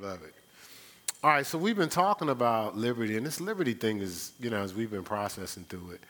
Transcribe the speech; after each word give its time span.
Love 0.00 0.22
it. 0.22 0.34
All 1.24 1.30
right, 1.30 1.44
so 1.44 1.58
we've 1.58 1.76
been 1.76 1.88
talking 1.88 2.28
about 2.28 2.76
liberty, 2.76 3.16
and 3.16 3.26
this 3.26 3.40
liberty 3.40 3.74
thing 3.74 3.98
is, 3.98 4.32
you 4.38 4.50
know, 4.50 4.62
as 4.62 4.74
we've 4.74 4.90
been 4.90 5.02
processing 5.02 5.64
through 5.68 5.90
it, 5.92 6.00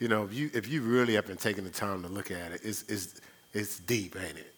you 0.00 0.08
know, 0.08 0.24
if 0.24 0.34
you 0.34 0.50
if 0.54 0.66
you 0.66 0.82
really 0.82 1.14
have 1.14 1.26
been 1.26 1.36
taking 1.36 1.62
the 1.62 1.70
time 1.70 2.02
to 2.02 2.08
look 2.08 2.32
at 2.32 2.50
it, 2.52 2.60
it's 2.64 2.82
it's 2.88 3.20
it's 3.52 3.78
deep, 3.80 4.16
ain't 4.16 4.36
it? 4.36 4.54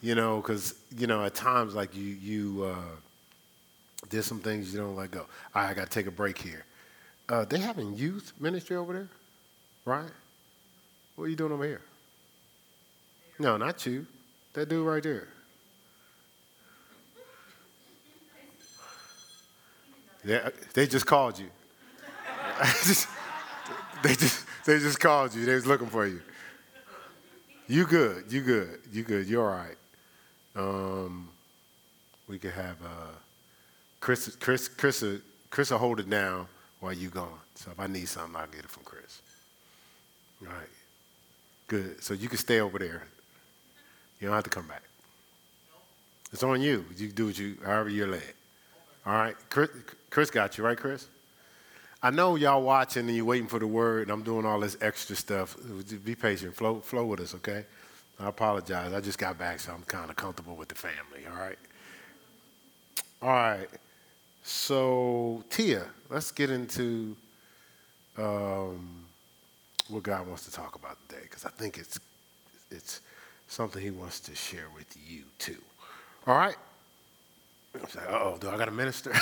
You 0.00 0.14
know, 0.14 0.38
because 0.38 0.74
you 0.96 1.06
know 1.06 1.24
at 1.24 1.34
times 1.34 1.74
like 1.74 1.94
you 1.94 2.04
you 2.04 2.64
uh, 2.64 4.22
some 4.22 4.40
things 4.40 4.72
you 4.72 4.80
don't 4.80 4.96
let 4.96 5.10
go. 5.10 5.26
All 5.54 5.62
right, 5.62 5.70
I 5.70 5.74
got 5.74 5.84
to 5.84 5.90
take 5.90 6.06
a 6.06 6.10
break 6.10 6.38
here. 6.38 6.64
Uh, 7.28 7.44
they 7.44 7.58
having 7.58 7.94
youth 7.94 8.32
ministry 8.40 8.76
over 8.76 8.92
there, 8.92 9.08
right? 9.84 10.10
What 11.16 11.24
are 11.24 11.28
you 11.28 11.36
doing 11.36 11.52
over 11.52 11.64
here? 11.64 11.82
No, 13.38 13.58
not 13.58 13.84
you. 13.84 14.06
That 14.54 14.70
dude 14.70 14.86
right 14.86 15.02
there. 15.02 15.28
Yeah, 20.26 20.48
they 20.74 20.88
just 20.88 21.06
called 21.06 21.38
you. 21.38 21.46
they 24.02 24.14
just 24.14 24.44
they 24.64 24.78
just 24.80 24.98
called 24.98 25.32
you. 25.32 25.44
They 25.44 25.54
was 25.54 25.66
looking 25.66 25.86
for 25.86 26.04
you. 26.04 26.20
You 27.68 27.86
good. 27.86 28.24
You 28.30 28.42
good. 28.42 28.80
You 28.92 29.04
good. 29.04 29.28
You're 29.28 29.48
all 29.48 29.56
right. 29.56 29.76
Um, 30.56 31.28
we 32.26 32.40
could 32.40 32.52
have 32.52 32.76
uh, 32.82 33.14
Chris. 34.00 34.34
Chris. 34.40 34.66
Chris. 34.66 35.04
Chris 35.48 35.70
will 35.70 35.78
hold 35.78 36.00
it 36.00 36.10
down 36.10 36.48
while 36.80 36.92
you 36.92 37.08
gone. 37.08 37.38
So 37.54 37.70
if 37.70 37.78
I 37.78 37.86
need 37.86 38.08
something, 38.08 38.34
I'll 38.34 38.48
get 38.48 38.60
it 38.60 38.70
from 38.70 38.82
Chris. 38.82 39.22
All 40.42 40.48
right. 40.48 40.68
Good. 41.68 42.02
So 42.02 42.14
you 42.14 42.28
can 42.28 42.38
stay 42.38 42.60
over 42.60 42.80
there. 42.80 43.06
You 44.20 44.26
don't 44.26 44.34
have 44.34 44.44
to 44.44 44.50
come 44.50 44.66
back. 44.66 44.82
It's 46.32 46.42
on 46.42 46.60
you. 46.60 46.84
You 46.96 47.12
do 47.12 47.26
what 47.26 47.38
you, 47.38 47.56
however 47.64 47.90
you're 47.90 48.08
led. 48.08 48.34
All 49.06 49.12
right. 49.12 49.36
Chris, 49.50 49.70
Chris 50.10 50.30
got 50.30 50.58
you, 50.58 50.64
right, 50.64 50.76
Chris? 50.76 51.06
I 52.02 52.10
know 52.10 52.34
y'all 52.34 52.62
watching 52.62 53.06
and 53.06 53.16
you're 53.16 53.24
waiting 53.24 53.46
for 53.46 53.58
the 53.58 53.66
word, 53.66 54.02
and 54.02 54.10
I'm 54.10 54.22
doing 54.22 54.44
all 54.44 54.60
this 54.60 54.76
extra 54.80 55.14
stuff. 55.14 55.56
Be 56.04 56.14
patient. 56.14 56.54
Flow, 56.54 56.80
flow 56.80 57.06
with 57.06 57.20
us, 57.20 57.34
okay? 57.36 57.64
I 58.18 58.28
apologize. 58.28 58.92
I 58.92 59.00
just 59.00 59.18
got 59.18 59.38
back, 59.38 59.60
so 59.60 59.72
I'm 59.72 59.82
kind 59.82 60.10
of 60.10 60.16
comfortable 60.16 60.56
with 60.56 60.68
the 60.68 60.74
family, 60.74 61.24
all 61.30 61.38
right? 61.38 61.58
All 63.22 63.28
right. 63.30 63.68
So, 64.42 65.44
Tia, 65.50 65.84
let's 66.10 66.32
get 66.32 66.50
into 66.50 67.16
um, 68.18 69.04
what 69.88 70.02
God 70.02 70.26
wants 70.26 70.44
to 70.46 70.52
talk 70.52 70.74
about 70.74 70.98
today, 71.08 71.22
because 71.22 71.44
I 71.44 71.50
think 71.50 71.78
it's, 71.78 71.98
it's 72.70 73.00
something 73.48 73.80
He 73.80 73.90
wants 73.90 74.20
to 74.20 74.34
share 74.34 74.66
with 74.74 74.96
you, 75.08 75.22
too. 75.38 75.58
All 76.26 76.36
right? 76.36 76.56
I 77.80 77.84
was 77.84 77.94
like, 77.94 78.10
oh, 78.10 78.36
do 78.40 78.48
I 78.50 78.56
got 78.56 78.68
a 78.68 78.72
minister? 78.72 79.12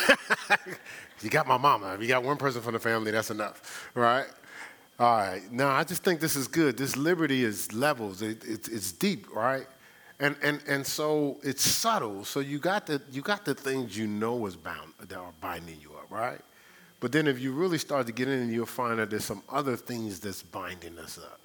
you 1.23 1.31
got 1.31 1.47
my 1.47 1.57
mama. 1.57 1.95
If 1.95 2.03
you 2.03 2.09
got 2.09 2.23
one 2.23 2.37
person 2.37 2.63
from 2.63 2.75
the 2.75 2.81
family, 2.81 3.11
that's 3.11 3.31
enough, 3.31 3.91
right? 3.95 4.27
All 4.99 5.17
right. 5.17 5.43
No, 5.51 5.69
I 5.69 5.85
just 5.85 6.05
think 6.05 6.21
this 6.21 6.37
is 6.37 6.47
good. 6.47 6.77
This 6.77 6.97
liberty 6.97 7.43
is 7.43 7.73
levels. 7.73 8.23
It, 8.23 8.45
it, 8.45 8.69
it's 8.69 8.93
deep, 8.93 9.35
right? 9.35 9.67
And, 10.21 10.37
and, 10.43 10.61
and 10.69 10.87
so 10.87 11.39
it's 11.43 11.69
subtle. 11.69 12.25
So 12.25 12.41
you 12.41 12.59
got, 12.59 12.87
the, 12.87 13.03
you 13.11 13.21
got 13.21 13.45
the 13.45 13.55
things 13.55 13.99
you 13.99 14.07
know 14.07 14.47
is 14.47 14.57
bound, 14.57 14.93
that 15.01 15.19
are 15.19 15.33
binding 15.41 15.79
you 15.81 15.91
up, 15.95 16.11
right? 16.11 16.41
But 17.01 17.13
then 17.13 17.27
if 17.27 17.41
you 17.41 17.53
really 17.53 17.79
start 17.79 18.07
to 18.07 18.13
get 18.13 18.29
in, 18.29 18.53
you'll 18.53 18.67
find 18.67 18.99
that 18.99 19.11
there's 19.11 19.25
some 19.25 19.43
other 19.49 19.77
things 19.77 20.21
that's 20.21 20.43
binding 20.43 20.99
us 20.99 21.19
up. 21.19 21.41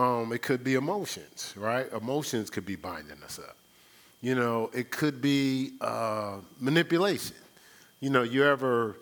Um, 0.00 0.32
it 0.32 0.42
could 0.42 0.62
be 0.62 0.74
emotions, 0.74 1.54
right? 1.56 1.90
Emotions 1.92 2.50
could 2.50 2.66
be 2.66 2.76
binding 2.76 3.22
us 3.22 3.38
up. 3.38 3.56
You 4.26 4.34
know, 4.34 4.70
it 4.74 4.90
could 4.90 5.22
be 5.22 5.74
uh, 5.80 6.38
manipulation. 6.58 7.36
You 8.00 8.10
know, 8.10 8.24
you 8.24 8.42
ever, 8.42 8.96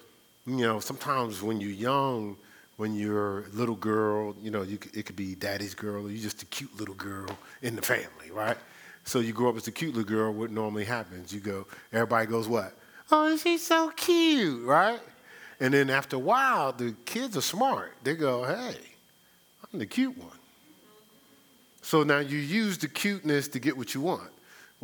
you 0.47 0.67
know, 0.67 0.81
sometimes 0.81 1.43
when 1.43 1.63
you're 1.63 1.71
young, 1.71 2.37
when 2.77 2.95
you're 2.95 3.39
a 3.39 3.49
little 3.55 3.75
girl, 3.75 4.37
you 4.43 4.51
know, 4.51 4.61
you, 4.61 4.79
it 4.93 5.07
could 5.07 5.17
be 5.17 5.35
daddy's 5.35 5.75
girl 5.75 6.05
or 6.05 6.11
you're 6.11 6.23
just 6.23 6.43
a 6.43 6.45
cute 6.45 6.79
little 6.79 6.95
girl 6.97 7.31
in 7.63 7.75
the 7.75 7.81
family, 7.81 8.33
right? 8.35 8.59
So 9.05 9.21
you 9.21 9.33
grow 9.33 9.49
up 9.49 9.57
as 9.57 9.67
a 9.67 9.73
cute 9.73 9.95
little 9.95 10.07
girl, 10.07 10.31
what 10.31 10.51
normally 10.51 10.85
happens? 10.85 11.33
You 11.33 11.41
go, 11.41 11.67
everybody 11.91 12.27
goes, 12.27 12.47
what? 12.47 12.77
Oh, 13.11 13.35
she's 13.39 13.67
so 13.67 13.93
cute, 13.97 14.63
right? 14.67 15.01
And 15.59 15.73
then 15.73 15.89
after 15.89 16.17
a 16.17 16.19
while, 16.19 16.73
the 16.73 16.95
kids 17.07 17.35
are 17.35 17.41
smart. 17.41 17.95
They 18.03 18.15
go, 18.15 18.45
hey, 18.45 18.77
I'm 19.73 19.79
the 19.79 19.87
cute 19.87 20.19
one. 20.19 20.39
So 21.81 22.03
now 22.03 22.19
you 22.19 22.37
use 22.37 22.77
the 22.77 22.89
cuteness 22.89 23.49
to 23.49 23.59
get 23.59 23.75
what 23.75 23.95
you 23.95 24.03
want. 24.03 24.29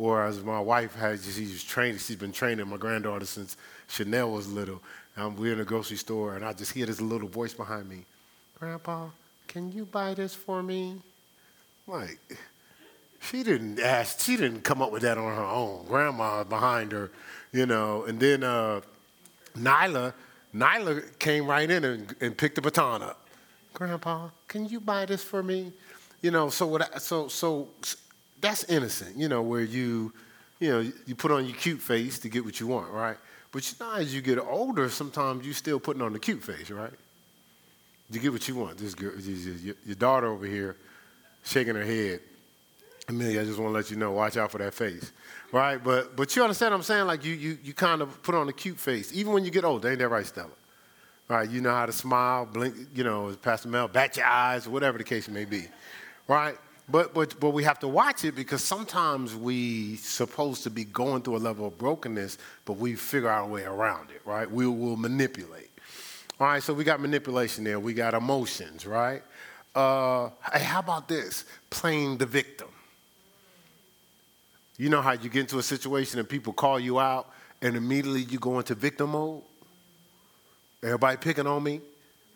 Or 0.01 0.23
as 0.23 0.43
my 0.43 0.59
wife 0.59 0.95
has, 0.95 1.23
she's 1.23 1.63
trained, 1.63 2.01
she's 2.01 2.15
been 2.15 2.31
training 2.31 2.67
my 2.67 2.77
granddaughter 2.77 3.27
since 3.27 3.55
Chanel 3.87 4.31
was 4.31 4.51
little. 4.51 4.81
We're 5.15 5.53
in 5.53 5.59
a 5.59 5.63
grocery 5.63 5.97
store, 5.97 6.35
and 6.35 6.43
I 6.43 6.53
just 6.53 6.71
hear 6.71 6.87
this 6.87 6.99
little 6.99 7.27
voice 7.27 7.53
behind 7.53 7.87
me, 7.87 8.05
Grandpa, 8.57 9.09
can 9.47 9.71
you 9.71 9.85
buy 9.85 10.15
this 10.15 10.33
for 10.33 10.63
me? 10.63 10.95
like, 11.85 12.17
she 13.19 13.43
didn't 13.43 13.79
ask, 13.79 14.21
she 14.21 14.37
didn't 14.37 14.61
come 14.61 14.81
up 14.81 14.91
with 14.91 15.03
that 15.03 15.19
on 15.19 15.35
her 15.35 15.43
own. 15.43 15.85
Grandma 15.85 16.45
behind 16.45 16.91
her, 16.93 17.11
you 17.51 17.67
know. 17.67 18.05
And 18.05 18.19
then 18.19 18.43
uh, 18.43 18.81
Nyla, 19.55 20.13
Nyla 20.55 21.19
came 21.19 21.45
right 21.45 21.69
in 21.69 21.83
and, 21.83 22.15
and 22.19 22.35
picked 22.35 22.55
the 22.55 22.61
baton 22.61 23.03
up. 23.03 23.27
Grandpa, 23.75 24.29
can 24.47 24.67
you 24.67 24.79
buy 24.79 25.05
this 25.05 25.23
for 25.23 25.43
me? 25.43 25.71
You 26.23 26.31
know, 26.31 26.49
so 26.49 26.65
what? 26.65 26.95
I, 26.95 26.97
so 26.97 27.27
so 27.27 27.67
that's 28.41 28.63
innocent, 28.65 29.15
you 29.15 29.29
know, 29.29 29.41
where 29.41 29.61
you, 29.61 30.11
you 30.59 30.69
know, 30.69 30.91
you 31.05 31.15
put 31.15 31.31
on 31.31 31.45
your 31.45 31.55
cute 31.55 31.81
face 31.81 32.19
to 32.19 32.29
get 32.29 32.43
what 32.43 32.59
you 32.59 32.67
want, 32.67 32.91
right? 32.91 33.17
But 33.51 33.69
you 33.69 33.77
know, 33.85 33.93
as 33.93 34.13
you 34.13 34.21
get 34.21 34.39
older, 34.39 34.89
sometimes 34.89 35.45
you're 35.45 35.53
still 35.53 35.79
putting 35.79 36.01
on 36.01 36.13
the 36.13 36.19
cute 36.19 36.43
face, 36.43 36.69
right? 36.71 36.93
You 38.09 38.19
get 38.19 38.31
what 38.31 38.47
you 38.47 38.55
want. 38.55 38.77
This 38.77 38.93
girl, 38.93 39.13
your, 39.17 39.75
your 39.85 39.95
daughter 39.95 40.27
over 40.27 40.45
here, 40.45 40.75
shaking 41.43 41.75
her 41.75 41.85
head. 41.85 42.19
Amelia, 43.07 43.41
I 43.41 43.45
just 43.45 43.57
want 43.57 43.71
to 43.71 43.77
let 43.77 43.89
you 43.89 43.97
know, 43.97 44.11
watch 44.11 44.37
out 44.37 44.51
for 44.51 44.57
that 44.59 44.73
face, 44.73 45.11
right? 45.51 45.81
But 45.83 46.15
but 46.15 46.35
you 46.35 46.43
understand 46.43 46.71
what 46.71 46.77
I'm 46.77 46.83
saying? 46.83 47.07
Like 47.07 47.25
you 47.25 47.33
you 47.33 47.57
you 47.63 47.73
kind 47.73 48.01
of 48.01 48.21
put 48.23 48.35
on 48.35 48.47
a 48.47 48.53
cute 48.53 48.79
face, 48.79 49.11
even 49.13 49.33
when 49.33 49.43
you 49.43 49.51
get 49.51 49.63
older. 49.63 49.89
Ain't 49.89 49.99
that 49.99 50.07
right, 50.07 50.25
Stella? 50.25 50.49
Right? 51.27 51.49
You 51.49 51.61
know 51.61 51.71
how 51.71 51.85
to 51.85 51.91
smile, 51.91 52.45
blink. 52.45 52.75
You 52.93 53.03
know, 53.03 53.29
as 53.29 53.37
Pastor 53.37 53.69
Mel, 53.69 53.87
bat 53.87 54.17
your 54.17 54.25
eyes, 54.25 54.67
whatever 54.67 54.97
the 54.97 55.03
case 55.03 55.27
may 55.27 55.45
be, 55.45 55.67
right? 56.27 56.57
But, 56.91 57.13
but, 57.13 57.39
but 57.39 57.51
we 57.51 57.63
have 57.63 57.79
to 57.79 57.87
watch 57.87 58.25
it 58.25 58.35
because 58.35 58.63
sometimes 58.63 59.35
we 59.35 59.95
supposed 59.97 60.63
to 60.63 60.69
be 60.69 60.83
going 60.83 61.21
through 61.21 61.37
a 61.37 61.37
level 61.37 61.67
of 61.67 61.77
brokenness, 61.77 62.37
but 62.65 62.73
we 62.73 62.95
figure 62.95 63.29
our 63.29 63.47
way 63.47 63.63
around 63.63 64.09
it, 64.09 64.21
right? 64.25 64.49
We 64.49 64.67
will 64.67 64.97
manipulate. 64.97 65.69
All 66.39 66.47
right, 66.47 66.61
so 66.61 66.73
we 66.73 66.83
got 66.83 66.99
manipulation 66.99 67.63
there. 67.63 67.79
We 67.79 67.93
got 67.93 68.13
emotions, 68.13 68.85
right? 68.85 69.21
Uh, 69.73 70.31
hey, 70.51 70.63
how 70.63 70.79
about 70.79 71.07
this? 71.07 71.45
Playing 71.69 72.17
the 72.17 72.25
victim. 72.25 72.67
You 74.77 74.89
know 74.89 75.01
how 75.01 75.11
you 75.11 75.29
get 75.29 75.41
into 75.41 75.59
a 75.59 75.63
situation 75.63 76.19
and 76.19 76.27
people 76.27 76.51
call 76.51 76.79
you 76.79 76.99
out 76.99 77.31
and 77.61 77.77
immediately 77.77 78.23
you 78.23 78.39
go 78.39 78.57
into 78.57 78.75
victim 78.75 79.11
mode? 79.11 79.43
Everybody 80.83 81.17
picking 81.17 81.47
on 81.47 81.63
me, 81.63 81.79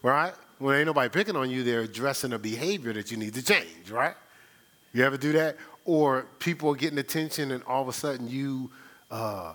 right? 0.03 0.33
When 0.59 0.77
ain't 0.77 0.85
nobody 0.85 1.09
picking 1.09 1.35
on 1.35 1.49
you, 1.49 1.63
they're 1.63 1.81
addressing 1.81 2.31
a 2.31 2.39
behavior 2.39 2.93
that 2.93 3.11
you 3.11 3.17
need 3.17 3.33
to 3.33 3.43
change, 3.43 3.89
right? 3.89 4.15
You 4.95 5.03
ever 5.03 5.17
do 5.17 5.33
that? 5.33 5.57
Or 5.83 6.25
people 6.39 6.71
are 6.71 6.75
getting 6.75 6.99
attention 6.99 7.51
and 7.51 7.61
all 7.65 7.81
of 7.81 7.89
a 7.89 7.93
sudden 7.93 8.29
you, 8.29 8.71
uh, 9.11 9.51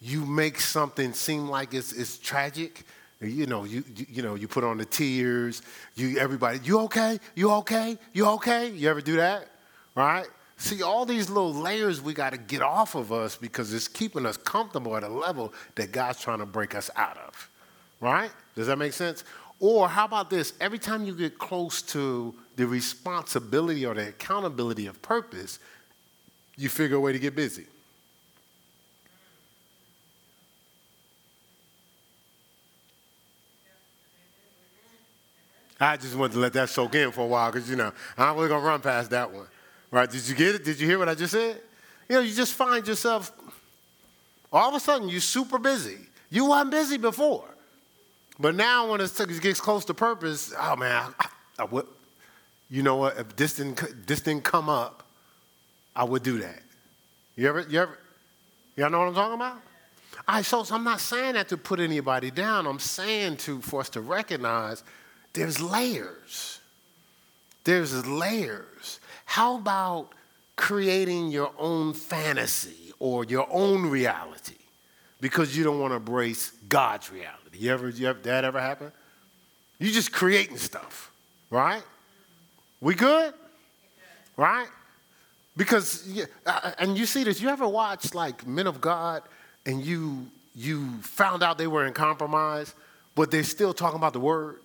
you 0.00 0.24
make 0.24 0.60
something 0.60 1.12
seem 1.12 1.48
like 1.48 1.74
it's, 1.74 1.92
it's 1.92 2.18
tragic. 2.18 2.84
You 3.20 3.46
know, 3.46 3.64
you, 3.64 3.82
you, 3.96 4.06
you 4.08 4.22
know, 4.22 4.36
you 4.36 4.46
put 4.46 4.62
on 4.62 4.78
the 4.78 4.84
tears. 4.84 5.62
You 5.96 6.18
everybody, 6.18 6.60
you 6.62 6.78
okay? 6.82 7.18
You 7.34 7.50
okay? 7.50 7.98
You 8.12 8.26
okay? 8.28 8.70
You 8.70 8.88
ever 8.88 9.00
do 9.00 9.16
that? 9.16 9.48
Right? 9.96 10.28
See, 10.56 10.84
all 10.84 11.04
these 11.04 11.28
little 11.28 11.52
layers 11.52 12.00
we 12.00 12.14
got 12.14 12.30
to 12.30 12.38
get 12.38 12.62
off 12.62 12.94
of 12.94 13.12
us 13.12 13.34
because 13.34 13.74
it's 13.74 13.88
keeping 13.88 14.24
us 14.24 14.36
comfortable 14.36 14.96
at 14.96 15.02
a 15.02 15.08
level 15.08 15.52
that 15.74 15.90
God's 15.90 16.20
trying 16.20 16.38
to 16.38 16.46
break 16.46 16.76
us 16.76 16.90
out 16.94 17.18
of. 17.18 17.50
Right? 18.00 18.30
Does 18.54 18.68
that 18.68 18.78
make 18.78 18.92
sense? 18.92 19.24
Or 19.58 19.88
how 19.88 20.04
about 20.04 20.30
this? 20.30 20.52
Every 20.60 20.78
time 20.78 21.04
you 21.04 21.14
get 21.14 21.38
close 21.38 21.82
to 21.82 22.34
the 22.60 22.66
responsibility 22.66 23.86
or 23.86 23.94
the 23.94 24.08
accountability 24.08 24.86
of 24.86 25.00
purpose, 25.00 25.58
you 26.56 26.68
figure 26.68 26.96
a 26.96 27.00
way 27.00 27.10
to 27.12 27.18
get 27.18 27.34
busy. 27.34 27.64
I 35.80 35.96
just 35.96 36.14
wanted 36.14 36.34
to 36.34 36.40
let 36.40 36.52
that 36.52 36.68
soak 36.68 36.94
in 36.94 37.10
for 37.10 37.22
a 37.22 37.26
while 37.26 37.50
because, 37.50 37.70
you 37.70 37.76
know, 37.76 37.90
I'm 38.18 38.36
really 38.36 38.48
going 38.48 38.60
to 38.60 38.66
run 38.66 38.80
past 38.82 39.10
that 39.10 39.32
one. 39.32 39.46
Right? 39.90 40.10
Did 40.10 40.28
you 40.28 40.34
get 40.34 40.56
it? 40.56 40.64
Did 40.64 40.78
you 40.78 40.86
hear 40.86 40.98
what 40.98 41.08
I 41.08 41.14
just 41.14 41.32
said? 41.32 41.58
You 42.10 42.16
know, 42.16 42.20
you 42.20 42.34
just 42.34 42.52
find 42.52 42.86
yourself, 42.86 43.32
all 44.52 44.68
of 44.68 44.74
a 44.74 44.80
sudden, 44.80 45.08
you're 45.08 45.20
super 45.20 45.58
busy. 45.58 45.96
You 46.28 46.50
weren't 46.50 46.70
busy 46.70 46.98
before. 46.98 47.48
But 48.38 48.54
now 48.54 48.90
when 48.90 49.00
it 49.00 49.40
gets 49.40 49.60
close 49.60 49.86
to 49.86 49.94
purpose, 49.94 50.52
oh 50.58 50.76
man, 50.76 51.14
I, 51.18 51.28
I, 51.58 51.64
would, 51.64 51.86
you 52.70 52.82
know 52.82 52.96
what? 52.96 53.18
If 53.18 53.36
this 53.36 53.56
didn't, 53.56 54.06
this 54.06 54.20
didn't 54.20 54.44
come 54.44 54.68
up, 54.68 55.02
I 55.94 56.04
would 56.04 56.22
do 56.22 56.38
that. 56.38 56.62
You 57.34 57.48
ever, 57.48 57.66
you 57.68 57.80
ever, 57.80 57.98
y'all 58.76 58.90
know 58.90 59.00
what 59.00 59.08
I'm 59.08 59.14
talking 59.14 59.34
about? 59.34 59.60
I 60.28 60.42
so, 60.42 60.62
so 60.62 60.74
I'm 60.74 60.84
not 60.84 61.00
saying 61.00 61.34
that 61.34 61.48
to 61.48 61.56
put 61.56 61.80
anybody 61.80 62.30
down. 62.30 62.66
I'm 62.66 62.78
saying 62.78 63.38
to 63.38 63.60
for 63.60 63.80
us 63.80 63.88
to 63.90 64.00
recognize 64.00 64.84
there's 65.32 65.60
layers. 65.60 66.60
There's 67.64 68.06
layers. 68.06 69.00
How 69.24 69.56
about 69.56 70.08
creating 70.56 71.30
your 71.30 71.52
own 71.58 71.94
fantasy 71.94 72.92
or 72.98 73.24
your 73.24 73.46
own 73.50 73.86
reality 73.86 74.54
because 75.20 75.56
you 75.56 75.64
don't 75.64 75.80
want 75.80 75.92
to 75.92 75.96
embrace 75.96 76.52
God's 76.68 77.10
reality? 77.10 77.58
You 77.58 77.72
ever, 77.72 77.88
you 77.88 78.08
ever 78.08 78.20
that 78.20 78.44
ever 78.44 78.60
happen? 78.60 78.92
You 79.78 79.90
just 79.90 80.12
creating 80.12 80.58
stuff, 80.58 81.10
right? 81.48 81.82
We 82.80 82.94
good? 82.94 83.34
Right? 84.36 84.68
Because, 85.56 86.08
uh, 86.46 86.72
and 86.78 86.96
you 86.96 87.06
see 87.06 87.24
this, 87.24 87.40
you 87.40 87.48
ever 87.48 87.68
watch 87.68 88.14
like 88.14 88.46
men 88.46 88.66
of 88.66 88.80
God 88.80 89.22
and 89.66 89.84
you, 89.84 90.26
you 90.54 90.88
found 91.02 91.42
out 91.42 91.58
they 91.58 91.66
were 91.66 91.86
in 91.86 91.92
compromise, 91.92 92.74
but 93.14 93.30
they're 93.30 93.42
still 93.42 93.74
talking 93.74 93.98
about 93.98 94.12
the 94.12 94.20
word? 94.20 94.60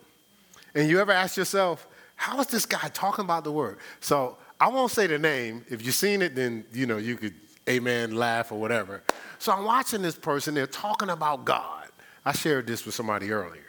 And 0.73 0.89
you 0.89 0.99
ever 0.99 1.11
ask 1.11 1.35
yourself, 1.35 1.87
how 2.15 2.39
is 2.39 2.47
this 2.47 2.65
guy 2.65 2.87
talking 2.93 3.25
about 3.25 3.43
the 3.43 3.51
word? 3.51 3.77
So 3.99 4.37
I 4.59 4.69
won't 4.69 4.91
say 4.91 5.07
the 5.07 5.19
name. 5.19 5.65
If 5.69 5.85
you've 5.85 5.95
seen 5.95 6.21
it, 6.21 6.35
then, 6.35 6.63
you 6.71 6.85
know, 6.85 6.97
you 6.97 7.17
could, 7.17 7.33
amen, 7.67 8.15
laugh 8.15 8.51
or 8.51 8.59
whatever. 8.59 9.03
So 9.39 9.51
I'm 9.51 9.65
watching 9.65 10.01
this 10.01 10.15
person, 10.15 10.53
they're 10.53 10.67
talking 10.67 11.09
about 11.09 11.43
God. 11.43 11.87
I 12.23 12.31
shared 12.31 12.67
this 12.67 12.85
with 12.85 12.95
somebody 12.95 13.31
earlier. 13.31 13.61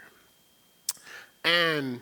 And 1.45 2.01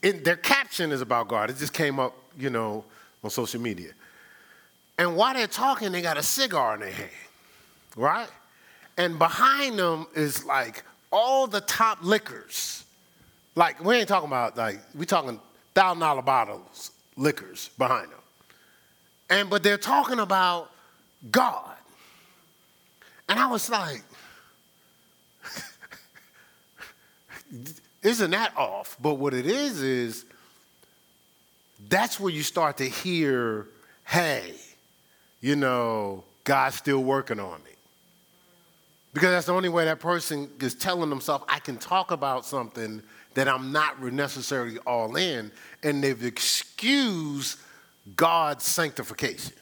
their 0.00 0.36
caption 0.36 0.92
is 0.92 1.00
about 1.00 1.28
God. 1.28 1.50
It 1.50 1.56
just 1.56 1.72
came 1.72 1.98
up, 1.98 2.16
you 2.38 2.50
know, 2.50 2.84
on 3.22 3.30
social 3.30 3.60
media. 3.60 3.92
And 4.98 5.16
while 5.16 5.34
they're 5.34 5.46
talking, 5.46 5.92
they 5.92 6.00
got 6.00 6.16
a 6.16 6.22
cigar 6.22 6.74
in 6.74 6.80
their 6.80 6.90
hand, 6.90 7.10
right? 7.96 8.28
And 8.96 9.18
behind 9.18 9.78
them 9.78 10.06
is 10.14 10.44
like 10.44 10.82
all 11.10 11.46
the 11.46 11.60
top 11.60 11.98
liquors. 12.02 12.84
Like, 13.54 13.82
we 13.82 13.96
ain't 13.96 14.08
talking 14.08 14.28
about, 14.28 14.56
like, 14.56 14.80
we 14.94 15.06
talking 15.06 15.40
thousand 15.74 16.00
dollar 16.00 16.22
bottles, 16.22 16.90
liquors 17.16 17.70
behind 17.76 18.10
them. 18.10 18.18
And, 19.28 19.50
but 19.50 19.62
they're 19.62 19.78
talking 19.78 20.20
about 20.20 20.70
God. 21.30 21.76
And 23.28 23.38
I 23.38 23.46
was 23.50 23.68
like, 23.68 24.02
isn't 28.06 28.30
that 28.30 28.56
off? 28.56 28.96
But 29.00 29.14
what 29.14 29.34
it 29.34 29.46
is, 29.46 29.82
is 29.82 30.24
that's 31.88 32.20
where 32.20 32.32
you 32.32 32.42
start 32.42 32.76
to 32.78 32.84
hear, 32.84 33.66
hey, 34.04 34.54
you 35.40 35.56
know, 35.56 36.24
God's 36.44 36.76
still 36.76 37.02
working 37.02 37.40
on 37.40 37.62
me. 37.64 37.70
Because 39.12 39.30
that's 39.30 39.46
the 39.46 39.54
only 39.54 39.68
way 39.68 39.86
that 39.86 39.98
person 39.98 40.48
is 40.60 40.74
telling 40.74 41.10
themselves, 41.10 41.44
I 41.48 41.58
can 41.58 41.78
talk 41.78 42.10
about 42.10 42.44
something 42.44 43.02
that 43.34 43.48
I'm 43.48 43.72
not 43.72 44.02
necessarily 44.02 44.78
all 44.86 45.16
in, 45.16 45.50
and 45.82 46.02
they've 46.02 46.24
excused 46.24 47.58
God's 48.14 48.64
sanctification 48.64 49.54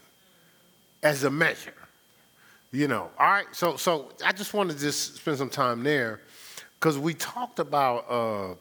as 1.02 1.24
a 1.24 1.30
measure. 1.30 1.74
You 2.72 2.88
know, 2.88 3.10
all 3.18 3.26
right. 3.26 3.46
So, 3.52 3.76
so 3.76 4.12
I 4.24 4.32
just 4.32 4.52
wanted 4.52 4.74
to 4.74 4.80
just 4.80 5.16
spend 5.16 5.38
some 5.38 5.50
time 5.50 5.82
there 5.82 6.20
because 6.78 6.98
we 6.98 7.14
talked 7.14 7.58
about 7.58 8.06
uh, 8.10 8.54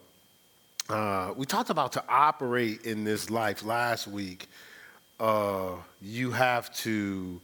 uh, 0.93 1.33
we 1.35 1.45
talked 1.45 1.69
about 1.69 1.93
to 1.93 2.03
operate 2.07 2.85
in 2.85 3.03
this 3.03 3.29
life 3.29 3.63
last 3.63 4.07
week. 4.07 4.47
Uh, 5.19 5.75
you 6.01 6.31
have 6.31 6.73
to. 6.77 7.39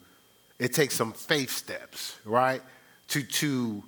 It 0.58 0.74
takes 0.74 0.96
some 0.96 1.14
faith 1.14 1.52
steps, 1.52 2.18
right? 2.26 2.62
To 3.10 3.24
to. 3.24 3.84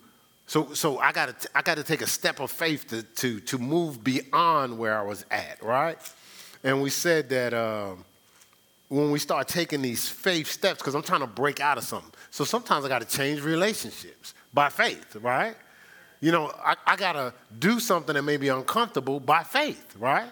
So 0.48 0.74
so 0.74 1.00
I 1.00 1.12
got 1.12 1.39
to 1.39 1.50
I 1.56 1.62
got 1.62 1.78
to 1.78 1.83
take 1.83 2.01
a 2.01 2.07
step 2.07 2.39
of 2.39 2.51
faith 2.51 2.88
to 2.89 3.04
to 3.04 3.39
to 3.42 3.57
move 3.57 4.04
beyond 4.04 4.78
where 4.78 4.98
I 4.98 5.04
was 5.04 5.25
at, 5.31 5.62
right? 5.63 5.98
And 6.63 6.81
we 6.81 6.89
said 6.89 7.30
that. 7.30 7.54
Um, 7.54 8.06
when 8.92 9.10
we 9.10 9.19
start 9.19 9.48
taking 9.48 9.81
these 9.81 10.10
faith 10.10 10.51
steps, 10.51 10.80
because 10.80 10.95
I'm 10.95 11.01
trying 11.01 11.22
to 11.22 11.28
break 11.28 11.62
out 11.62 11.78
of 11.78 11.86
something. 11.86 12.12
So 12.30 12.44
sometimes 12.44 12.83
I 12.83 12.89
got 12.89 13.00
to 13.00 13.07
change 13.07 13.39
relationships 13.42 14.33
by 14.54 14.68
faith, 14.68 15.16
right? 15.16 15.56
You 16.21 16.31
know, 16.31 16.53
I, 16.63 16.75
I 16.85 16.95
got 16.95 17.13
to 17.13 17.33
do 17.59 17.79
something 17.79 18.13
that 18.15 18.21
may 18.21 18.38
be 18.38 18.47
uncomfortable 18.47 19.19
by 19.19 19.44
faith, 19.44 19.95
right? 19.97 20.31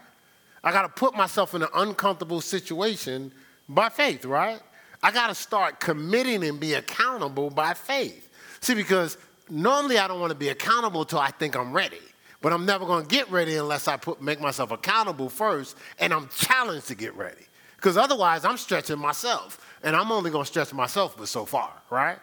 I 0.63 0.71
got 0.71 0.83
to 0.83 0.89
put 0.89 1.15
myself 1.15 1.55
in 1.55 1.63
an 1.63 1.69
uncomfortable 1.73 2.41
situation 2.41 3.31
by 3.67 3.89
faith, 3.89 4.23
right? 4.23 4.61
I 5.01 5.11
got 5.11 5.27
to 5.27 5.35
start 5.35 5.79
committing 5.79 6.43
and 6.43 6.59
be 6.59 6.75
accountable 6.75 7.49
by 7.49 7.73
faith. 7.73 8.29
See, 8.61 8.75
because 8.75 9.17
normally 9.49 9.97
I 9.97 10.07
don't 10.07 10.19
want 10.19 10.31
to 10.31 10.37
be 10.37 10.49
accountable 10.49 11.01
until 11.01 11.19
I 11.19 11.31
think 11.31 11.55
I'm 11.55 11.73
ready. 11.73 11.99
But 12.41 12.53
I'm 12.53 12.65
never 12.65 12.85
going 12.85 13.05
to 13.05 13.07
get 13.07 13.29
ready 13.31 13.55
unless 13.55 13.87
I 13.87 13.97
put, 13.97 14.21
make 14.21 14.39
myself 14.39 14.71
accountable 14.71 15.27
first 15.27 15.75
and 15.99 16.13
I'm 16.13 16.29
challenged 16.29 16.87
to 16.87 16.95
get 16.95 17.15
ready. 17.15 17.45
Because 17.75 17.97
otherwise, 17.97 18.45
I'm 18.45 18.57
stretching 18.57 18.99
myself. 18.99 19.65
And 19.83 19.95
I'm 19.95 20.11
only 20.11 20.29
going 20.29 20.43
to 20.43 20.47
stretch 20.47 20.73
myself 20.73 21.15
but 21.17 21.29
so 21.29 21.45
far, 21.45 21.71
right? 21.89 22.17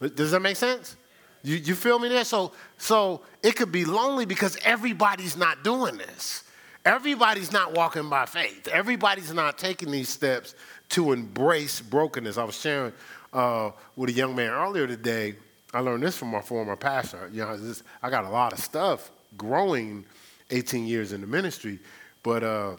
Does 0.00 0.32
that 0.32 0.40
make 0.40 0.56
sense? 0.56 0.96
You, 1.42 1.56
you 1.56 1.74
feel 1.74 1.98
me 1.98 2.08
there? 2.08 2.24
So, 2.24 2.52
so 2.78 3.22
it 3.42 3.56
could 3.56 3.72
be 3.72 3.84
lonely 3.84 4.26
because 4.26 4.58
everybody's 4.62 5.36
not 5.36 5.64
doing 5.64 5.96
this. 5.96 6.44
Everybody's 6.84 7.52
not 7.52 7.74
walking 7.74 8.08
by 8.08 8.26
faith. 8.26 8.68
Everybody's 8.68 9.32
not 9.32 9.58
taking 9.58 9.90
these 9.90 10.08
steps 10.08 10.54
to 10.90 11.12
embrace 11.12 11.80
brokenness. 11.80 12.38
I 12.38 12.44
was 12.44 12.58
sharing 12.58 12.92
uh, 13.32 13.70
with 13.96 14.10
a 14.10 14.12
young 14.12 14.34
man 14.34 14.50
earlier 14.50 14.86
today. 14.86 15.34
I 15.72 15.80
learned 15.80 16.02
this 16.02 16.16
from 16.16 16.28
my 16.28 16.40
former 16.40 16.76
pastor. 16.76 17.30
You 17.32 17.42
know, 17.42 17.74
I 18.02 18.10
got 18.10 18.24
a 18.24 18.30
lot 18.30 18.52
of 18.52 18.58
stuff 18.58 19.10
growing 19.36 20.04
18 20.50 20.86
years 20.86 21.12
in 21.12 21.20
the 21.20 21.26
ministry, 21.26 21.78
but 22.22 22.42
uh, 22.42 22.76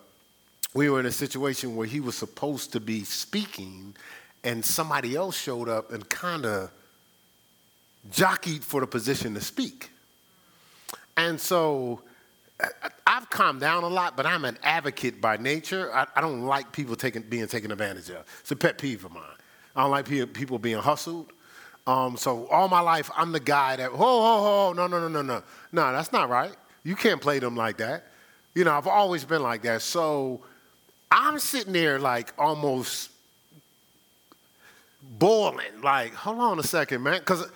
we 0.73 0.89
were 0.89 0.99
in 0.99 1.05
a 1.05 1.11
situation 1.11 1.75
where 1.75 1.87
he 1.87 1.99
was 1.99 2.15
supposed 2.15 2.73
to 2.73 2.79
be 2.79 3.03
speaking, 3.03 3.95
and 4.43 4.65
somebody 4.65 5.15
else 5.15 5.37
showed 5.37 5.69
up 5.69 5.91
and 5.91 6.07
kind 6.09 6.45
of 6.45 6.71
jockeyed 8.09 8.63
for 8.63 8.81
the 8.81 8.87
position 8.87 9.33
to 9.35 9.41
speak. 9.41 9.91
And 11.17 11.39
so 11.39 12.01
I've 13.05 13.29
calmed 13.29 13.59
down 13.59 13.83
a 13.83 13.87
lot, 13.87 14.15
but 14.17 14.25
I'm 14.25 14.45
an 14.45 14.57
advocate 14.63 15.21
by 15.21 15.37
nature. 15.37 15.93
I, 15.93 16.07
I 16.15 16.21
don't 16.21 16.45
like 16.45 16.71
people 16.71 16.95
taking, 16.95 17.21
being 17.23 17.47
taken 17.47 17.71
advantage 17.71 18.09
of. 18.09 18.25
It's 18.39 18.51
a 18.51 18.55
pet 18.55 18.77
peeve 18.77 19.05
of 19.05 19.11
mine. 19.11 19.23
I 19.75 19.83
don't 19.83 19.91
like 19.91 20.05
people 20.33 20.59
being 20.59 20.79
hustled. 20.79 21.31
Um, 21.87 22.17
so 22.17 22.47
all 22.47 22.67
my 22.67 22.81
life, 22.81 23.09
I'm 23.15 23.31
the 23.31 23.39
guy 23.39 23.75
that, 23.75 23.91
ho, 23.91 23.97
ho, 23.97 24.41
ho, 24.43 24.73
no, 24.73 24.87
no, 24.87 24.99
no, 24.99 25.07
no, 25.07 25.21
no. 25.21 25.43
No, 25.71 25.91
that's 25.91 26.11
not 26.11 26.29
right. 26.29 26.53
You 26.83 26.95
can't 26.95 27.21
play 27.21 27.39
them 27.39 27.55
like 27.55 27.77
that. 27.77 28.05
You 28.53 28.63
know, 28.63 28.71
I've 28.71 28.87
always 28.87 29.23
been 29.25 29.41
like 29.41 29.63
that. 29.63 29.81
So 29.81 30.41
I'm 31.11 31.39
sitting 31.39 31.73
there 31.73 31.99
like 31.99 32.33
almost 32.37 33.09
boiling, 35.01 35.81
like, 35.83 36.13
hold 36.13 36.39
on 36.39 36.59
a 36.59 36.63
second, 36.63 37.03
man. 37.03 37.19
Because 37.19 37.49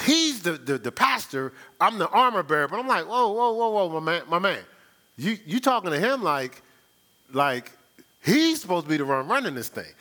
he's 0.00 0.42
the, 0.42 0.52
the, 0.52 0.78
the, 0.78 0.92
pastor, 0.92 1.52
I'm 1.80 1.98
the 1.98 2.08
armor 2.08 2.42
bearer, 2.42 2.68
but 2.68 2.78
I'm 2.78 2.88
like, 2.88 3.06
whoa, 3.06 3.32
whoa, 3.32 3.52
whoa, 3.52 3.70
whoa, 3.70 4.00
my 4.00 4.12
man, 4.12 4.22
my 4.28 4.38
man. 4.38 4.60
You, 5.16 5.36
you 5.46 5.60
talking 5.60 5.90
to 5.90 5.98
him 5.98 6.22
like, 6.22 6.62
like 7.32 7.72
he's 8.22 8.60
supposed 8.60 8.86
to 8.86 8.90
be 8.90 8.96
the 8.96 9.04
one 9.04 9.26
running 9.28 9.54
this 9.54 9.68
thing. 9.68 9.92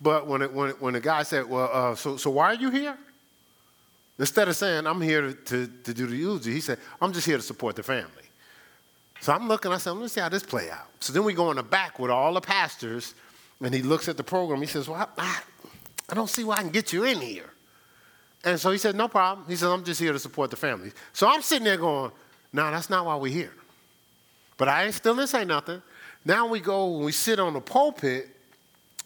But 0.00 0.26
when, 0.26 0.42
it, 0.42 0.52
when, 0.52 0.70
it, 0.70 0.80
when 0.80 0.94
the 0.94 1.00
guy 1.00 1.22
said, 1.22 1.48
well, 1.48 1.70
uh, 1.72 1.94
so, 1.94 2.16
so 2.16 2.30
why 2.30 2.46
are 2.46 2.54
you 2.54 2.70
here? 2.70 2.96
Instead 4.18 4.48
of 4.48 4.56
saying, 4.56 4.86
I'm 4.86 5.00
here 5.00 5.32
to, 5.32 5.66
to, 5.66 5.94
do 5.94 6.06
the 6.06 6.16
eulogy, 6.16 6.52
he 6.52 6.60
said, 6.60 6.78
I'm 7.00 7.12
just 7.12 7.26
here 7.26 7.36
to 7.36 7.42
support 7.42 7.76
the 7.76 7.82
family. 7.82 8.10
So 9.20 9.32
I'm 9.32 9.48
looking, 9.48 9.72
I 9.72 9.78
said, 9.78 9.92
let 9.92 10.02
me 10.02 10.08
see 10.08 10.20
how 10.20 10.28
this 10.28 10.42
play 10.42 10.70
out. 10.70 10.88
So 11.00 11.12
then 11.12 11.24
we 11.24 11.32
go 11.32 11.50
in 11.50 11.56
the 11.56 11.62
back 11.62 11.98
with 11.98 12.10
all 12.10 12.34
the 12.34 12.40
pastors, 12.40 13.14
and 13.60 13.72
he 13.72 13.82
looks 13.82 14.08
at 14.08 14.16
the 14.16 14.24
program. 14.24 14.60
He 14.60 14.66
says, 14.66 14.88
well, 14.88 15.08
I, 15.16 15.40
I 16.08 16.14
don't 16.14 16.28
see 16.28 16.44
why 16.44 16.56
I 16.56 16.60
can 16.62 16.70
get 16.70 16.92
you 16.92 17.04
in 17.04 17.20
here. 17.20 17.50
And 18.44 18.58
so 18.58 18.70
he 18.70 18.78
said, 18.78 18.96
no 18.96 19.08
problem. 19.08 19.46
He 19.48 19.56
said, 19.56 19.68
I'm 19.68 19.84
just 19.84 20.00
here 20.00 20.12
to 20.12 20.18
support 20.18 20.50
the 20.50 20.56
family. 20.56 20.92
So 21.12 21.28
I'm 21.28 21.42
sitting 21.42 21.64
there 21.64 21.76
going, 21.76 22.10
no, 22.52 22.70
that's 22.70 22.90
not 22.90 23.06
why 23.06 23.16
we're 23.16 23.32
here. 23.32 23.52
But 24.56 24.68
I 24.68 24.84
ain't 24.84 24.94
still 24.94 25.14
didn't 25.14 25.28
say 25.28 25.44
nothing. 25.44 25.80
Now 26.24 26.46
we 26.46 26.60
go 26.60 26.96
and 26.96 27.04
we 27.04 27.12
sit 27.12 27.38
on 27.38 27.52
the 27.52 27.60
pulpit. 27.60 28.28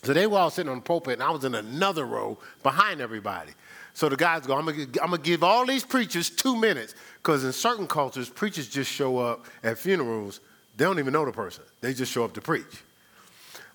So 0.02 0.12
they 0.12 0.26
were 0.26 0.38
all 0.38 0.50
sitting 0.50 0.70
on 0.70 0.78
the 0.78 0.82
pulpit, 0.82 1.14
and 1.14 1.22
I 1.22 1.30
was 1.30 1.44
in 1.44 1.54
another 1.54 2.04
row 2.04 2.38
behind 2.62 3.00
everybody. 3.00 3.52
So 3.94 4.08
the 4.08 4.16
guys 4.16 4.46
go, 4.46 4.54
I'm 4.54 4.66
to 4.66 5.18
give 5.18 5.42
all 5.42 5.66
these 5.66 5.84
preachers 5.84 6.28
two 6.30 6.54
minutes. 6.54 6.94
Because 7.16 7.44
in 7.44 7.52
certain 7.52 7.86
cultures, 7.86 8.28
preachers 8.28 8.68
just 8.68 8.92
show 8.92 9.18
up 9.18 9.46
at 9.64 9.78
funerals. 9.78 10.40
They 10.76 10.84
don't 10.84 10.98
even 10.98 11.12
know 11.12 11.24
the 11.24 11.32
person, 11.32 11.64
they 11.80 11.94
just 11.94 12.12
show 12.12 12.24
up 12.24 12.34
to 12.34 12.40
preach. 12.40 12.82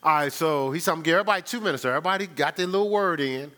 All 0.03 0.13
right, 0.15 0.33
so 0.33 0.71
he 0.71 0.79
said, 0.79 0.91
I'm 0.91 0.99
to 0.99 1.03
give 1.03 1.13
everybody 1.15 1.41
two 1.41 1.59
minutes. 1.59 1.83
So 1.83 1.89
everybody 1.89 2.27
got 2.27 2.55
their 2.55 2.67
little 2.67 2.89
word 2.89 3.19
in. 3.19 3.51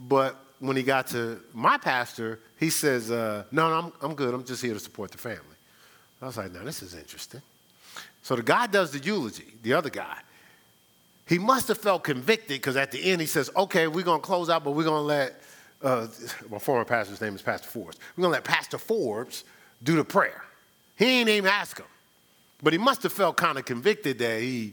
But 0.00 0.36
when 0.58 0.76
he 0.76 0.82
got 0.82 1.08
to 1.08 1.40
my 1.52 1.78
pastor, 1.78 2.40
he 2.58 2.70
says, 2.70 3.10
uh, 3.10 3.44
No, 3.52 3.68
no, 3.68 3.86
I'm, 3.86 3.92
I'm 4.02 4.14
good. 4.14 4.34
I'm 4.34 4.44
just 4.44 4.62
here 4.62 4.74
to 4.74 4.80
support 4.80 5.10
the 5.10 5.18
family. 5.18 5.40
I 6.20 6.26
was 6.26 6.36
like, 6.36 6.52
Now, 6.52 6.64
this 6.64 6.82
is 6.82 6.94
interesting. 6.94 7.42
So 8.22 8.36
the 8.36 8.42
guy 8.42 8.66
does 8.66 8.90
the 8.90 8.98
eulogy, 8.98 9.54
the 9.62 9.72
other 9.72 9.90
guy. 9.90 10.18
He 11.26 11.38
must 11.38 11.68
have 11.68 11.78
felt 11.78 12.04
convicted 12.04 12.60
because 12.60 12.76
at 12.76 12.90
the 12.90 13.04
end 13.04 13.20
he 13.20 13.26
says, 13.26 13.50
Okay, 13.56 13.86
we're 13.86 14.04
going 14.04 14.20
to 14.20 14.26
close 14.26 14.48
out, 14.48 14.64
but 14.64 14.72
we're 14.72 14.84
going 14.84 15.02
to 15.02 15.06
let 15.06 15.42
uh, 15.82 16.06
my 16.50 16.58
former 16.58 16.84
pastor's 16.84 17.20
name 17.20 17.34
is 17.34 17.42
Pastor 17.42 17.68
Forbes. 17.68 17.98
We're 18.16 18.22
going 18.22 18.32
to 18.32 18.36
let 18.36 18.44
Pastor 18.44 18.78
Forbes 18.78 19.44
do 19.82 19.96
the 19.96 20.04
prayer. 20.04 20.42
He 20.96 21.04
ain't 21.04 21.28
even 21.28 21.50
ask 21.50 21.78
him. 21.78 21.86
But 22.62 22.72
he 22.72 22.78
must 22.78 23.02
have 23.02 23.12
felt 23.12 23.36
kind 23.36 23.58
of 23.58 23.66
convicted 23.66 24.18
that 24.18 24.40
he 24.40 24.72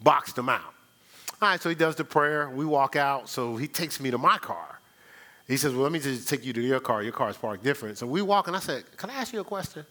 boxed 0.00 0.38
him 0.38 0.48
out. 0.48 0.74
All 1.42 1.48
right, 1.48 1.60
so 1.60 1.68
he 1.68 1.74
does 1.74 1.96
the 1.96 2.04
prayer. 2.04 2.48
We 2.48 2.64
walk 2.64 2.96
out. 2.96 3.28
So 3.28 3.56
he 3.56 3.66
takes 3.66 4.00
me 4.00 4.10
to 4.10 4.18
my 4.18 4.38
car. 4.38 4.77
He 5.48 5.56
says, 5.56 5.72
Well, 5.72 5.82
let 5.82 5.92
me 5.92 5.98
just 5.98 6.28
take 6.28 6.44
you 6.44 6.52
to 6.52 6.60
your 6.60 6.78
car. 6.78 7.02
Your 7.02 7.12
car 7.12 7.30
is 7.30 7.36
parked 7.36 7.64
different. 7.64 7.98
So 7.98 8.06
we 8.06 8.22
walk, 8.22 8.46
and 8.46 8.56
I 8.56 8.60
said, 8.60 8.84
Can 8.96 9.10
I 9.10 9.14
ask 9.14 9.32
you 9.32 9.40
a 9.40 9.44
question? 9.44 9.84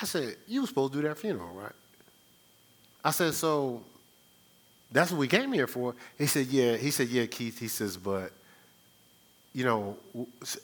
I 0.00 0.06
said, 0.06 0.36
You 0.46 0.62
were 0.62 0.66
supposed 0.66 0.92
to 0.94 1.02
do 1.02 1.08
that 1.08 1.18
funeral, 1.18 1.52
right? 1.54 1.72
I 3.04 3.10
said, 3.10 3.34
So 3.34 3.82
that's 4.92 5.10
what 5.10 5.18
we 5.18 5.28
came 5.28 5.52
here 5.52 5.66
for. 5.66 5.94
He 6.16 6.26
said, 6.26 6.46
Yeah. 6.46 6.76
He 6.76 6.92
said, 6.92 7.08
Yeah, 7.08 7.26
Keith. 7.26 7.58
He 7.58 7.68
says, 7.68 7.96
But, 7.96 8.30
you 9.52 9.64
know, 9.64 9.96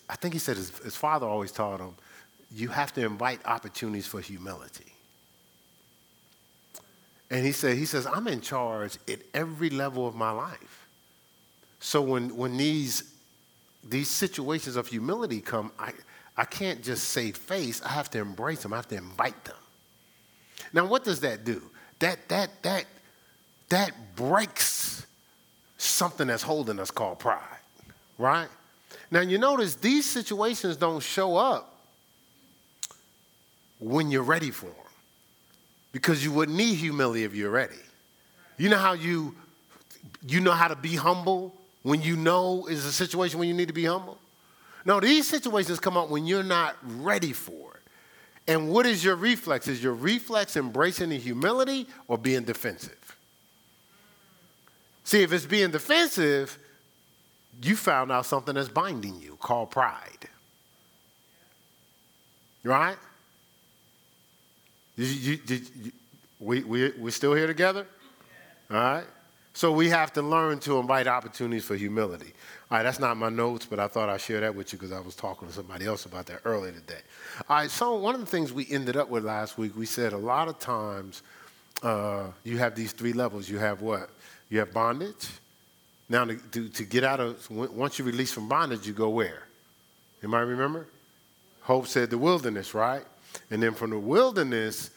I 0.08 0.14
think 0.14 0.34
he 0.34 0.40
said 0.40 0.56
his, 0.56 0.70
his 0.78 0.96
father 0.96 1.26
always 1.26 1.50
taught 1.50 1.80
him, 1.80 1.94
You 2.54 2.68
have 2.68 2.94
to 2.94 3.04
invite 3.04 3.44
opportunities 3.44 4.06
for 4.06 4.20
humility. 4.20 4.92
And 7.30 7.44
he 7.44 7.52
said, 7.52 7.76
he 7.76 7.84
says, 7.84 8.06
I'm 8.06 8.26
in 8.26 8.40
charge 8.40 8.96
at 9.06 9.18
every 9.34 9.68
level 9.68 10.06
of 10.06 10.14
my 10.14 10.30
life. 10.30 10.88
So 11.78 12.00
when, 12.00 12.34
when 12.34 12.56
these, 12.56 13.14
these 13.84 14.08
situations 14.08 14.76
of 14.76 14.86
humility 14.86 15.40
come, 15.40 15.72
I, 15.78 15.92
I 16.36 16.44
can't 16.44 16.82
just 16.82 17.08
save 17.08 17.36
face. 17.36 17.82
I 17.82 17.88
have 17.88 18.10
to 18.10 18.18
embrace 18.18 18.62
them. 18.62 18.72
I 18.72 18.76
have 18.76 18.88
to 18.88 18.96
invite 18.96 19.44
them. 19.44 19.56
Now, 20.72 20.86
what 20.86 21.04
does 21.04 21.20
that 21.20 21.44
do? 21.44 21.62
That, 22.00 22.28
that, 22.28 22.62
that, 22.62 22.84
that 23.70 24.16
breaks 24.16 25.06
something 25.78 26.26
that's 26.26 26.42
holding 26.42 26.78
us 26.78 26.90
called 26.90 27.18
pride, 27.18 27.42
right? 28.18 28.48
Now, 29.10 29.20
you 29.20 29.38
notice 29.38 29.74
these 29.76 30.04
situations 30.04 30.76
don't 30.76 31.02
show 31.02 31.36
up 31.36 31.74
when 33.80 34.10
you're 34.10 34.22
ready 34.22 34.50
for 34.50 34.66
them 34.66 34.74
because 35.92 36.24
you 36.24 36.32
wouldn't 36.32 36.56
need 36.56 36.74
humility 36.74 37.24
if 37.24 37.34
you're 37.34 37.50
ready. 37.50 37.74
You 38.58 38.68
know 38.68 38.78
how 38.78 38.92
you 38.92 39.34
you 40.26 40.40
know 40.40 40.52
how 40.52 40.68
to 40.68 40.76
be 40.76 40.96
humble 40.96 41.54
when 41.88 42.02
you 42.02 42.16
know 42.16 42.66
is 42.66 42.84
a 42.84 42.92
situation 42.92 43.38
when 43.38 43.48
you 43.48 43.54
need 43.54 43.68
to 43.68 43.74
be 43.74 43.86
humble? 43.86 44.18
No, 44.84 45.00
these 45.00 45.26
situations 45.26 45.80
come 45.80 45.96
up 45.96 46.10
when 46.10 46.26
you're 46.26 46.42
not 46.42 46.76
ready 46.82 47.32
for 47.32 47.76
it. 47.76 48.52
And 48.52 48.70
what 48.70 48.84
is 48.84 49.02
your 49.02 49.16
reflex? 49.16 49.68
Is 49.68 49.82
your 49.82 49.94
reflex 49.94 50.56
embracing 50.56 51.08
the 51.08 51.18
humility 51.18 51.86
or 52.06 52.18
being 52.18 52.44
defensive? 52.44 53.16
See, 55.04 55.22
if 55.22 55.32
it's 55.32 55.46
being 55.46 55.70
defensive, 55.70 56.58
you 57.62 57.74
found 57.74 58.12
out 58.12 58.26
something 58.26 58.54
that's 58.54 58.68
binding 58.68 59.18
you 59.20 59.36
called 59.40 59.70
pride. 59.70 60.28
Right? 62.64 62.98
You, 64.96 65.06
you, 65.06 65.62
we, 66.38 66.64
we, 66.64 66.90
we're 66.98 67.10
still 67.10 67.32
here 67.32 67.46
together? 67.46 67.86
All 68.70 68.76
right? 68.76 69.04
So 69.58 69.72
we 69.72 69.88
have 69.88 70.12
to 70.12 70.22
learn 70.22 70.60
to 70.60 70.78
invite 70.78 71.08
opportunities 71.08 71.64
for 71.64 71.74
humility. 71.74 72.32
All 72.70 72.78
right, 72.78 72.84
that's 72.84 73.00
not 73.00 73.16
my 73.16 73.28
notes, 73.28 73.66
but 73.66 73.80
I 73.80 73.88
thought 73.88 74.08
I'd 74.08 74.20
share 74.20 74.38
that 74.38 74.54
with 74.54 74.72
you 74.72 74.78
because 74.78 74.92
I 74.92 75.00
was 75.00 75.16
talking 75.16 75.48
to 75.48 75.52
somebody 75.52 75.84
else 75.84 76.06
about 76.06 76.26
that 76.26 76.42
earlier 76.44 76.70
today. 76.70 77.00
All 77.48 77.56
right, 77.56 77.68
so 77.68 77.96
one 77.96 78.14
of 78.14 78.20
the 78.20 78.26
things 78.28 78.52
we 78.52 78.68
ended 78.70 78.96
up 78.96 79.08
with 79.08 79.24
last 79.24 79.58
week, 79.58 79.76
we 79.76 79.84
said 79.84 80.12
a 80.12 80.16
lot 80.16 80.46
of 80.46 80.60
times 80.60 81.24
uh, 81.82 82.26
you 82.44 82.56
have 82.58 82.76
these 82.76 82.92
three 82.92 83.12
levels. 83.12 83.48
You 83.48 83.58
have 83.58 83.82
what? 83.82 84.10
You 84.48 84.60
have 84.60 84.72
bondage. 84.72 85.28
Now, 86.08 86.24
to, 86.24 86.36
to, 86.36 86.68
to 86.68 86.84
get 86.84 87.02
out 87.02 87.18
of, 87.18 87.50
once 87.50 87.98
you 87.98 88.04
release 88.04 88.30
from 88.30 88.48
bondage, 88.48 88.86
you 88.86 88.92
go 88.92 89.08
where? 89.08 89.42
Anybody 90.22 90.50
remember? 90.50 90.86
Hope 91.62 91.88
said 91.88 92.10
the 92.10 92.18
wilderness, 92.18 92.74
right? 92.74 93.02
And 93.50 93.60
then 93.60 93.74
from 93.74 93.90
the 93.90 93.98
wilderness, 93.98 94.90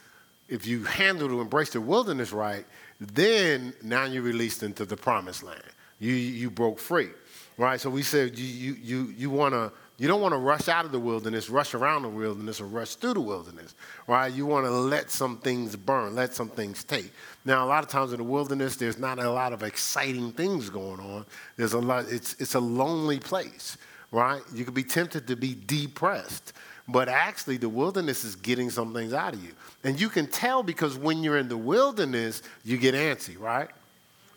if 0.48 0.68
you 0.68 0.84
handle 0.84 1.30
to 1.30 1.42
embrace 1.42 1.72
the 1.72 1.82
wilderness 1.82 2.32
right, 2.32 2.64
then 3.02 3.74
now 3.82 4.06
you're 4.06 4.22
released 4.22 4.62
into 4.62 4.86
the 4.86 4.96
promised 4.96 5.42
land. 5.42 5.62
You, 6.00 6.14
you 6.14 6.52
broke 6.52 6.80
free, 6.80 7.10
right? 7.58 7.82
So 7.82 7.90
we 7.90 8.04
said 8.04 8.38
you, 8.38 8.46
you, 8.46 8.78
you, 8.82 9.14
you 9.18 9.30
want 9.30 9.54
to 9.54 9.72
you 10.02 10.08
don't 10.08 10.22
want 10.22 10.34
to 10.34 10.40
rush 10.40 10.68
out 10.68 10.84
of 10.84 10.92
the 10.92 11.00
wilderness, 11.00 11.48
rush 11.48 11.76
around 11.76 12.02
the 12.02 12.10
wilderness, 12.10 12.60
or 12.60 12.66
rush 12.66 12.96
through 12.96 13.14
the 13.14 13.22
wilderness, 13.22 13.76
right? 14.08 14.34
You 14.34 14.48
want 14.48 14.66
to 14.66 14.72
let 14.72 15.12
some 15.12 15.38
things 15.38 15.76
burn, 15.76 16.16
let 16.16 16.34
some 16.34 16.50
things 16.50 16.84
take. 16.84 17.12
Now, 17.46 17.64
a 17.64 17.68
lot 17.68 17.84
of 17.84 17.90
times 17.92 18.12
in 18.12 18.18
the 18.18 18.24
wilderness, 18.24 18.78
there's 18.78 18.98
not 18.98 19.20
a 19.20 19.30
lot 19.30 19.54
of 19.54 19.62
exciting 19.62 20.32
things 20.32 20.72
going 20.72 21.00
on. 21.00 21.24
There's 21.56 21.74
a 21.74 21.80
lot. 21.80 22.06
It's 22.10 22.34
it's 22.40 22.56
a 22.56 22.60
lonely 22.60 23.20
place, 23.20 23.78
right? 24.12 24.42
You 24.56 24.66
could 24.66 24.74
be 24.74 24.84
tempted 24.84 25.28
to 25.28 25.36
be 25.36 25.56
depressed. 25.68 26.54
But 26.92 27.08
actually, 27.08 27.58
the 27.58 27.70
wilderness 27.70 28.24
is 28.24 28.36
getting 28.36 28.70
some 28.70 28.94
things 28.94 29.14
out 29.14 29.34
of 29.34 29.44
you. 29.44 29.54
And 29.84 30.00
you 30.00 30.10
can 30.10 30.28
tell 30.28 30.62
because 30.62 30.98
when 30.98 31.24
you're 31.24 31.38
in 31.38 31.48
the 31.48 31.58
wilderness, 31.58 32.44
you 32.66 32.78
get 32.78 32.96
antsy, 32.96 33.40
right? 33.40 33.70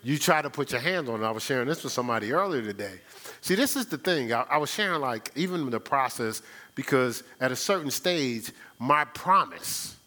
You 0.03 0.17
try 0.17 0.41
to 0.41 0.49
put 0.49 0.71
your 0.71 0.81
hands 0.81 1.09
on 1.09 1.21
it. 1.21 1.25
I 1.25 1.31
was 1.31 1.43
sharing 1.43 1.67
this 1.67 1.83
with 1.83 1.91
somebody 1.91 2.31
earlier 2.31 2.61
today. 2.61 2.99
See, 3.41 3.55
this 3.55 3.75
is 3.75 3.87
the 3.87 3.97
thing. 3.97 4.31
I, 4.31 4.45
I 4.49 4.57
was 4.57 4.71
sharing, 4.71 5.01
like, 5.01 5.31
even 5.35 5.69
the 5.69 5.79
process, 5.79 6.43
because 6.75 7.23
at 7.41 7.51
a 7.51 7.55
certain 7.55 7.91
stage, 7.91 8.51
my 8.79 9.03
promise 9.05 9.97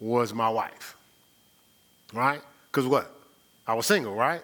was 0.00 0.34
my 0.34 0.48
wife, 0.48 0.96
right? 2.12 2.40
Because 2.70 2.86
what? 2.86 3.14
I 3.66 3.74
was 3.74 3.86
single, 3.86 4.14
right? 4.14 4.42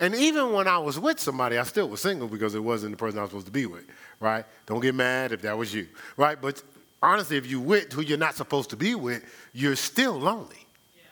And 0.00 0.14
even 0.14 0.52
when 0.52 0.66
I 0.66 0.78
was 0.78 0.98
with 0.98 1.20
somebody, 1.20 1.56
I 1.56 1.62
still 1.62 1.88
was 1.88 2.00
single 2.00 2.28
because 2.28 2.54
it 2.54 2.62
wasn't 2.62 2.92
the 2.92 2.96
person 2.96 3.18
I 3.18 3.22
was 3.22 3.30
supposed 3.30 3.46
to 3.46 3.52
be 3.52 3.66
with, 3.66 3.84
right? 4.20 4.44
Don't 4.66 4.80
get 4.80 4.94
mad 4.94 5.32
if 5.32 5.42
that 5.42 5.56
was 5.56 5.72
you, 5.72 5.86
right? 6.16 6.40
But 6.40 6.62
honestly, 7.04 7.36
if 7.36 7.46
you 7.46 7.60
with 7.60 7.92
who 7.92 8.02
you're 8.02 8.18
not 8.18 8.34
supposed 8.34 8.70
to 8.70 8.76
be 8.76 8.94
with, 8.94 9.24
you're 9.52 9.76
still 9.76 10.18
lonely. 10.18 10.56
Yeah. 10.96 11.02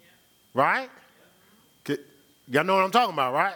Yeah. 0.00 0.62
Right? 0.62 0.90
Yeah. 0.90 0.92
Y'all 2.48 2.64
know 2.64 2.74
what 2.74 2.84
I'm 2.84 2.90
talking 2.90 3.14
about, 3.14 3.32
right? 3.32 3.54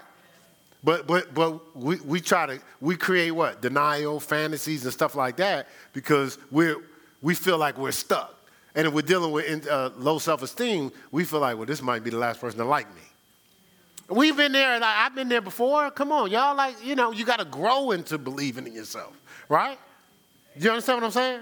But 0.85 1.07
but 1.07 1.35
but 1.35 1.77
we, 1.77 1.97
we 1.97 2.21
try 2.21 2.47
to 2.47 2.61
we 2.81 2.97
create 2.97 3.33
what 3.33 3.61
denial, 3.61 4.21
fantasies, 4.21 4.85
and 4.85 4.93
stuff 4.93 5.15
like 5.15 5.37
that 5.37 5.69
because 5.93 6.39
we're 6.51 6.77
we 7.21 7.35
feel 7.35 7.59
like 7.59 7.77
we're 7.77 7.93
stuck. 7.93 8.35
And 8.75 8.87
if 8.87 8.93
we're 8.93 9.03
dealing 9.03 9.33
with 9.33 9.67
uh, 9.67 9.91
low 9.97 10.19
self-esteem, 10.19 10.93
we 11.11 11.25
feel 11.25 11.41
like, 11.41 11.57
well, 11.57 11.67
this 11.67 11.83
might 11.83 12.05
be 12.05 12.11
the 12.11 12.19
last 12.19 12.41
person 12.41 12.59
to 12.59 12.65
like 12.65 12.87
me. 12.95 13.03
We've 14.09 14.37
been 14.37 14.53
there, 14.53 14.75
and 14.75 14.85
I've 14.85 15.15
been 15.15 15.29
there 15.29 15.41
before. 15.41 15.91
Come 15.91 16.13
on, 16.13 16.31
y'all, 16.31 16.57
like 16.57 16.77
you 16.85 16.95
know, 16.95 17.11
you 17.11 17.25
got 17.25 17.41
to 17.41 17.45
grow 17.45 17.91
into 17.91 18.17
believing 18.17 18.67
in 18.67 18.73
yourself, 18.73 19.15
right? 19.49 19.79
You 20.59 20.71
understand 20.71 21.03
what 21.03 21.07
I'm 21.07 21.11
saying? 21.11 21.41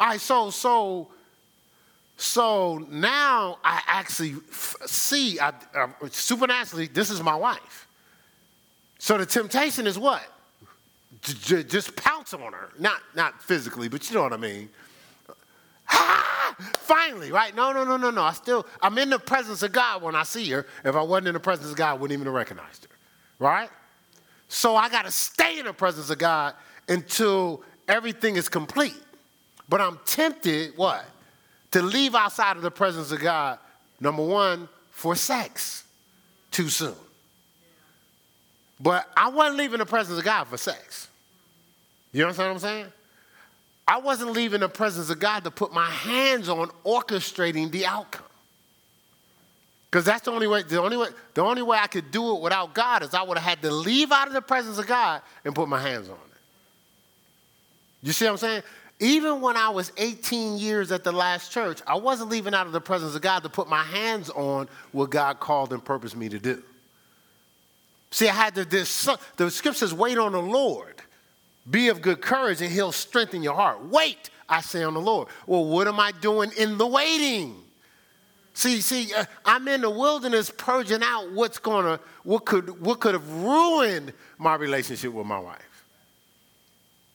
All 0.00 0.08
right, 0.08 0.20
so 0.20 0.50
so 0.50 1.08
so 2.16 2.78
now 2.90 3.58
I 3.64 3.80
actually 3.86 4.34
see 4.86 5.38
I, 5.40 5.52
uh, 5.74 5.88
supernaturally 6.10 6.86
this 6.86 7.10
is 7.10 7.22
my 7.22 7.34
wife. 7.34 7.86
So 8.98 9.16
the 9.18 9.26
temptation 9.26 9.86
is 9.86 9.98
what? 9.98 10.22
J- 11.22 11.64
just 11.64 11.96
pounce 11.96 12.34
on 12.34 12.52
her, 12.52 12.70
not 12.78 13.00
not 13.14 13.42
physically, 13.42 13.88
but 13.88 14.08
you 14.08 14.16
know 14.16 14.22
what 14.22 14.32
I 14.32 14.36
mean. 14.36 14.68
Finally, 16.78 17.32
right? 17.32 17.54
No, 17.54 17.72
no, 17.72 17.84
no, 17.84 17.96
no, 17.96 18.10
no. 18.10 18.22
I 18.22 18.32
still 18.32 18.66
I'm 18.82 18.98
in 18.98 19.10
the 19.10 19.18
presence 19.18 19.62
of 19.62 19.72
God 19.72 20.02
when 20.02 20.14
I 20.14 20.22
see 20.22 20.48
her. 20.50 20.66
If 20.84 20.94
I 20.94 21.02
wasn't 21.02 21.28
in 21.28 21.34
the 21.34 21.40
presence 21.40 21.70
of 21.70 21.76
God, 21.76 21.90
I 21.90 21.94
wouldn't 21.94 22.12
even 22.12 22.26
have 22.26 22.34
recognized 22.34 22.84
her, 22.84 22.90
right? 23.38 23.70
So 24.48 24.76
I 24.76 24.88
got 24.88 25.04
to 25.04 25.10
stay 25.10 25.58
in 25.58 25.66
the 25.66 25.72
presence 25.72 26.10
of 26.10 26.18
God 26.18 26.54
until 26.88 27.62
everything 27.86 28.36
is 28.36 28.48
complete. 28.48 28.96
But 29.68 29.80
I'm 29.80 29.98
tempted, 30.06 30.76
what? 30.76 31.04
To 31.72 31.82
leave 31.82 32.14
outside 32.14 32.56
of 32.56 32.62
the 32.62 32.70
presence 32.70 33.12
of 33.12 33.20
God, 33.20 33.58
number 34.00 34.24
one, 34.24 34.68
for 34.90 35.14
sex 35.14 35.84
too 36.50 36.68
soon. 36.68 36.94
But 38.80 39.06
I 39.16 39.28
wasn't 39.28 39.58
leaving 39.58 39.78
the 39.78 39.86
presence 39.86 40.18
of 40.18 40.24
God 40.24 40.44
for 40.44 40.56
sex. 40.56 41.08
You 42.12 42.22
understand 42.22 42.48
what 42.48 42.54
I'm 42.54 42.60
saying? 42.60 42.86
I 43.86 43.98
wasn't 43.98 44.32
leaving 44.32 44.60
the 44.60 44.68
presence 44.68 45.10
of 45.10 45.18
God 45.18 45.44
to 45.44 45.50
put 45.50 45.72
my 45.72 45.90
hands 45.90 46.48
on 46.48 46.68
orchestrating 46.84 47.70
the 47.70 47.86
outcome. 47.86 48.24
Because 49.90 50.04
that's 50.04 50.22
the 50.22 50.30
only 50.30 50.46
way, 50.46 50.62
the 50.62 50.80
only 50.80 50.98
way, 50.98 51.08
the 51.32 51.42
only 51.42 51.62
way 51.62 51.78
I 51.80 51.86
could 51.86 52.10
do 52.10 52.36
it 52.36 52.42
without 52.42 52.74
God 52.74 53.02
is 53.02 53.14
I 53.14 53.22
would 53.22 53.38
have 53.38 53.48
had 53.48 53.62
to 53.62 53.70
leave 53.70 54.12
out 54.12 54.28
of 54.28 54.34
the 54.34 54.42
presence 54.42 54.78
of 54.78 54.86
God 54.86 55.22
and 55.44 55.54
put 55.54 55.68
my 55.68 55.80
hands 55.80 56.08
on 56.08 56.14
it. 56.14 56.38
You 58.02 58.12
see 58.12 58.26
what 58.26 58.32
I'm 58.32 58.36
saying? 58.36 58.62
Even 59.00 59.40
when 59.40 59.56
I 59.56 59.68
was 59.68 59.92
18 59.96 60.58
years 60.58 60.90
at 60.90 61.04
the 61.04 61.12
last 61.12 61.52
church, 61.52 61.80
I 61.86 61.94
wasn't 61.94 62.30
leaving 62.30 62.52
out 62.52 62.66
of 62.66 62.72
the 62.72 62.80
presence 62.80 63.14
of 63.14 63.22
God 63.22 63.44
to 63.44 63.48
put 63.48 63.68
my 63.68 63.84
hands 63.84 64.28
on 64.30 64.68
what 64.90 65.10
God 65.10 65.38
called 65.38 65.72
and 65.72 65.84
purposed 65.84 66.16
me 66.16 66.28
to 66.28 66.38
do. 66.38 66.62
See, 68.10 68.28
I 68.28 68.32
had 68.32 68.54
to, 68.56 68.64
this, 68.64 69.08
the 69.36 69.50
scripture 69.50 69.78
says, 69.78 69.94
wait 69.94 70.18
on 70.18 70.32
the 70.32 70.42
Lord. 70.42 70.96
Be 71.70 71.88
of 71.88 72.00
good 72.00 72.20
courage 72.20 72.60
and 72.60 72.72
he'll 72.72 72.92
strengthen 72.92 73.42
your 73.42 73.54
heart. 73.54 73.84
Wait, 73.84 74.30
I 74.48 74.62
say 74.62 74.82
on 74.82 74.94
the 74.94 75.00
Lord. 75.00 75.28
Well, 75.46 75.64
what 75.64 75.86
am 75.86 76.00
I 76.00 76.12
doing 76.12 76.50
in 76.56 76.78
the 76.78 76.86
waiting? 76.86 77.54
See, 78.54 78.80
see, 78.80 79.14
uh, 79.14 79.24
I'm 79.44 79.68
in 79.68 79.82
the 79.82 79.90
wilderness 79.90 80.50
purging 80.50 81.02
out 81.04 81.30
what's 81.30 81.58
gonna, 81.58 82.00
what 82.24 82.44
could, 82.44 82.80
what 82.80 82.98
could 82.98 83.14
have 83.14 83.30
ruined 83.30 84.12
my 84.38 84.56
relationship 84.56 85.12
with 85.12 85.26
my 85.26 85.38
wife. 85.38 85.84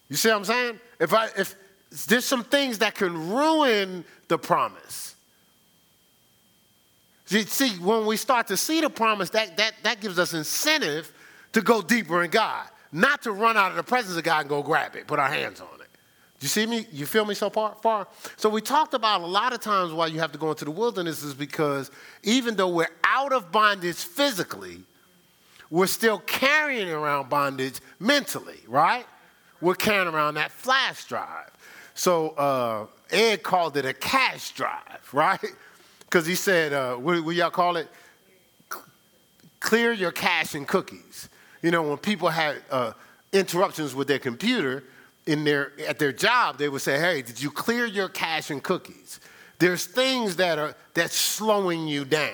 You 0.07 0.15
see 0.15 0.29
what 0.29 0.37
I'm 0.37 0.45
saying? 0.45 0.79
If 0.99 1.13
I 1.13 1.27
if 1.35 1.55
there's 2.07 2.25
some 2.25 2.43
things 2.43 2.79
that 2.79 2.95
can 2.95 3.29
ruin 3.31 4.03
the 4.27 4.37
promise. 4.37 5.15
See, 7.25 7.69
when 7.79 8.05
we 8.05 8.17
start 8.17 8.47
to 8.47 8.57
see 8.57 8.81
the 8.81 8.89
promise, 8.89 9.29
that, 9.31 9.57
that, 9.57 9.73
that 9.83 10.01
gives 10.01 10.19
us 10.19 10.33
incentive 10.33 11.11
to 11.53 11.61
go 11.61 11.81
deeper 11.81 12.23
in 12.23 12.31
God, 12.31 12.67
not 12.91 13.23
to 13.23 13.31
run 13.31 13.57
out 13.57 13.71
of 13.71 13.77
the 13.77 13.83
presence 13.83 14.17
of 14.17 14.23
God 14.23 14.41
and 14.41 14.49
go 14.49 14.61
grab 14.61 14.95
it, 14.95 15.07
put 15.07 15.19
our 15.19 15.29
hands 15.29 15.61
on 15.61 15.67
it. 15.81 15.87
Do 16.39 16.45
you 16.45 16.49
see 16.49 16.65
me? 16.65 16.85
You 16.91 17.05
feel 17.05 17.25
me 17.25 17.35
so 17.35 17.49
far? 17.49 17.75
far? 17.81 18.07
So 18.35 18.49
we 18.49 18.59
talked 18.59 18.93
about 18.93 19.21
a 19.21 19.25
lot 19.25 19.53
of 19.53 19.61
times 19.61 19.93
why 19.93 20.07
you 20.07 20.19
have 20.19 20.31
to 20.33 20.37
go 20.37 20.49
into 20.49 20.65
the 20.65 20.71
wilderness 20.71 21.23
is 21.23 21.33
because 21.33 21.89
even 22.23 22.55
though 22.55 22.69
we're 22.69 22.91
out 23.03 23.31
of 23.31 23.51
bondage 23.51 23.95
physically, 23.95 24.81
we're 25.69 25.87
still 25.87 26.19
carrying 26.19 26.89
around 26.89 27.29
bondage 27.29 27.79
mentally, 27.99 28.59
right? 28.67 29.05
We're 29.61 29.75
carrying 29.75 30.13
around 30.13 30.33
that 30.33 30.51
flash 30.51 31.05
drive. 31.05 31.49
So 31.95 32.29
uh, 32.29 32.85
Ed 33.11 33.43
called 33.43 33.77
it 33.77 33.85
a 33.85 33.93
cash 33.93 34.51
drive, 34.51 35.09
right? 35.13 35.39
Because 35.99 36.25
he 36.25 36.35
said, 36.35 36.73
uh, 36.73 36.95
what, 36.95 37.23
what 37.23 37.35
y'all 37.35 37.49
call 37.49 37.77
it? 37.77 37.87
Clear 39.59 39.93
your 39.93 40.11
cache 40.11 40.55
and 40.55 40.67
cookies. 40.67 41.29
You 41.61 41.71
know, 41.71 41.83
when 41.83 41.97
people 41.97 42.29
had 42.29 42.57
uh, 42.69 42.91
interruptions 43.31 43.95
with 43.95 44.07
their 44.07 44.19
computer 44.19 44.83
in 45.25 45.45
their, 45.45 45.71
at 45.87 45.99
their 45.99 46.11
job, 46.11 46.57
they 46.57 46.67
would 46.67 46.81
say, 46.81 46.99
hey, 46.99 47.21
did 47.21 47.41
you 47.41 47.49
clear 47.49 47.85
your 47.85 48.09
cache 48.09 48.49
and 48.49 48.61
cookies? 48.61 49.21
There's 49.59 49.85
things 49.85 50.35
that 50.37 50.59
are 50.59 50.75
that's 50.93 51.15
slowing 51.15 51.87
you 51.87 52.03
down. 52.03 52.33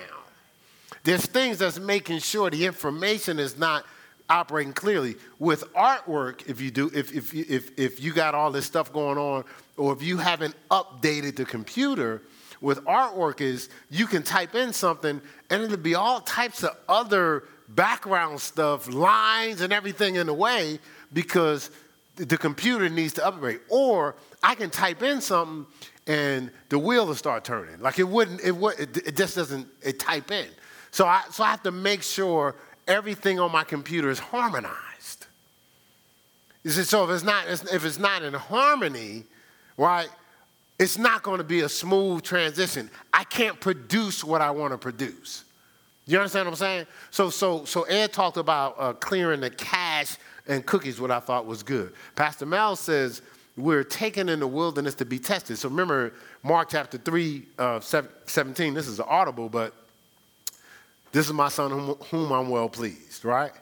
There's 1.04 1.24
things 1.24 1.58
that's 1.58 1.78
making 1.78 2.18
sure 2.18 2.50
the 2.50 2.66
information 2.66 3.38
is 3.38 3.56
not 3.56 3.84
operating 4.30 4.72
clearly. 4.72 5.16
With 5.38 5.64
artwork, 5.74 6.48
if 6.48 6.60
you 6.60 6.70
do, 6.70 6.90
if, 6.94 7.12
if, 7.12 7.34
if, 7.34 7.78
if 7.78 8.00
you 8.02 8.12
got 8.12 8.34
all 8.34 8.50
this 8.50 8.64
stuff 8.64 8.92
going 8.92 9.18
on, 9.18 9.44
or 9.76 9.92
if 9.92 10.02
you 10.02 10.16
haven't 10.16 10.54
updated 10.70 11.36
the 11.36 11.44
computer, 11.44 12.22
with 12.60 12.84
artwork 12.84 13.40
is 13.40 13.68
you 13.90 14.06
can 14.06 14.22
type 14.22 14.54
in 14.54 14.72
something 14.72 15.20
and 15.48 15.62
it'll 15.62 15.76
be 15.76 15.94
all 15.94 16.20
types 16.20 16.62
of 16.62 16.76
other 16.88 17.44
background 17.68 18.40
stuff, 18.40 18.88
lines 18.92 19.60
and 19.60 19.72
everything 19.72 20.16
in 20.16 20.26
the 20.26 20.34
way 20.34 20.78
because 21.12 21.70
the 22.16 22.36
computer 22.36 22.88
needs 22.88 23.14
to 23.14 23.26
upgrade. 23.26 23.60
Or 23.68 24.14
I 24.42 24.54
can 24.54 24.70
type 24.70 25.02
in 25.02 25.20
something 25.20 25.66
and 26.06 26.50
the 26.68 26.78
wheel 26.78 27.06
will 27.06 27.14
start 27.14 27.44
turning. 27.44 27.80
Like 27.80 27.98
it 27.98 28.08
wouldn't, 28.08 28.40
it, 28.42 28.54
would, 28.54 28.78
it 28.78 29.16
just 29.16 29.36
doesn't 29.36 29.66
it 29.82 29.98
type 29.98 30.30
in. 30.30 30.46
So 30.90 31.06
I, 31.06 31.22
so 31.30 31.44
I 31.44 31.50
have 31.50 31.62
to 31.62 31.70
make 31.70 32.02
sure 32.02 32.56
everything 32.90 33.38
on 33.38 33.52
my 33.52 33.64
computer 33.64 34.10
is 34.10 34.18
harmonized. 34.18 35.26
So 36.66 37.04
if 37.04 37.10
it's 37.10 37.24
not, 37.24 37.46
if 37.48 37.84
it's 37.86 37.98
not 37.98 38.22
in 38.22 38.34
harmony, 38.34 39.24
right, 39.78 40.08
it's 40.78 40.98
not 40.98 41.22
going 41.22 41.38
to 41.38 41.44
be 41.44 41.60
a 41.60 41.68
smooth 41.68 42.22
transition. 42.22 42.90
I 43.14 43.24
can't 43.24 43.58
produce 43.58 44.22
what 44.22 44.42
I 44.42 44.50
want 44.50 44.72
to 44.72 44.78
produce. 44.78 45.44
You 46.06 46.18
understand 46.18 46.46
what 46.46 46.52
I'm 46.52 46.56
saying? 46.56 46.86
So, 47.10 47.30
so, 47.30 47.64
so 47.64 47.82
Ed 47.84 48.12
talked 48.12 48.36
about 48.36 48.74
uh, 48.78 48.92
clearing 48.94 49.40
the 49.40 49.50
cache 49.50 50.16
and 50.48 50.66
cookies, 50.66 51.00
what 51.00 51.10
I 51.10 51.20
thought 51.20 51.46
was 51.46 51.62
good. 51.62 51.92
Pastor 52.16 52.44
Mel 52.44 52.74
says 52.76 53.22
we're 53.56 53.84
taken 53.84 54.28
in 54.28 54.40
the 54.40 54.46
wilderness 54.46 54.94
to 54.96 55.04
be 55.04 55.18
tested. 55.18 55.58
So 55.58 55.68
remember 55.68 56.12
Mark 56.42 56.70
chapter 56.70 56.98
3, 56.98 57.46
uh, 57.58 57.80
17. 57.80 58.74
This 58.74 58.88
is 58.88 58.98
audible, 59.00 59.48
but 59.48 59.74
this 61.12 61.26
is 61.26 61.32
my 61.32 61.48
son 61.48 61.70
whom, 61.70 61.94
whom 62.10 62.32
I'm 62.32 62.48
well 62.48 62.68
pleased, 62.68 63.24
right? 63.24 63.52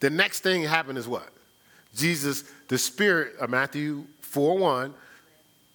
The 0.00 0.10
next 0.10 0.40
thing 0.40 0.62
happened 0.62 0.98
is 0.98 1.08
what? 1.08 1.28
Jesus, 1.94 2.44
the 2.68 2.78
Spirit 2.78 3.36
of 3.40 3.50
Matthew 3.50 4.04
4 4.20 4.58
1, 4.58 4.94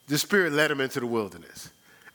the 0.08 0.18
Spirit 0.18 0.54
led 0.54 0.72
him 0.72 0.82
into 0.82 1.00
the 1.00 1.08
wilderness. 1.08 1.70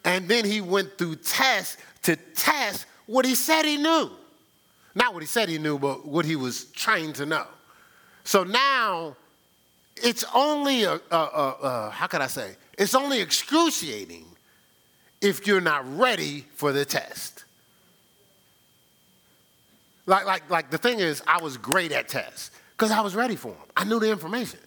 And 0.05 0.29
then 0.29 0.45
he 0.45 0.61
went 0.61 0.97
through 0.97 1.17
tests 1.17 1.77
to 2.03 2.17
test 2.35 2.87
what 3.07 3.25
he 3.25 3.35
said 3.35 3.65
he 3.65 3.77
knew. 3.77 4.11
Not 4.95 5.15
what 5.15 5.23
he 5.23 5.27
said 5.27 5.49
he 5.49 5.59
knew, 5.59 5.79
but 5.79 6.07
what 6.07 6.25
he 6.25 6.37
was 6.37 6.65
trained 6.67 7.17
to 7.17 7.27
know. 7.27 7.47
So 8.25 8.45
now 8.45 9.17
it's 9.97 10.25
only 10.35 10.85
a, 10.85 10.95
a, 11.11 11.17
a, 11.17 11.57
a 11.63 11.91
how 11.91 12.07
can 12.07 12.23
I 12.23 12.27
say? 12.27 12.57
It's 12.77 12.95
only 12.95 13.21
excruciating 13.21 14.25
if 15.21 15.47
you're 15.47 15.61
not 15.61 15.85
ready 15.99 16.47
for 16.55 16.73
the 16.73 16.85
test. 16.85 17.45
Like, 20.09 20.25
like, 20.25 20.51
like 20.51 20.71
the 20.71 20.79
thing 20.79 21.01
is, 21.01 21.23
I 21.27 21.41
was 21.43 21.59
great 21.59 21.93
at 21.93 22.09
tests 22.09 22.51
because 22.73 22.91
I 22.91 23.03
was 23.03 23.15
ready 23.15 23.37
for 23.37 23.49
them. 23.49 23.67
I 23.77 23.85
knew 23.85 24.01
the 24.01 24.11
information. 24.11 24.59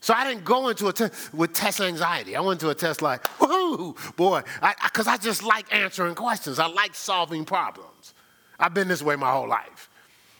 So 0.00 0.12
I 0.12 0.26
didn't 0.26 0.44
go 0.44 0.68
into 0.68 0.88
a 0.88 0.92
test 0.92 1.32
with 1.32 1.52
test 1.52 1.80
anxiety. 1.80 2.34
I 2.34 2.40
went 2.40 2.58
to 2.60 2.70
a 2.70 2.74
test 2.74 3.02
like, 3.02 3.24
whoo, 3.40 3.94
boy, 4.16 4.42
because 4.82 5.06
I, 5.06 5.12
I, 5.12 5.14
I 5.14 5.16
just 5.18 5.44
like 5.44 5.72
answering 5.72 6.16
questions. 6.16 6.58
I 6.58 6.66
like 6.66 6.96
solving 6.96 7.44
problems. 7.44 8.14
I've 8.58 8.74
been 8.74 8.88
this 8.88 9.00
way 9.00 9.14
my 9.14 9.30
whole 9.30 9.48
life. 9.48 9.88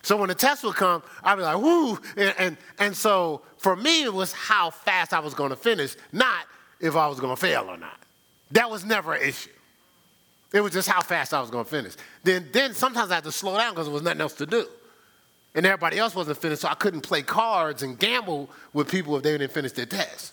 So 0.03 0.17
when 0.17 0.31
the 0.31 0.35
test 0.35 0.65
would 0.65 0.75
come, 0.75 1.05
I'd 1.23 1.37
be 1.37 1.43
like, 1.43 1.59
whoo. 1.59 1.97
And, 2.17 2.35
and, 2.38 2.57
and 2.81 2.97
so 2.97 3.43
for 3.59 3.77
me, 3.77 4.03
it 4.03 4.12
was 4.12 4.33
how 4.33 4.71
fast 4.71 5.15
I 5.15 5.21
was 5.21 5.33
going 5.33 5.51
to 5.51 5.57
finish, 5.57 5.95
not 6.11 6.47
if 6.81 6.97
I 6.97 7.07
was 7.07 7.21
going 7.21 7.37
to 7.37 7.41
fail 7.41 7.67
or 7.69 7.77
not. 7.77 8.01
That 8.51 8.69
was 8.69 8.85
never 8.85 9.12
an 9.12 9.23
issue. 9.23 9.51
It 10.53 10.61
was 10.61 10.73
just 10.73 10.88
how 10.88 11.01
fast 11.01 11.33
I 11.33 11.41
was 11.41 11.51
going 11.51 11.65
to 11.65 11.71
finish. 11.71 11.95
Then, 12.23 12.49
then 12.53 12.75
sometimes 12.75 13.11
I 13.11 13.17
had 13.17 13.25
to 13.25 13.33
slow 13.33 13.57
down 13.57 13.73
because 13.73 13.87
there 13.87 13.95
was 13.95 14.03
nothing 14.03 14.21
else 14.21 14.35
to 14.35 14.47
do. 14.47 14.67
And 15.55 15.67
everybody 15.67 15.99
else 15.99 16.15
wasn't 16.15 16.38
finished, 16.38 16.62
so 16.62 16.69
I 16.69 16.75
couldn't 16.75 17.03
play 17.03 17.23
cards 17.23 17.83
and 17.83 17.99
gamble 17.99 18.49
with 18.73 18.91
people 18.91 19.17
if 19.17 19.23
they 19.23 19.37
didn't 19.37 19.53
finish 19.53 19.73
their 19.73 19.87
test. 19.87 20.33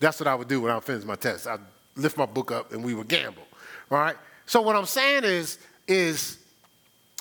That's 0.00 0.20
what 0.20 0.26
I 0.26 0.34
would 0.34 0.48
do 0.48 0.60
when 0.60 0.72
I 0.72 0.80
finished 0.80 1.06
my 1.06 1.16
test. 1.16 1.46
I'd 1.46 1.60
lift 1.96 2.16
my 2.16 2.26
book 2.26 2.52
up 2.52 2.72
and 2.72 2.84
we 2.84 2.94
would 2.94 3.08
gamble. 3.08 3.42
All 3.90 3.98
right? 3.98 4.16
So 4.46 4.60
what 4.60 4.76
I'm 4.76 4.86
saying 4.86 5.24
is, 5.24 5.58
is, 5.86 6.38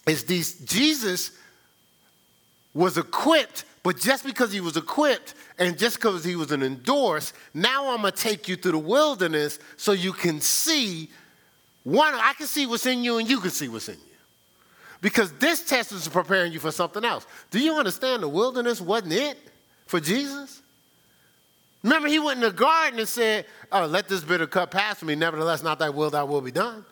is 0.07 0.23
these 0.25 0.59
Jesus 0.59 1.31
was 2.73 2.97
equipped, 2.97 3.65
but 3.83 3.97
just 3.97 4.23
because 4.23 4.51
he 4.51 4.61
was 4.61 4.77
equipped 4.77 5.33
and 5.57 5.77
just 5.77 5.97
because 5.97 6.23
he 6.23 6.35
was 6.35 6.51
an 6.51 6.61
endorsed, 6.61 7.33
now 7.53 7.89
I'm 7.89 7.97
gonna 7.97 8.11
take 8.11 8.47
you 8.47 8.55
through 8.55 8.73
the 8.73 8.79
wilderness 8.79 9.59
so 9.77 9.91
you 9.91 10.13
can 10.13 10.39
see 10.41 11.09
one, 11.87 12.13
I 12.15 12.33
can 12.33 12.47
see 12.47 12.65
what's 12.65 12.85
in 12.85 13.01
you 13.01 13.17
and 13.17 13.29
you 13.29 13.39
can 13.39 13.49
see 13.49 13.69
what's 13.69 13.87
in 13.87 13.95
you. 13.95 14.01
Because 14.99 15.31
this 15.33 15.63
test 15.63 15.93
is 15.93 16.05
preparing 16.09 16.51
you 16.51 16.59
for 16.59 16.69
something 16.69 17.05
else. 17.05 17.25
Do 17.49 17.59
you 17.59 17.75
understand 17.75 18.23
the 18.23 18.27
wilderness 18.27 18.81
wasn't 18.81 19.13
it 19.13 19.37
for 19.85 20.01
Jesus? 20.01 20.61
Remember, 21.83 22.09
he 22.09 22.19
went 22.19 22.39
in 22.39 22.41
the 22.41 22.51
garden 22.51 22.99
and 22.99 23.07
said, 23.07 23.45
Oh, 23.71 23.85
let 23.85 24.09
this 24.09 24.21
bitter 24.21 24.47
cup 24.47 24.71
pass 24.71 24.99
from 24.99 25.07
me. 25.07 25.15
Nevertheless, 25.15 25.63
not 25.63 25.79
thy 25.79 25.89
will, 25.89 26.09
thy 26.09 26.23
will 26.23 26.41
be 26.41 26.51
done. 26.51 26.83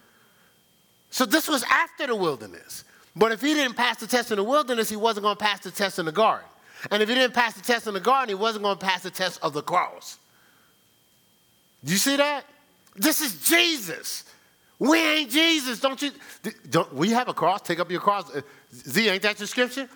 So 1.09 1.25
this 1.25 1.49
was 1.49 1.65
after 1.69 2.07
the 2.07 2.15
wilderness. 2.15 2.85
But 3.17 3.33
if 3.33 3.41
he 3.41 3.53
didn't 3.53 3.75
pass 3.75 3.97
the 3.97 4.07
test 4.07 4.31
in 4.31 4.37
the 4.37 4.45
wilderness, 4.45 4.89
he 4.89 4.95
wasn't 4.95 5.23
going 5.23 5.35
to 5.35 5.43
pass 5.43 5.59
the 5.59 5.71
test 5.71 5.99
in 5.99 6.05
the 6.05 6.13
garden. 6.13 6.47
And 6.89 7.03
if 7.03 7.09
he 7.09 7.15
didn't 7.15 7.33
pass 7.33 7.53
the 7.53 7.61
test 7.61 7.87
in 7.87 7.95
the 7.95 7.99
garden, 7.99 8.29
he 8.29 8.35
wasn't 8.35 8.63
going 8.63 8.77
to 8.77 8.85
pass 8.85 9.03
the 9.03 9.11
test 9.11 9.39
of 9.43 9.51
the 9.51 9.61
cross. 9.61 10.19
Do 11.83 11.91
you 11.91 11.97
see 11.97 12.15
that? 12.15 12.45
This 12.95 13.19
is 13.19 13.43
Jesus. 13.45 14.24
We 14.79 14.97
ain't 14.97 15.31
Jesus. 15.31 15.79
Don't 15.79 16.01
you? 16.01 16.11
Don't, 16.69 16.93
we 16.93 17.09
have 17.11 17.29
a 17.29 17.33
cross. 17.33 17.61
Take 17.61 17.79
up 17.79 17.89
your 17.89 18.01
cross. 18.01 18.33
Uh, 18.35 18.41
Z, 18.73 19.09
ain't 19.09 19.21
that 19.21 19.39
your 19.39 19.47
scripture? 19.47 19.87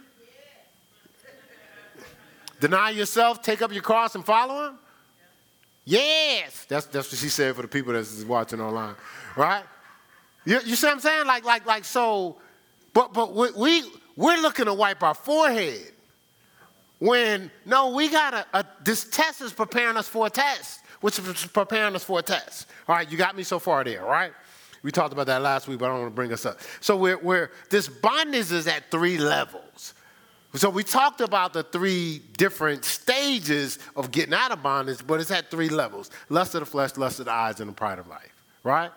Deny 2.60 2.90
yourself, 2.90 3.42
take 3.42 3.62
up 3.62 3.72
your 3.72 3.82
cross, 3.82 4.16
and 4.16 4.26
follow 4.26 4.68
him? 4.68 4.80
Yeah. 5.86 6.00
Yes. 6.00 6.66
That's, 6.66 6.86
that's 6.88 7.12
what 7.12 7.20
she 7.20 7.30
said 7.30 7.56
for 7.56 7.62
the 7.62 7.68
people 7.68 7.94
that's 7.94 8.24
watching 8.24 8.60
online, 8.62 8.96
right? 9.36 9.64
You, 10.46 10.60
you 10.66 10.76
see 10.76 10.88
what 10.88 10.94
I'm 10.94 11.00
saying? 11.00 11.26
Like, 11.26 11.46
like, 11.46 11.66
like, 11.66 11.86
so, 11.86 12.38
but, 12.94 13.14
but 13.14 13.34
we, 13.34 13.52
we, 13.52 13.84
we're 14.16 14.42
looking 14.42 14.66
to 14.66 14.74
wipe 14.74 15.02
our 15.04 15.14
forehead 15.14 15.92
when, 17.00 17.50
no, 17.66 17.90
we 17.96 18.10
got 18.10 18.34
a, 18.34 18.46
a, 18.54 18.66
this 18.84 19.06
test 19.06 19.42
is 19.42 19.54
preparing 19.54 19.96
us 19.96 20.08
for 20.08 20.28
a 20.28 20.30
test, 20.30 20.82
which 21.02 21.18
is 21.18 21.46
preparing 21.48 21.96
us 21.96 22.04
for 22.04 22.20
a 22.20 22.24
test. 22.24 22.68
All 22.88 22.96
right, 22.96 23.10
you 23.10 23.18
got 23.18 23.36
me 23.36 23.44
so 23.44 23.58
far 23.58 23.84
there, 23.84 24.04
right? 24.04 24.34
We 24.84 24.92
talked 24.92 25.14
about 25.14 25.28
that 25.28 25.42
last 25.42 25.68
week, 25.68 25.80
but 25.80 25.86
I 25.86 25.90
don't 25.90 26.02
want 26.02 26.12
to 26.12 26.16
bring 26.16 26.32
us 26.32 26.46
up. 26.46 26.60
So 26.80 26.96
we're, 26.96 27.18
we're, 27.18 27.52
this 27.70 27.88
bondage 27.88 28.52
is 28.52 28.68
at 28.68 28.90
three 28.90 29.18
levels. 29.18 29.94
So 30.56 30.70
we 30.70 30.84
talked 30.84 31.22
about 31.22 31.54
the 31.54 31.64
three 31.64 32.22
different 32.38 32.84
stages 32.84 33.78
of 33.96 34.12
getting 34.12 34.34
out 34.34 34.52
of 34.52 34.64
bondage, 34.64 35.06
but 35.06 35.20
it's 35.20 35.30
at 35.30 35.52
three 35.52 35.70
levels. 35.70 36.10
Lust 36.30 36.56
of 36.56 36.62
the 36.62 36.66
flesh, 36.66 36.98
lust 36.98 37.20
of 37.20 37.26
the 37.26 37.32
eyes, 37.32 37.60
and 37.60 37.70
the 37.70 37.74
pride 37.74 38.00
of 38.00 38.08
life, 38.08 38.34
right? 38.64 38.92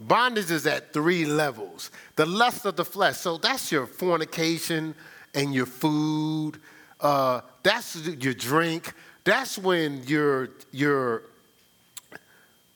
Bondage 0.00 0.50
is 0.50 0.66
at 0.66 0.92
three 0.92 1.24
levels. 1.24 1.90
The 2.16 2.26
lust 2.26 2.66
of 2.66 2.74
the 2.74 2.84
flesh, 2.84 3.16
so 3.18 3.36
that's 3.36 3.70
your 3.70 3.86
fornication 3.86 4.94
and 5.34 5.54
your 5.54 5.66
food. 5.66 6.58
Uh, 7.00 7.42
that's 7.62 7.96
your 8.06 8.34
drink. 8.34 8.92
That's 9.22 9.56
when 9.56 10.02
you're, 10.04 10.48
you're 10.72 11.22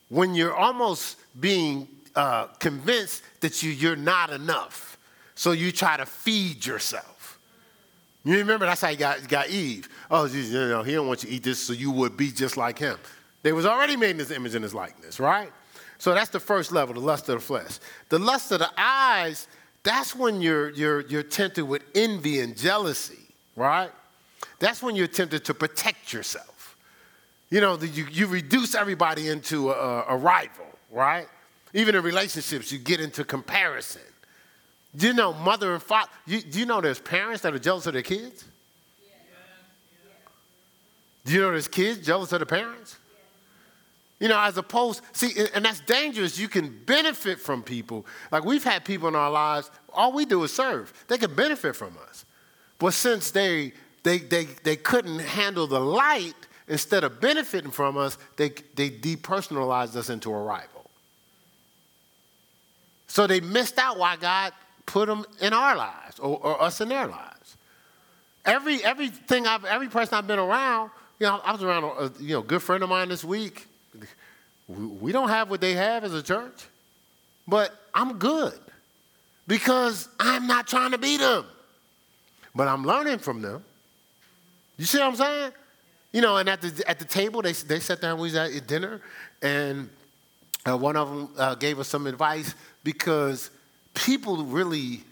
when 0.08 0.34
you're 0.34 0.54
almost 0.54 1.16
being 1.38 1.88
uh, 2.14 2.46
convinced 2.58 3.22
that 3.40 3.62
you, 3.62 3.70
you're 3.70 3.96
not 3.96 4.30
enough. 4.30 4.98
So 5.34 5.52
you 5.52 5.70
try 5.70 5.96
to 5.96 6.06
feed 6.06 6.66
yourself. 6.66 7.38
You 8.24 8.38
remember 8.38 8.66
that's 8.66 8.80
how 8.80 8.88
he 8.88 8.96
got, 8.96 9.26
got 9.28 9.48
Eve. 9.48 9.88
Oh, 10.10 10.26
you 10.26 10.42
know, 10.68 10.82
he 10.82 10.92
don't 10.92 11.06
want 11.06 11.22
you 11.22 11.30
to 11.30 11.34
eat 11.36 11.42
this 11.44 11.60
so 11.60 11.72
you 11.72 11.90
would 11.92 12.16
be 12.16 12.30
just 12.30 12.56
like 12.56 12.78
him. 12.78 12.98
They 13.42 13.52
was 13.52 13.64
already 13.64 13.96
made 13.96 14.10
in 14.10 14.18
his 14.18 14.30
image 14.30 14.54
and 14.54 14.62
his 14.62 14.74
likeness, 14.74 15.20
right? 15.20 15.52
So 15.98 16.14
that's 16.14 16.30
the 16.30 16.40
first 16.40 16.72
level, 16.72 16.94
the 16.94 17.00
lust 17.00 17.28
of 17.28 17.36
the 17.36 17.40
flesh. 17.40 17.78
The 18.08 18.18
lust 18.18 18.50
of 18.52 18.58
the 18.58 18.70
eyes, 18.76 19.46
that's 19.82 20.14
when 20.14 20.40
you're, 20.42 20.70
you're, 20.70 21.02
you're 21.02 21.22
tempted 21.22 21.64
with 21.64 21.82
envy 21.94 22.40
and 22.40 22.56
jealousy, 22.56 23.18
right? 23.56 23.90
That's 24.58 24.82
when 24.82 24.96
you're 24.96 25.06
tempted 25.06 25.44
to 25.44 25.54
protect 25.54 26.12
yourself. 26.12 26.57
You 27.50 27.60
know, 27.60 27.78
you, 27.78 28.06
you 28.10 28.26
reduce 28.26 28.74
everybody 28.74 29.28
into 29.28 29.70
a, 29.70 30.04
a 30.08 30.16
rival, 30.16 30.66
right? 30.90 31.26
Even 31.72 31.94
in 31.94 32.02
relationships, 32.02 32.70
you 32.70 32.78
get 32.78 33.00
into 33.00 33.24
comparison. 33.24 34.02
Do 34.94 35.06
you 35.06 35.12
know 35.12 35.32
mother 35.32 35.74
and 35.74 35.82
father? 35.82 36.10
You, 36.26 36.40
do 36.40 36.58
you 36.58 36.66
know 36.66 36.80
there's 36.80 37.00
parents 37.00 37.42
that 37.42 37.54
are 37.54 37.58
jealous 37.58 37.86
of 37.86 37.94
their 37.94 38.02
kids? 38.02 38.44
Do 41.24 41.34
you 41.34 41.40
know 41.40 41.50
there's 41.50 41.68
kids 41.68 42.06
jealous 42.06 42.32
of 42.32 42.40
the 42.40 42.46
parents? 42.46 42.96
You 44.18 44.28
know, 44.28 44.40
as 44.40 44.56
opposed, 44.56 45.02
see, 45.12 45.32
and 45.54 45.64
that's 45.64 45.80
dangerous. 45.80 46.38
You 46.38 46.48
can 46.48 46.76
benefit 46.86 47.38
from 47.38 47.62
people. 47.62 48.04
Like 48.32 48.44
we've 48.44 48.64
had 48.64 48.84
people 48.84 49.08
in 49.08 49.14
our 49.14 49.30
lives, 49.30 49.70
all 49.92 50.12
we 50.12 50.24
do 50.24 50.42
is 50.42 50.52
serve. 50.52 50.92
They 51.06 51.18
can 51.18 51.34
benefit 51.34 51.76
from 51.76 51.96
us. 52.08 52.24
But 52.78 52.94
since 52.94 53.30
they 53.30 53.72
they 54.02 54.18
they, 54.18 54.46
they 54.64 54.76
couldn't 54.76 55.20
handle 55.20 55.66
the 55.66 55.80
light, 55.80 56.34
instead 56.68 57.04
of 57.04 57.20
benefiting 57.20 57.70
from 57.70 57.96
us, 57.96 58.18
they, 58.36 58.50
they 58.74 58.90
depersonalized 58.90 59.96
us 59.96 60.10
into 60.10 60.32
a 60.32 60.42
rival. 60.42 60.90
So 63.06 63.26
they 63.26 63.40
missed 63.40 63.78
out 63.78 63.98
why 63.98 64.16
God 64.16 64.52
put 64.86 65.06
them 65.06 65.24
in 65.40 65.52
our 65.52 65.76
lives 65.76 66.18
or, 66.18 66.38
or 66.38 66.62
us 66.62 66.80
in 66.80 66.88
their 66.88 67.06
lives. 67.06 67.56
Every 68.44 68.82
everything 68.84 69.46
I've 69.46 69.64
every 69.64 69.88
person 69.88 70.14
I've 70.14 70.26
been 70.26 70.38
around, 70.38 70.90
you 71.18 71.26
know, 71.26 71.40
I 71.44 71.52
was 71.52 71.62
around 71.62 71.84
a 71.84 72.12
you 72.22 72.34
know 72.34 72.42
good 72.42 72.62
friend 72.62 72.82
of 72.82 72.88
mine 72.88 73.08
this 73.08 73.24
week 73.24 73.66
we 74.68 75.12
don't 75.12 75.30
have 75.30 75.48
what 75.48 75.60
they 75.60 75.72
have 75.72 76.04
as 76.04 76.12
a 76.12 76.22
church, 76.22 76.66
but 77.46 77.74
I'm 77.94 78.18
good 78.18 78.58
because 79.46 80.08
I'm 80.20 80.46
not 80.46 80.66
trying 80.66 80.90
to 80.90 80.98
beat 80.98 81.20
them, 81.20 81.46
but 82.54 82.68
I'm 82.68 82.84
learning 82.84 83.18
from 83.18 83.40
them. 83.40 83.64
You 84.76 84.84
see 84.84 84.98
what 84.98 85.08
I'm 85.08 85.16
saying? 85.16 85.52
You 86.18 86.22
know, 86.22 86.36
and 86.38 86.48
at 86.48 86.60
the, 86.60 86.90
at 86.90 86.98
the 86.98 87.04
table, 87.04 87.42
they, 87.42 87.52
they 87.52 87.78
sat 87.78 88.00
down, 88.00 88.18
we 88.18 88.24
was 88.24 88.34
at 88.34 88.66
dinner, 88.66 89.00
and 89.40 89.88
uh, 90.68 90.76
one 90.76 90.96
of 90.96 91.08
them 91.08 91.28
uh, 91.38 91.54
gave 91.54 91.78
us 91.78 91.86
some 91.86 92.08
advice 92.08 92.56
because 92.82 93.52
people 93.94 94.42
really, 94.42 95.04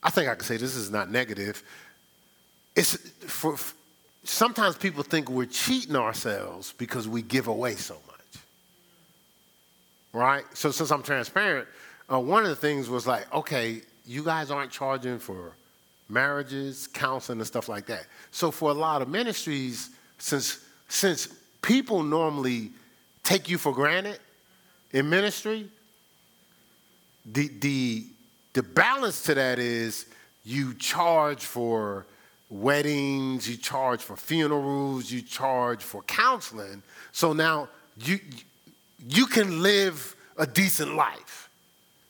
I 0.00 0.10
think 0.10 0.28
I 0.28 0.36
can 0.36 0.44
say 0.44 0.56
this 0.56 0.76
is 0.76 0.88
not 0.92 1.10
negative. 1.10 1.64
It's 2.76 2.94
for, 3.26 3.56
sometimes 4.22 4.76
people 4.76 5.02
think 5.02 5.28
we're 5.28 5.46
cheating 5.46 5.96
ourselves 5.96 6.72
because 6.78 7.08
we 7.08 7.20
give 7.20 7.48
away 7.48 7.74
so 7.74 7.94
much 8.06 8.42
right? 10.12 10.44
So 10.54 10.70
since 10.70 10.92
I'm 10.92 11.02
transparent, 11.02 11.66
uh, 12.08 12.20
one 12.20 12.44
of 12.44 12.50
the 12.50 12.54
things 12.54 12.88
was 12.88 13.04
like, 13.08 13.34
okay, 13.34 13.80
you 14.06 14.22
guys 14.22 14.52
aren't 14.52 14.70
charging 14.70 15.18
for 15.18 15.54
marriages, 16.12 16.86
counseling, 16.86 17.38
and 17.38 17.46
stuff 17.46 17.68
like 17.68 17.86
that. 17.86 18.06
So 18.30 18.50
for 18.50 18.70
a 18.70 18.74
lot 18.74 19.02
of 19.02 19.08
ministries, 19.08 19.90
since 20.18 20.64
since 20.88 21.28
people 21.62 22.02
normally 22.02 22.70
take 23.22 23.48
you 23.48 23.58
for 23.58 23.72
granted 23.72 24.20
in 24.92 25.08
ministry, 25.08 25.68
the 27.24 27.48
the 27.60 28.06
the 28.52 28.62
balance 28.62 29.22
to 29.22 29.34
that 29.34 29.58
is 29.58 30.06
you 30.44 30.74
charge 30.74 31.44
for 31.44 32.06
weddings, 32.50 33.48
you 33.48 33.56
charge 33.56 34.02
for 34.02 34.16
funerals, 34.16 35.10
you 35.10 35.22
charge 35.22 35.82
for 35.82 36.02
counseling. 36.02 36.82
So 37.12 37.32
now 37.32 37.68
you 37.98 38.20
you 39.08 39.26
can 39.26 39.62
live 39.62 40.14
a 40.36 40.46
decent 40.46 40.94
life, 40.94 41.48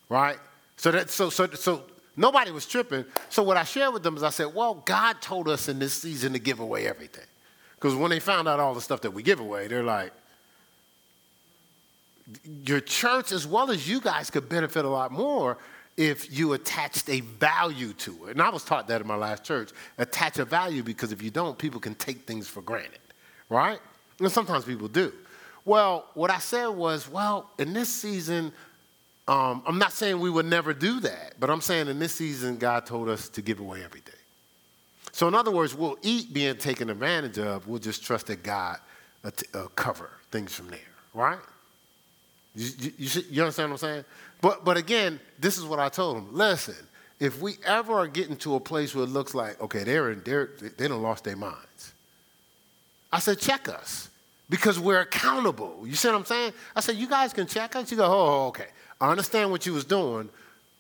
right? 0.09 0.39
So 0.77 0.91
that 0.91 1.11
so 1.11 1.31
so 1.31 1.47
so 1.53 1.85
nobody 2.17 2.51
was 2.51 2.67
tripping. 2.67 3.05
So 3.29 3.43
what 3.43 3.57
I 3.57 3.65
shared 3.65 3.93
with 3.93 4.03
them 4.03 4.17
is 4.17 4.23
I 4.23 4.31
said, 4.31 4.55
well, 4.55 4.75
God 4.85 5.21
told 5.21 5.49
us 5.49 5.69
in 5.69 5.79
this 5.79 5.95
season 5.95 6.33
to 6.33 6.39
give 6.39 6.61
away 6.61 6.87
everything, 6.87 7.27
because 7.77 7.95
when 7.95 8.11
they 8.11 8.21
found 8.21 8.49
out 8.49 8.61
all 8.61 8.75
the 8.75 8.81
stuff 8.81 9.01
that 9.03 9.13
we 9.13 9.23
give 9.23 9.41
away, 9.41 9.69
they're 9.69 9.83
like, 9.83 10.13
your 12.65 12.81
church 12.81 13.33
as 13.33 13.47
well 13.47 13.71
as 13.71 13.89
you 13.89 14.01
guys 14.01 14.31
could 14.31 14.49
benefit 14.49 14.85
a 14.85 14.89
lot 14.89 15.13
more 15.13 15.59
if 15.97 16.37
you 16.37 16.55
attached 16.55 17.11
a 17.11 17.21
value 17.21 17.93
to 17.95 18.27
it. 18.27 18.31
And 18.31 18.41
I 18.41 18.49
was 18.49 18.65
taught 18.65 18.89
that 18.89 19.01
in 19.03 19.07
my 19.07 19.17
last 19.17 19.45
church. 19.45 19.71
Attach 19.99 20.39
a 20.39 20.45
value 20.45 20.83
because 20.83 21.13
if 21.13 21.21
you 21.21 21.31
don't, 21.31 21.59
people 21.59 21.81
can 21.81 21.95
take 21.95 22.23
things 22.23 22.49
for 22.49 22.63
granted, 22.63 23.01
right? 23.51 23.79
And 24.19 24.31
sometimes 24.33 24.65
people 24.65 24.89
do. 24.89 25.13
Well, 25.65 26.07
what 26.15 26.31
I 26.31 26.39
said 26.39 26.69
was, 26.69 27.11
well, 27.11 27.51
in 27.59 27.73
this 27.73 27.91
season, 27.91 28.53
um, 29.33 29.63
I'm 29.65 29.79
not 29.79 29.95
saying 29.95 30.21
we 30.21 30.29
would 30.29 30.45
never 30.45 30.75
do 30.75 31.01
that, 31.01 31.37
but 31.41 31.49
I'm 31.49 31.63
saying 31.63 31.89
in 31.89 31.99
this 31.99 32.13
season, 32.13 32.59
God 32.59 32.85
told 32.85 33.09
us 33.09 33.31
to 33.31 33.41
give 33.41 33.61
away 33.61 33.83
everything. 33.83 34.15
So, 35.11 35.27
in 35.27 35.35
other 35.35 35.51
words, 35.51 35.75
we'll 35.75 35.97
eat 36.03 36.35
being 36.35 36.57
taken 36.57 36.91
advantage 36.91 37.39
of. 37.39 37.67
We'll 37.67 37.79
just 37.79 38.05
trust 38.05 38.27
that 38.27 38.43
God 38.43 38.79
t- 39.25 39.47
uh, 39.55 39.69
cover 39.75 40.11
things 40.31 40.55
from 40.55 40.69
there, 40.69 40.81
right? 41.15 41.39
You, 42.55 42.93
you, 42.99 43.23
you, 43.31 43.43
understand 43.43 43.71
what 43.71 43.83
I'm 43.83 43.89
saying? 43.89 44.05
But, 44.43 44.67
but 44.67 44.77
again, 44.77 45.19
this 45.39 45.57
is 45.57 45.65
what 45.65 45.79
I 45.79 45.89
told 45.89 46.19
them. 46.19 46.29
Listen, 46.33 46.75
if 47.19 47.41
we 47.41 47.55
ever 47.65 47.95
are 47.95 48.07
getting 48.07 48.37
to 48.39 48.57
a 48.57 48.61
place 48.61 48.95
where 48.95 49.05
it 49.05 49.11
looks 49.11 49.35
like, 49.35 49.59
okay, 49.63 49.83
they're, 49.83 50.11
in, 50.11 50.23
they're, 50.25 50.51
they 50.77 50.89
don't 50.89 51.01
lost 51.01 51.25
their 51.25 51.37
minds, 51.37 51.95
I 53.11 53.19
said, 53.19 53.39
check 53.39 53.67
us 53.67 54.11
because 54.51 54.79
we're 54.79 55.01
accountable. 55.01 55.85
You 55.87 55.95
see 55.95 56.09
what 56.09 56.19
I'm 56.19 56.27
saying? 56.27 56.53
I 56.77 56.81
said, 56.81 56.97
you 56.97 57.09
guys 57.09 57.33
can 57.33 57.47
check 57.47 57.75
us. 57.77 57.91
You 57.91 57.97
go, 57.97 58.05
oh, 58.05 58.47
okay. 58.49 58.67
I 59.03 59.11
understand 59.11 59.51
what 59.51 59.67
you 59.67 59.73
was 59.73 59.85
doing, 59.85 60.29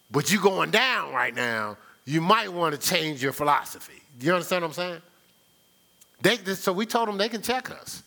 but 0.08 0.30
you 0.30 0.40
going 0.40 0.70
down 0.70 1.12
right 1.12 1.34
now. 1.34 1.76
You 2.04 2.20
might 2.20 2.52
want 2.52 2.72
to 2.72 2.80
change 2.80 3.20
your 3.20 3.32
philosophy. 3.32 4.00
Do 4.16 4.26
you 4.26 4.32
understand 4.32 4.62
what 4.62 4.68
I'm 4.68 4.74
saying? 4.74 5.02
They, 6.20 6.36
so 6.54 6.72
we 6.72 6.86
told 6.86 7.08
them 7.08 7.18
they 7.18 7.28
can 7.28 7.42
check 7.42 7.68
us. 7.72 8.04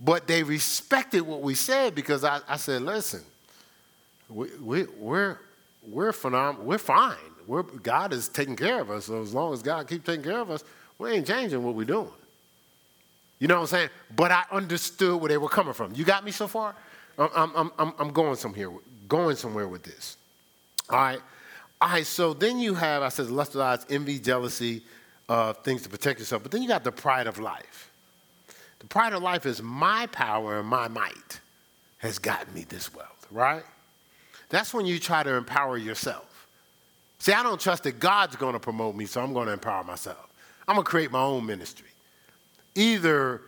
But 0.00 0.26
they 0.26 0.42
respected 0.42 1.20
what 1.20 1.42
we 1.42 1.54
said 1.54 1.94
because 1.94 2.24
I, 2.24 2.40
I 2.48 2.56
said, 2.56 2.80
listen, 2.80 3.20
we, 4.30 4.48
we, 4.62 4.84
we're, 4.98 5.36
we're, 5.86 6.12
phenom- 6.12 6.60
we're 6.60 6.78
fine. 6.78 7.16
We're, 7.46 7.64
God 7.64 8.14
is 8.14 8.30
taking 8.30 8.56
care 8.56 8.80
of 8.80 8.90
us. 8.90 9.06
So 9.06 9.20
as 9.20 9.34
long 9.34 9.52
as 9.52 9.62
God 9.62 9.86
keeps 9.88 10.06
taking 10.06 10.24
care 10.24 10.40
of 10.40 10.50
us, 10.50 10.64
we 10.98 11.10
ain't 11.10 11.26
changing 11.26 11.62
what 11.62 11.74
we're 11.74 11.84
doing. 11.84 12.08
You 13.38 13.48
know 13.48 13.56
what 13.56 13.60
I'm 13.62 13.66
saying? 13.66 13.88
But 14.16 14.30
I 14.30 14.44
understood 14.50 15.20
where 15.20 15.28
they 15.28 15.36
were 15.36 15.50
coming 15.50 15.74
from. 15.74 15.92
You 15.94 16.04
got 16.06 16.24
me 16.24 16.30
so 16.30 16.46
far? 16.46 16.74
I'm, 17.18 17.52
I'm, 17.54 17.72
I'm, 17.78 17.92
I'm 17.98 18.12
going 18.12 18.36
somewhere, 18.36 18.70
going 19.12 19.36
somewhere 19.36 19.68
with 19.68 19.82
this. 19.82 20.16
All 20.88 20.96
right. 20.96 21.20
All 21.82 21.90
right. 21.90 22.06
So 22.06 22.32
then 22.32 22.58
you 22.58 22.72
have, 22.72 23.02
I 23.02 23.10
said, 23.10 23.28
lust 23.28 23.54
of 23.54 23.60
eyes, 23.60 23.84
envy, 23.90 24.18
jealousy, 24.18 24.82
uh, 25.28 25.52
things 25.52 25.82
to 25.82 25.90
protect 25.90 26.18
yourself. 26.18 26.42
But 26.42 26.50
then 26.50 26.62
you 26.62 26.68
got 26.68 26.82
the 26.82 26.92
pride 26.92 27.26
of 27.26 27.38
life. 27.38 27.90
The 28.78 28.86
pride 28.86 29.12
of 29.12 29.22
life 29.22 29.44
is 29.44 29.60
my 29.62 30.06
power 30.06 30.58
and 30.58 30.66
my 30.66 30.88
might 30.88 31.40
has 31.98 32.18
gotten 32.18 32.54
me 32.54 32.64
this 32.66 32.94
wealth, 32.94 33.26
right? 33.30 33.62
That's 34.48 34.72
when 34.72 34.86
you 34.86 34.98
try 34.98 35.22
to 35.22 35.34
empower 35.34 35.76
yourself. 35.76 36.48
See, 37.18 37.34
I 37.34 37.42
don't 37.42 37.60
trust 37.60 37.82
that 37.82 38.00
God's 38.00 38.36
going 38.36 38.54
to 38.54 38.60
promote 38.60 38.96
me, 38.96 39.04
so 39.04 39.20
I'm 39.20 39.34
going 39.34 39.46
to 39.46 39.52
empower 39.52 39.84
myself. 39.84 40.26
I'm 40.66 40.76
going 40.76 40.86
to 40.86 40.90
create 40.90 41.12
my 41.12 41.22
own 41.22 41.44
ministry 41.44 41.88
either 42.74 43.42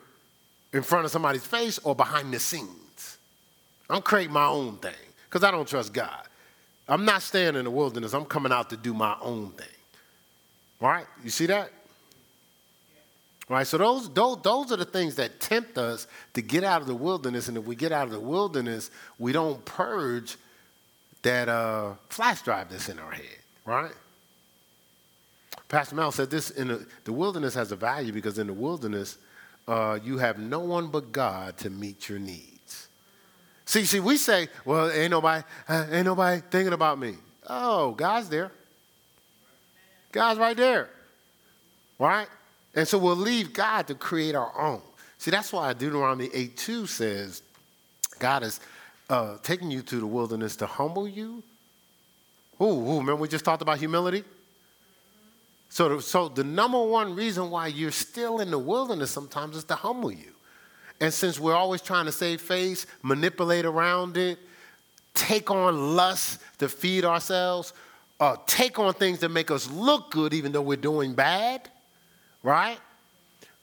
in 0.75 0.83
front 0.83 1.07
of 1.07 1.11
somebody's 1.11 1.47
face 1.47 1.79
or 1.79 1.95
behind 1.95 2.35
the 2.35 2.39
scenes. 2.39 3.17
I'm 3.89 4.03
creating 4.03 4.35
my 4.35 4.47
own 4.47 4.77
thing 4.77 4.93
because 5.35 5.43
I 5.43 5.51
don't 5.51 5.67
trust 5.67 5.93
God. 5.93 6.29
I'm 6.87 7.05
not 7.05 7.21
staying 7.21 7.57
in 7.57 7.65
the 7.65 7.71
wilderness. 7.71 8.13
I'm 8.13 8.25
coming 8.25 8.53
out 8.53 8.71
to 8.71 8.77
do 8.77 8.95
my 8.95 9.17
own 9.21 9.51
thing. 9.51 9.67
All 10.81 10.89
right? 10.89 11.07
You 11.25 11.31
see 11.31 11.47
that? 11.47 11.73
All 13.51 13.57
right, 13.57 13.67
so 13.67 13.77
those, 13.77 14.09
those, 14.11 14.41
those 14.43 14.71
are 14.71 14.77
the 14.77 14.85
things 14.85 15.17
that 15.17 15.41
tempt 15.41 15.77
us 15.77 16.07
to 16.35 16.41
get 16.41 16.63
out 16.63 16.83
of 16.83 16.87
the 16.87 16.95
wilderness. 16.95 17.49
And 17.49 17.59
if 17.59 17.65
we 17.65 17.75
get 17.75 17.91
out 17.91 18.07
of 18.07 18.13
the 18.13 18.21
wilderness, 18.21 18.93
we 19.19 19.33
don't 19.33 19.63
purge 19.65 20.37
that 21.23 21.49
uh, 21.49 21.95
flash 22.11 22.43
drive 22.43 22.71
that's 22.71 22.89
in 22.89 23.01
our 23.01 23.11
head, 23.11 23.39
right? 23.65 23.91
Pastor 25.67 25.97
Mel 25.97 26.13
said 26.13 26.31
this 26.31 26.51
in 26.51 26.69
the, 26.69 26.87
the 27.03 27.13
wilderness 27.13 27.55
has 27.55 27.73
a 27.73 27.77
value 27.77 28.13
because 28.13 28.39
in 28.39 28.47
the 28.47 28.53
wilderness, 28.55 29.19
uh, 29.67 29.99
you 30.01 30.19
have 30.19 30.39
no 30.39 30.61
one 30.61 30.87
but 30.87 31.11
God 31.11 31.57
to 31.59 31.71
meet 31.71 32.09
your 32.09 32.21
needs. 32.21 32.54
See, 33.67 33.85
see, 33.85 34.01
we 34.01 34.17
say, 34.17 34.49
well, 34.65 34.91
ain't 34.91 35.11
nobody, 35.11 35.43
uh, 35.69 35.87
ain't 35.91 36.05
nobody 36.05 36.43
thinking 36.51 36.73
about 36.73 36.99
me. 36.99 37.15
Oh, 37.49 37.93
God's 37.93 38.29
there. 38.29 38.51
God's 40.13 40.39
right 40.39 40.57
there. 40.57 40.89
Right? 41.99 42.29
And 42.75 42.87
so 42.87 42.99
we'll 42.99 43.17
leave 43.17 43.53
God 43.53 43.87
to 43.87 43.95
create 43.95 44.35
our 44.35 44.53
own. 44.59 44.83
See, 45.19 45.31
that's 45.31 45.53
why 45.53 45.73
Deuteronomy 45.73 46.29
8 46.33 46.57
2 46.57 46.87
says, 46.87 47.43
God 48.19 48.43
is 48.43 48.61
uh, 49.09 49.39
taking 49.43 49.71
you 49.71 49.83
to 49.83 49.97
the 49.97 50.07
wilderness 50.07 50.57
to 50.57 50.67
humble 50.67 51.09
you. 51.09 51.43
Ooh, 52.61 52.65
ooh, 52.65 52.99
remember 52.99 53.17
we 53.17 53.29
just 53.29 53.45
talked 53.45 53.63
about 53.63 53.79
humility? 53.79 54.25
So, 55.71 55.99
so 55.99 56.29
the 56.29 56.45
number 56.45 56.81
one 56.81 57.17
reason 57.17 57.51
why 57.51 57.67
you're 57.69 57.91
still 57.91 58.41
in 58.41 58.51
the 58.51 58.59
wilderness 58.59 59.11
sometimes 59.11 59.57
is 59.57 59.65
to 59.65 59.75
humble 59.75 60.13
you. 60.13 60.34
And 61.01 61.13
since 61.13 61.39
we're 61.41 61.55
always 61.55 61.83
trying 61.83 62.07
to 62.07 62.13
save 62.13 62.41
face, 62.41 62.87
manipulate 63.03 63.65
around 63.65 64.17
it, 64.17 64.39
take 65.15 65.51
on 65.51 65.97
lust 65.97 66.41
to 66.59 66.69
feed 66.69 67.05
ourselves, 67.05 67.73
uh, 68.21 68.37
take 68.47 68.79
on 68.79 68.95
things 68.95 69.19
that 69.21 69.31
make 69.31 69.51
us 69.51 69.71
look 69.71 70.11
good 70.11 70.33
even 70.33 70.53
though 70.53 70.63
we're 70.63 70.77
doing 70.77 71.15
bad, 71.15 71.69
right? 72.43 72.79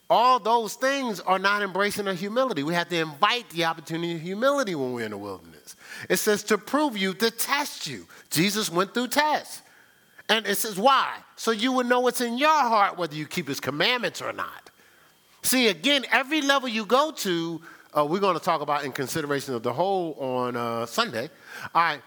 All 0.10 0.40
those 0.40 0.76
things 0.76 1.22
are 1.22 1.40
not 1.40 1.62
embracing 1.62 2.08
a 2.08 2.14
humility. 2.14 2.64
We 2.64 2.74
have 2.74 2.90
to 2.90 2.98
invite 2.98 3.50
the 3.52 3.64
opportunity 3.64 4.16
of 4.16 4.22
humility 4.22 4.76
when 4.76 4.92
we're 4.92 5.06
in 5.06 5.12
the 5.12 5.18
wilderness. 5.18 5.78
It 6.10 6.18
says 6.18 6.44
to 6.44 6.58
prove 6.58 6.98
you, 6.98 7.14
to 7.14 7.32
test 7.32 7.88
you. 7.88 8.06
Jesus 8.30 8.70
went 8.70 8.94
through 8.94 9.08
tests. 9.08 9.62
And 10.28 10.46
it 10.46 10.56
says, 10.56 10.78
why? 10.78 11.16
So 11.38 11.52
you 11.52 11.72
would 11.74 11.88
know 11.88 12.02
what's 12.02 12.22
in 12.22 12.38
your 12.38 12.50
heart 12.50 12.98
whether 12.98 13.16
you 13.16 13.26
keep 13.26 13.48
his 13.48 13.60
commandments 13.60 14.22
or 14.22 14.34
not. 14.34 14.61
See, 15.44 15.68
again, 15.68 16.06
every 16.12 16.42
level 16.42 16.70
you 16.70 16.86
go 16.86 17.12
to, 17.12 17.62
uh, 17.98 18.06
we're 18.06 18.20
going 18.20 18.38
to 18.38 18.44
talk 18.44 18.62
about 18.62 18.86
in 18.86 18.92
consideration 18.92 19.54
of 19.54 19.64
the 19.64 19.74
whole 19.74 20.14
on 20.20 20.56
uh, 20.56 20.86
Sunday. 20.86 21.30
All 21.74 21.82
right, 21.82 22.02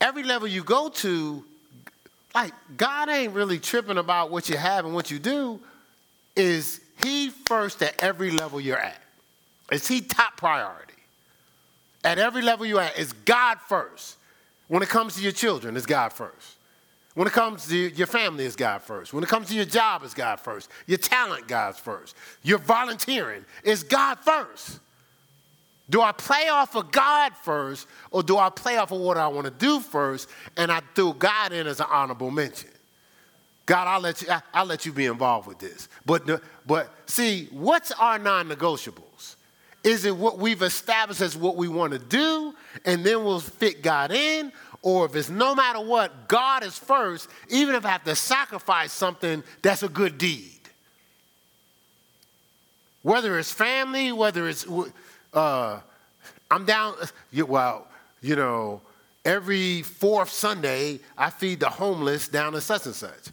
every 0.00 0.22
level 0.22 0.46
you 0.46 0.62
go 0.62 0.88
to, 0.88 1.44
like, 2.34 2.52
God 2.76 3.08
ain't 3.08 3.32
really 3.32 3.58
tripping 3.58 3.98
about 3.98 4.30
what 4.30 4.48
you 4.48 4.56
have 4.56 4.84
and 4.84 4.94
what 4.94 5.10
you 5.10 5.18
do. 5.18 5.58
Is 6.36 6.80
He 7.02 7.30
first 7.30 7.82
at 7.82 7.94
every 8.02 8.30
level 8.30 8.60
you're 8.60 8.78
at? 8.78 9.00
Is 9.72 9.88
He 9.88 10.02
top 10.02 10.36
priority? 10.36 10.92
At 12.04 12.18
every 12.18 12.42
level 12.42 12.66
you're 12.66 12.82
at, 12.82 12.98
is 12.98 13.12
God 13.12 13.58
first. 13.66 14.16
When 14.68 14.82
it 14.82 14.88
comes 14.88 15.16
to 15.16 15.22
your 15.22 15.32
children, 15.32 15.76
it's 15.76 15.86
God 15.86 16.12
first. 16.12 16.55
When 17.16 17.26
it 17.26 17.32
comes 17.32 17.66
to 17.68 17.74
your 17.74 18.06
family, 18.06 18.44
it's 18.44 18.56
God 18.56 18.82
first. 18.82 19.14
When 19.14 19.24
it 19.24 19.30
comes 19.30 19.48
to 19.48 19.54
your 19.54 19.64
job, 19.64 20.02
it's 20.04 20.12
God 20.12 20.38
first. 20.38 20.70
Your 20.86 20.98
talent, 20.98 21.48
God's 21.48 21.78
first. 21.78 22.14
Your 22.42 22.58
volunteering, 22.58 23.46
it's 23.64 23.82
God 23.82 24.18
first. 24.18 24.80
Do 25.88 26.02
I 26.02 26.12
play 26.12 26.48
off 26.48 26.76
of 26.76 26.92
God 26.92 27.32
first, 27.42 27.86
or 28.10 28.22
do 28.22 28.36
I 28.36 28.50
play 28.50 28.76
off 28.76 28.92
of 28.92 29.00
what 29.00 29.16
I 29.16 29.28
want 29.28 29.46
to 29.46 29.50
do 29.50 29.80
first, 29.80 30.28
and 30.58 30.70
I 30.70 30.82
throw 30.94 31.14
God 31.14 31.52
in 31.52 31.66
as 31.66 31.80
an 31.80 31.86
honorable 31.88 32.30
mention? 32.30 32.68
God, 33.64 33.88
I'll 33.88 34.00
let 34.00 34.20
you, 34.20 34.28
I'll 34.52 34.66
let 34.66 34.84
you 34.84 34.92
be 34.92 35.06
involved 35.06 35.48
with 35.48 35.58
this. 35.58 35.88
But, 36.04 36.42
but 36.66 36.92
see, 37.06 37.48
what's 37.50 37.92
our 37.92 38.18
non 38.18 38.46
negotiables? 38.50 39.36
Is 39.86 40.04
it 40.04 40.16
what 40.16 40.38
we've 40.38 40.62
established 40.62 41.20
as 41.20 41.36
what 41.36 41.56
we 41.56 41.68
want 41.68 41.92
to 41.92 41.98
do, 41.98 42.52
and 42.84 43.06
then 43.06 43.24
we'll 43.24 43.38
fit 43.38 43.82
God 43.82 44.10
in? 44.10 44.52
Or 44.86 45.04
if 45.06 45.16
it's 45.16 45.28
no 45.28 45.52
matter 45.52 45.80
what, 45.80 46.28
God 46.28 46.62
is 46.62 46.78
first, 46.78 47.28
even 47.48 47.74
if 47.74 47.84
I 47.84 47.88
have 47.88 48.04
to 48.04 48.14
sacrifice 48.14 48.92
something, 48.92 49.42
that's 49.60 49.82
a 49.82 49.88
good 49.88 50.16
deed. 50.16 50.60
Whether 53.02 53.36
it's 53.36 53.50
family, 53.50 54.12
whether 54.12 54.48
it's, 54.48 54.64
uh, 55.34 55.80
I'm 56.52 56.64
down, 56.66 56.94
well, 57.48 57.88
you 58.22 58.36
know, 58.36 58.80
every 59.24 59.82
fourth 59.82 60.30
Sunday, 60.30 61.00
I 61.18 61.30
feed 61.30 61.58
the 61.58 61.68
homeless 61.68 62.28
down 62.28 62.54
in 62.54 62.60
such 62.60 62.86
and 62.86 62.94
such. 62.94 63.32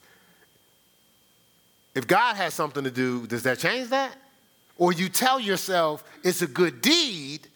If 1.93 2.07
God 2.07 2.35
has 2.35 2.55
something 2.55 2.83
to 2.83 2.89
do, 2.89 3.27
does 3.27 3.43
that 3.43 3.59
change 3.59 3.89
that? 3.89 4.15
Or 4.75 4.91
you 4.91 5.07
tell 5.07 5.39
yourself 5.39 6.03
it's 6.23 6.41
a 6.41 6.47
good 6.47 6.81
deed, 6.81 7.47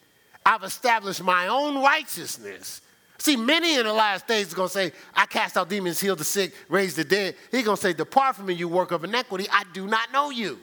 I've 0.45 0.61
established 0.61 1.23
my 1.23 1.47
own 1.47 1.81
righteousness 1.81 2.81
See, 3.19 3.35
many 3.35 3.75
in 3.77 3.85
the 3.85 3.93
last 3.93 4.27
days 4.27 4.53
are 4.53 4.55
going 4.55 4.69
to 4.69 4.73
say, 4.73 4.91
I 5.15 5.25
cast 5.25 5.57
out 5.57 5.69
demons, 5.69 5.99
heal 5.99 6.15
the 6.15 6.23
sick, 6.23 6.53
raise 6.69 6.95
the 6.95 7.03
dead. 7.03 7.35
He's 7.51 7.65
going 7.65 7.77
to 7.77 7.81
say, 7.81 7.93
Depart 7.93 8.35
from 8.35 8.45
me, 8.45 8.53
you 8.53 8.67
work 8.67 8.91
of 8.91 9.03
iniquity. 9.03 9.47
I 9.51 9.63
do 9.73 9.87
not 9.87 10.11
know 10.11 10.29
you. 10.29 10.59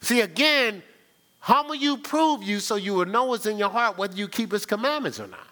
See, 0.00 0.20
again, 0.20 0.82
humble 1.40 1.74
you, 1.74 1.96
prove 1.96 2.42
you, 2.42 2.60
so 2.60 2.76
you 2.76 2.94
will 2.94 3.06
know 3.06 3.24
what's 3.24 3.46
in 3.46 3.58
your 3.58 3.68
heart, 3.68 3.98
whether 3.98 4.14
you 4.14 4.28
keep 4.28 4.52
his 4.52 4.64
commandments 4.64 5.18
or 5.18 5.26
not. 5.26 5.46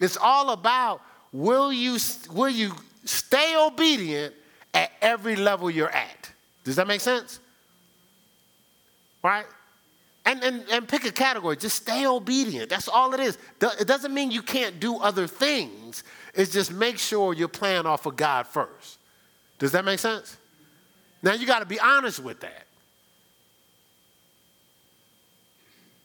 It's 0.00 0.16
all 0.16 0.50
about 0.50 1.02
will 1.32 1.72
you, 1.72 1.98
will 2.32 2.48
you 2.48 2.72
stay 3.04 3.54
obedient 3.56 4.34
at 4.72 4.90
every 5.02 5.36
level 5.36 5.70
you're 5.70 5.90
at? 5.90 6.30
Does 6.64 6.76
that 6.76 6.86
make 6.86 7.00
sense? 7.00 7.38
Right? 9.22 9.44
And, 10.30 10.44
and, 10.44 10.64
and 10.70 10.86
pick 10.86 11.04
a 11.04 11.10
category. 11.10 11.56
Just 11.56 11.74
stay 11.74 12.06
obedient. 12.06 12.70
That's 12.70 12.86
all 12.86 13.12
it 13.14 13.20
is. 13.20 13.36
It 13.60 13.88
doesn't 13.88 14.14
mean 14.14 14.30
you 14.30 14.42
can't 14.42 14.78
do 14.78 14.98
other 14.98 15.26
things. 15.26 16.04
It's 16.34 16.52
just 16.52 16.72
make 16.72 16.98
sure 16.98 17.34
you're 17.34 17.48
playing 17.48 17.84
off 17.84 18.06
of 18.06 18.14
God 18.14 18.46
first. 18.46 18.98
Does 19.58 19.72
that 19.72 19.84
make 19.84 19.98
sense? 19.98 20.36
Now 21.20 21.32
you 21.32 21.48
got 21.48 21.58
to 21.58 21.66
be 21.66 21.80
honest 21.80 22.20
with 22.20 22.38
that. 22.40 22.66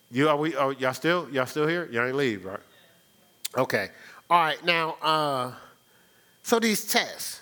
You 0.10 0.28
are 0.28 0.38
we? 0.38 0.56
Oh, 0.56 0.72
y'all 0.72 0.94
still 0.94 1.28
y'all 1.32 1.46
still 1.46 1.68
here? 1.68 1.88
Y'all 1.92 2.08
ain't 2.08 2.16
leave, 2.16 2.46
right? 2.46 2.60
Okay. 3.56 3.90
All 4.28 4.40
right. 4.40 4.64
Now, 4.66 4.98
uh, 5.04 5.52
so 6.42 6.60
these 6.60 6.84
tests. 6.88 7.42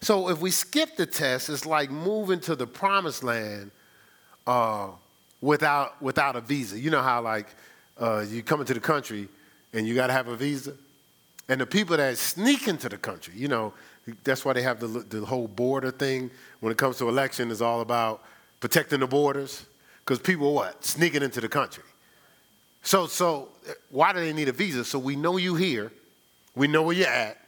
So 0.00 0.30
if 0.30 0.40
we 0.40 0.50
skip 0.50 0.96
the 0.96 1.04
test, 1.04 1.50
it's 1.50 1.66
like 1.66 1.90
moving 1.90 2.40
to 2.40 2.56
the 2.56 2.66
promised 2.66 3.22
land. 3.22 3.72
Uh, 4.46 4.88
without, 5.40 6.00
without 6.02 6.36
a 6.36 6.40
visa. 6.40 6.78
You 6.78 6.90
know 6.90 7.02
how, 7.02 7.22
like, 7.22 7.46
uh, 8.00 8.24
you 8.28 8.42
come 8.42 8.60
into 8.60 8.74
the 8.74 8.80
country 8.80 9.28
and 9.72 9.86
you 9.86 9.94
got 9.94 10.08
to 10.08 10.12
have 10.12 10.28
a 10.28 10.36
visa? 10.36 10.74
And 11.48 11.60
the 11.60 11.66
people 11.66 11.96
that 11.96 12.18
sneak 12.18 12.68
into 12.68 12.88
the 12.88 12.98
country, 12.98 13.34
you 13.36 13.48
know, 13.48 13.72
that's 14.24 14.44
why 14.44 14.52
they 14.52 14.62
have 14.62 14.80
the, 14.80 14.86
the 14.86 15.24
whole 15.24 15.48
border 15.48 15.90
thing. 15.90 16.30
When 16.60 16.72
it 16.72 16.78
comes 16.78 16.98
to 16.98 17.08
election, 17.08 17.50
is 17.50 17.62
all 17.62 17.80
about 17.80 18.22
protecting 18.60 19.00
the 19.00 19.06
borders. 19.06 19.64
Because 20.04 20.18
people 20.18 20.54
what? 20.54 20.84
Sneaking 20.84 21.22
into 21.22 21.40
the 21.40 21.48
country. 21.48 21.84
So, 22.82 23.06
so 23.06 23.48
why 23.90 24.12
do 24.12 24.20
they 24.20 24.32
need 24.32 24.48
a 24.48 24.52
visa? 24.52 24.84
So 24.84 24.98
we 24.98 25.16
know 25.16 25.36
you 25.36 25.54
here. 25.54 25.92
We 26.54 26.68
know 26.68 26.82
where 26.82 26.96
you're 26.96 27.06
at. 27.06 27.38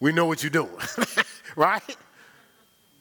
We 0.00 0.12
know 0.12 0.26
what 0.26 0.42
you're 0.42 0.50
doing. 0.50 0.70
right? 1.56 1.96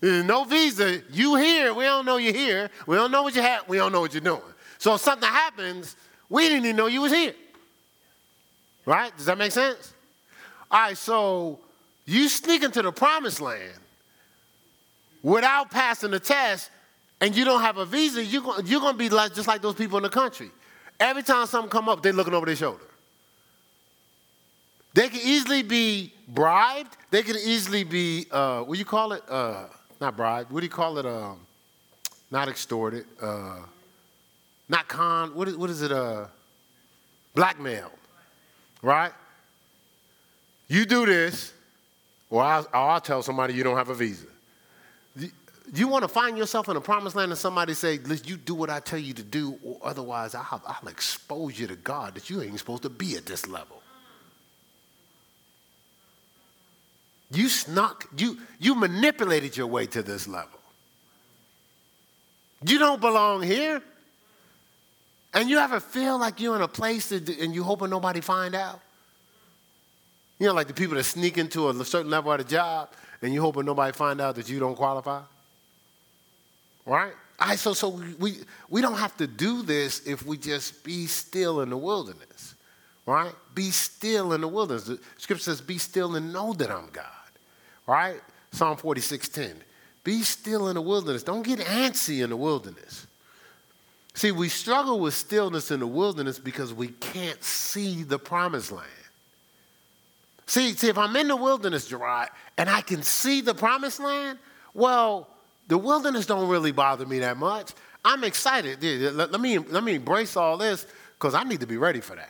No 0.02 0.44
visa. 0.44 1.02
You 1.12 1.36
here. 1.36 1.74
We 1.74 1.84
don't 1.84 2.06
know 2.06 2.18
you're 2.18 2.34
here. 2.34 2.70
We 2.86 2.96
don't 2.96 3.12
know 3.12 3.24
what 3.24 3.36
you 3.36 3.42
have. 3.42 3.68
We 3.68 3.78
don't 3.78 3.92
know 3.92 4.02
what 4.02 4.14
you're 4.14 4.22
doing. 4.22 4.42
So 4.78 4.94
if 4.94 5.02
something 5.02 5.28
happens, 5.28 5.96
we 6.30 6.44
didn't 6.44 6.66
even 6.66 6.76
know 6.76 6.88
you 6.88 7.02
was 7.02 7.12
here. 7.12 7.34
Right? 8.86 9.16
Does 9.18 9.26
that 9.26 9.38
make 9.38 9.52
sense? 9.52 9.94
All 10.70 10.80
right, 10.80 10.98
so 10.98 11.60
you 12.06 12.30
sneak 12.30 12.64
into 12.64 12.82
the 12.82 12.92
promised 12.92 13.42
land 13.42 13.80
without 15.24 15.72
passing 15.72 16.12
the 16.12 16.20
test 16.20 16.70
and 17.20 17.36
you 17.36 17.46
don't 17.46 17.62
have 17.62 17.78
a 17.78 17.86
visa, 17.86 18.24
you're 18.24 18.42
to 18.44 18.94
be 18.94 19.10
like, 19.10 19.34
just 19.34 19.48
like 19.48 19.62
those 19.62 19.76
people 19.76 19.98
in 19.98 20.04
the 20.04 20.10
country. 20.10 20.52
Every 21.00 21.24
time 21.24 21.48
something 21.48 21.70
come 21.70 21.90
up, 21.90 22.04
they're 22.04 22.14
looking 22.14 22.34
over 22.34 22.46
their 22.46 22.56
shoulder. 22.56 22.84
They 24.94 25.10
can 25.10 25.20
easily 25.24 25.64
be 25.64 26.14
bribed. 26.28 26.98
They 27.12 27.24
can 27.24 27.36
easily 27.36 27.84
be, 27.84 28.26
uh, 28.32 28.62
what 28.62 28.74
do 28.74 28.80
you 28.80 28.86
call 28.86 29.14
it? 29.14 29.24
Uh, 29.30 29.66
not 30.00 30.16
bribe. 30.16 30.48
What 30.50 30.62
do 30.62 30.66
you 30.66 30.72
call 30.72 30.98
it? 30.98 31.06
Um, 31.06 31.40
not 32.30 32.48
extorted. 32.48 33.06
Uh, 33.22 33.60
not 34.70 34.88
con. 34.88 35.34
What 35.36 35.48
is, 35.48 35.58
what 35.58 35.70
is 35.70 35.82
it? 35.82 35.92
Uh, 35.92 36.26
blackmail. 37.36 37.92
Right? 38.82 39.12
You 40.68 40.86
do 40.86 41.06
this, 41.06 41.54
or 42.30 42.44
I'll, 42.44 42.64
or 42.64 42.76
I'll 42.76 43.02
tell 43.02 43.24
somebody 43.24 43.54
you 43.54 43.64
don't 43.64 43.78
have 43.78 43.90
a 43.90 43.96
visa. 43.96 44.28
You, 45.16 45.30
you 45.74 45.88
want 45.88 46.04
to 46.04 46.10
find 46.10 46.38
yourself 46.38 46.68
in 46.70 46.76
a 46.76 46.82
promised 46.82 47.16
land 47.16 47.32
and 47.32 47.40
somebody 47.40 47.74
say, 47.74 47.98
Listen, 48.00 48.28
you 48.28 48.38
do 48.38 48.54
what 48.54 48.70
I 48.70 48.80
tell 48.80 49.00
you 49.00 49.14
to 49.14 49.24
do, 49.24 49.58
or 49.64 49.80
otherwise 49.84 50.36
I'll, 50.36 50.62
I'll 50.66 50.88
expose 50.90 51.58
you 51.58 51.68
to 51.68 51.76
God 51.76 52.16
that 52.16 52.30
you 52.30 52.42
ain't 52.42 52.60
supposed 52.60 52.84
to 52.84 52.90
be 52.90 53.16
at 53.16 53.26
this 53.26 53.48
level. 53.48 53.77
You 57.32 57.50
snuck, 57.50 58.08
you, 58.18 58.38
you 58.60 58.76
manipulated 58.76 59.58
your 59.58 59.68
way 59.68 59.86
to 59.88 60.02
this 60.02 60.28
level. 60.28 60.60
You 62.66 62.80
don't 62.80 63.02
belong 63.02 63.42
here. 63.42 63.82
And 65.34 65.50
you 65.50 65.60
ever 65.60 65.80
feel 65.80 66.18
like 66.18 66.40
you're 66.40 66.56
in 66.56 66.62
a 66.62 66.68
place 66.68 67.10
that, 67.10 67.28
and 67.30 67.54
you 67.54 67.64
hoping 67.64 67.90
nobody 67.90 68.22
find 68.22 68.56
out? 68.56 68.80
You 70.40 70.48
know, 70.48 70.54
like 70.54 70.68
the 70.68 70.74
people 70.74 70.96
that 70.96 71.04
sneak 71.04 71.38
into 71.38 71.70
a 71.70 71.86
certain 71.86 72.10
level 72.10 72.32
at 72.32 72.40
a 72.40 72.44
job 72.44 72.90
and 73.22 73.34
you 73.34 73.42
hoping 73.42 73.66
nobody 73.66 73.92
find 73.92 74.22
out 74.22 74.36
that 74.36 74.50
you 74.50 74.60
don't 74.60 74.76
qualify? 74.76 75.22
Right? 76.86 77.14
I 77.40 77.56
so 77.56 77.74
so 77.74 78.02
we 78.18 78.38
we 78.70 78.82
don't 78.82 78.98
have 78.98 79.16
to 79.18 79.28
do 79.28 79.62
this 79.62 80.08
if 80.08 80.26
we 80.26 80.38
just 80.38 80.84
be 80.84 81.06
still 81.06 81.62
in 81.62 81.70
the 81.70 81.78
wilderness. 81.78 82.56
Right? 83.06 83.34
Be 83.54 83.70
still 83.72 84.34
in 84.34 84.42
the 84.42 84.48
wilderness. 84.48 84.86
The 84.86 85.00
scripture 85.18 85.44
says, 85.44 85.62
be 85.62 85.78
still 85.78 86.16
and 86.16 86.32
know 86.34 86.54
that 86.54 86.72
I'm 86.72 86.90
God 86.92 87.17
right? 87.88 88.22
Psalm 88.52 88.78
46:10. 88.78 89.56
Be 90.04 90.22
still 90.22 90.70
in 90.70 90.76
the 90.76 90.82
wilderness. 90.82 91.24
Don't 91.24 91.42
get 91.42 91.60
antsy 91.60 92.24
in 92.24 92.30
the 92.30 92.38
wilderness. 92.38 93.08
See, 94.14 94.32
we 94.32 94.50
struggle 94.50 95.00
with 95.00 95.14
stillness 95.14 95.70
in 95.70 95.80
the 95.80 95.88
wilderness 95.88 96.40
because 96.40 96.74
we 96.74 96.88
can't 96.88 97.44
see 97.44 98.04
the 98.04 98.18
promised 98.18 98.72
land. 98.72 98.88
See, 100.48 100.74
see, 100.74 100.88
if 100.88 100.98
I'm 100.98 101.16
in 101.18 101.28
the 101.28 101.36
wilderness, 101.36 101.88
Gerard, 101.88 102.30
and 102.58 102.70
I 102.70 102.82
can 102.82 103.04
see 103.04 103.42
the 103.42 103.54
promised 103.54 104.00
land, 104.00 104.40
well, 104.74 105.28
the 105.68 105.78
wilderness 105.78 106.26
don't 106.26 106.48
really 106.48 106.72
bother 106.72 107.06
me 107.06 107.20
that 107.20 107.38
much. 107.38 107.74
I'm 108.04 108.24
excited. 108.24 108.82
Let 109.14 109.40
me, 109.42 109.58
let 109.58 109.84
me 109.84 109.96
embrace 109.96 110.38
all 110.38 110.58
this 110.58 110.88
because 111.20 111.34
I 111.36 111.44
need 111.44 111.60
to 111.60 111.68
be 111.68 111.78
ready 111.78 112.00
for 112.00 112.16
that. 112.16 112.30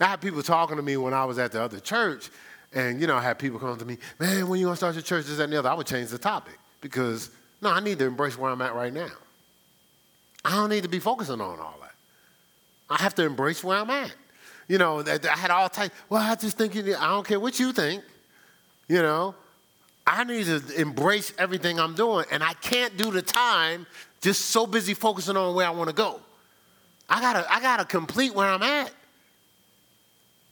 I 0.00 0.06
had 0.06 0.20
people 0.20 0.42
talking 0.42 0.76
to 0.76 0.82
me 0.82 0.96
when 0.96 1.14
I 1.14 1.24
was 1.24 1.38
at 1.38 1.52
the 1.52 1.62
other 1.62 1.78
church, 1.78 2.30
and 2.74 3.00
you 3.00 3.06
know, 3.06 3.16
I 3.16 3.22
had 3.22 3.38
people 3.38 3.58
come 3.58 3.70
up 3.70 3.78
to 3.78 3.84
me, 3.84 3.98
man, 4.18 4.48
when 4.48 4.60
you 4.60 4.66
gonna 4.66 4.76
start 4.76 4.94
your 4.94 5.02
church, 5.02 5.26
this, 5.26 5.36
that, 5.36 5.44
and 5.44 5.52
the 5.52 5.58
other. 5.58 5.70
I 5.70 5.74
would 5.74 5.86
change 5.86 6.10
the 6.10 6.18
topic 6.18 6.58
because 6.80 7.30
no, 7.62 7.70
I 7.70 7.80
need 7.80 7.98
to 8.00 8.04
embrace 8.04 8.36
where 8.36 8.50
I'm 8.50 8.60
at 8.60 8.74
right 8.74 8.92
now. 8.92 9.10
I 10.44 10.50
don't 10.50 10.68
need 10.68 10.82
to 10.82 10.88
be 10.88 10.98
focusing 10.98 11.40
on 11.40 11.58
all 11.58 11.78
that. 11.80 11.94
I 12.90 13.02
have 13.02 13.14
to 13.14 13.24
embrace 13.24 13.64
where 13.64 13.78
I'm 13.78 13.88
at. 13.88 14.14
You 14.68 14.78
know, 14.78 15.00
I 15.00 15.36
had 15.36 15.50
all 15.50 15.68
types. 15.68 15.94
Well, 16.08 16.22
I 16.22 16.34
just 16.34 16.58
think 16.58 16.74
you, 16.74 16.96
I 16.96 17.08
don't 17.08 17.26
care 17.26 17.40
what 17.40 17.58
you 17.58 17.72
think. 17.72 18.02
You 18.88 19.00
know, 19.00 19.34
I 20.06 20.24
need 20.24 20.44
to 20.46 20.62
embrace 20.78 21.32
everything 21.38 21.80
I'm 21.80 21.94
doing, 21.94 22.26
and 22.30 22.42
I 22.42 22.52
can't 22.54 22.96
do 22.96 23.10
the 23.10 23.22
time 23.22 23.86
just 24.20 24.46
so 24.46 24.66
busy 24.66 24.94
focusing 24.94 25.36
on 25.36 25.54
where 25.54 25.66
I 25.66 25.70
want 25.70 25.88
to 25.88 25.96
go. 25.96 26.20
I 27.08 27.20
gotta, 27.20 27.50
I 27.50 27.60
gotta 27.60 27.84
complete 27.84 28.34
where 28.34 28.48
I'm 28.48 28.62
at. 28.62 28.92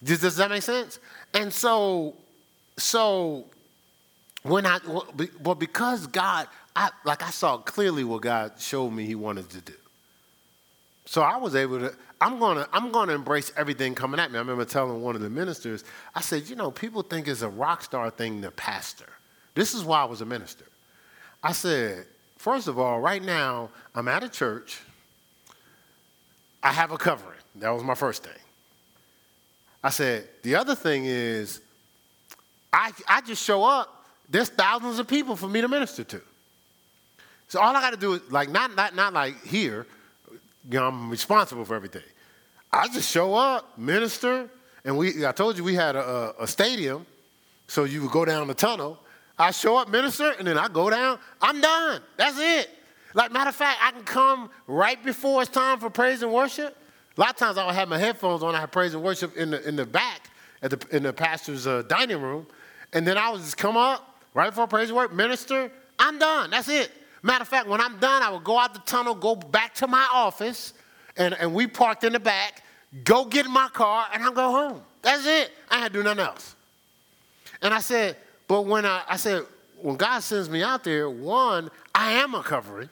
Does, 0.03 0.21
does 0.21 0.37
that 0.37 0.51
make 0.51 0.63
sense? 0.63 0.99
And 1.35 1.53
so, 1.53 2.15
so 2.77 3.47
when 4.43 4.67
I, 4.67 4.79
well, 5.43 5.55
because 5.55 6.07
God, 6.07 6.49
I, 6.75 6.91
like 7.05 7.23
I 7.23 7.31
saw 7.31 7.59
clearly 7.59 8.05
what 8.05 8.23
God 8.23 8.53
showed 8.59 8.91
me 8.91 9.07
He 9.07 9.15
wanted 9.15 9.51
to 9.51 9.61
do. 9.61 9.75
So 11.05 11.23
I 11.23 11.37
was 11.37 11.55
able 11.55 11.79
to, 11.81 11.95
I'm 12.21 12.39
gonna, 12.39 12.69
I'm 12.73 12.93
gonna 12.93 13.15
embrace 13.15 13.53
everything 13.57 13.95
coming 13.95 14.21
at 14.21 14.31
me. 14.31 14.39
I 14.39 14.41
remember 14.41 14.65
telling 14.65 15.03
one 15.03 15.17
of 15.17 15.23
the 15.23 15.31
ministers, 15.31 15.85
I 16.15 16.21
said, 16.21 16.49
you 16.49 16.57
know, 16.57 16.71
people 16.71 17.03
think 17.03 17.29
it's 17.29 17.43
a 17.43 17.49
rock 17.49 17.83
star 17.83 18.11
thing 18.11 18.43
to 18.43 18.51
pastor. 18.51 19.09
This 19.55 19.75
is 19.75 19.85
why 19.85 20.03
I 20.03 20.05
was 20.05 20.21
a 20.21 20.25
minister. 20.25 20.65
I 21.43 21.53
said, 21.53 22.07
first 22.39 22.69
of 22.69 22.79
all, 22.79 23.01
right 23.01 23.23
now, 23.23 23.71
I'm 23.95 24.09
at 24.09 24.23
a 24.23 24.29
church. 24.29 24.81
I 26.63 26.73
have 26.73 26.93
a 26.93 26.97
covering. 26.97 27.41
That 27.57 27.71
was 27.71 27.83
my 27.83 27.95
first 27.95 28.23
thing. 28.23 28.42
I 29.83 29.91
said, 29.91 30.29
the 30.43 30.55
other 30.55 30.75
thing 30.75 31.07
is, 31.07 31.61
I, 32.73 32.93
I 33.09 33.21
just 33.21 33.45
show 33.45 33.65
up, 33.65 34.05
there's 34.29 34.49
thousands 34.49 34.99
of 34.99 35.09
people 35.09 35.37
for 35.37 35.49
me 35.49 35.61
to 35.61 35.69
minister 35.69 36.05
to. 36.05 36.21
So 37.49 37.61
all 37.61 37.77
I 37.77 37.81
got 37.81 37.91
to 37.91 37.99
do 37.99 38.15
is, 38.15 38.31
like, 38.31 38.49
not, 38.49 38.75
not, 38.77 38.95
not 38.95 39.13
like 39.13 39.45
here, 39.45 39.87
you 40.71 40.79
know, 40.79 40.87
I'm 40.87 41.11
responsible 41.11 41.65
for 41.65 41.75
everything. 41.75 42.03
I 42.73 42.89
just 42.89 43.11
show 43.11 43.35
up, 43.35 43.77
minister, 43.77 44.49
and 44.85 44.97
we, 44.97 45.27
I 45.27 45.33
told 45.33 45.59
you 45.59 45.65
we 45.65 45.75
had 45.75 45.97
a, 45.97 46.35
a, 46.39 46.45
a 46.45 46.47
stadium, 46.47 47.05
so 47.67 47.85
you 47.85 48.03
would 48.03 48.11
go 48.11 48.25
down 48.25 48.47
the 48.47 48.55
tunnel. 48.55 48.99
I 49.39 49.51
show 49.51 49.77
up, 49.77 49.89
minister, 49.89 50.33
and 50.39 50.47
then 50.47 50.57
I 50.57 50.69
go 50.69 50.89
down, 50.89 51.19
I'm 51.41 51.61
done. 51.61 52.01
That's 52.17 52.39
it. 52.39 52.71
Like, 53.15 53.33
matter 53.33 53.51
of 53.51 53.57
fact, 53.57 53.81
I 53.83 53.91
can 53.91 54.05
come 54.05 54.51
right 54.67 55.03
before 55.05 55.43
it's 55.43 55.51
time 55.51 55.79
for 55.81 55.91
praise 55.91 56.23
and 56.23 56.33
worship. 56.33 56.77
A 57.17 57.21
lot 57.21 57.31
of 57.31 57.37
times 57.37 57.59
I 57.59 57.67
would 57.67 57.75
have 57.75 57.89
my 57.89 57.99
headphones 57.99 58.43
on, 58.43 58.55
I 58.55 58.61
have 58.61 58.71
praise 58.71 58.95
and 58.95 59.03
worship 59.03 59.37
in 59.37 59.51
the, 59.51 59.69
in 59.69 59.77
the 59.77 59.85
back 59.85 60.31
at 60.63 60.71
the, 60.71 60.97
in 60.97 61.03
the 61.03 61.13
pastor's 61.13 61.67
uh, 61.67 61.83
dining 61.83 62.21
room. 62.21 62.47
And 62.93 63.07
then 63.07 63.19
I 63.19 63.31
would 63.31 63.41
just 63.41 63.57
come 63.57 63.77
up 63.77 64.19
right 64.35 64.51
before 64.51 64.67
praise 64.67 64.89
and 64.89 64.97
worship, 64.97 65.15
minister, 65.15 65.71
I'm 65.99 66.19
done. 66.19 66.51
That's 66.51 66.69
it. 66.69 66.91
Matter 67.23 67.43
of 67.43 67.49
fact, 67.49 67.69
when 67.69 67.81
I'm 67.81 67.99
done, 67.99 68.23
I 68.23 68.31
would 68.31 68.45
go 68.45 68.59
out 68.59 68.75
the 68.75 68.81
tunnel, 68.81 69.15
go 69.15 69.37
back 69.37 69.75
to 69.77 69.87
my 69.87 70.09
office, 70.13 70.73
and, 71.17 71.35
and 71.35 71.55
we 71.55 71.67
parked 71.67 72.03
in 72.03 72.13
the 72.13 72.21
back, 72.21 72.63
go 73.05 73.25
get 73.25 73.47
in 73.47 73.53
my 73.53 73.69
car, 73.69 74.07
and 74.13 74.23
I'll 74.23 74.33
go 74.33 74.51
home. 74.51 74.83
That's 75.03 75.27
it. 75.27 75.51
I 75.71 75.79
had 75.79 75.93
to 75.93 75.99
do 75.99 76.03
nothing 76.03 76.25
else. 76.25 76.57
And 77.61 77.73
I 77.73 77.79
said, 77.79 78.17
but 78.49 78.63
when 78.63 78.85
I, 78.85 79.03
I 79.09 79.17
said, 79.17 79.45
when 79.81 79.97
God 79.97 80.21
sends 80.21 80.49
me 80.49 80.63
out 80.63 80.83
there, 80.85 81.09
one, 81.09 81.71
I 81.95 82.13
am 82.13 82.35
a 82.35 82.43
covering. 82.43 82.89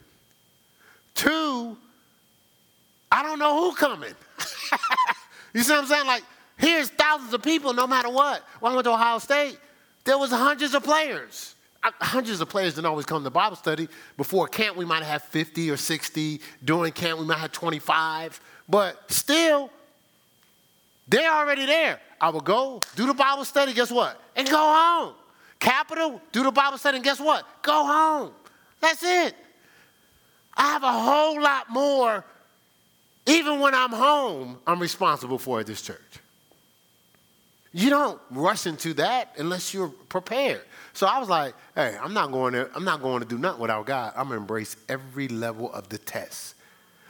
Two, 1.14 1.76
I 3.11 3.23
don't 3.23 3.38
know 3.38 3.61
who 3.61 3.75
coming. 3.75 4.14
you 5.55 5.62
see 5.62 5.73
what 5.73 5.83
I'm 5.83 5.87
saying? 5.87 6.07
Like, 6.07 6.23
here's 6.57 6.88
thousands 6.88 7.35
of 7.35 7.42
people 7.42 7.73
no 7.73 7.87
matter 7.87 8.11
what. 8.11 8.42
When 8.61 8.73
I 8.73 8.75
went 8.75 8.85
to 8.85 8.92
Ohio 8.92 9.18
State, 9.18 9.59
there 10.05 10.16
was 10.18 10.31
hundreds 10.31 10.75
of 10.75 10.85
players. 10.85 11.55
Hundreds 11.83 12.40
of 12.40 12.49
players 12.49 12.75
didn't 12.75 12.87
always 12.87 13.07
come 13.07 13.25
to 13.25 13.31
Bible 13.31 13.57
study. 13.57 13.88
Before 14.16 14.46
camp, 14.46 14.77
we 14.77 14.85
might 14.85 15.03
have 15.03 15.23
50 15.23 15.70
or 15.70 15.77
60. 15.77 16.40
During 16.62 16.92
camp, 16.92 17.18
we 17.18 17.25
might 17.25 17.38
have 17.38 17.53
25. 17.53 18.40
But 18.68 19.11
still, 19.11 19.70
they're 21.09 21.33
already 21.33 21.66
there. 21.66 22.01
I 22.20 22.29
would 22.29 22.44
go, 22.44 22.81
do 22.96 23.07
the 23.07 23.14
Bible 23.14 23.44
study, 23.44 23.73
guess 23.73 23.90
what? 23.90 24.20
And 24.37 24.49
go 24.49 24.59
home. 24.59 25.14
Capital, 25.59 26.20
do 26.33 26.42
the 26.42 26.53
Bible 26.53 26.79
study, 26.79 26.96
and 26.96 27.05
guess 27.05 27.18
what? 27.18 27.44
Go 27.62 27.87
home. 27.87 28.33
That's 28.81 29.03
it. 29.03 29.35
I 30.55 30.73
have 30.73 30.83
a 30.83 30.92
whole 30.92 31.40
lot 31.40 31.70
more 31.70 32.25
even 33.31 33.61
when 33.61 33.75
I'm 33.75 33.90
home, 33.93 34.59
I'm 34.66 34.81
responsible 34.81 35.38
for 35.38 35.62
this 35.62 35.81
church. 35.81 36.01
You 37.73 37.88
don't 37.88 38.21
rush 38.31 38.66
into 38.66 38.95
that 38.95 39.35
unless 39.38 39.73
you're 39.73 39.88
prepared. 40.09 40.62
So 40.93 41.07
I 41.07 41.19
was 41.21 41.29
like, 41.29 41.55
hey, 41.77 41.97
I'm 42.03 42.12
not 42.12 42.33
going 42.33 42.55
to, 42.55 42.69
I'm 42.75 42.85
not 42.85 43.01
going 43.01 43.23
to 43.23 43.29
do 43.29 43.38
nothing 43.38 43.61
without 43.61 43.87
God. 43.87 44.12
I'm 44.16 44.27
going 44.27 44.38
to 44.38 44.43
embrace 44.43 44.75
every 44.88 45.29
level 45.29 45.73
of 45.73 45.88
the 45.88 45.99
test. 45.99 46.57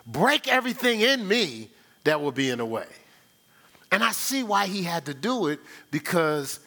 Break 0.07 0.49
everything 0.49 1.01
in 1.01 1.27
me 1.27 1.71
that 2.05 2.21
will 2.21 2.33
be 2.33 2.51
in 2.51 2.59
the 2.59 2.67
way. 2.67 2.87
And 3.91 4.05
I 4.05 4.13
see 4.13 4.43
why 4.43 4.67
he 4.67 4.83
had 4.83 5.07
to 5.07 5.15
do 5.15 5.47
it 5.47 5.61
because 5.91 6.61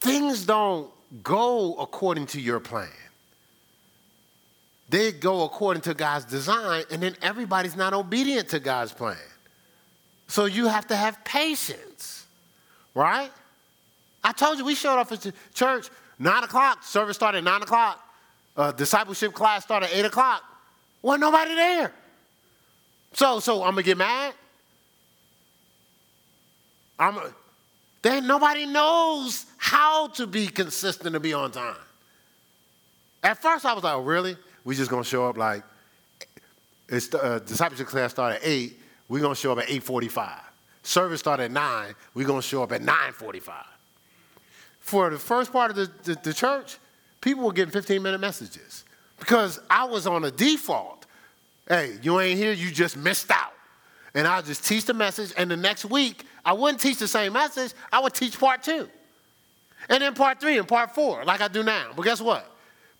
things 0.00 0.44
don't 0.44 0.90
go 1.22 1.74
according 1.74 2.26
to 2.26 2.40
your 2.40 2.58
plan 2.58 2.88
they 4.90 5.12
go 5.12 5.44
according 5.44 5.82
to 5.82 5.94
God's 5.94 6.24
design, 6.24 6.84
and 6.90 7.02
then 7.02 7.16
everybody's 7.22 7.76
not 7.76 7.94
obedient 7.94 8.48
to 8.48 8.58
God's 8.58 8.92
plan. 8.92 9.16
So 10.26 10.44
you 10.46 10.66
have 10.66 10.88
to 10.88 10.96
have 10.96 11.24
patience, 11.24 12.26
right? 12.94 13.30
I 14.22 14.32
told 14.32 14.58
you 14.58 14.64
we 14.64 14.74
showed 14.74 14.98
up 14.98 15.10
at 15.12 15.32
church 15.54 15.88
nine 16.18 16.42
o'clock. 16.42 16.82
Service 16.82 17.16
started 17.16 17.38
at 17.38 17.44
nine 17.44 17.62
o'clock. 17.62 18.04
Uh, 18.56 18.72
discipleship 18.72 19.32
class 19.32 19.62
started 19.62 19.86
at 19.86 19.96
eight 19.96 20.04
o'clock. 20.04 20.42
Wasn't 21.02 21.20
nobody 21.20 21.54
there. 21.54 21.92
So, 23.12 23.40
so 23.40 23.62
I'm 23.62 23.70
gonna 23.70 23.82
get 23.82 23.96
mad. 23.96 24.34
I'm. 26.98 27.16
A, 27.16 27.32
then 28.02 28.26
nobody 28.26 28.66
knows 28.66 29.46
how 29.58 30.08
to 30.08 30.26
be 30.26 30.46
consistent 30.46 31.12
to 31.12 31.20
be 31.20 31.32
on 31.32 31.52
time. 31.52 31.76
At 33.22 33.40
first, 33.42 33.66
I 33.66 33.74
was 33.74 33.84
like, 33.84 33.94
oh, 33.94 34.00
really? 34.00 34.36
We 34.64 34.74
just 34.74 34.90
gonna 34.90 35.04
show 35.04 35.28
up 35.28 35.36
like 35.36 35.62
it's 36.88 37.12
uh, 37.14 37.40
discipleship 37.46 37.86
class 37.86 38.10
start 38.10 38.36
at 38.36 38.40
eight. 38.42 38.80
We're 39.08 39.20
gonna 39.20 39.34
show 39.34 39.52
up 39.52 39.58
at 39.58 39.70
eight 39.70 39.82
forty-five. 39.82 40.40
Service 40.82 41.20
start 41.20 41.40
at 41.40 41.50
nine. 41.50 41.94
We're 42.14 42.26
gonna 42.26 42.42
show 42.42 42.62
up 42.62 42.72
at 42.72 42.82
nine 42.82 43.12
forty-five. 43.12 43.66
For 44.80 45.10
the 45.10 45.18
first 45.18 45.52
part 45.52 45.70
of 45.70 45.76
the, 45.76 45.90
the, 46.02 46.20
the 46.20 46.34
church, 46.34 46.78
people 47.20 47.44
were 47.44 47.52
getting 47.52 47.70
15 47.70 48.02
minute 48.02 48.20
messages 48.20 48.84
because 49.18 49.60
I 49.68 49.84
was 49.84 50.06
on 50.06 50.24
a 50.24 50.30
default. 50.30 51.06
Hey, 51.68 51.96
you 52.02 52.18
ain't 52.18 52.38
here, 52.38 52.52
you 52.52 52.72
just 52.72 52.96
missed 52.96 53.30
out. 53.30 53.52
And 54.14 54.26
I'll 54.26 54.42
just 54.42 54.66
teach 54.66 54.86
the 54.86 54.94
message, 54.94 55.32
and 55.36 55.48
the 55.48 55.56
next 55.56 55.84
week, 55.84 56.24
I 56.44 56.52
wouldn't 56.52 56.80
teach 56.80 56.98
the 56.98 57.06
same 57.06 57.34
message, 57.34 57.72
I 57.92 58.00
would 58.00 58.14
teach 58.14 58.38
part 58.40 58.64
two. 58.64 58.88
And 59.88 60.02
then 60.02 60.14
part 60.14 60.40
three 60.40 60.58
and 60.58 60.66
part 60.66 60.94
four, 60.94 61.24
like 61.24 61.40
I 61.40 61.46
do 61.46 61.62
now. 61.62 61.90
But 61.94 62.02
guess 62.02 62.20
what? 62.20 62.49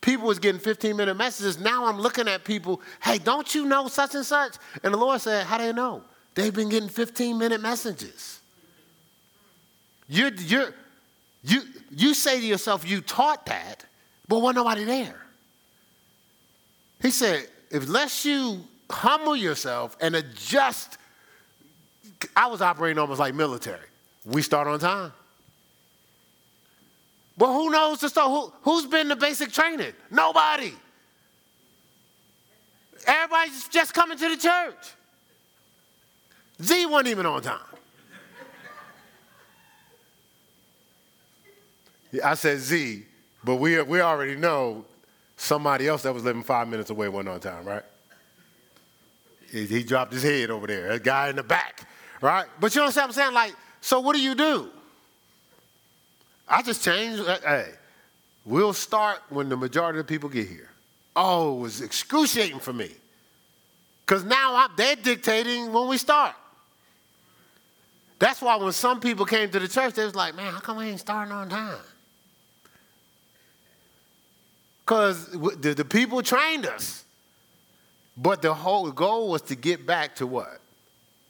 People 0.01 0.27
was 0.27 0.39
getting 0.39 0.59
15 0.59 0.95
minute 0.95 1.15
messages. 1.15 1.59
Now 1.59 1.85
I'm 1.85 1.99
looking 1.99 2.27
at 2.27 2.43
people, 2.43 2.81
hey, 3.03 3.19
don't 3.19 3.53
you 3.53 3.65
know 3.65 3.87
such 3.87 4.15
and 4.15 4.25
such? 4.25 4.55
And 4.83 4.93
the 4.93 4.97
Lord 4.97 5.21
said, 5.21 5.45
how 5.45 5.57
do 5.57 5.63
you 5.63 5.73
know? 5.73 6.03
They've 6.33 6.53
been 6.53 6.69
getting 6.69 6.89
15 6.89 7.37
minute 7.37 7.61
messages. 7.61 8.39
You're, 10.07 10.33
you're, 10.33 10.73
you, 11.43 11.61
you 11.91 12.13
say 12.13 12.39
to 12.39 12.45
yourself, 12.45 12.87
you 12.89 13.01
taught 13.01 13.45
that, 13.45 13.85
but 14.27 14.39
wasn't 14.39 14.57
nobody 14.57 14.83
there. 14.83 15.21
He 17.01 17.11
said, 17.11 17.47
unless 17.71 18.25
you 18.25 18.63
humble 18.89 19.35
yourself 19.35 19.97
and 20.01 20.15
adjust, 20.15 20.97
I 22.35 22.47
was 22.47 22.61
operating 22.61 22.99
almost 22.99 23.19
like 23.19 23.33
military. 23.33 23.85
We 24.25 24.41
start 24.41 24.67
on 24.67 24.79
time. 24.79 25.13
But 27.41 27.53
who 27.53 27.71
knows 27.71 27.99
the 27.99 28.07
story? 28.07 28.29
Who, 28.29 28.53
who's 28.61 28.85
been 28.85 29.07
the 29.07 29.15
basic 29.15 29.51
training? 29.51 29.93
Nobody. 30.11 30.73
Everybody's 33.07 33.67
just 33.67 33.95
coming 33.95 34.15
to 34.15 34.29
the 34.29 34.37
church. 34.37 34.75
Z 36.61 36.85
wasn't 36.85 37.07
even 37.07 37.25
on 37.25 37.41
time. 37.41 37.57
I 42.23 42.35
said 42.35 42.59
Z, 42.59 43.05
but 43.43 43.55
we, 43.55 43.81
we 43.81 44.01
already 44.01 44.35
know 44.35 44.85
somebody 45.35 45.87
else 45.87 46.03
that 46.03 46.13
was 46.13 46.23
living 46.23 46.43
five 46.43 46.67
minutes 46.67 46.91
away 46.91 47.09
wasn't 47.09 47.29
on 47.29 47.39
time, 47.39 47.65
right? 47.65 47.83
He, 49.51 49.65
he 49.65 49.81
dropped 49.81 50.13
his 50.13 50.21
head 50.21 50.51
over 50.51 50.67
there, 50.67 50.91
a 50.91 50.99
guy 50.99 51.29
in 51.29 51.37
the 51.37 51.43
back, 51.43 51.89
right? 52.21 52.45
But 52.59 52.75
you 52.75 52.81
know 52.81 52.85
what 52.85 52.97
I'm 52.99 53.11
saying? 53.11 53.33
Like, 53.33 53.55
so 53.81 53.99
what 53.99 54.15
do 54.15 54.21
you 54.21 54.35
do? 54.35 54.69
I 56.51 56.61
just 56.61 56.83
changed. 56.83 57.21
uh, 57.21 57.37
Hey, 57.43 57.69
we'll 58.45 58.73
start 58.73 59.19
when 59.29 59.49
the 59.49 59.57
majority 59.57 59.99
of 59.99 60.05
the 60.05 60.13
people 60.13 60.29
get 60.29 60.47
here. 60.47 60.69
Oh, 61.15 61.57
it 61.57 61.61
was 61.61 61.81
excruciating 61.81 62.59
for 62.59 62.73
me. 62.73 62.91
Because 64.05 64.23
now 64.25 64.55
I'm, 64.55 64.69
they're 64.75 64.95
dictating 64.97 65.71
when 65.71 65.87
we 65.87 65.97
start. 65.97 66.35
That's 68.19 68.41
why 68.41 68.57
when 68.57 68.71
some 68.73 68.99
people 68.99 69.25
came 69.25 69.49
to 69.49 69.59
the 69.59 69.67
church, 69.67 69.95
they 69.95 70.05
was 70.05 70.13
like, 70.15 70.35
man, 70.35 70.53
how 70.53 70.59
come 70.59 70.77
we 70.77 70.85
ain't 70.85 70.99
starting 70.99 71.31
on 71.31 71.49
time? 71.49 71.79
Because 74.85 75.27
the, 75.31 75.73
the 75.73 75.85
people 75.85 76.21
trained 76.21 76.65
us. 76.65 77.05
But 78.17 78.41
the 78.41 78.53
whole 78.53 78.91
goal 78.91 79.29
was 79.29 79.41
to 79.43 79.55
get 79.55 79.85
back 79.87 80.15
to 80.17 80.27
what? 80.27 80.59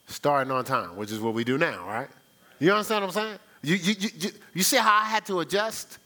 Starting 0.06 0.50
on 0.50 0.64
time, 0.64 0.96
which 0.96 1.12
is 1.12 1.20
what 1.20 1.32
we 1.32 1.44
do 1.44 1.56
now, 1.56 1.86
right? 1.86 2.08
You 2.58 2.72
understand 2.72 3.04
what 3.04 3.16
I'm 3.16 3.22
saying? 3.24 3.38
You, 3.62 3.76
you, 3.76 3.94
you, 3.98 4.30
you, 4.54 4.62
see 4.62 4.76
how 4.76 5.00
I 5.02 5.04
had 5.04 5.24
to 5.26 5.40
adjust? 5.40 5.98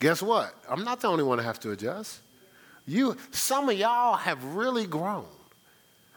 Guess 0.00 0.22
what? 0.22 0.54
I'm 0.68 0.84
not 0.84 1.00
the 1.00 1.08
only 1.08 1.22
one 1.22 1.38
that 1.38 1.44
have 1.44 1.60
to 1.60 1.72
adjust. 1.72 2.20
You, 2.86 3.16
some 3.30 3.68
of 3.68 3.78
y'all 3.78 4.16
have 4.16 4.42
really 4.44 4.86
grown, 4.86 5.26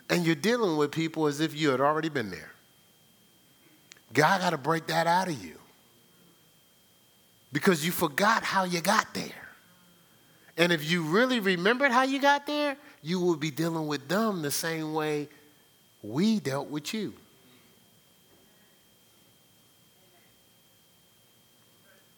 and 0.09 0.25
you're 0.25 0.35
dealing 0.35 0.77
with 0.77 0.91
people 0.91 1.27
as 1.27 1.41
if 1.41 1.55
you 1.55 1.69
had 1.69 1.81
already 1.81 2.09
been 2.09 2.29
there. 2.29 2.51
God 4.13 4.41
got 4.41 4.51
to 4.51 4.57
break 4.57 4.88
that 4.88 5.07
out 5.07 5.27
of 5.27 5.43
you 5.43 5.55
because 7.51 7.85
you 7.85 7.91
forgot 7.91 8.43
how 8.43 8.63
you 8.63 8.81
got 8.81 9.13
there. 9.13 9.47
And 10.57 10.71
if 10.71 10.89
you 10.89 11.03
really 11.03 11.39
remembered 11.39 11.91
how 11.91 12.03
you 12.03 12.19
got 12.19 12.47
there, 12.47 12.77
you 13.03 13.19
would 13.21 13.39
be 13.39 13.51
dealing 13.51 13.88
with 13.88 14.07
them 14.07 14.41
the 14.41 14.51
same 14.51 14.93
way 14.93 15.29
we 16.01 16.39
dealt 16.39 16.69
with 16.69 16.93
you. 16.93 17.13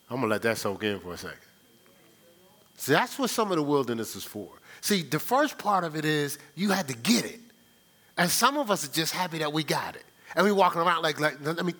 I'm 0.10 0.18
going 0.18 0.24
to 0.24 0.28
let 0.30 0.42
that 0.42 0.58
soak 0.58 0.84
in 0.84 1.00
for 1.00 1.14
a 1.14 1.18
second. 1.18 1.38
So 2.78 2.94
that's 2.94 3.20
what 3.20 3.30
some 3.30 3.52
of 3.52 3.58
the 3.58 3.64
wilderness 3.64 4.16
is 4.16 4.24
for. 4.24 4.50
See, 4.82 5.04
the 5.04 5.20
first 5.20 5.58
part 5.58 5.84
of 5.84 5.96
it 5.96 6.06
is 6.06 6.40
you 6.56 6.70
had 6.72 6.88
to 6.88 6.96
get 6.96 7.26
it. 7.26 7.40
And 8.18 8.30
some 8.30 8.58
of 8.58 8.72
us 8.72 8.88
are 8.88 8.92
just 8.92 9.14
happy 9.14 9.40
that 9.40 9.52
we 9.52 9.64
got 9.64 9.96
it. 9.96 10.04
And 10.36 10.46
we 10.46 10.52
walking 10.52 10.82
around 10.82 11.04
like, 11.04 11.20
like 11.20 11.38
let 11.42 11.66
me, 11.66 11.74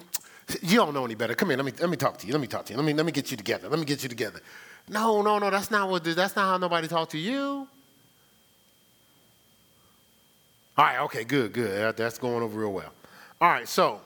you 0.62 0.78
don't 0.78 0.94
know 0.94 1.06
any 1.06 1.16
better. 1.16 1.36
Come 1.36 1.50
here, 1.50 1.58
let 1.58 1.66
me, 1.66 1.72
let 1.80 1.90
me 1.90 1.98
talk 1.98 2.18
to 2.18 2.28
you. 2.28 2.34
Let 2.34 2.42
me 2.42 2.48
talk 2.48 2.66
to 2.66 2.74
you. 2.74 2.78
Let 2.78 2.86
me, 2.86 2.94
let 2.94 3.06
me 3.06 3.12
get 3.12 3.32
you 3.32 3.38
together. 3.38 3.70
Let 3.70 3.80
me 3.80 3.86
get 3.86 4.04
you 4.04 4.10
together. 4.10 4.42
No, 4.88 5.22
no, 5.22 5.40
no, 5.40 5.50
that's 5.50 5.72
not 5.72 5.90
what, 5.90 6.04
that's 6.04 6.36
not 6.36 6.46
how 6.46 6.58
nobody 6.58 6.88
talk 6.88 7.10
to 7.10 7.18
you. 7.18 7.68
All 10.78 10.86
right, 10.86 11.00
okay, 11.02 11.24
good, 11.24 11.54
good. 11.54 11.96
That's 11.98 12.18
going 12.18 12.42
over 12.42 12.60
real 12.60 12.74
well. 12.74 12.94
All 13.40 13.50
right, 13.50 13.68
so, 13.68 14.02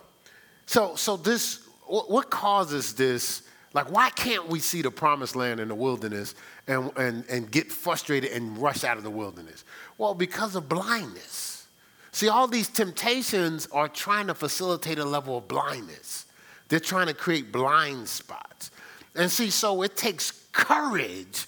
so, 0.66 0.96
so 0.96 1.18
this, 1.18 1.68
what 1.86 2.30
causes 2.30 2.94
this? 2.94 3.44
Like, 3.74 3.92
why 3.92 4.12
can't 4.12 4.48
we 4.48 4.60
see 4.60 4.84
the 4.84 4.92
promised 4.92 5.36
land 5.36 5.60
in 5.60 5.68
the 5.68 5.76
wilderness 5.76 6.36
and, 6.68 6.92
and, 6.96 7.26
and 7.28 7.50
get 7.50 7.72
frustrated 7.72 8.32
and 8.32 8.58
rush 8.58 8.84
out 8.84 8.98
of 8.98 9.04
the 9.04 9.10
wilderness? 9.10 9.66
Well, 9.98 10.14
because 10.14 10.56
of 10.56 10.70
blindness. 10.70 11.68
See, 12.12 12.30
all 12.30 12.48
these 12.48 12.70
temptations 12.70 13.68
are 13.72 13.88
trying 13.88 14.28
to 14.28 14.36
facilitate 14.36 15.00
a 15.00 15.06
level 15.06 15.40
of 15.40 15.48
blindness. 15.48 16.28
They're 16.70 16.80
trying 16.80 17.08
to 17.08 17.16
create 17.16 17.52
blind 17.52 18.08
spots. 18.08 18.70
And 19.16 19.30
see, 19.32 19.50
so 19.50 19.82
it 19.82 19.98
takes 19.98 20.32
courage 20.52 21.48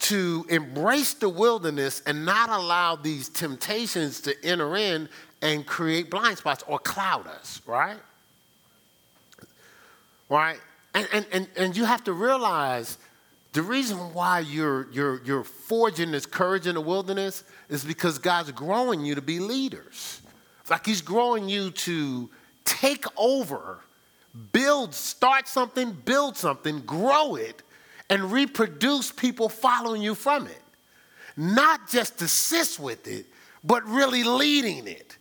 to 0.00 0.46
embrace 0.48 1.12
the 1.14 1.28
wilderness 1.28 2.02
and 2.06 2.24
not 2.24 2.48
allow 2.48 2.96
these 2.96 3.28
temptations 3.28 4.22
to 4.22 4.34
enter 4.44 4.76
in 4.76 5.08
and 5.42 5.66
create 5.66 6.10
blind 6.10 6.38
spots 6.38 6.64
or 6.66 6.78
cloud 6.78 7.26
us, 7.26 7.60
right? 7.66 7.98
Right? 10.30 10.58
And, 10.98 11.08
and, 11.12 11.26
and, 11.30 11.48
and 11.56 11.76
you 11.76 11.84
have 11.84 12.02
to 12.04 12.12
realize 12.12 12.98
the 13.52 13.62
reason 13.62 13.98
why 14.12 14.40
you're, 14.40 14.88
you're, 14.90 15.22
you're 15.24 15.44
forging 15.44 16.10
this 16.10 16.26
courage 16.26 16.66
in 16.66 16.74
the 16.74 16.80
wilderness 16.80 17.44
is 17.68 17.84
because 17.84 18.18
God's 18.18 18.50
growing 18.50 19.04
you 19.04 19.14
to 19.14 19.22
be 19.22 19.38
leaders. 19.38 20.20
It's 20.60 20.70
Like 20.70 20.84
He's 20.84 21.00
growing 21.00 21.48
you 21.48 21.70
to 21.70 22.28
take 22.64 23.04
over, 23.16 23.78
build, 24.50 24.92
start 24.92 25.46
something, 25.46 25.92
build 25.92 26.36
something, 26.36 26.80
grow 26.80 27.36
it, 27.36 27.62
and 28.10 28.32
reproduce 28.32 29.12
people 29.12 29.48
following 29.48 30.02
you 30.02 30.16
from 30.16 30.48
it. 30.48 30.62
Not 31.36 31.88
just 31.88 32.20
assist 32.22 32.80
with 32.80 33.06
it, 33.06 33.26
but 33.62 33.86
really 33.86 34.24
leading 34.24 34.88
it, 34.88 35.16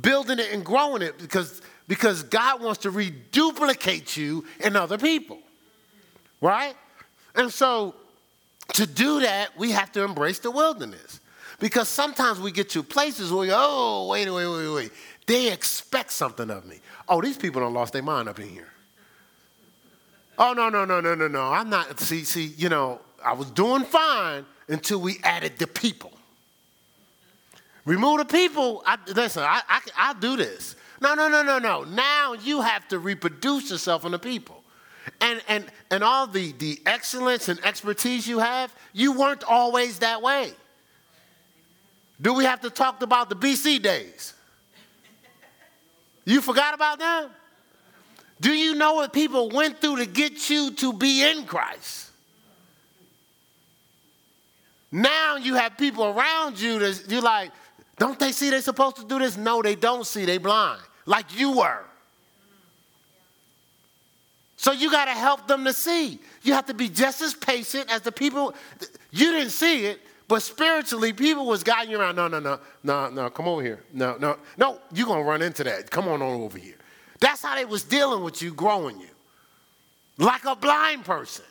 building 0.00 0.40
it 0.40 0.52
and 0.52 0.64
growing 0.64 1.02
it 1.02 1.18
because, 1.18 1.62
because 1.90 2.22
God 2.22 2.62
wants 2.62 2.82
to 2.82 2.90
reduplicate 2.92 4.16
you 4.16 4.44
in 4.60 4.76
other 4.76 4.96
people. 4.96 5.40
Right? 6.40 6.76
And 7.34 7.52
so 7.52 7.96
to 8.74 8.86
do 8.86 9.18
that, 9.22 9.58
we 9.58 9.72
have 9.72 9.90
to 9.92 10.04
embrace 10.04 10.38
the 10.38 10.52
wilderness. 10.52 11.18
Because 11.58 11.88
sometimes 11.88 12.38
we 12.38 12.52
get 12.52 12.70
to 12.70 12.84
places 12.84 13.32
where 13.32 13.50
oh, 13.52 14.06
wait, 14.06 14.30
wait, 14.30 14.46
wait, 14.46 14.68
wait. 14.68 14.92
They 15.26 15.52
expect 15.52 16.12
something 16.12 16.48
of 16.48 16.64
me. 16.64 16.78
Oh, 17.08 17.20
these 17.20 17.36
people 17.36 17.60
don't 17.60 17.74
lost 17.74 17.92
their 17.92 18.04
mind 18.04 18.28
up 18.28 18.38
in 18.38 18.50
here. 18.50 18.68
Oh, 20.38 20.52
no, 20.52 20.68
no, 20.68 20.84
no, 20.84 21.00
no, 21.00 21.16
no, 21.16 21.26
no. 21.26 21.42
I'm 21.42 21.70
not. 21.70 21.98
See, 21.98 22.22
see, 22.22 22.54
you 22.56 22.68
know, 22.68 23.00
I 23.24 23.32
was 23.32 23.50
doing 23.50 23.82
fine 23.82 24.46
until 24.68 25.00
we 25.00 25.18
added 25.24 25.58
the 25.58 25.66
people. 25.66 26.12
Remove 27.84 28.18
the 28.18 28.26
people. 28.26 28.84
I, 28.86 28.96
listen, 29.12 29.42
I, 29.42 29.60
I, 29.68 29.80
I 29.96 30.14
do 30.14 30.36
this. 30.36 30.76
No, 31.00 31.14
no, 31.14 31.28
no, 31.28 31.42
no, 31.42 31.58
no. 31.58 31.84
Now 31.84 32.34
you 32.34 32.60
have 32.60 32.86
to 32.88 32.98
reproduce 32.98 33.70
yourself 33.70 34.04
in 34.04 34.12
the 34.12 34.18
people. 34.18 34.62
And, 35.20 35.40
and, 35.48 35.64
and 35.90 36.04
all 36.04 36.26
the, 36.26 36.52
the 36.52 36.80
excellence 36.86 37.48
and 37.48 37.62
expertise 37.64 38.26
you 38.28 38.38
have, 38.38 38.74
you 38.92 39.12
weren't 39.12 39.44
always 39.44 40.00
that 40.00 40.20
way. 40.20 40.52
Do 42.20 42.34
we 42.34 42.44
have 42.44 42.60
to 42.60 42.70
talk 42.70 43.02
about 43.02 43.30
the 43.30 43.36
BC 43.36 43.82
days? 43.82 44.34
You 46.24 46.40
forgot 46.40 46.74
about 46.74 46.98
them? 46.98 47.30
Do 48.40 48.52
you 48.52 48.74
know 48.74 48.94
what 48.94 49.12
people 49.12 49.50
went 49.50 49.80
through 49.80 49.96
to 49.96 50.06
get 50.06 50.48
you 50.48 50.70
to 50.72 50.92
be 50.92 51.22
in 51.28 51.44
Christ? 51.44 52.10
Now 54.92 55.36
you 55.36 55.54
have 55.54 55.78
people 55.78 56.04
around 56.04 56.60
you 56.60 56.78
that 56.78 57.04
you're 57.08 57.22
like, 57.22 57.52
don't 57.98 58.18
they 58.18 58.32
see 58.32 58.50
they're 58.50 58.62
supposed 58.62 58.96
to 58.96 59.04
do 59.04 59.18
this? 59.18 59.36
No, 59.36 59.62
they 59.62 59.74
don't 59.74 60.06
see, 60.06 60.24
they 60.24 60.38
blind, 60.38 60.80
like 61.10 61.36
you 61.36 61.58
were. 61.58 61.82
So 64.56 64.70
you 64.70 64.92
got 64.92 65.06
to 65.06 65.10
help 65.10 65.48
them 65.48 65.64
to 65.64 65.72
see. 65.72 66.20
You 66.42 66.52
have 66.52 66.66
to 66.66 66.74
be 66.74 66.88
just 66.88 67.20
as 67.20 67.34
patient 67.34 67.90
as 67.90 68.02
the 68.02 68.12
people. 68.12 68.54
You 69.10 69.32
didn't 69.32 69.50
see 69.50 69.86
it, 69.86 70.00
but 70.28 70.40
spiritually, 70.40 71.12
people 71.12 71.46
was 71.46 71.64
guiding 71.64 71.90
you 71.90 72.00
around. 72.00 72.14
No, 72.14 72.28
no, 72.28 72.38
no, 72.38 72.60
no, 72.84 73.10
no. 73.10 73.28
Come 73.30 73.48
over 73.48 73.60
here. 73.60 73.82
No, 73.92 74.16
no, 74.18 74.36
no. 74.56 74.78
You're 74.94 75.08
gonna 75.08 75.24
run 75.24 75.42
into 75.42 75.64
that. 75.64 75.90
Come 75.90 76.06
on, 76.06 76.22
on 76.22 76.42
over 76.42 76.58
here. 76.58 76.76
That's 77.18 77.42
how 77.42 77.56
they 77.56 77.64
was 77.64 77.82
dealing 77.82 78.22
with 78.22 78.40
you, 78.40 78.54
growing 78.54 79.00
you. 79.00 79.08
Like 80.16 80.44
a 80.44 80.54
blind 80.54 81.04
person. 81.04 81.44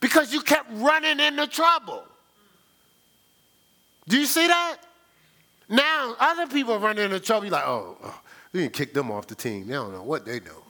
Because 0.00 0.34
you 0.34 0.42
kept 0.42 0.68
running 0.74 1.18
into 1.18 1.46
trouble. 1.46 2.04
Do 4.06 4.18
you 4.18 4.26
see 4.26 4.46
that? 4.46 4.76
Now 5.68 6.14
other 6.18 6.46
people 6.46 6.78
running 6.78 7.04
into 7.04 7.20
trouble. 7.20 7.46
You're 7.46 7.52
like, 7.52 7.66
oh, 7.66 7.96
oh, 8.04 8.20
we 8.52 8.62
can 8.62 8.70
kick 8.70 8.94
them 8.94 9.10
off 9.10 9.26
the 9.26 9.34
team. 9.34 9.66
They 9.66 9.74
don't 9.74 9.92
know 9.92 10.02
what 10.02 10.24
they 10.24 10.40
know. 10.40 10.62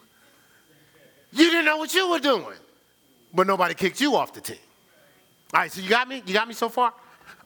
You 1.33 1.51
didn't 1.51 1.65
know 1.65 1.77
what 1.77 1.95
you 1.95 2.11
were 2.11 2.19
doing. 2.19 2.57
But 3.35 3.47
nobody 3.47 3.75
kicked 3.75 4.01
you 4.01 4.17
off 4.17 4.33
the 4.33 4.41
team. 4.41 4.57
All 5.53 5.61
right, 5.61 5.71
so 5.73 5.81
you 5.81 5.89
got 5.89 6.09
me? 6.09 6.23
You 6.27 6.33
got 6.33 6.49
me 6.49 6.55
so 6.55 6.69
far? 6.69 6.93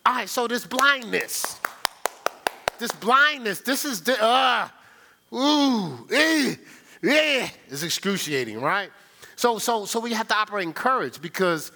All 0.06 0.14
right, 0.14 0.28
so 0.28 0.46
this 0.46 0.66
blindness. 0.66 1.60
This 2.78 2.92
blindness, 2.92 3.60
this 3.60 3.84
is 3.84 4.00
the 4.02 4.22
uh 4.22 4.68
Ooh, 5.32 6.06
eh, 6.10 6.56
eh, 7.04 7.48
it's 7.68 7.82
excruciating, 7.82 8.60
right? 8.60 8.90
So, 9.36 9.58
so, 9.58 9.84
so 9.84 10.00
we 10.00 10.12
have 10.12 10.26
to 10.28 10.34
operate 10.34 10.66
in 10.66 10.72
courage 10.72 11.20
because 11.22 11.70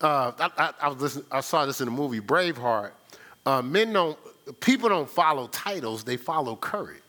uh, 0.00 0.32
I, 0.38 0.50
I, 0.56 0.72
I, 0.82 0.88
was 0.88 1.00
listening, 1.00 1.26
I 1.32 1.40
saw 1.40 1.66
this 1.66 1.80
in 1.80 1.86
the 1.86 1.90
movie 1.90 2.20
Braveheart. 2.20 2.92
Uh, 3.44 3.62
men 3.62 3.92
don't, 3.92 4.16
people 4.60 4.88
don't 4.88 5.10
follow 5.10 5.48
titles; 5.48 6.04
they 6.04 6.16
follow 6.16 6.54
courage. 6.54 7.00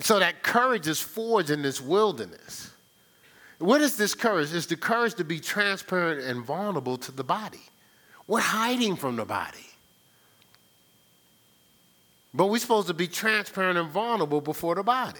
So 0.00 0.18
that 0.18 0.42
courage 0.42 0.86
is 0.86 1.00
forged 1.00 1.50
in 1.50 1.62
this 1.62 1.80
wilderness. 1.80 2.70
What 3.58 3.80
is 3.80 3.96
this 3.96 4.14
courage? 4.14 4.54
It's 4.54 4.66
the 4.66 4.76
courage 4.76 5.14
to 5.14 5.24
be 5.24 5.40
transparent 5.40 6.22
and 6.22 6.44
vulnerable 6.44 6.96
to 6.98 7.12
the 7.12 7.24
body. 7.24 7.62
We're 8.26 8.40
hiding 8.40 8.96
from 8.96 9.16
the 9.16 9.24
body. 9.24 9.58
But 12.32 12.46
we're 12.46 12.58
supposed 12.58 12.86
to 12.88 12.94
be 12.94 13.08
transparent 13.08 13.78
and 13.78 13.90
vulnerable 13.90 14.40
before 14.40 14.76
the 14.76 14.82
body. 14.82 15.18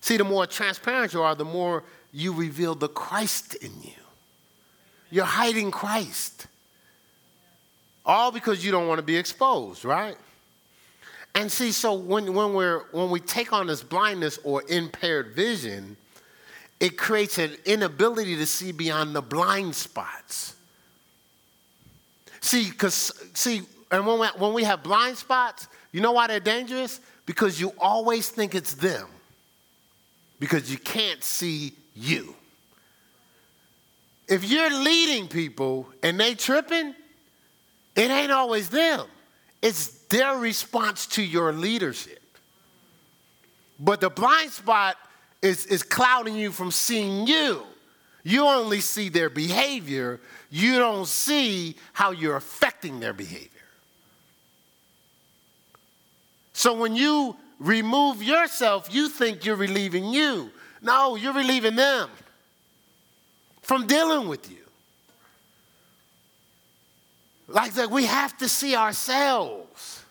See, 0.00 0.18
the 0.18 0.24
more 0.24 0.46
transparent 0.46 1.14
you 1.14 1.22
are, 1.22 1.34
the 1.34 1.44
more 1.44 1.84
you 2.12 2.34
reveal 2.34 2.74
the 2.74 2.88
Christ 2.88 3.54
in 3.54 3.72
you. 3.82 3.92
You're 5.10 5.24
hiding 5.24 5.70
Christ. 5.70 6.46
All 8.04 8.30
because 8.30 8.62
you 8.62 8.70
don't 8.70 8.86
want 8.86 8.98
to 8.98 9.02
be 9.02 9.16
exposed, 9.16 9.84
right? 9.84 10.16
And 11.34 11.50
see, 11.50 11.72
so 11.72 11.94
when, 11.94 12.32
when, 12.32 12.54
we're, 12.54 12.80
when 12.92 13.10
we 13.10 13.20
take 13.20 13.52
on 13.52 13.66
this 13.66 13.82
blindness 13.82 14.38
or 14.44 14.62
impaired 14.68 15.34
vision, 15.34 15.96
it 16.78 16.96
creates 16.96 17.38
an 17.38 17.52
inability 17.64 18.36
to 18.36 18.46
see 18.46 18.70
beyond 18.72 19.16
the 19.16 19.22
blind 19.22 19.74
spots. 19.74 20.54
See, 22.40 22.70
because, 22.70 23.12
see, 23.34 23.62
and 23.90 24.06
when 24.06 24.20
we, 24.20 24.26
when 24.38 24.52
we 24.52 24.64
have 24.64 24.82
blind 24.82 25.16
spots, 25.16 25.66
you 25.92 26.00
know 26.00 26.12
why 26.12 26.26
they're 26.26 26.40
dangerous? 26.40 27.00
Because 27.26 27.60
you 27.60 27.72
always 27.78 28.28
think 28.28 28.54
it's 28.54 28.74
them, 28.74 29.08
because 30.38 30.70
you 30.70 30.78
can't 30.78 31.24
see 31.24 31.72
you. 31.94 32.34
If 34.28 34.44
you're 34.44 34.72
leading 34.72 35.28
people 35.28 35.88
and 36.02 36.18
they 36.18 36.34
tripping, 36.34 36.94
it 37.96 38.10
ain't 38.10 38.32
always 38.32 38.68
them. 38.68 39.06
It's 39.62 40.03
their 40.14 40.36
response 40.36 41.06
to 41.06 41.22
your 41.22 41.52
leadership. 41.52 42.22
But 43.80 44.00
the 44.00 44.10
blind 44.10 44.52
spot 44.52 44.96
is, 45.42 45.66
is 45.66 45.82
clouding 45.82 46.36
you 46.36 46.52
from 46.52 46.70
seeing 46.70 47.26
you. 47.26 47.64
You 48.22 48.46
only 48.46 48.80
see 48.80 49.08
their 49.08 49.28
behavior, 49.28 50.20
you 50.50 50.78
don't 50.78 51.08
see 51.08 51.74
how 51.92 52.12
you're 52.12 52.36
affecting 52.36 53.00
their 53.00 53.12
behavior. 53.12 53.50
So 56.52 56.74
when 56.74 56.94
you 56.94 57.36
remove 57.58 58.22
yourself, 58.22 58.94
you 58.94 59.08
think 59.08 59.44
you're 59.44 59.56
relieving 59.56 60.04
you. 60.04 60.52
No, 60.80 61.16
you're 61.16 61.34
relieving 61.34 61.74
them 61.74 62.08
from 63.62 63.88
dealing 63.88 64.28
with 64.28 64.48
you. 64.48 64.58
Like 67.48 67.74
that, 67.74 67.90
we 67.90 68.04
have 68.06 68.38
to 68.38 68.48
see 68.48 68.76
ourselves. 68.76 70.03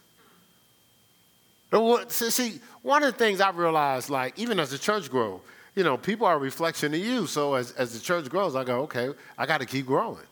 See, 2.09 2.59
one 2.81 3.03
of 3.03 3.11
the 3.11 3.17
things 3.17 3.41
I 3.41 3.49
realized, 3.49 4.09
like, 4.09 4.37
even 4.37 4.59
as 4.59 4.69
the 4.69 4.77
church 4.77 5.09
grows, 5.09 5.41
you 5.75 5.83
know, 5.83 5.97
people 5.97 6.27
are 6.27 6.35
a 6.35 6.39
reflection 6.39 6.93
of 6.93 6.99
you. 6.99 7.25
So 7.25 7.55
as, 7.55 7.71
as 7.71 7.93
the 7.93 7.99
church 7.99 8.29
grows, 8.29 8.55
I 8.55 8.63
go, 8.63 8.81
okay, 8.81 9.09
I 9.37 9.45
got 9.45 9.59
to 9.61 9.65
keep 9.65 9.87
growing. 9.87 10.25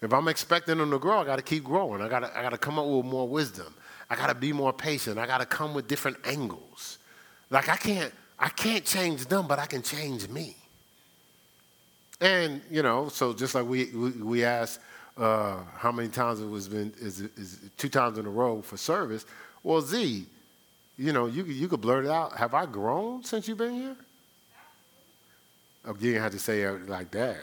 If 0.00 0.12
I'm 0.12 0.28
expecting 0.28 0.78
them 0.78 0.90
to 0.92 0.98
grow, 0.98 1.18
I 1.18 1.24
got 1.24 1.36
to 1.36 1.42
keep 1.42 1.64
growing. 1.64 2.00
I 2.00 2.08
got 2.08 2.20
to 2.20 2.38
I 2.38 2.42
got 2.42 2.50
to 2.50 2.58
come 2.58 2.78
up 2.78 2.86
with 2.86 3.04
more 3.04 3.26
wisdom. 3.26 3.74
I 4.08 4.14
got 4.14 4.28
to 4.28 4.34
be 4.34 4.52
more 4.52 4.72
patient. 4.72 5.18
I 5.18 5.26
got 5.26 5.38
to 5.38 5.46
come 5.46 5.74
with 5.74 5.88
different 5.88 6.18
angles. 6.24 6.98
Like 7.50 7.68
I 7.68 7.76
can't 7.76 8.12
I 8.38 8.48
can't 8.48 8.84
change 8.84 9.26
them, 9.26 9.48
but 9.48 9.58
I 9.58 9.66
can 9.66 9.82
change 9.82 10.28
me. 10.28 10.56
And 12.20 12.60
you 12.70 12.82
know, 12.82 13.08
so 13.08 13.32
just 13.32 13.56
like 13.56 13.66
we 13.66 13.86
we, 13.86 14.10
we 14.10 14.44
asked 14.44 14.78
uh, 15.16 15.56
how 15.76 15.90
many 15.90 16.08
times 16.08 16.40
it 16.40 16.48
was 16.48 16.68
been 16.68 16.92
is, 17.00 17.20
is 17.20 17.58
two 17.76 17.88
times 17.88 18.18
in 18.18 18.26
a 18.26 18.30
row 18.30 18.62
for 18.62 18.76
service. 18.76 19.26
Well, 19.68 19.82
Z, 19.82 20.24
you 20.96 21.12
know, 21.12 21.26
you 21.26 21.44
you 21.44 21.68
could 21.68 21.82
blurt 21.82 22.06
it 22.06 22.10
out. 22.10 22.34
Have 22.38 22.54
I 22.54 22.64
grown 22.64 23.22
since 23.22 23.46
you've 23.46 23.58
been 23.58 23.74
here? 23.74 23.96
Oh, 25.84 25.92
you 26.00 26.12
didn't 26.12 26.22
have 26.22 26.32
to 26.32 26.38
say 26.38 26.62
it 26.62 26.88
like 26.88 27.10
that. 27.10 27.36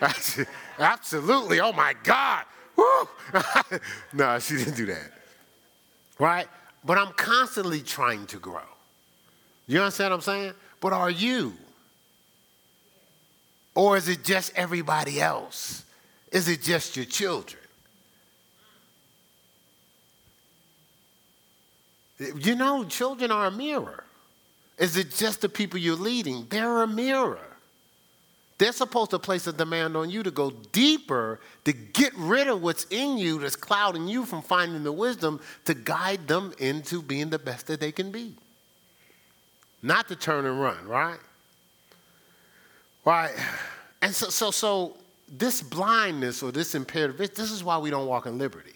Absolutely. 0.78 1.60
Oh 1.60 1.70
my 1.74 1.92
God. 2.02 2.46
Woo! 2.76 3.08
no, 4.14 4.38
she 4.38 4.56
didn't 4.56 4.74
do 4.74 4.86
that. 4.86 5.12
Right? 6.18 6.46
But 6.82 6.96
I'm 6.96 7.12
constantly 7.12 7.82
trying 7.82 8.24
to 8.28 8.38
grow. 8.38 8.70
You 9.66 9.80
understand 9.80 10.12
what 10.12 10.16
I'm 10.16 10.22
saying? 10.22 10.52
But 10.80 10.94
are 10.94 11.10
you? 11.10 11.52
Or 13.74 13.98
is 13.98 14.08
it 14.08 14.24
just 14.24 14.50
everybody 14.56 15.20
else? 15.20 15.84
Is 16.32 16.48
it 16.48 16.62
just 16.62 16.96
your 16.96 17.04
children? 17.04 17.63
You 22.18 22.54
know, 22.54 22.84
children 22.84 23.30
are 23.30 23.46
a 23.46 23.50
mirror. 23.50 24.04
Is 24.78 24.96
it 24.96 25.10
just 25.10 25.40
the 25.40 25.48
people 25.48 25.78
you're 25.78 25.96
leading? 25.96 26.46
They're 26.48 26.82
a 26.82 26.86
mirror. 26.86 27.54
They're 28.58 28.72
supposed 28.72 29.10
to 29.10 29.18
place 29.18 29.46
a 29.46 29.52
demand 29.52 29.96
on 29.96 30.10
you 30.10 30.22
to 30.22 30.30
go 30.30 30.50
deeper, 30.72 31.40
to 31.64 31.72
get 31.72 32.12
rid 32.16 32.46
of 32.46 32.62
what's 32.62 32.84
in 32.84 33.18
you 33.18 33.40
that's 33.40 33.56
clouding 33.56 34.06
you 34.06 34.24
from 34.24 34.42
finding 34.42 34.84
the 34.84 34.92
wisdom 34.92 35.40
to 35.64 35.74
guide 35.74 36.28
them 36.28 36.52
into 36.58 37.02
being 37.02 37.30
the 37.30 37.38
best 37.38 37.66
that 37.66 37.80
they 37.80 37.90
can 37.90 38.12
be. 38.12 38.34
Not 39.82 40.08
to 40.08 40.16
turn 40.16 40.46
and 40.46 40.60
run, 40.60 40.86
right? 40.86 41.18
Right. 43.04 43.34
And 44.00 44.14
so, 44.14 44.28
so, 44.28 44.50
so 44.50 44.96
this 45.28 45.60
blindness 45.60 46.42
or 46.42 46.52
this 46.52 46.74
impaired 46.74 47.14
vision, 47.16 47.34
this 47.36 47.50
is 47.50 47.64
why 47.64 47.78
we 47.78 47.90
don't 47.90 48.06
walk 48.06 48.26
in 48.26 48.38
liberty. 48.38 48.74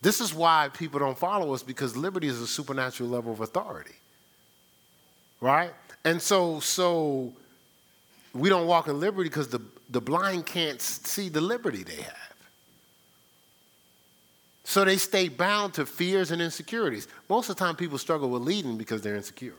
This 0.00 0.20
is 0.20 0.32
why 0.32 0.68
people 0.72 1.00
don't 1.00 1.18
follow 1.18 1.52
us 1.52 1.62
because 1.62 1.96
liberty 1.96 2.28
is 2.28 2.40
a 2.40 2.46
supernatural 2.46 3.08
level 3.08 3.32
of 3.32 3.40
authority. 3.40 3.94
Right? 5.40 5.72
And 6.04 6.22
so, 6.22 6.60
so 6.60 7.32
we 8.32 8.48
don't 8.48 8.66
walk 8.66 8.88
in 8.88 9.00
liberty 9.00 9.28
because 9.28 9.48
the, 9.48 9.60
the 9.90 10.00
blind 10.00 10.46
can't 10.46 10.80
see 10.80 11.28
the 11.28 11.40
liberty 11.40 11.82
they 11.82 12.02
have. 12.02 12.34
So 14.64 14.84
they 14.84 14.98
stay 14.98 15.28
bound 15.28 15.74
to 15.74 15.86
fears 15.86 16.30
and 16.30 16.42
insecurities. 16.42 17.08
Most 17.28 17.48
of 17.48 17.56
the 17.56 17.64
time, 17.64 17.74
people 17.74 17.96
struggle 17.96 18.28
with 18.28 18.42
leading 18.42 18.76
because 18.76 19.00
they're 19.00 19.16
insecure. 19.16 19.54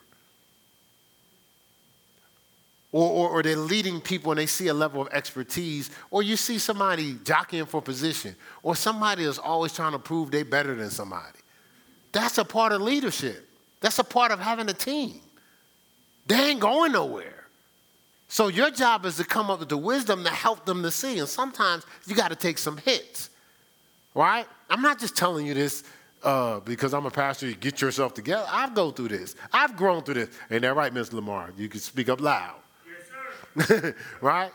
Or, 2.92 3.08
or, 3.08 3.30
or, 3.30 3.44
they're 3.44 3.56
leading 3.56 4.02
people 4.02 4.32
and 4.32 4.40
they 4.40 4.48
see 4.48 4.68
a 4.68 4.74
level 4.74 5.00
of 5.00 5.10
expertise, 5.10 5.92
or 6.10 6.24
you 6.24 6.36
see 6.36 6.58
somebody 6.58 7.18
jockeying 7.24 7.68
for 7.68 7.84
position, 7.84 8.36
or 8.64 8.76
somebody 8.76 9.26
is 9.26 9.38
always 9.38 9.74
trying 9.74 9.92
to 9.92 10.00
prove 10.00 10.32
they're 10.32 10.44
better 10.44 10.74
than 10.74 10.90
somebody. 10.90 11.38
That's 12.12 12.40
a 12.40 12.46
part 12.46 12.72
of 12.72 12.82
leadership. 12.82 13.48
That's 13.80 14.00
a 14.00 14.04
part 14.04 14.32
of 14.32 14.40
having 14.40 14.68
a 14.70 14.74
team. 14.74 15.20
They 16.26 16.50
ain't 16.50 16.60
going 16.60 16.92
nowhere. 16.92 17.46
So 18.28 18.48
your 18.48 18.70
job 18.70 19.06
is 19.06 19.18
to 19.18 19.24
come 19.24 19.50
up 19.50 19.60
with 19.60 19.70
the 19.70 19.78
wisdom 19.78 20.24
to 20.24 20.30
help 20.30 20.66
them 20.66 20.84
to 20.84 20.92
see. 20.92 21.18
And 21.18 21.28
sometimes 21.28 21.86
you 22.06 22.16
got 22.16 22.30
to 22.30 22.36
take 22.36 22.60
some 22.60 22.78
hits, 22.78 23.32
right? 24.14 24.46
I'm 24.70 24.82
not 24.82 25.00
just 25.00 25.18
telling 25.18 25.48
you 25.48 25.56
this 25.56 25.84
uh, 26.24 26.60
because 26.60 26.94
I'm 26.94 27.08
a 27.08 27.12
pastor. 27.12 27.48
You 27.48 27.56
get 27.56 27.82
yourself 27.82 28.14
together. 28.14 28.46
I've 28.48 28.76
go 28.76 28.92
through 28.92 29.10
this. 29.10 29.36
I've 29.52 29.76
grown 29.76 30.04
through 30.04 30.14
this. 30.16 30.30
Ain't 30.52 30.62
that 30.62 30.76
right, 30.76 30.94
Miss 30.94 31.12
Lamar? 31.12 31.52
You 31.58 31.68
can 31.70 31.80
speak 31.80 32.08
up 32.10 32.22
loud. 32.22 32.56
Right, 34.22 34.52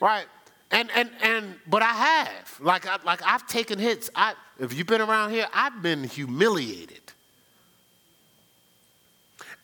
right. 0.00 0.26
And 0.70 0.90
and 0.94 1.10
and 1.22 1.54
but 1.66 1.82
I 1.82 1.92
have 1.92 2.60
like 2.60 2.86
I, 2.86 2.98
like 3.04 3.20
I've 3.24 3.46
taken 3.46 3.78
hits. 3.78 4.10
I 4.14 4.34
if 4.58 4.74
you've 4.74 4.86
been 4.86 5.00
around 5.00 5.30
here, 5.30 5.46
I've 5.54 5.82
been 5.82 6.04
humiliated. 6.04 7.00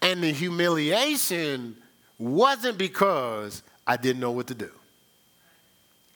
And 0.00 0.22
the 0.22 0.32
humiliation 0.32 1.76
wasn't 2.18 2.78
because 2.78 3.62
I 3.86 3.96
didn't 3.96 4.20
know 4.20 4.32
what 4.32 4.46
to 4.48 4.54
do. 4.54 4.70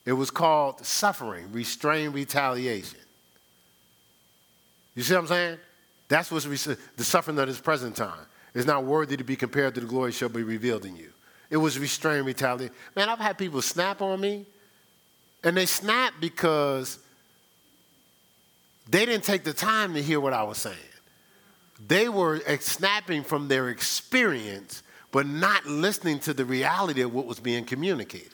It 0.04 0.12
was 0.12 0.30
called 0.30 0.84
suffering, 0.84 1.52
restrained 1.52 2.14
retaliation. 2.14 3.00
You 4.94 5.02
see 5.02 5.14
what 5.14 5.20
I'm 5.20 5.26
saying? 5.26 5.58
That's 6.08 6.30
what's 6.32 6.46
the 6.64 7.04
suffering 7.04 7.38
of 7.38 7.46
this 7.46 7.60
present 7.60 7.94
time. 7.94 8.26
is 8.54 8.66
not 8.66 8.84
worthy 8.84 9.16
to 9.16 9.24
be 9.24 9.36
compared 9.36 9.74
to 9.74 9.80
the 9.80 9.86
glory 9.86 10.12
shall 10.12 10.30
be 10.30 10.42
revealed 10.42 10.86
in 10.86 10.96
you. 10.96 11.12
It 11.50 11.56
was 11.56 11.78
restrained 11.78 12.26
retaliation. 12.26 12.74
Man, 12.94 13.08
I've 13.08 13.18
had 13.18 13.38
people 13.38 13.62
snap 13.62 14.02
on 14.02 14.20
me, 14.20 14.46
and 15.42 15.56
they 15.56 15.66
snap 15.66 16.14
because 16.20 16.98
they 18.88 19.06
didn't 19.06 19.24
take 19.24 19.44
the 19.44 19.52
time 19.52 19.94
to 19.94 20.02
hear 20.02 20.20
what 20.20 20.32
I 20.32 20.42
was 20.42 20.58
saying. 20.58 20.76
They 21.86 22.08
were 22.08 22.40
snapping 22.60 23.22
from 23.22 23.48
their 23.48 23.68
experience 23.68 24.82
but 25.10 25.26
not 25.26 25.66
listening 25.66 26.18
to 26.20 26.34
the 26.34 26.44
reality 26.44 27.00
of 27.00 27.12
what 27.14 27.26
was 27.26 27.40
being 27.40 27.64
communicated. 27.64 28.32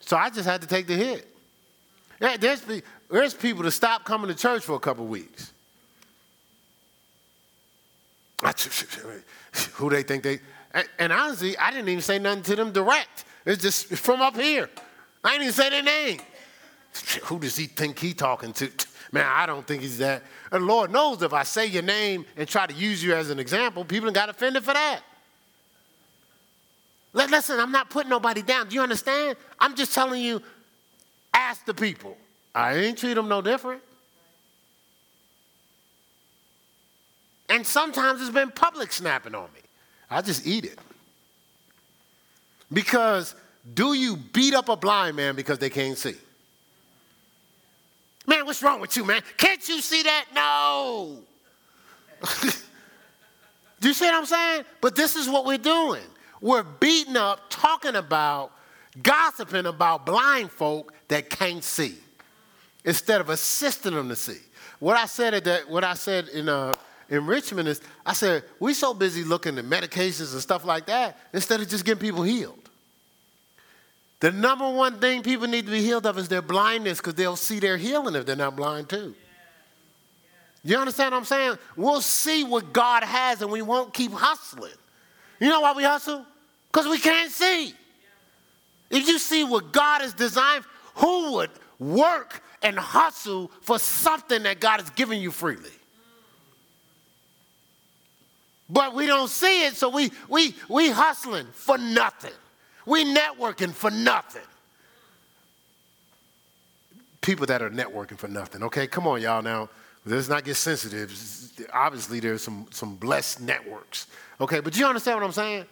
So 0.00 0.16
I 0.16 0.28
just 0.30 0.46
had 0.46 0.60
to 0.60 0.66
take 0.66 0.86
the 0.86 0.96
hit. 0.96 1.26
There's, 2.18 2.62
there's 3.10 3.34
people 3.34 3.62
to 3.64 3.70
stop 3.70 4.04
coming 4.04 4.28
to 4.28 4.34
church 4.34 4.64
for 4.64 4.74
a 4.74 4.80
couple 4.80 5.06
weeks. 5.06 5.52
Who 9.74 9.88
they 9.88 10.02
think 10.02 10.22
they, 10.22 10.40
and, 10.74 10.88
and 10.98 11.12
honestly, 11.12 11.56
I 11.56 11.70
didn't 11.70 11.88
even 11.88 12.02
say 12.02 12.18
nothing 12.18 12.42
to 12.42 12.56
them 12.56 12.72
direct. 12.72 13.24
It's 13.46 13.62
just 13.62 13.86
from 13.96 14.20
up 14.20 14.36
here. 14.36 14.68
I 15.22 15.30
didn't 15.30 15.42
even 15.42 15.54
say 15.54 15.70
their 15.70 15.82
name. 15.82 16.18
Who 17.24 17.38
does 17.38 17.56
he 17.56 17.66
think 17.66 17.98
he 17.98 18.12
talking 18.12 18.52
to? 18.54 18.70
Man, 19.12 19.26
I 19.26 19.46
don't 19.46 19.66
think 19.66 19.82
he's 19.82 19.98
that. 19.98 20.22
And 20.50 20.66
Lord 20.66 20.90
knows 20.90 21.22
if 21.22 21.32
I 21.32 21.44
say 21.44 21.66
your 21.66 21.82
name 21.82 22.26
and 22.36 22.48
try 22.48 22.66
to 22.66 22.74
use 22.74 23.02
you 23.02 23.14
as 23.14 23.30
an 23.30 23.38
example, 23.38 23.84
people 23.84 24.10
got 24.10 24.28
offended 24.28 24.64
for 24.64 24.74
that. 24.74 25.00
Listen, 27.12 27.60
I'm 27.60 27.70
not 27.70 27.90
putting 27.90 28.10
nobody 28.10 28.42
down. 28.42 28.68
Do 28.68 28.74
you 28.74 28.82
understand? 28.82 29.36
I'm 29.60 29.76
just 29.76 29.94
telling 29.94 30.20
you, 30.20 30.42
ask 31.32 31.64
the 31.64 31.74
people. 31.74 32.16
I 32.54 32.74
ain't 32.74 32.98
treat 32.98 33.14
them 33.14 33.28
no 33.28 33.40
different. 33.40 33.82
And 37.48 37.64
sometimes 37.64 38.20
it's 38.20 38.30
been 38.30 38.50
public 38.50 38.92
snapping 38.92 39.34
on 39.34 39.48
me. 39.54 39.60
I 40.14 40.22
just 40.22 40.46
eat 40.46 40.64
it. 40.64 40.78
Because 42.72 43.34
do 43.74 43.94
you 43.94 44.16
beat 44.16 44.54
up 44.54 44.68
a 44.68 44.76
blind 44.76 45.16
man 45.16 45.34
because 45.34 45.58
they 45.58 45.70
can't 45.70 45.98
see? 45.98 46.14
Man, 48.24 48.46
what's 48.46 48.62
wrong 48.62 48.80
with 48.80 48.96
you, 48.96 49.04
man? 49.04 49.22
Can't 49.36 49.68
you 49.68 49.80
see 49.80 50.04
that? 50.04 50.26
No. 50.32 51.18
Do 53.80 53.88
you 53.88 53.92
see 53.92 54.06
what 54.06 54.14
I'm 54.14 54.24
saying? 54.24 54.64
But 54.80 54.94
this 54.94 55.14
is 55.16 55.28
what 55.28 55.44
we're 55.44 55.58
doing. 55.58 56.00
We're 56.40 56.62
beating 56.62 57.16
up, 57.16 57.50
talking 57.50 57.96
about, 57.96 58.52
gossiping 59.02 59.66
about 59.66 60.06
blind 60.06 60.50
folk 60.50 60.94
that 61.08 61.28
can't 61.28 61.62
see 61.62 61.96
instead 62.84 63.20
of 63.20 63.28
assisting 63.30 63.94
them 63.94 64.08
to 64.08 64.16
see. 64.16 64.38
What 64.78 64.96
I 64.96 65.06
said 65.06 65.34
at 65.34 65.44
that, 65.44 65.68
what 65.68 65.84
I 65.84 65.94
said 65.94 66.28
in 66.28 66.48
uh, 66.48 66.72
in 67.08 67.26
Richmond 67.26 67.68
is, 67.68 67.80
I 68.04 68.12
said, 68.12 68.44
we're 68.58 68.74
so 68.74 68.94
busy 68.94 69.24
looking 69.24 69.58
at 69.58 69.64
medications 69.64 70.32
and 70.32 70.40
stuff 70.40 70.64
like 70.64 70.86
that 70.86 71.18
instead 71.32 71.60
of 71.60 71.68
just 71.68 71.84
getting 71.84 72.00
people 72.00 72.22
healed. 72.22 72.58
The 74.20 74.32
number 74.32 74.68
one 74.70 75.00
thing 75.00 75.22
people 75.22 75.46
need 75.46 75.66
to 75.66 75.70
be 75.70 75.82
healed 75.82 76.06
of 76.06 76.16
is 76.16 76.28
their 76.28 76.42
blindness 76.42 76.98
because 76.98 77.14
they'll 77.14 77.36
see 77.36 77.58
their 77.60 77.76
healing 77.76 78.14
if 78.14 78.24
they're 78.24 78.36
not 78.36 78.56
blind 78.56 78.88
too. 78.88 79.14
You 80.64 80.78
understand 80.78 81.12
what 81.12 81.18
I'm 81.18 81.24
saying? 81.26 81.58
We'll 81.76 82.00
see 82.00 82.42
what 82.42 82.72
God 82.72 83.04
has 83.04 83.42
and 83.42 83.50
we 83.52 83.60
won't 83.60 83.92
keep 83.92 84.12
hustling. 84.12 84.72
You 85.40 85.48
know 85.48 85.60
why 85.60 85.74
we 85.74 85.84
hustle? 85.84 86.24
Because 86.72 86.88
we 86.88 86.98
can't 86.98 87.30
see. 87.30 87.74
If 88.90 89.06
you 89.06 89.18
see 89.18 89.44
what 89.44 89.72
God 89.72 90.00
has 90.00 90.14
designed, 90.14 90.64
who 90.94 91.32
would 91.34 91.50
work 91.78 92.42
and 92.62 92.78
hustle 92.78 93.50
for 93.60 93.78
something 93.78 94.44
that 94.44 94.60
God 94.60 94.80
has 94.80 94.88
given 94.90 95.20
you 95.20 95.30
freely? 95.30 95.70
But 98.74 98.92
we 98.92 99.06
don't 99.06 99.28
see 99.28 99.66
it, 99.66 99.76
so 99.76 99.88
we 99.88 100.10
we 100.28 100.52
we 100.68 100.90
hustling 100.90 101.46
for 101.52 101.78
nothing. 101.78 102.32
We 102.84 103.04
networking 103.04 103.70
for 103.70 103.88
nothing. 103.88 104.42
People 107.20 107.46
that 107.46 107.62
are 107.62 107.70
networking 107.70 108.18
for 108.18 108.26
nothing. 108.26 108.64
Okay, 108.64 108.88
come 108.88 109.06
on, 109.06 109.22
y'all. 109.22 109.42
Now 109.42 109.68
let's 110.04 110.28
not 110.28 110.42
get 110.42 110.56
sensitive. 110.56 111.08
Obviously, 111.72 112.18
there's 112.18 112.42
some 112.42 112.66
some 112.72 112.96
blessed 112.96 113.42
networks. 113.42 114.08
Okay, 114.40 114.58
but 114.58 114.76
you 114.76 114.84
understand 114.86 115.20
what 115.20 115.26
I'm 115.26 115.32
saying? 115.32 115.66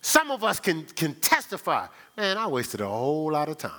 Some 0.00 0.30
of 0.30 0.44
us 0.44 0.60
can 0.60 0.84
can 0.84 1.12
testify. 1.16 1.88
Man, 2.16 2.38
I 2.38 2.46
wasted 2.46 2.80
a 2.82 2.88
whole 2.88 3.32
lot 3.32 3.48
of 3.48 3.58
time. 3.58 3.72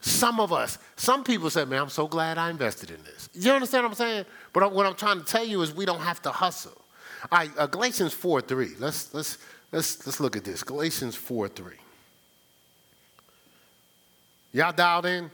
Some 0.00 0.38
of 0.38 0.52
us, 0.52 0.78
some 0.96 1.24
people 1.24 1.50
say, 1.50 1.64
man, 1.64 1.82
I'm 1.82 1.88
so 1.88 2.06
glad 2.06 2.38
I 2.38 2.50
invested 2.50 2.90
in 2.90 3.02
this. 3.02 3.28
You 3.34 3.52
understand 3.52 3.84
what 3.84 3.90
I'm 3.90 3.96
saying? 3.96 4.24
But 4.52 4.72
what 4.72 4.86
I'm 4.86 4.94
trying 4.94 5.18
to 5.18 5.24
tell 5.24 5.44
you 5.44 5.62
is 5.62 5.74
we 5.74 5.84
don't 5.84 6.00
have 6.00 6.22
to 6.22 6.30
hustle. 6.30 6.80
All 7.30 7.38
right, 7.38 7.50
uh, 7.58 7.66
Galatians 7.66 8.12
4 8.12 8.40
3. 8.40 8.70
Let's, 8.78 9.12
let's, 9.12 9.38
let's, 9.72 10.06
let's 10.06 10.20
look 10.20 10.36
at 10.36 10.44
this. 10.44 10.62
Galatians 10.62 11.16
4 11.16 11.48
3. 11.48 11.74
Y'all 14.52 14.72
dialed 14.72 15.06
in? 15.06 15.30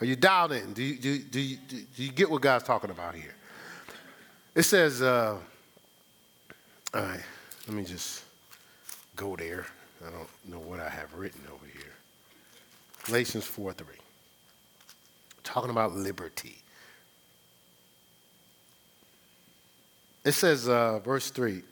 Are 0.00 0.06
you 0.06 0.16
dialed 0.16 0.52
in? 0.52 0.72
Do 0.72 0.82
you, 0.82 0.96
do, 0.96 1.18
do, 1.18 1.56
do 1.56 1.84
you 1.96 2.12
get 2.12 2.30
what 2.30 2.40
God's 2.40 2.64
talking 2.64 2.90
about 2.90 3.14
here? 3.14 3.34
It 4.54 4.62
says, 4.62 5.02
uh, 5.02 5.36
all 6.94 7.02
right, 7.02 7.20
let 7.66 7.76
me 7.76 7.84
just 7.84 8.24
go 9.16 9.34
there. 9.36 9.66
I 10.06 10.10
don't 10.10 10.28
know 10.48 10.60
what 10.60 10.78
I 10.78 10.88
have 10.88 11.12
written 11.14 11.40
over 11.52 11.66
here. 11.66 11.92
Galatians 13.04 13.44
4 13.44 13.72
3. 13.72 13.86
Talking 15.42 15.70
about 15.70 15.94
liberty. 15.94 16.58
It 20.28 20.34
says, 20.34 20.68
uh, 20.68 20.98
verse 20.98 21.30
3, 21.30 21.62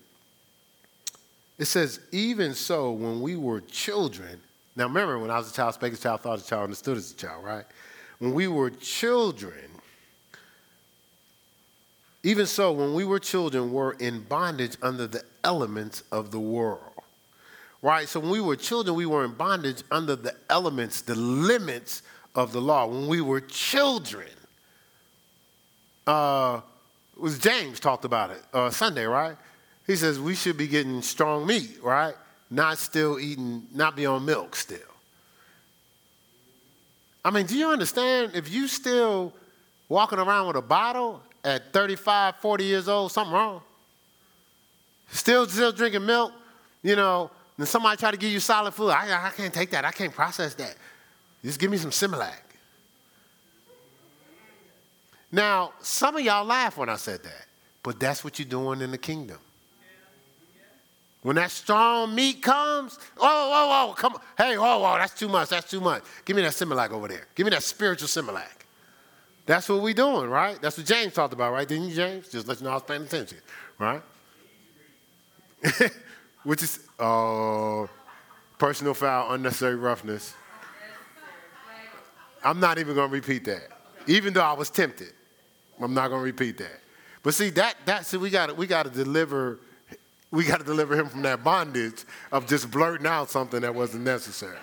it 1.59 1.67
says, 1.67 2.01
even 2.11 2.55
so, 2.55 2.91
when 2.91 3.21
we 3.21 3.37
were 3.37 3.61
children, 3.61 4.41
now 4.75 4.85
remember, 4.85 5.19
when 5.19 5.31
I 5.31 5.37
was 5.37 5.51
a 5.51 5.55
child, 5.55 5.75
spake 5.75 5.93
as 5.93 6.01
a 6.01 6.03
child, 6.03 6.23
thought 6.23 6.39
as 6.39 6.47
a 6.47 6.49
child, 6.49 6.63
understood 6.63 6.97
as 6.97 7.13
a 7.13 7.17
child, 7.17 7.45
right? 7.45 7.67
When 8.19 8.33
we 8.33 8.49
were 8.49 8.71
children, 8.71 9.53
even 12.23 12.47
so, 12.47 12.73
when 12.73 12.95
we 12.95 13.05
were 13.05 13.19
children, 13.19 13.75
were 13.75 13.93
in 13.93 14.23
bondage 14.23 14.79
under 14.81 15.07
the 15.07 15.23
elements 15.45 16.03
of 16.11 16.31
the 16.31 16.41
world. 16.41 16.81
Right? 17.83 18.09
So 18.09 18.21
when 18.21 18.31
we 18.31 18.41
were 18.41 18.57
children, 18.57 18.97
we 18.97 19.05
were 19.05 19.27
in 19.27 19.33
bondage 19.35 19.83
under 19.91 20.17
the 20.17 20.35
elements, 20.49 21.03
the 21.03 21.15
limits 21.15 22.01
of 22.35 22.53
the 22.53 22.63
law. 22.63 22.87
When 22.87 23.07
we 23.07 23.21
were 23.21 23.43
children, 23.43 24.31
uh, 26.07 26.63
was 27.17 27.39
James 27.39 27.81
talked 27.81 28.05
about 28.05 28.31
it 28.31 28.43
uh, 28.53 28.71
Sunday, 28.71 29.05
right? 29.05 29.37
He 29.87 29.97
says 29.97 30.19
we 30.21 30.35
should 30.35 30.57
be 30.57 30.67
getting 30.67 31.03
strong 31.03 31.47
meat, 31.47 31.79
right? 31.83 32.15
Not 32.51 32.79
still 32.79 33.19
eating, 33.19 33.67
not 33.73 33.97
be 33.97 34.07
on 34.07 34.25
milk 34.25 34.57
still. 34.57 34.79
I 37.25 37.31
mean, 37.31 37.47
do 37.47 37.57
you 37.57 37.69
understand 37.69 38.33
if 38.35 38.51
you 38.51 38.69
still 38.69 39.33
walking 39.89 40.19
around 40.19 40.49
with 40.49 40.57
a 40.57 40.63
bottle 40.63 41.23
at 41.43 41.73
35, 41.73 42.37
40 42.37 42.65
years 42.65 42.89
old, 42.89 43.11
something 43.11 43.35
wrong? 43.35 43.63
Still, 45.11 45.47
still 45.47 45.73
drinking 45.73 46.07
milk, 46.07 46.33
you 46.83 46.97
know, 46.97 47.31
and 47.59 47.67
somebody 47.67 47.97
try 47.97 48.11
to 48.11 48.17
give 48.17 48.31
you 48.31 48.41
solid 48.41 48.73
food. 48.75 48.91
I, 48.91 49.27
I 49.27 49.31
can't 49.31 49.53
take 49.53 49.71
that. 49.71 49.85
I 49.85 49.91
can't 49.91 50.13
process 50.13 50.55
that. 50.55 50.77
Just 51.43 51.59
give 51.59 51.71
me 51.71 51.79
some 51.79 51.91
Similac. 51.91 52.46
Now, 55.37 55.75
some 55.81 56.17
of 56.17 56.23
y'all 56.23 56.47
laugh 56.47 56.79
when 56.79 56.89
I 56.89 56.97
said 56.97 57.23
that, 57.23 57.45
but 57.83 58.01
that's 58.01 58.25
what 58.25 58.39
you're 58.39 58.49
doing 58.49 58.81
in 58.81 58.91
the 58.91 58.97
kingdom. 58.97 59.37
When 61.21 61.37
that 61.37 61.51
strong 61.51 62.15
meat 62.15 62.41
comes, 62.41 62.99
oh, 63.19 63.51
whoa, 63.51 63.89
whoa, 63.89 63.93
come 63.93 64.15
on. 64.15 64.21
Hey, 64.39 64.57
whoa, 64.57 64.79
whoa, 64.79 64.97
that's 64.97 65.13
too 65.13 65.29
much, 65.29 65.51
that's 65.51 65.71
too 65.71 65.83
much. 65.83 66.05
Give 66.25 66.37
me 66.37 66.43
that 66.43 66.53
Similac 66.53 66.91
over 66.91 67.07
there. 67.07 67.27
Give 67.35 67.45
me 67.45 67.51
that 67.51 67.63
spiritual 67.63 68.09
Similac. 68.09 68.65
That's 69.45 69.69
what 69.69 69.83
we're 69.83 69.93
doing, 69.93 70.31
right? 70.31 70.59
That's 70.63 70.79
what 70.79 70.87
James 70.87 71.13
talked 71.13 71.35
about, 71.35 71.53
right? 71.53 71.69
Didn't 71.69 71.91
you, 71.91 71.95
James? 71.95 72.31
Just 72.31 72.49
let 72.49 72.59
you 72.59 72.65
know 72.65 72.71
I 72.71 72.75
was 72.75 72.85
paying 72.85 73.03
attention, 73.03 73.37
right? 73.79 74.01
Which 76.45 76.63
is, 76.63 76.81
uh, 76.99 77.87
personal 78.57 78.95
foul, 78.95 79.35
unnecessary 79.35 79.77
roughness. 79.77 80.35
I'm 82.43 82.59
not 82.59 82.79
even 82.79 82.95
going 82.95 83.11
to 83.11 83.15
repeat 83.15 83.45
that, 83.45 83.69
even 84.07 84.33
though 84.33 84.41
I 84.41 84.55
was 84.55 84.71
tempted. 84.71 85.13
I'm 85.81 85.95
not 85.95 86.09
going 86.09 86.21
to 86.21 86.25
repeat 86.25 86.59
that. 86.59 86.81
But 87.23 87.35
see 87.35 87.51
that 87.51 87.77
that 87.87 88.07
see 88.07 88.17
we 88.17 88.31
got 88.31 88.57
we 88.57 88.67
to 88.67 88.85
deliver 88.85 89.59
we 90.31 90.45
got 90.45 90.59
to 90.59 90.65
deliver 90.65 90.95
him 90.95 91.09
from 91.09 91.23
that 91.23 91.43
bondage 91.43 92.05
of 92.31 92.47
just 92.47 92.71
blurting 92.71 93.07
out 93.07 93.31
something 93.31 93.61
that 93.61 93.75
wasn't 93.75 94.05
necessary. 94.05 94.59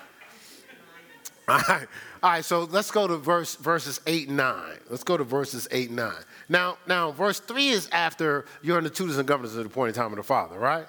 All 1.47 1.59
right. 1.67 1.87
All 2.21 2.29
right, 2.29 2.45
so 2.45 2.63
let's 2.63 2.89
go 2.89 3.05
to 3.05 3.17
verse 3.17 3.55
verses 3.55 3.99
8 4.07 4.29
and 4.29 4.37
9. 4.37 4.63
Let's 4.89 5.03
go 5.03 5.17
to 5.17 5.25
verses 5.25 5.67
8 5.71 5.89
and 5.89 5.97
9. 5.97 6.13
Now, 6.47 6.77
now 6.87 7.11
verse 7.11 7.41
3 7.41 7.67
is 7.67 7.89
after 7.91 8.45
you're 8.61 8.77
in 8.77 8.85
the 8.85 8.89
tutors 8.89 9.17
and 9.17 9.27
governors 9.27 9.57
at 9.57 9.63
the 9.63 9.69
point 9.69 9.89
in 9.89 10.01
time 10.01 10.13
of 10.13 10.15
the 10.15 10.23
Father, 10.23 10.57
right? 10.57 10.85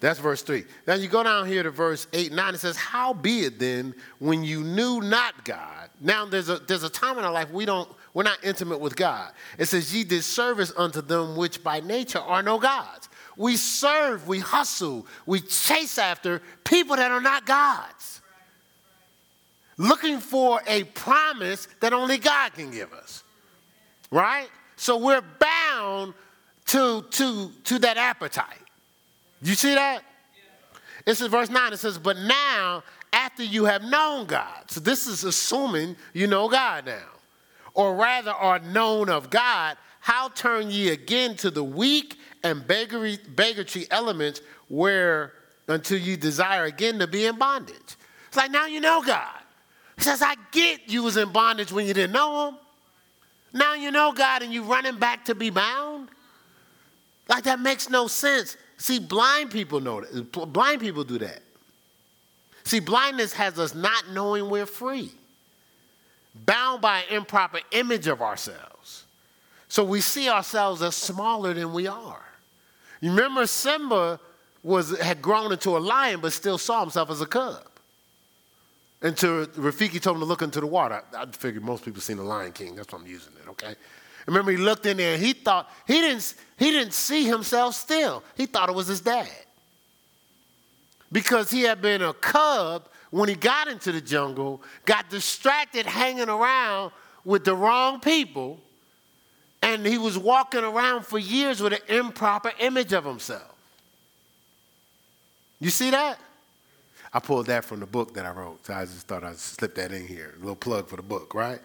That's 0.00 0.18
verse 0.18 0.42
3. 0.42 0.64
Now 0.86 0.94
you 0.94 1.08
go 1.08 1.22
down 1.22 1.46
here 1.46 1.62
to 1.62 1.70
verse 1.70 2.06
8 2.12 2.26
and 2.26 2.36
9. 2.36 2.54
It 2.54 2.58
says, 2.58 2.76
How 2.76 3.14
be 3.14 3.40
it 3.40 3.58
then 3.58 3.94
when 4.18 4.44
you 4.44 4.62
knew 4.62 5.00
not 5.00 5.46
God? 5.46 5.88
Now 6.00 6.26
there's 6.26 6.50
a 6.50 6.58
there's 6.58 6.82
a 6.82 6.90
time 6.90 7.16
in 7.18 7.24
our 7.24 7.32
life 7.32 7.50
we 7.50 7.64
don't 7.64 7.88
we're 8.16 8.22
not 8.22 8.42
intimate 8.42 8.80
with 8.80 8.96
God. 8.96 9.30
It 9.58 9.66
says, 9.66 9.94
Ye 9.94 10.02
did 10.02 10.24
service 10.24 10.72
unto 10.74 11.02
them 11.02 11.36
which 11.36 11.62
by 11.62 11.80
nature 11.80 12.18
are 12.18 12.42
no 12.42 12.58
gods. 12.58 13.10
We 13.36 13.58
serve, 13.58 14.26
we 14.26 14.38
hustle, 14.38 15.06
we 15.26 15.40
chase 15.40 15.98
after 15.98 16.40
people 16.64 16.96
that 16.96 17.10
are 17.10 17.20
not 17.20 17.44
gods. 17.44 18.22
Looking 19.76 20.20
for 20.20 20.62
a 20.66 20.84
promise 20.84 21.68
that 21.80 21.92
only 21.92 22.16
God 22.16 22.54
can 22.54 22.70
give 22.70 22.90
us. 22.94 23.22
Right? 24.10 24.48
So 24.76 24.96
we're 24.96 25.20
bound 25.20 26.14
to, 26.68 27.02
to, 27.02 27.50
to 27.64 27.78
that 27.80 27.98
appetite. 27.98 28.64
You 29.42 29.52
see 29.52 29.74
that? 29.74 30.00
This 31.04 31.20
is 31.20 31.26
verse 31.26 31.50
9. 31.50 31.74
It 31.74 31.76
says, 31.76 31.98
But 31.98 32.16
now, 32.16 32.82
after 33.12 33.44
you 33.44 33.66
have 33.66 33.84
known 33.84 34.24
God, 34.24 34.70
so 34.70 34.80
this 34.80 35.06
is 35.06 35.22
assuming 35.22 35.96
you 36.14 36.26
know 36.26 36.48
God 36.48 36.86
now 36.86 37.15
or 37.76 37.94
rather 37.94 38.32
are 38.32 38.58
known 38.58 39.10
of 39.10 39.30
God, 39.30 39.76
how 40.00 40.30
turn 40.30 40.70
ye 40.70 40.88
again 40.88 41.36
to 41.36 41.50
the 41.50 41.62
weak 41.62 42.18
and 42.42 42.66
beggary, 42.66 43.18
beggary 43.28 43.86
elements 43.90 44.40
where 44.68 45.34
until 45.68 45.98
you 45.98 46.16
desire 46.16 46.64
again 46.64 46.98
to 46.98 47.06
be 47.06 47.26
in 47.26 47.38
bondage? 47.38 47.76
It's 48.28 48.36
like 48.36 48.50
now 48.50 48.66
you 48.66 48.80
know 48.80 49.02
God. 49.04 49.40
He 49.98 50.02
says, 50.02 50.22
I 50.22 50.36
get 50.52 50.88
you 50.88 51.02
was 51.02 51.18
in 51.18 51.32
bondage 51.32 51.70
when 51.70 51.86
you 51.86 51.94
didn't 51.94 52.12
know 52.12 52.48
him. 52.48 52.56
Now 53.52 53.74
you 53.74 53.90
know 53.90 54.12
God 54.12 54.42
and 54.42 54.52
you 54.52 54.62
running 54.62 54.98
back 54.98 55.26
to 55.26 55.34
be 55.34 55.50
bound. 55.50 56.08
Like 57.28 57.44
that 57.44 57.60
makes 57.60 57.90
no 57.90 58.06
sense. 58.06 58.56
See, 58.78 58.98
blind 58.98 59.50
people 59.50 59.80
know 59.80 60.00
that. 60.00 60.32
Blind 60.52 60.80
people 60.80 61.04
do 61.04 61.18
that. 61.18 61.40
See, 62.64 62.80
blindness 62.80 63.34
has 63.34 63.58
us 63.58 63.74
not 63.74 64.10
knowing 64.10 64.48
we're 64.48 64.66
free 64.66 65.12
bound 66.44 66.82
by 66.82 67.00
an 67.00 67.16
improper 67.16 67.60
image 67.72 68.06
of 68.06 68.20
ourselves. 68.20 69.04
So 69.68 69.84
we 69.84 70.00
see 70.00 70.28
ourselves 70.28 70.82
as 70.82 70.94
smaller 70.94 71.54
than 71.54 71.72
we 71.72 71.86
are. 71.86 72.24
You 73.00 73.10
remember 73.10 73.46
Simba 73.46 74.20
was, 74.62 74.98
had 74.98 75.22
grown 75.22 75.52
into 75.52 75.76
a 75.76 75.78
lion 75.78 76.20
but 76.20 76.32
still 76.32 76.58
saw 76.58 76.80
himself 76.80 77.10
as 77.10 77.20
a 77.20 77.26
cub. 77.26 77.62
Until 79.02 79.46
Rafiki 79.46 80.00
told 80.00 80.16
him 80.16 80.20
to 80.20 80.26
look 80.26 80.42
into 80.42 80.60
the 80.60 80.66
water. 80.66 81.02
I, 81.14 81.22
I 81.22 81.26
figured 81.26 81.62
most 81.62 81.84
people 81.84 82.00
seen 82.00 82.16
the 82.16 82.22
Lion 82.24 82.52
King. 82.52 82.74
That's 82.74 82.92
why 82.92 82.98
I'm 82.98 83.06
using 83.06 83.32
it, 83.42 83.48
okay? 83.50 83.74
Remember, 84.26 84.50
he 84.50 84.56
looked 84.56 84.86
in 84.86 84.96
there 84.96 85.14
and 85.14 85.22
he 85.22 85.32
thought, 85.34 85.70
he 85.86 86.00
didn't, 86.00 86.34
he 86.56 86.70
didn't 86.70 86.94
see 86.94 87.24
himself 87.24 87.74
still. 87.74 88.22
He 88.36 88.46
thought 88.46 88.68
it 88.68 88.74
was 88.74 88.86
his 88.86 89.00
dad. 89.00 89.28
Because 91.12 91.50
he 91.50 91.62
had 91.62 91.80
been 91.80 92.02
a 92.02 92.12
cub 92.14 92.88
when 93.16 93.30
he 93.30 93.34
got 93.34 93.66
into 93.66 93.92
the 93.92 94.00
jungle, 94.00 94.62
got 94.84 95.08
distracted 95.08 95.86
hanging 95.86 96.28
around 96.28 96.92
with 97.24 97.44
the 97.46 97.54
wrong 97.54 97.98
people, 97.98 98.60
and 99.62 99.86
he 99.86 99.96
was 99.96 100.18
walking 100.18 100.62
around 100.62 101.06
for 101.06 101.18
years 101.18 101.62
with 101.62 101.72
an 101.72 101.96
improper 101.96 102.52
image 102.58 102.92
of 102.92 103.06
himself. 103.06 103.54
You 105.60 105.70
see 105.70 105.90
that? 105.92 106.18
I 107.10 107.18
pulled 107.18 107.46
that 107.46 107.64
from 107.64 107.80
the 107.80 107.86
book 107.86 108.12
that 108.12 108.26
I 108.26 108.30
wrote, 108.32 108.66
so 108.66 108.74
I 108.74 108.84
just 108.84 109.06
thought 109.06 109.24
I'd 109.24 109.38
slip 109.38 109.74
that 109.76 109.92
in 109.92 110.06
here. 110.06 110.34
A 110.36 110.40
little 110.40 110.54
plug 110.54 110.86
for 110.86 110.96
the 110.96 111.02
book, 111.02 111.34
right? 111.34 111.60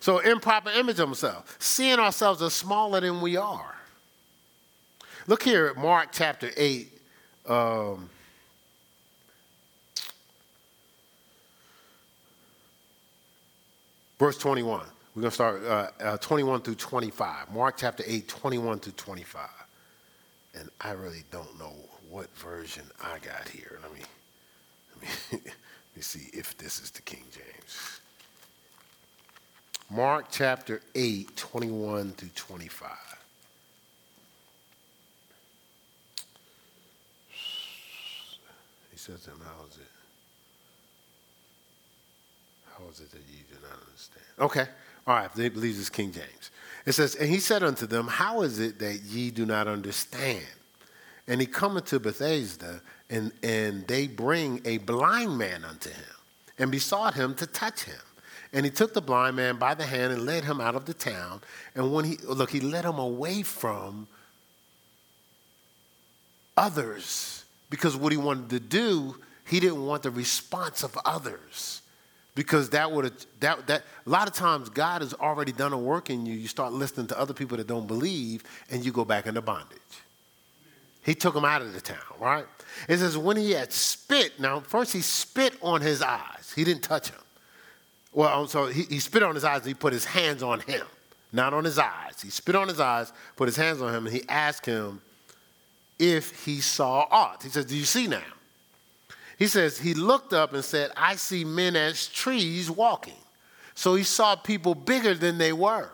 So, 0.00 0.18
improper 0.18 0.70
image 0.70 0.98
of 0.98 1.08
himself, 1.08 1.56
seeing 1.60 2.00
ourselves 2.00 2.42
as 2.42 2.52
smaller 2.52 3.00
than 3.00 3.20
we 3.20 3.36
are. 3.36 3.76
Look 5.28 5.44
here 5.44 5.66
at 5.66 5.76
Mark 5.76 6.08
chapter 6.10 6.50
8. 6.56 6.92
Um, 7.46 8.10
verse 14.18 14.38
21. 14.38 14.86
We're 15.14 15.22
going 15.22 15.30
to 15.30 15.34
start 15.34 15.64
uh, 15.64 15.88
uh, 16.00 16.16
21 16.18 16.60
through 16.60 16.74
25. 16.74 17.52
Mark 17.52 17.76
chapter 17.78 18.04
8, 18.06 18.28
21 18.28 18.80
through 18.80 18.92
25. 18.92 19.48
And 20.58 20.68
I 20.80 20.92
really 20.92 21.24
don't 21.30 21.58
know 21.58 21.72
what 22.10 22.28
version 22.36 22.84
I 23.02 23.18
got 23.18 23.48
here. 23.48 23.78
Let 23.82 23.94
me, 23.94 24.00
let 24.94 25.02
me, 25.02 25.08
let 25.32 25.96
me 25.96 26.02
see 26.02 26.28
if 26.36 26.56
this 26.58 26.80
is 26.80 26.90
the 26.90 27.02
King 27.02 27.24
James. 27.30 28.00
Mark 29.90 30.26
chapter 30.30 30.82
8, 30.94 31.36
21 31.36 32.10
through 32.12 32.28
25. 32.34 32.90
He 38.90 38.98
says 38.98 39.22
to 39.24 39.30
him, 39.30 39.40
How 39.44 39.64
is 39.66 39.76
it? 39.78 39.95
How 42.78 42.88
is 42.90 43.00
it 43.00 43.10
that 43.10 43.22
you 43.28 43.44
do 43.48 43.56
not 43.62 43.78
understand? 43.86 44.26
Okay. 44.38 44.66
All 45.06 45.16
right. 45.16 45.34
They 45.34 45.48
believe 45.48 45.78
it's 45.78 45.88
King 45.88 46.12
James. 46.12 46.50
It 46.84 46.92
says, 46.92 47.14
And 47.14 47.28
he 47.28 47.38
said 47.38 47.62
unto 47.62 47.86
them, 47.86 48.06
How 48.06 48.42
is 48.42 48.58
it 48.58 48.78
that 48.78 49.00
ye 49.02 49.30
do 49.30 49.46
not 49.46 49.66
understand? 49.66 50.44
And 51.28 51.40
he 51.40 51.46
cometh 51.46 51.86
to 51.86 51.98
Bethsaida, 51.98 52.80
and, 53.10 53.32
and 53.42 53.86
they 53.88 54.06
bring 54.06 54.60
a 54.64 54.78
blind 54.78 55.36
man 55.36 55.64
unto 55.64 55.90
him, 55.90 56.14
and 56.58 56.70
besought 56.70 57.14
him 57.14 57.34
to 57.36 57.46
touch 57.46 57.82
him. 57.82 57.96
And 58.52 58.64
he 58.64 58.70
took 58.70 58.94
the 58.94 59.00
blind 59.00 59.36
man 59.36 59.56
by 59.56 59.74
the 59.74 59.84
hand 59.84 60.12
and 60.12 60.24
led 60.24 60.44
him 60.44 60.60
out 60.60 60.76
of 60.76 60.84
the 60.84 60.94
town. 60.94 61.40
And 61.74 61.92
when 61.92 62.04
he, 62.04 62.16
look, 62.18 62.50
he 62.50 62.60
led 62.60 62.84
him 62.84 62.98
away 62.98 63.42
from 63.42 64.06
others 66.56 67.44
because 67.70 67.96
what 67.96 68.12
he 68.12 68.18
wanted 68.18 68.50
to 68.50 68.60
do, 68.60 69.16
he 69.44 69.60
didn't 69.60 69.84
want 69.84 70.04
the 70.04 70.10
response 70.10 70.82
of 70.84 70.96
others. 71.04 71.82
Because 72.36 72.68
that 72.70 72.92
would 72.92 73.12
that, 73.40 73.66
that, 73.66 73.82
a 74.06 74.10
lot 74.10 74.28
of 74.28 74.34
times 74.34 74.68
God 74.68 75.00
has 75.00 75.14
already 75.14 75.52
done 75.52 75.72
a 75.72 75.78
work 75.78 76.10
in 76.10 76.26
you. 76.26 76.34
You 76.34 76.48
start 76.48 76.72
listening 76.72 77.08
to 77.08 77.18
other 77.18 77.34
people 77.34 77.56
that 77.56 77.66
don't 77.66 77.88
believe 77.88 78.44
and 78.70 78.84
you 78.84 78.92
go 78.92 79.04
back 79.06 79.26
into 79.26 79.40
bondage. 79.40 79.80
He 81.02 81.14
took 81.14 81.34
him 81.34 81.46
out 81.46 81.62
of 81.62 81.72
the 81.72 81.80
town, 81.80 81.96
right? 82.20 82.44
It 82.88 82.98
says, 82.98 83.16
when 83.16 83.36
he 83.36 83.52
had 83.52 83.72
spit, 83.72 84.38
now, 84.38 84.60
first 84.60 84.92
he 84.92 85.00
spit 85.00 85.54
on 85.62 85.80
his 85.80 86.02
eyes. 86.02 86.52
He 86.54 86.62
didn't 86.62 86.82
touch 86.82 87.08
him. 87.08 87.20
Well, 88.12 88.46
so 88.48 88.66
he, 88.66 88.82
he 88.82 88.98
spit 88.98 89.22
on 89.22 89.34
his 89.34 89.44
eyes 89.44 89.58
and 89.58 89.68
he 89.68 89.74
put 89.74 89.92
his 89.92 90.04
hands 90.04 90.42
on 90.42 90.60
him, 90.60 90.84
not 91.32 91.54
on 91.54 91.64
his 91.64 91.78
eyes. 91.78 92.20
He 92.20 92.28
spit 92.28 92.54
on 92.54 92.68
his 92.68 92.80
eyes, 92.80 93.12
put 93.36 93.46
his 93.46 93.56
hands 93.56 93.80
on 93.80 93.94
him, 93.94 94.06
and 94.06 94.14
he 94.14 94.24
asked 94.28 94.66
him 94.66 95.00
if 95.98 96.44
he 96.44 96.60
saw 96.60 97.06
aught. 97.10 97.42
He 97.42 97.48
says, 97.48 97.64
Do 97.64 97.76
you 97.76 97.84
see 97.84 98.06
now? 98.06 98.22
He 99.38 99.46
says, 99.46 99.78
He 99.78 99.94
looked 99.94 100.32
up 100.32 100.52
and 100.52 100.64
said, 100.64 100.90
I 100.96 101.16
see 101.16 101.44
men 101.44 101.76
as 101.76 102.06
trees 102.08 102.70
walking. 102.70 103.14
So 103.74 103.94
he 103.94 104.04
saw 104.04 104.36
people 104.36 104.74
bigger 104.74 105.14
than 105.14 105.38
they 105.38 105.52
were. 105.52 105.90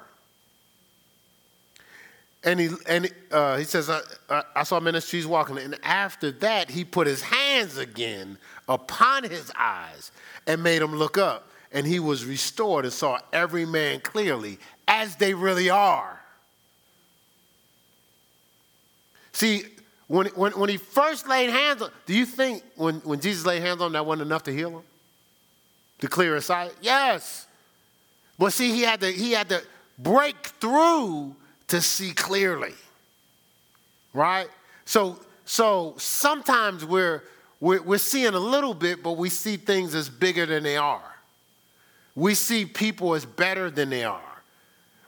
And 2.44 2.58
he, 2.58 2.70
and 2.86 3.12
uh, 3.30 3.56
he 3.56 3.64
says, 3.64 3.88
I, 3.88 4.42
I 4.54 4.62
saw 4.64 4.80
men 4.80 4.94
as 4.94 5.06
trees 5.06 5.26
walking. 5.26 5.58
And 5.58 5.78
after 5.82 6.32
that, 6.32 6.70
he 6.70 6.84
put 6.84 7.06
his 7.06 7.22
hands 7.22 7.78
again 7.78 8.38
upon 8.68 9.24
his 9.24 9.52
eyes 9.56 10.10
and 10.46 10.62
made 10.62 10.82
him 10.82 10.94
look 10.96 11.18
up. 11.18 11.48
And 11.72 11.86
he 11.86 12.00
was 12.00 12.24
restored 12.24 12.84
and 12.84 12.92
saw 12.92 13.18
every 13.32 13.64
man 13.64 14.00
clearly 14.00 14.58
as 14.88 15.16
they 15.16 15.34
really 15.34 15.70
are. 15.70 16.20
See, 19.32 19.64
when, 20.12 20.26
when, 20.34 20.52
when 20.52 20.68
he 20.68 20.76
first 20.76 21.26
laid 21.26 21.48
hands 21.48 21.80
on, 21.80 21.90
do 22.04 22.12
you 22.12 22.26
think 22.26 22.62
when, 22.76 22.96
when 22.96 23.18
Jesus 23.18 23.46
laid 23.46 23.62
hands 23.62 23.80
on 23.80 23.86
him, 23.86 23.92
that 23.94 24.04
wasn't 24.04 24.26
enough 24.26 24.42
to 24.42 24.52
heal 24.52 24.68
him? 24.68 24.82
To 26.00 26.06
clear 26.06 26.34
his 26.34 26.44
sight? 26.44 26.74
Yes. 26.82 27.46
But 28.38 28.52
see, 28.52 28.72
he 28.72 28.82
had 28.82 29.00
to, 29.00 29.10
he 29.10 29.32
had 29.32 29.48
to 29.48 29.62
break 29.98 30.36
through 30.36 31.34
to 31.68 31.80
see 31.80 32.12
clearly. 32.12 32.74
Right? 34.12 34.48
So, 34.84 35.18
so 35.46 35.94
sometimes 35.96 36.84
we're, 36.84 37.22
we're, 37.58 37.80
we're 37.80 37.96
seeing 37.96 38.34
a 38.34 38.38
little 38.38 38.74
bit, 38.74 39.02
but 39.02 39.12
we 39.12 39.30
see 39.30 39.56
things 39.56 39.94
as 39.94 40.10
bigger 40.10 40.44
than 40.44 40.62
they 40.62 40.76
are. 40.76 41.14
We 42.14 42.34
see 42.34 42.66
people 42.66 43.14
as 43.14 43.24
better 43.24 43.70
than 43.70 43.88
they 43.88 44.04
are. 44.04 44.20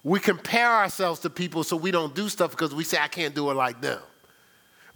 We 0.02 0.18
compare 0.18 0.70
ourselves 0.70 1.20
to 1.20 1.30
people 1.30 1.62
so 1.62 1.76
we 1.76 1.90
don't 1.90 2.14
do 2.14 2.30
stuff 2.30 2.52
because 2.52 2.74
we 2.74 2.84
say, 2.84 2.96
I 2.98 3.08
can't 3.08 3.34
do 3.34 3.50
it 3.50 3.54
like 3.54 3.82
them. 3.82 4.00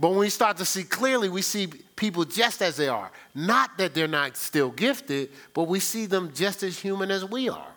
But 0.00 0.10
when 0.10 0.18
we 0.18 0.28
start 0.30 0.56
to 0.58 0.64
see 0.64 0.84
clearly, 0.84 1.28
we 1.28 1.42
see 1.42 1.66
people 1.96 2.24
just 2.24 2.62
as 2.62 2.76
they 2.76 2.88
are. 2.88 3.10
Not 3.34 3.76
that 3.78 3.94
they're 3.94 4.06
not 4.06 4.36
still 4.36 4.70
gifted, 4.70 5.30
but 5.54 5.64
we 5.64 5.80
see 5.80 6.06
them 6.06 6.32
just 6.34 6.62
as 6.62 6.78
human 6.78 7.10
as 7.10 7.24
we 7.24 7.48
are. 7.48 7.72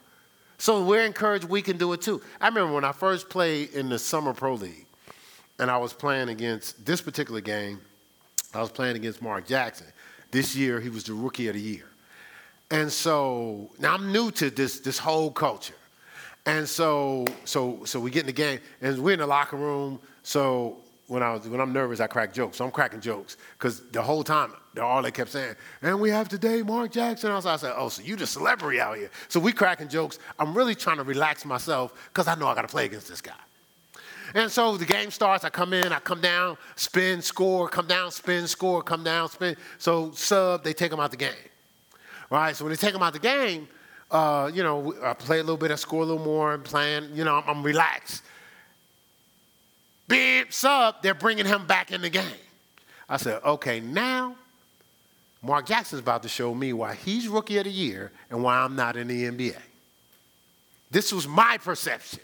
So 0.60 0.84
we're 0.84 1.06
encouraged 1.06 1.46
we 1.46 1.64
can 1.64 1.78
do 1.78 1.92
it 1.94 2.02
too. 2.02 2.22
I 2.40 2.48
remember 2.48 2.74
when 2.74 2.84
I 2.84 2.92
first 2.92 3.30
played 3.30 3.72
in 3.74 3.90
the 3.90 3.98
Summer 3.98 4.34
Pro 4.34 4.54
League, 4.54 4.86
and 5.58 5.72
I 5.72 5.78
was 5.78 5.94
playing 5.94 6.30
against 6.30 6.86
this 6.86 7.02
particular 7.02 7.42
game, 7.42 7.82
I 8.54 8.62
was 8.62 8.70
playing 8.70 8.96
against 8.96 9.22
Mark 9.22 9.48
Jackson. 9.48 9.88
This 10.30 10.56
year, 10.56 10.80
he 10.80 10.90
was 10.90 11.04
the 11.04 11.14
rookie 11.14 11.48
of 11.48 11.56
the 11.56 11.62
year. 11.62 11.86
And 12.70 12.92
so 12.92 13.72
now 13.80 13.96
I'm 13.96 14.12
new 14.12 14.30
to 14.32 14.50
this, 14.50 14.80
this 14.80 14.98
whole 14.98 15.32
culture. 15.32 15.74
And 16.46 16.68
so, 16.68 17.26
so, 17.46 17.84
so 17.86 18.00
we 18.00 18.12
get 18.12 18.22
in 18.22 18.28
the 18.28 18.34
game, 18.34 18.60
and 18.82 18.98
we're 19.00 19.14
in 19.14 19.20
the 19.20 19.28
locker 19.28 19.58
room. 19.58 20.00
So 20.24 20.81
when 21.12 21.22
I 21.22 21.34
was 21.34 21.46
when 21.46 21.60
I'm 21.60 21.74
nervous, 21.74 22.00
I 22.00 22.08
crack 22.08 22.34
jokes. 22.34 22.56
So 22.56 22.64
I'm 22.64 22.72
cracking 22.72 23.02
jokes 23.02 23.36
because 23.58 23.82
the 23.92 24.02
whole 24.02 24.24
time, 24.24 24.54
all 24.82 25.02
they 25.02 25.12
kept 25.12 25.30
saying, 25.30 25.56
"And 25.82 26.00
we 26.00 26.10
have 26.10 26.30
today 26.30 26.64
Mark 26.64 26.94
Jackson." 26.94 27.32
I, 27.32 27.36
was, 27.36 27.46
I 27.46 27.58
said, 27.58 27.74
"Oh, 27.76 27.90
so 27.90 28.02
you 28.02 28.16
the 28.16 28.26
celebrity 28.26 28.80
out 28.80 28.96
here?" 28.96 29.12
So 29.28 29.38
we 29.38 29.52
cracking 29.52 29.90
jokes. 29.90 30.20
I'm 30.40 30.54
really 30.56 30.74
trying 30.74 30.98
to 30.98 31.04
relax 31.04 31.44
myself 31.44 31.94
because 32.08 32.30
I 32.30 32.36
know 32.36 32.48
I 32.48 32.56
got 32.56 32.62
to 32.62 32.70
play 32.70 32.86
against 32.86 33.10
this 33.10 33.20
guy. 33.20 33.34
And 34.36 34.50
so 34.50 34.78
the 34.78 34.86
game 34.86 35.12
starts. 35.12 35.44
I 35.44 35.50
come 35.50 35.74
in, 35.74 35.92
I 35.92 36.00
come 36.00 36.22
down, 36.22 36.58
spin, 36.78 37.22
score, 37.22 37.68
come 37.68 37.88
down, 37.88 38.12
spin, 38.12 38.48
score, 38.48 38.82
come 38.82 39.04
down, 39.04 39.28
spin. 39.30 39.58
So 39.80 40.12
sub, 40.12 40.64
they 40.64 40.72
take 40.72 40.92
them 40.92 41.02
out 41.02 41.12
the 41.12 41.18
game. 41.18 41.50
Right. 42.30 42.56
So 42.56 42.64
when 42.64 42.72
they 42.72 42.78
take 42.78 42.94
them 42.94 43.04
out 43.04 43.12
the 43.12 43.20
game, 43.20 43.68
uh, 44.10 44.50
you 44.54 44.64
know, 44.64 44.96
I 45.04 45.14
play 45.14 45.40
a 45.40 45.44
little 45.44 45.58
bit, 45.58 45.72
I 45.72 45.76
score 45.76 46.04
a 46.04 46.06
little 46.06 46.24
more, 46.24 46.54
and 46.54 46.64
playing. 46.64 47.10
You 47.14 47.26
know, 47.26 47.36
I'm, 47.36 47.58
I'm 47.58 47.64
relaxed 47.64 48.24
beep, 50.12 50.54
sub, 50.54 51.02
they're 51.02 51.14
bringing 51.14 51.46
him 51.46 51.66
back 51.66 51.92
in 51.92 52.02
the 52.02 52.10
game. 52.10 52.26
I 53.10 53.18
said, 53.18 53.42
okay, 53.44 53.80
now 53.80 54.36
Mark 55.42 55.66
Jackson's 55.66 56.02
about 56.02 56.24
to 56.24 56.30
show 56.30 56.54
me 56.54 56.74
why 56.74 56.94
he's 56.94 57.28
rookie 57.28 57.58
of 57.58 57.64
the 57.64 57.72
year 57.72 58.12
and 58.30 58.44
why 58.44 58.58
I'm 58.58 58.76
not 58.76 58.96
in 58.96 59.08
the 59.08 59.24
NBA. 59.24 59.58
This 60.92 61.12
was 61.12 61.28
my 61.28 61.58
perception. 61.58 62.20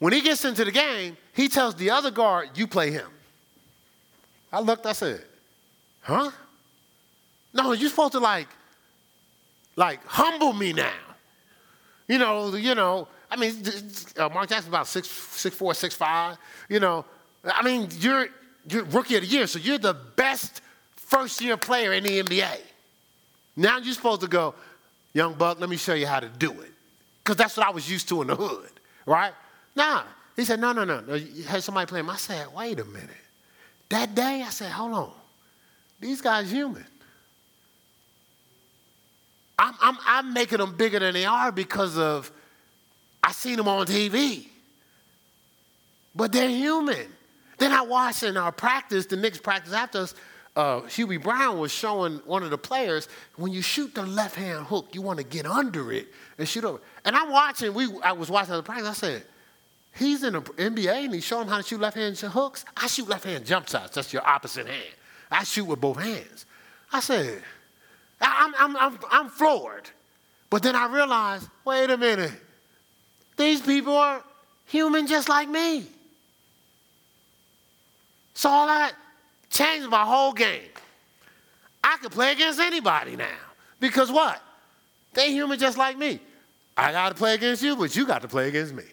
When 0.00 0.12
he 0.12 0.20
gets 0.20 0.44
into 0.44 0.64
the 0.64 0.72
game, 0.72 1.16
he 1.32 1.48
tells 1.48 1.76
the 1.76 1.90
other 1.90 2.10
guard, 2.10 2.50
you 2.56 2.66
play 2.66 2.90
him. 2.90 3.06
I 4.52 4.60
looked, 4.60 4.86
I 4.86 4.92
said, 4.92 5.24
huh? 6.02 6.30
No, 7.52 7.72
you're 7.72 7.88
supposed 7.88 8.12
to 8.12 8.20
like, 8.20 8.48
like 9.76 10.04
humble 10.04 10.52
me 10.52 10.72
now. 10.72 10.92
You 12.08 12.18
know, 12.18 12.54
you 12.54 12.74
know, 12.74 13.08
I 13.34 13.36
mean, 13.36 13.64
uh, 14.16 14.28
Mark 14.28 14.48
Jackson's 14.48 14.68
about 14.68 14.86
six, 14.86 15.08
six 15.08 15.56
four, 15.56 15.74
six 15.74 15.94
five. 15.94 16.38
You 16.68 16.78
know, 16.78 17.04
I 17.44 17.64
mean, 17.64 17.88
you're 17.98 18.28
you're 18.68 18.84
rookie 18.84 19.16
of 19.16 19.22
the 19.22 19.26
year, 19.26 19.48
so 19.48 19.58
you're 19.58 19.78
the 19.78 19.96
best 20.14 20.60
first 20.94 21.40
year 21.40 21.56
player 21.56 21.92
in 21.92 22.04
the 22.04 22.22
NBA. 22.22 22.60
Now 23.56 23.78
you're 23.78 23.94
supposed 23.94 24.20
to 24.20 24.28
go, 24.28 24.54
young 25.12 25.34
buck. 25.34 25.58
Let 25.58 25.68
me 25.68 25.76
show 25.76 25.94
you 25.94 26.06
how 26.06 26.20
to 26.20 26.28
do 26.28 26.52
it, 26.52 26.70
because 27.24 27.36
that's 27.36 27.56
what 27.56 27.66
I 27.66 27.70
was 27.70 27.90
used 27.90 28.08
to 28.10 28.22
in 28.22 28.28
the 28.28 28.36
hood, 28.36 28.70
right? 29.04 29.32
Nah, 29.74 30.04
he 30.36 30.44
said, 30.44 30.60
no, 30.60 30.72
no, 30.72 30.84
no. 30.84 31.00
no. 31.00 31.14
You 31.14 31.42
had 31.42 31.62
somebody 31.64 31.88
playing. 31.88 32.08
I 32.08 32.16
said, 32.16 32.46
wait 32.54 32.78
a 32.78 32.84
minute. 32.84 33.10
That 33.88 34.14
day, 34.14 34.44
I 34.46 34.50
said, 34.50 34.70
hold 34.70 34.92
on. 34.92 35.12
These 35.98 36.20
guys 36.20 36.50
human. 36.50 36.86
I'm, 39.58 39.74
I'm, 39.80 39.98
I'm 40.06 40.32
making 40.32 40.58
them 40.58 40.76
bigger 40.76 40.98
than 41.00 41.14
they 41.14 41.24
are 41.24 41.50
because 41.50 41.98
of 41.98 42.30
I 43.24 43.32
seen 43.32 43.56
them 43.56 43.68
on 43.68 43.86
TV. 43.86 44.46
but 46.14 46.30
they're 46.30 46.48
human. 46.48 47.06
Then 47.56 47.72
I 47.72 47.80
watched 47.80 48.22
in 48.22 48.36
our 48.36 48.52
practice, 48.52 49.06
the 49.06 49.16
next 49.16 49.42
practice 49.42 49.72
after 49.72 50.00
us, 50.00 50.14
uh, 50.56 50.82
Hubie 50.82 51.20
Brown 51.20 51.58
was 51.58 51.72
showing 51.72 52.16
one 52.26 52.42
of 52.42 52.50
the 52.50 52.58
players 52.58 53.08
when 53.36 53.50
you 53.50 53.62
shoot 53.62 53.94
the 53.94 54.04
left 54.04 54.36
hand 54.36 54.66
hook, 54.66 54.88
you 54.92 55.00
want 55.00 55.18
to 55.18 55.24
get 55.24 55.46
under 55.46 55.90
it 55.90 56.08
and 56.38 56.46
shoot 56.46 56.64
over. 56.64 56.80
And 57.04 57.16
I'm 57.16 57.30
watching. 57.30 57.72
We 57.72 57.88
I 58.02 58.12
was 58.12 58.30
watching 58.30 58.54
the 58.54 58.62
practice. 58.62 58.88
I 58.88 58.92
said, 58.92 59.24
he's 59.96 60.22
in 60.22 60.34
the 60.34 60.42
NBA 60.42 61.06
and 61.06 61.14
he's 61.14 61.24
showing 61.24 61.48
how 61.48 61.56
to 61.56 61.62
shoot 61.62 61.80
left 61.80 61.96
hand 61.96 62.16
hooks. 62.18 62.64
I 62.76 62.86
shoot 62.88 63.08
left 63.08 63.24
hand 63.24 63.46
jump 63.46 63.68
shots. 63.68 63.94
That's 63.94 64.12
your 64.12 64.24
opposite 64.26 64.66
hand. 64.66 64.94
I 65.30 65.44
shoot 65.44 65.64
with 65.64 65.80
both 65.80 65.98
hands. 65.98 66.44
I 66.92 67.00
said, 67.00 67.42
I'm, 68.20 68.54
I'm, 68.58 68.76
I'm, 68.76 68.98
I'm 69.10 69.28
floored. 69.30 69.90
But 70.50 70.62
then 70.62 70.76
I 70.76 70.86
realized, 70.86 71.48
wait 71.64 71.90
a 71.90 71.96
minute. 71.96 72.30
These 73.36 73.60
people 73.62 73.96
are 73.96 74.22
human 74.66 75.06
just 75.06 75.28
like 75.28 75.48
me. 75.48 75.86
So 78.34 78.48
all 78.48 78.66
that 78.66 78.94
changed 79.50 79.88
my 79.88 80.04
whole 80.04 80.32
game. 80.32 80.68
I 81.82 81.96
could 81.98 82.12
play 82.12 82.32
against 82.32 82.58
anybody 82.58 83.16
now. 83.16 83.36
Because 83.80 84.10
what? 84.10 84.40
They 85.12 85.32
human 85.32 85.58
just 85.58 85.78
like 85.78 85.96
me. 85.96 86.20
I 86.76 86.90
got 86.92 87.10
to 87.10 87.14
play 87.14 87.34
against 87.34 87.62
you, 87.62 87.76
but 87.76 87.94
you 87.94 88.06
got 88.06 88.22
to 88.22 88.28
play 88.28 88.48
against 88.48 88.74
me. 88.74 88.84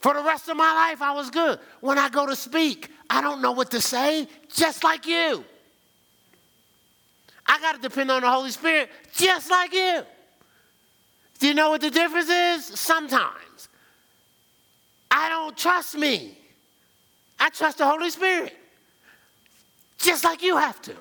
For 0.00 0.14
the 0.14 0.22
rest 0.22 0.48
of 0.48 0.56
my 0.56 0.72
life, 0.72 1.02
I 1.02 1.12
was 1.12 1.30
good. 1.30 1.58
When 1.80 1.98
I 1.98 2.08
go 2.08 2.26
to 2.26 2.34
speak, 2.34 2.90
I 3.10 3.20
don't 3.20 3.42
know 3.42 3.52
what 3.52 3.70
to 3.72 3.80
say, 3.80 4.26
just 4.48 4.82
like 4.82 5.06
you. 5.06 5.44
I 7.46 7.60
got 7.60 7.74
to 7.76 7.80
depend 7.80 8.10
on 8.10 8.22
the 8.22 8.30
Holy 8.30 8.50
Spirit, 8.50 8.88
just 9.14 9.50
like 9.50 9.72
you. 9.72 10.02
Do 11.42 11.48
you 11.48 11.54
know 11.54 11.70
what 11.70 11.80
the 11.80 11.90
difference 11.90 12.28
is? 12.28 12.78
Sometimes 12.78 13.68
I 15.10 15.28
don't 15.28 15.56
trust 15.56 15.96
me. 15.96 16.38
I 17.36 17.48
trust 17.48 17.78
the 17.78 17.84
Holy 17.84 18.10
Spirit, 18.10 18.56
just 19.98 20.22
like 20.22 20.40
you 20.40 20.56
have 20.56 20.80
to. 20.82 20.94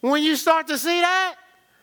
When 0.00 0.24
you 0.24 0.34
start 0.34 0.66
to 0.66 0.76
see 0.76 1.00
that, 1.00 1.36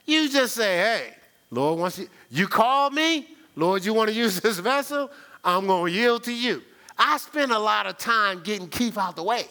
you 0.05 0.29
just 0.29 0.53
say, 0.53 0.75
hey, 0.75 1.13
Lord 1.49 1.79
wants 1.79 1.97
you, 1.97 2.09
you 2.29 2.49
called 2.49 2.93
me, 2.93 3.25
Lord, 3.55 3.85
you 3.85 3.93
want 3.93 4.09
to 4.09 4.13
use 4.13 4.37
this 4.41 4.59
vessel? 4.59 5.09
I'm 5.45 5.67
going 5.67 5.93
to 5.93 5.97
yield 5.97 6.23
to 6.25 6.33
you. 6.33 6.61
I 6.97 7.15
spend 7.19 7.53
a 7.53 7.59
lot 7.59 7.85
of 7.85 7.97
time 7.97 8.43
getting 8.43 8.67
Keith 8.67 8.97
out 8.97 9.15
the 9.15 9.23
way. 9.23 9.45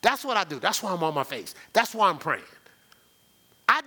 That's 0.00 0.24
what 0.24 0.38
I 0.38 0.44
do. 0.44 0.60
That's 0.60 0.82
why 0.82 0.92
I'm 0.92 1.04
on 1.04 1.12
my 1.12 1.24
face. 1.24 1.54
That's 1.74 1.94
why 1.94 2.08
I'm 2.08 2.16
praying. 2.16 2.44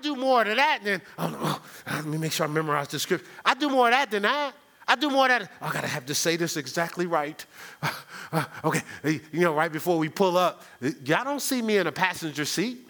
Do 0.01 0.15
more 0.15 0.41
of 0.41 0.55
that 0.55 0.79
than, 0.83 1.01
oh, 1.17 1.37
oh, 1.41 1.61
let 1.93 2.05
me 2.05 2.17
make 2.17 2.31
sure 2.31 2.45
I 2.45 2.49
memorize 2.49 2.87
the 2.87 2.99
script. 2.99 3.25
I 3.45 3.53
do 3.53 3.69
more 3.69 3.87
of 3.87 3.93
that 3.93 4.11
than 4.11 4.23
that. 4.23 4.53
I 4.87 4.95
do 4.95 5.09
more 5.09 5.25
of 5.25 5.29
that. 5.29 5.51
I 5.61 5.71
gotta 5.71 5.87
have 5.87 6.05
to 6.07 6.15
say 6.15 6.35
this 6.35 6.57
exactly 6.57 7.05
right. 7.05 7.45
Uh, 8.33 8.45
okay, 8.63 8.81
you 9.33 9.41
know, 9.41 9.53
right 9.53 9.73
before 9.73 9.97
we 9.97 10.07
pull 10.07 10.37
up, 10.37 10.63
y'all 11.03 11.25
don't 11.25 11.41
see 11.41 11.61
me 11.61 11.75
in 11.75 11.85
a 11.85 11.91
passenger 11.91 12.45
seat 12.45 12.87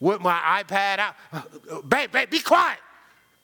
with 0.00 0.18
my 0.22 0.62
iPad 0.62 0.98
out. 0.98 1.14
Uh, 1.30 1.42
uh, 1.70 1.82
babe, 1.82 2.10
babe, 2.10 2.30
be 2.30 2.40
quiet. 2.40 2.78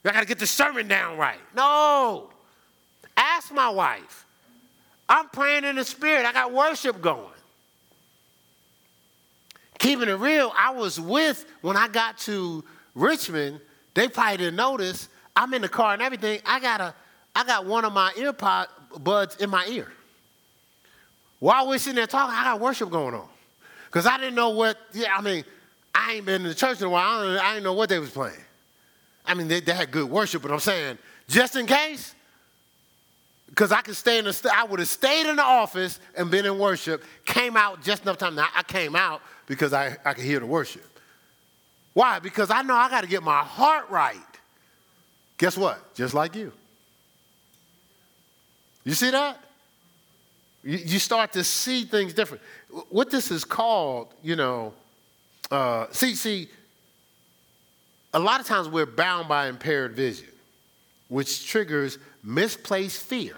I 0.06 0.12
gotta 0.12 0.24
get 0.24 0.38
the 0.38 0.46
sermon 0.46 0.88
down 0.88 1.18
right. 1.18 1.38
No. 1.54 2.30
Ask 3.14 3.52
my 3.52 3.68
wife. 3.68 4.24
I'm 5.06 5.28
praying 5.28 5.64
in 5.64 5.76
the 5.76 5.84
spirit. 5.84 6.24
I 6.24 6.32
got 6.32 6.50
worship 6.50 7.02
going. 7.02 7.26
Keeping 9.78 10.08
it 10.08 10.14
real, 10.14 10.52
I 10.56 10.70
was 10.70 10.98
with 11.00 11.44
when 11.60 11.76
I 11.76 11.88
got 11.88 12.18
to 12.18 12.64
Richmond. 12.94 13.60
They 13.94 14.08
probably 14.08 14.38
didn't 14.38 14.56
notice. 14.56 15.08
I'm 15.34 15.52
in 15.54 15.62
the 15.62 15.68
car 15.68 15.92
and 15.92 16.02
everything. 16.02 16.40
I 16.44 16.60
got 16.60 16.80
a 16.80 16.94
I 17.36 17.44
got 17.44 17.66
one 17.66 17.84
of 17.84 17.92
my 17.92 18.12
earpod 18.16 18.68
buds 18.98 19.36
in 19.36 19.50
my 19.50 19.66
ear. 19.66 19.92
While 21.38 21.68
we're 21.68 21.76
sitting 21.76 21.96
there 21.96 22.06
talking, 22.06 22.34
I 22.34 22.44
got 22.44 22.60
worship 22.60 22.90
going 22.90 23.14
on. 23.14 23.28
Because 23.84 24.06
I 24.06 24.16
didn't 24.16 24.34
know 24.34 24.50
what, 24.50 24.78
yeah, 24.94 25.14
I 25.14 25.20
mean, 25.20 25.44
I 25.94 26.14
ain't 26.14 26.24
been 26.24 26.42
in 26.42 26.48
the 26.48 26.54
church 26.54 26.80
in 26.80 26.86
a 26.86 26.90
while. 26.90 27.20
I, 27.20 27.22
don't, 27.22 27.38
I 27.38 27.50
didn't 27.50 27.64
know 27.64 27.74
what 27.74 27.90
they 27.90 27.98
was 27.98 28.10
playing. 28.10 28.40
I 29.26 29.34
mean, 29.34 29.48
they, 29.48 29.60
they 29.60 29.74
had 29.74 29.90
good 29.90 30.08
worship, 30.08 30.40
but 30.40 30.50
I'm 30.50 30.60
saying, 30.60 30.96
just 31.28 31.56
in 31.56 31.66
case, 31.66 32.14
because 33.48 33.70
I 33.70 33.82
could 33.82 33.96
stay 33.96 34.18
in 34.18 34.24
the, 34.24 34.50
I 34.54 34.64
would 34.64 34.78
have 34.78 34.88
stayed 34.88 35.28
in 35.28 35.36
the 35.36 35.42
office 35.42 36.00
and 36.16 36.30
been 36.30 36.46
in 36.46 36.58
worship, 36.58 37.04
came 37.26 37.54
out 37.54 37.82
just 37.82 38.02
enough 38.02 38.16
time. 38.16 38.34
Now, 38.34 38.48
I 38.54 38.62
came 38.62 38.96
out 38.96 39.20
because 39.47 39.72
I, 39.72 39.97
I 40.05 40.14
could 40.14 40.24
hear 40.24 40.40
the 40.40 40.47
worship. 40.47 40.84
Why? 41.92 42.18
Because 42.18 42.51
I 42.51 42.62
know 42.62 42.74
I 42.74 42.90
got 42.90 43.03
to 43.03 43.09
get 43.09 43.22
my 43.22 43.40
heart 43.40 43.88
right. 43.90 44.16
Guess 45.38 45.57
what? 45.57 45.94
Just 45.94 46.14
like 46.14 46.34
you. 46.34 46.53
You 48.84 48.92
see 48.92 49.11
that? 49.11 49.38
You, 50.62 50.78
you 50.78 50.99
start 50.99 51.32
to 51.32 51.44
see 51.44 51.84
things 51.84 52.12
different. 52.12 52.42
What 52.90 53.11
this 53.11 53.30
is 53.30 53.44
called, 53.44 54.12
you 54.22 54.36
know, 54.36 54.74
uh, 55.51 55.86
see, 55.90 56.14
see, 56.14 56.49
a 58.12 58.18
lot 58.18 58.40
of 58.40 58.47
times 58.47 58.68
we're 58.68 58.86
bound 58.86 59.28
by 59.28 59.49
impaired 59.49 59.94
vision, 59.94 60.28
which 61.09 61.47
triggers 61.47 61.99
misplaced 62.22 63.03
fear, 63.03 63.36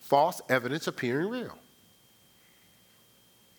false 0.00 0.40
evidence 0.48 0.86
appearing 0.86 1.28
real. 1.28 1.58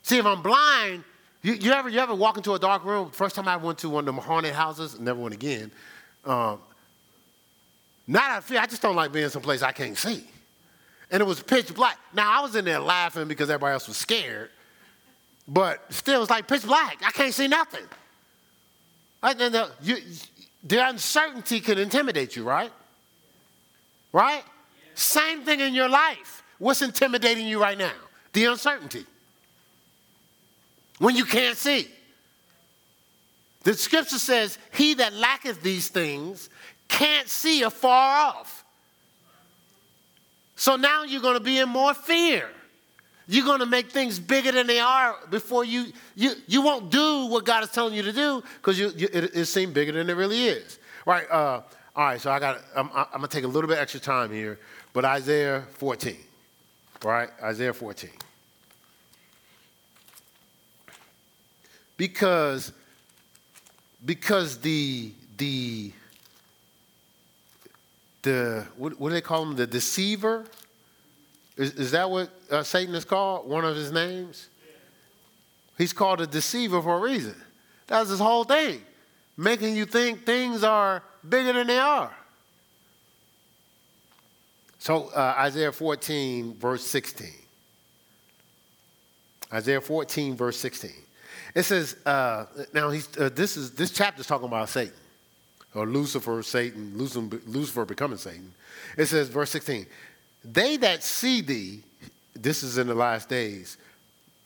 See, 0.03 0.17
if 0.17 0.25
I'm 0.25 0.41
blind, 0.41 1.03
you, 1.45 1.53
you, 1.53 1.71
ever, 1.71 1.89
you 1.89 1.99
ever 1.99 2.15
walk 2.15 2.37
into 2.37 2.53
a 2.53 2.59
dark 2.59 2.83
room? 2.83 3.11
First 3.11 3.35
time 3.35 3.47
I 3.47 3.57
went 3.57 3.79
to 3.79 3.89
one 3.89 4.01
of 4.01 4.05
them 4.05 4.17
haunted 4.17 4.53
houses, 4.53 4.99
never 4.99 5.19
went 5.19 5.33
again. 5.33 5.71
Um, 6.25 6.59
not 8.07 8.29
out 8.31 8.37
of 8.39 8.45
fear, 8.45 8.59
I 8.59 8.65
just 8.65 8.81
don't 8.81 8.95
like 8.95 9.11
being 9.11 9.29
someplace 9.29 9.61
I 9.61 9.71
can't 9.71 9.97
see 9.97 10.25
and 11.11 11.21
it 11.21 11.25
was 11.25 11.41
pitch 11.41 11.73
black. 11.73 11.97
Now 12.13 12.39
I 12.39 12.41
was 12.41 12.55
in 12.55 12.65
there 12.65 12.79
laughing 12.79 13.27
because 13.27 13.49
everybody 13.49 13.73
else 13.73 13.87
was 13.87 13.97
scared, 13.97 14.49
but 15.47 15.81
still 15.93 16.21
it's 16.21 16.29
like 16.29 16.47
pitch 16.47 16.63
black. 16.63 17.01
I 17.05 17.11
can't 17.11 17.33
see 17.33 17.47
nothing. 17.47 17.85
And 19.21 19.39
the, 19.39 19.71
you, 19.81 19.97
the 20.63 20.87
uncertainty 20.87 21.59
can 21.59 21.77
intimidate 21.77 22.35
you, 22.35 22.43
right? 22.43 22.71
Right? 24.11 24.43
Same 24.93 25.43
thing 25.43 25.59
in 25.59 25.73
your 25.73 25.89
life. 25.89 26.43
What's 26.57 26.81
intimidating 26.81 27.47
you 27.47 27.61
right 27.61 27.77
now? 27.77 27.91
The 28.33 28.45
uncertainty. 28.45 29.05
When 30.99 31.15
you 31.15 31.25
can't 31.25 31.57
see. 31.57 31.87
The 33.63 33.73
scripture 33.73 34.19
says, 34.19 34.57
He 34.73 34.93
that 34.95 35.13
lacketh 35.13 35.61
these 35.61 35.87
things 35.89 36.49
can't 36.87 37.27
see 37.27 37.63
afar 37.63 38.27
off. 38.27 38.63
So 40.55 40.75
now 40.75 41.03
you're 41.03 41.21
going 41.21 41.37
to 41.37 41.43
be 41.43 41.59
in 41.59 41.67
more 41.67 41.93
fear. 41.93 42.49
You're 43.27 43.45
going 43.45 43.59
to 43.59 43.65
make 43.65 43.89
things 43.89 44.19
bigger 44.19 44.51
than 44.51 44.67
they 44.67 44.79
are 44.79 45.15
before 45.31 45.65
you, 45.65 45.87
you, 46.15 46.33
you 46.47 46.61
won't 46.61 46.91
do 46.91 47.25
what 47.25 47.43
God 47.43 47.63
is 47.63 47.71
telling 47.71 47.95
you 47.95 48.03
to 48.03 48.13
do 48.13 48.43
because 48.57 48.79
you, 48.79 48.91
you, 48.95 49.09
it, 49.11 49.35
it 49.35 49.45
seems 49.45 49.73
bigger 49.73 49.91
than 49.91 50.09
it 50.09 50.13
really 50.13 50.45
is. 50.45 50.77
Right? 51.05 51.29
Uh, 51.29 51.61
all 51.95 52.05
right, 52.05 52.21
so 52.21 52.29
I 52.29 52.39
got, 52.39 52.61
I'm, 52.75 52.89
I'm 52.93 53.05
going 53.11 53.21
to 53.23 53.27
take 53.27 53.45
a 53.45 53.47
little 53.47 53.67
bit 53.67 53.79
extra 53.79 53.99
time 53.99 54.31
here, 54.31 54.59
but 54.93 55.05
Isaiah 55.05 55.63
14, 55.73 56.15
right? 57.03 57.29
Isaiah 57.41 57.73
14. 57.73 58.11
Because, 61.97 62.71
because 64.05 64.57
the, 64.59 65.11
the, 65.37 65.91
the 68.21 68.65
what, 68.77 68.99
what 68.99 69.09
do 69.09 69.15
they 69.15 69.21
call 69.21 69.43
him? 69.43 69.55
The 69.55 69.67
deceiver. 69.67 70.45
Is, 71.57 71.73
is 71.73 71.91
that 71.91 72.09
what 72.09 72.29
uh, 72.51 72.63
Satan 72.63 72.93
is 72.95 73.05
called? 73.05 73.47
One 73.47 73.63
of 73.63 73.75
his 73.75 73.91
names. 73.91 74.49
He's 75.77 75.93
called 75.93 76.21
a 76.21 76.27
deceiver 76.27 76.81
for 76.81 76.97
a 76.97 76.99
reason. 76.99 77.35
That's 77.87 78.09
his 78.09 78.19
whole 78.19 78.43
thing, 78.43 78.81
making 79.37 79.75
you 79.75 79.85
think 79.85 80.25
things 80.25 80.63
are 80.63 81.03
bigger 81.27 81.53
than 81.53 81.67
they 81.67 81.77
are. 81.77 82.15
So 84.79 85.09
uh, 85.09 85.35
Isaiah 85.37 85.71
14, 85.71 86.55
verse 86.55 86.83
16. 86.85 87.27
Isaiah 89.51 89.81
14, 89.81 90.35
verse 90.35 90.57
16. 90.57 90.91
It 91.55 91.63
says, 91.63 91.95
uh, 92.05 92.45
now 92.73 92.89
he's, 92.89 93.07
uh, 93.17 93.29
this 93.33 93.55
is 93.55 93.71
this 93.71 93.89
chapter 93.89 94.19
is 94.19 94.27
talking 94.27 94.47
about 94.47 94.67
Satan 94.67 94.93
or 95.73 95.85
Lucifer, 95.85 96.43
Satan, 96.43 96.97
Lucifer 96.97 97.85
becoming 97.85 98.17
Satan. 98.17 98.53
It 98.97 99.05
says, 99.05 99.29
verse 99.29 99.51
16, 99.51 99.85
they 100.43 100.77
that 100.77 101.03
see 101.03 101.41
thee, 101.41 101.81
this 102.33 102.61
is 102.61 102.77
in 102.77 102.87
the 102.87 102.95
last 102.95 103.29
days, 103.29 103.77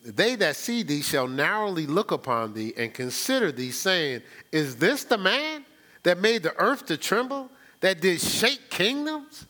they 0.06 0.36
that 0.36 0.56
see 0.56 0.84
thee 0.84 1.02
shall 1.02 1.28
narrowly 1.28 1.86
look 1.88 2.12
upon 2.12 2.54
thee 2.54 2.74
and 2.78 2.94
consider 2.94 3.52
thee, 3.52 3.72
saying, 3.72 4.22
Is 4.52 4.76
this 4.78 5.04
the 5.04 5.18
man 5.18 5.66
that 6.04 6.20
made 6.20 6.44
the 6.44 6.56
earth 6.58 6.86
to 6.86 6.98
tremble, 6.98 7.50
that 7.82 8.02
did 8.02 8.22
shake 8.22 8.70
kingdoms? 8.70 9.46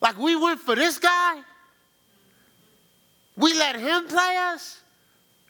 Like 0.00 0.16
we 0.16 0.36
went 0.36 0.60
for 0.60 0.74
this 0.74 0.98
guy? 0.98 1.40
We 3.36 3.52
let 3.54 3.76
him 3.76 4.06
play 4.06 4.36
us? 4.38 4.80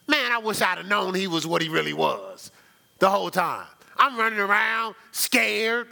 Man, 0.08 0.32
I 0.32 0.38
wish 0.38 0.60
I'd 0.60 0.78
have 0.78 0.86
known 0.86 1.14
he 1.14 1.26
was 1.26 1.46
what 1.46 1.62
he 1.62 1.68
really 1.68 1.92
was 1.92 2.50
the 2.98 3.10
whole 3.10 3.30
time. 3.30 3.66
I'm 3.98 4.18
running 4.18 4.38
around 4.38 4.94
scared, 5.12 5.88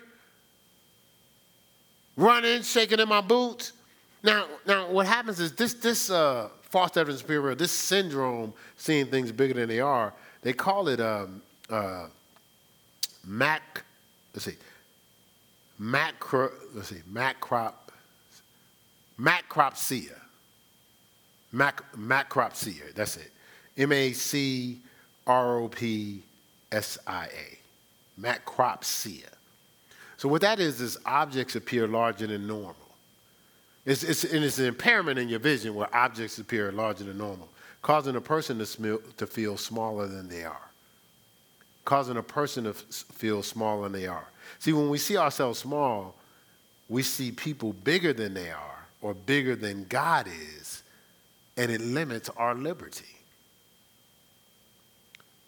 running, 2.17 2.63
shaking 2.63 3.01
in 3.01 3.09
my 3.09 3.21
boots. 3.21 3.73
Now, 4.23 4.47
now 4.67 4.91
what 4.91 5.07
happens 5.07 5.41
is 5.41 5.53
this, 5.53 5.75
this 5.75 6.11
uh, 6.11 6.49
false 6.63 6.97
evidence 6.97 7.21
superior, 7.21 7.55
this 7.55 7.73
syndrome, 7.73 8.53
seeing 8.77 9.07
things 9.07 9.33
bigger 9.33 9.55
than 9.55 9.69
they 9.69 9.81
are, 9.81 10.13
they 10.43 10.53
call 10.53 10.89
it 10.89 11.01
um, 11.01 11.43
uh, 11.71 12.07
mac, 13.27 13.85
let's 14.35 14.45
see, 14.45 14.57
macro, 15.79 16.51
let's 16.75 16.89
see, 16.89 17.03
macrop, 17.11 17.75
macropsia. 19.19 20.19
Mac, 21.53 21.85
macropsia, 21.97 22.93
that's 22.95 23.17
it. 23.17 23.31
M 23.77 23.93
A 23.93 24.13
C 24.13 24.79
R 25.27 25.59
O 25.59 25.69
P 25.69 26.23
S 26.73 26.99
I 27.07 27.27
A. 27.27 27.59
Macropsia. 28.21 29.29
So 30.17 30.29
what 30.29 30.43
that 30.43 30.61
is 30.61 30.81
is 30.81 30.97
objects 31.05 31.57
appear 31.57 31.87
larger 31.87 32.27
than 32.27 32.47
normal. 32.47 32.77
It's, 33.85 34.03
it's, 34.03 34.25
and 34.25 34.43
it's 34.45 34.59
an 34.59 34.67
impairment 34.67 35.19
in 35.19 35.29
your 35.29 35.41
vision 35.41 35.75
where 35.75 35.95
objects 35.95 36.39
appear 36.39 36.73
larger 36.73 37.05
than 37.05 37.19
normal, 37.19 37.49
causing 37.83 38.17
a 38.17 38.21
person 38.21 38.59
to, 38.59 38.65
smil, 38.65 39.01
to 39.17 39.27
feel 39.27 39.59
smaller 39.59 40.07
than 40.07 40.29
they 40.29 40.45
are. 40.45 40.71
Causing 41.85 42.17
a 42.17 42.23
person 42.23 42.65
to 42.65 42.71
f- 42.71 42.77
feel 42.77 43.43
smaller 43.43 43.83
than 43.89 44.01
they 44.01 44.07
are. 44.07 44.27
See, 44.59 44.73
when 44.73 44.89
we 44.89 44.97
see 44.97 45.19
ourselves 45.19 45.59
small, 45.59 46.15
we 46.89 47.03
see 47.03 47.31
people 47.31 47.75
bigger 47.85 48.15
than 48.15 48.33
they 48.33 48.51
are 48.51 48.87
or 49.03 49.13
bigger 49.13 49.55
than 49.55 49.85
God 49.91 50.27
is, 50.29 50.83
and 51.59 51.71
it 51.71 51.83
limits 51.83 52.31
our 52.39 52.55
liberty. 52.55 53.05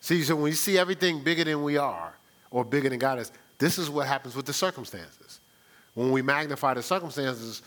See, 0.07 0.23
so 0.23 0.37
when 0.37 0.45
we 0.45 0.53
see 0.53 0.79
everything 0.79 1.25
bigger 1.25 1.43
than 1.43 1.65
we 1.65 1.79
are 1.79 2.15
or 2.53 2.65
bigger 2.65 2.89
than 2.89 3.01
God 3.01 3.19
is, 3.19 3.33
this 3.59 3.77
is 3.77 3.91
what 3.91 4.07
happens 4.07 4.37
with 4.37 4.47
the 4.47 4.53
circumstances. 4.53 5.41
When 5.95 6.13
we 6.13 6.23
magnify 6.23 6.75
the 6.75 6.83
circumstances, 6.85 7.61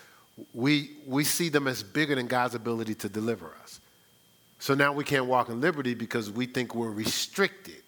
we, 0.54 0.92
we 1.06 1.26
see 1.26 1.50
them 1.50 1.68
as 1.68 1.84
bigger 1.84 2.16
than 2.16 2.28
God's 2.28 2.56
ability 2.56 2.96
to 2.96 3.10
deliver 3.10 3.54
us. 3.62 3.82
So 4.58 4.74
now 4.74 4.94
we 4.94 5.04
can't 5.04 5.26
walk 5.26 5.50
in 5.50 5.60
liberty 5.60 5.94
because 5.94 6.32
we 6.32 6.46
think 6.46 6.74
we're 6.74 6.92
restricted 6.92 7.84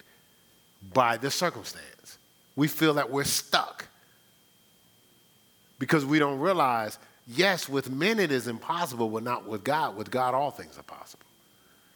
by 0.92 1.16
the 1.16 1.30
circumstance. 1.30 2.18
We 2.54 2.68
feel 2.68 2.92
that 2.92 3.08
we're 3.08 3.24
stuck 3.24 3.88
because 5.78 6.04
we 6.04 6.18
don't 6.18 6.40
realize, 6.40 6.98
yes, 7.26 7.70
with 7.70 7.88
men 7.88 8.20
it 8.20 8.30
is 8.30 8.48
impossible, 8.48 9.08
but 9.08 9.22
not 9.22 9.48
with 9.48 9.64
God. 9.64 9.96
With 9.96 10.10
God, 10.10 10.34
all 10.34 10.50
things 10.50 10.76
are 10.76 10.82
possible. 10.82 11.24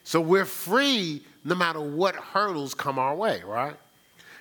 So 0.06 0.20
we're 0.20 0.44
free 0.44 1.20
no 1.44 1.56
matter 1.56 1.80
what 1.80 2.14
hurdles 2.14 2.74
come 2.74 2.96
our 2.96 3.16
way, 3.16 3.42
right? 3.44 3.74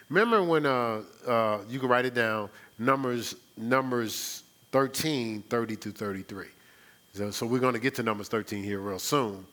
Remember 0.10 0.44
when 0.44 0.64
uh, 0.64 1.02
uh, 1.26 1.58
you 1.68 1.80
can 1.80 1.90
write 1.90 2.06
it 2.06 2.14
down, 2.14 2.52
Numbers, 2.78 3.34
Numbers 3.58 4.44
13, 4.72 5.42
30 5.42 5.76
to 5.78 5.92
33. 5.92 6.46
So, 7.14 7.32
so 7.32 7.48
we're 7.48 7.58
going 7.58 7.74
to 7.74 7.80
get 7.80 7.96
to 7.96 8.04
Numbers 8.04 8.28
13 8.28 8.64
here 8.64 8.80
real 8.80 9.00
soon. 9.00 9.44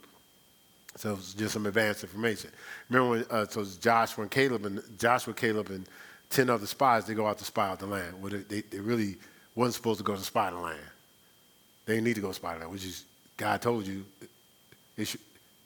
So 0.97 1.15
it's 1.15 1.33
just 1.33 1.55
some 1.55 1.65
advanced 1.65 2.03
information. 2.03 2.51
Remember 2.91 3.09
when 3.09 3.25
uh, 3.31 3.47
so 3.47 3.65
Joshua 3.81 4.25
and 4.25 4.31
Caleb 4.31 4.67
and 4.67 4.83
Joshua, 4.99 5.33
Caleb, 5.33 5.71
and 5.71 5.87
ten 6.29 6.51
other 6.51 6.67
spies 6.67 7.07
they 7.07 7.15
go 7.15 7.27
out 7.27 7.39
to 7.39 7.45
spy 7.47 7.71
out 7.71 7.79
the 7.79 7.87
land. 7.87 8.21
Well, 8.21 8.35
they, 8.51 8.61
they 8.61 8.81
really 8.81 9.17
wasn't 9.55 9.77
supposed 9.77 9.97
to 10.01 10.05
go 10.05 10.15
to 10.15 10.21
spy 10.21 10.51
the 10.51 10.59
land. 10.59 10.79
They 11.87 11.95
didn't 11.95 12.05
need 12.05 12.17
to 12.17 12.21
go 12.21 12.33
spy 12.33 12.53
the 12.53 12.59
land, 12.61 12.71
which 12.71 12.85
is 12.85 13.07
God 13.39 13.63
told 13.63 13.87
you 13.87 14.05
it's, 14.99 15.17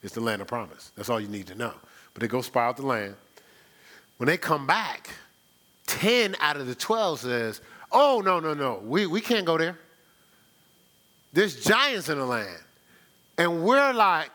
it's 0.03 0.13
the 0.13 0.21
land 0.21 0.41
of 0.41 0.47
promise. 0.47 0.91
That's 0.95 1.09
all 1.09 1.19
you 1.19 1.27
need 1.27 1.47
to 1.47 1.55
know. 1.55 1.73
But 2.13 2.21
they 2.21 2.27
go 2.27 2.41
spy 2.41 2.65
out 2.65 2.77
the 2.77 2.85
land. 2.85 3.15
When 4.17 4.27
they 4.27 4.37
come 4.37 4.65
back, 4.65 5.09
ten 5.85 6.35
out 6.39 6.57
of 6.57 6.67
the 6.67 6.75
twelve 6.75 7.19
says, 7.19 7.61
Oh, 7.91 8.21
no, 8.23 8.39
no, 8.39 8.53
no. 8.53 8.81
We, 8.83 9.07
we 9.07 9.21
can't 9.21 9.45
go 9.45 9.57
there. 9.57 9.77
There's 11.33 11.63
giants 11.63 12.09
in 12.09 12.17
the 12.17 12.25
land. 12.25 12.59
And 13.37 13.63
we're 13.63 13.93
like 13.93 14.31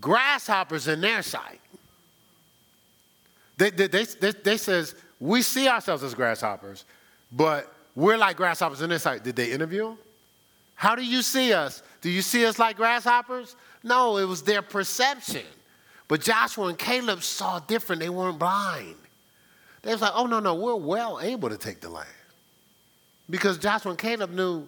grasshoppers 0.00 0.88
in 0.88 1.00
their 1.00 1.22
sight. 1.22 1.60
They, 3.56 3.70
they, 3.70 3.86
they, 3.86 4.04
they, 4.04 4.30
they 4.32 4.56
says, 4.56 4.94
we 5.18 5.42
see 5.42 5.68
ourselves 5.68 6.02
as 6.02 6.14
grasshoppers, 6.14 6.84
but 7.30 7.72
we're 7.94 8.16
like 8.16 8.36
grasshoppers 8.36 8.80
in 8.80 8.88
their 8.88 8.98
sight. 8.98 9.22
Did 9.22 9.36
they 9.36 9.52
interview 9.52 9.88
them? 9.88 9.98
How 10.74 10.94
do 10.94 11.04
you 11.04 11.20
see 11.20 11.52
us? 11.52 11.82
Do 12.00 12.08
you 12.08 12.22
see 12.22 12.46
us 12.46 12.58
like 12.58 12.76
grasshoppers? 12.76 13.54
No, 13.82 14.18
it 14.18 14.24
was 14.24 14.42
their 14.42 14.62
perception. 14.62 15.44
But 16.08 16.20
Joshua 16.20 16.66
and 16.66 16.78
Caleb 16.78 17.22
saw 17.22 17.60
different. 17.60 18.00
They 18.00 18.08
weren't 18.08 18.38
blind. 18.38 18.96
They 19.82 19.92
was 19.92 20.02
like, 20.02 20.12
oh, 20.14 20.26
no, 20.26 20.40
no, 20.40 20.54
we're 20.54 20.74
well 20.74 21.20
able 21.20 21.48
to 21.48 21.56
take 21.56 21.80
the 21.80 21.88
land. 21.88 22.08
Because 23.28 23.58
Joshua 23.58 23.90
and 23.90 23.98
Caleb 23.98 24.30
knew 24.30 24.66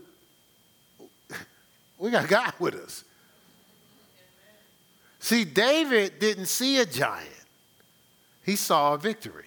we 1.98 2.10
got 2.10 2.28
God 2.28 2.52
with 2.58 2.74
us. 2.74 3.04
See, 5.18 5.44
David 5.44 6.18
didn't 6.18 6.46
see 6.46 6.78
a 6.78 6.86
giant, 6.86 7.28
he 8.44 8.56
saw 8.56 8.94
a 8.94 8.98
victory. 8.98 9.46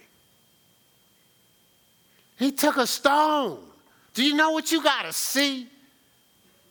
He 2.38 2.52
took 2.52 2.78
a 2.78 2.86
stone. 2.86 3.60
Do 4.14 4.24
you 4.24 4.36
know 4.36 4.52
what 4.52 4.72
you 4.72 4.84
got 4.84 5.04
to 5.04 5.14
see 5.14 5.68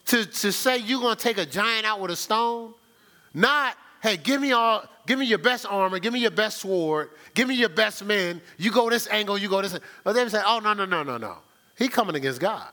to, 0.07 0.27
to 0.27 0.53
say 0.53 0.79
you're 0.79 1.01
going 1.01 1.17
to 1.17 1.23
take 1.23 1.39
a 1.39 1.47
giant 1.47 1.87
out 1.87 2.01
with 2.01 2.11
a 2.11 2.17
stone? 2.17 2.75
Not, 3.35 3.77
hey, 4.03 4.17
give 4.17 4.41
me 4.41 4.53
all, 4.53 4.85
give 5.07 5.19
me 5.19 5.27
your 5.27 5.39
best 5.39 5.67
armor, 5.67 5.99
give 5.99 6.13
me 6.13 6.21
your 6.21 6.31
best 6.31 6.61
sword, 6.61 7.11
give 7.35 7.49
me 7.49 7.57
your 7.57 7.69
best 7.69 8.05
men. 8.05 8.41
You 8.57 8.71
go 8.71 8.89
this 8.89 9.09
angle, 9.09 9.37
you 9.37 9.49
go 9.49 9.61
this. 9.61 9.77
But 10.05 10.13
David 10.15 10.31
said, 10.31 10.45
oh, 10.47 10.61
no, 10.61 10.73
no, 10.73 10.85
no, 10.85 11.03
no, 11.03 11.19
no. 11.19 11.37
He 11.77 11.89
coming 11.89 12.15
against 12.15 12.41
God. 12.41 12.71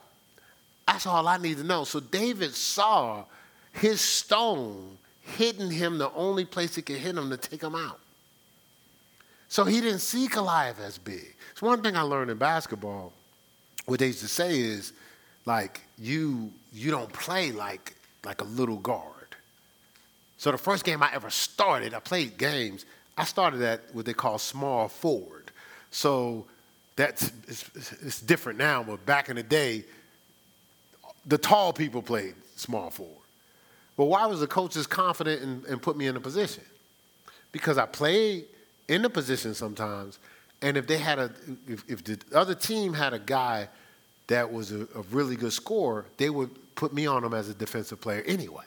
That's 0.86 1.06
all 1.06 1.26
I 1.26 1.36
need 1.36 1.58
to 1.58 1.64
know. 1.64 1.84
So 1.84 2.00
David 2.00 2.54
saw 2.54 3.24
his 3.72 4.00
stone 4.00 4.98
hitting 5.20 5.70
him 5.70 5.98
the 5.98 6.12
only 6.12 6.44
place 6.44 6.78
it 6.78 6.82
could 6.82 6.96
hit 6.96 7.16
him 7.16 7.30
to 7.30 7.36
take 7.36 7.62
him 7.62 7.74
out. 7.74 7.98
So 9.48 9.64
he 9.64 9.80
didn't 9.80 10.00
see 10.00 10.28
Goliath 10.28 10.80
as 10.80 10.98
big. 10.98 11.34
It's 11.50 11.62
one 11.62 11.82
thing 11.82 11.96
I 11.96 12.02
learned 12.02 12.30
in 12.30 12.38
basketball. 12.38 13.12
What 13.86 14.00
they 14.00 14.06
used 14.06 14.20
to 14.20 14.28
say 14.28 14.58
is, 14.58 14.92
like, 15.44 15.80
you 15.98 16.52
you 16.72 16.90
don't 16.90 17.12
play 17.12 17.52
like 17.52 17.94
like 18.24 18.40
a 18.40 18.44
little 18.44 18.76
guard. 18.76 19.21
So 20.42 20.50
the 20.50 20.58
first 20.58 20.84
game 20.84 21.04
I 21.04 21.14
ever 21.14 21.30
started, 21.30 21.94
I 21.94 22.00
played 22.00 22.36
games. 22.36 22.84
I 23.16 23.22
started 23.22 23.62
at 23.62 23.80
what 23.92 24.06
they 24.06 24.12
call 24.12 24.38
small 24.38 24.88
forward. 24.88 25.52
So 25.92 26.46
that's 26.96 27.30
it's, 27.46 27.70
it's 28.02 28.20
different 28.20 28.58
now, 28.58 28.82
but 28.82 29.06
back 29.06 29.28
in 29.28 29.36
the 29.36 29.44
day, 29.44 29.84
the 31.26 31.38
tall 31.38 31.72
people 31.72 32.02
played 32.02 32.34
small 32.56 32.90
forward. 32.90 33.22
But 33.96 34.06
why 34.06 34.26
was 34.26 34.40
the 34.40 34.48
coaches 34.48 34.84
confident 34.84 35.42
and, 35.42 35.64
and 35.66 35.80
put 35.80 35.96
me 35.96 36.08
in 36.08 36.16
a 36.16 36.20
position? 36.20 36.64
Because 37.52 37.78
I 37.78 37.86
played 37.86 38.46
in 38.88 39.02
the 39.02 39.10
position 39.10 39.54
sometimes, 39.54 40.18
and 40.60 40.76
if 40.76 40.88
they 40.88 40.98
had 40.98 41.20
a, 41.20 41.30
if, 41.68 41.84
if 41.88 42.02
the 42.02 42.18
other 42.34 42.56
team 42.56 42.94
had 42.94 43.14
a 43.14 43.20
guy 43.20 43.68
that 44.26 44.52
was 44.52 44.72
a, 44.72 44.88
a 44.96 45.02
really 45.12 45.36
good 45.36 45.52
scorer, 45.52 46.04
they 46.16 46.30
would 46.30 46.50
put 46.74 46.92
me 46.92 47.06
on 47.06 47.22
him 47.22 47.32
as 47.32 47.48
a 47.48 47.54
defensive 47.54 48.00
player 48.00 48.24
anyway. 48.26 48.64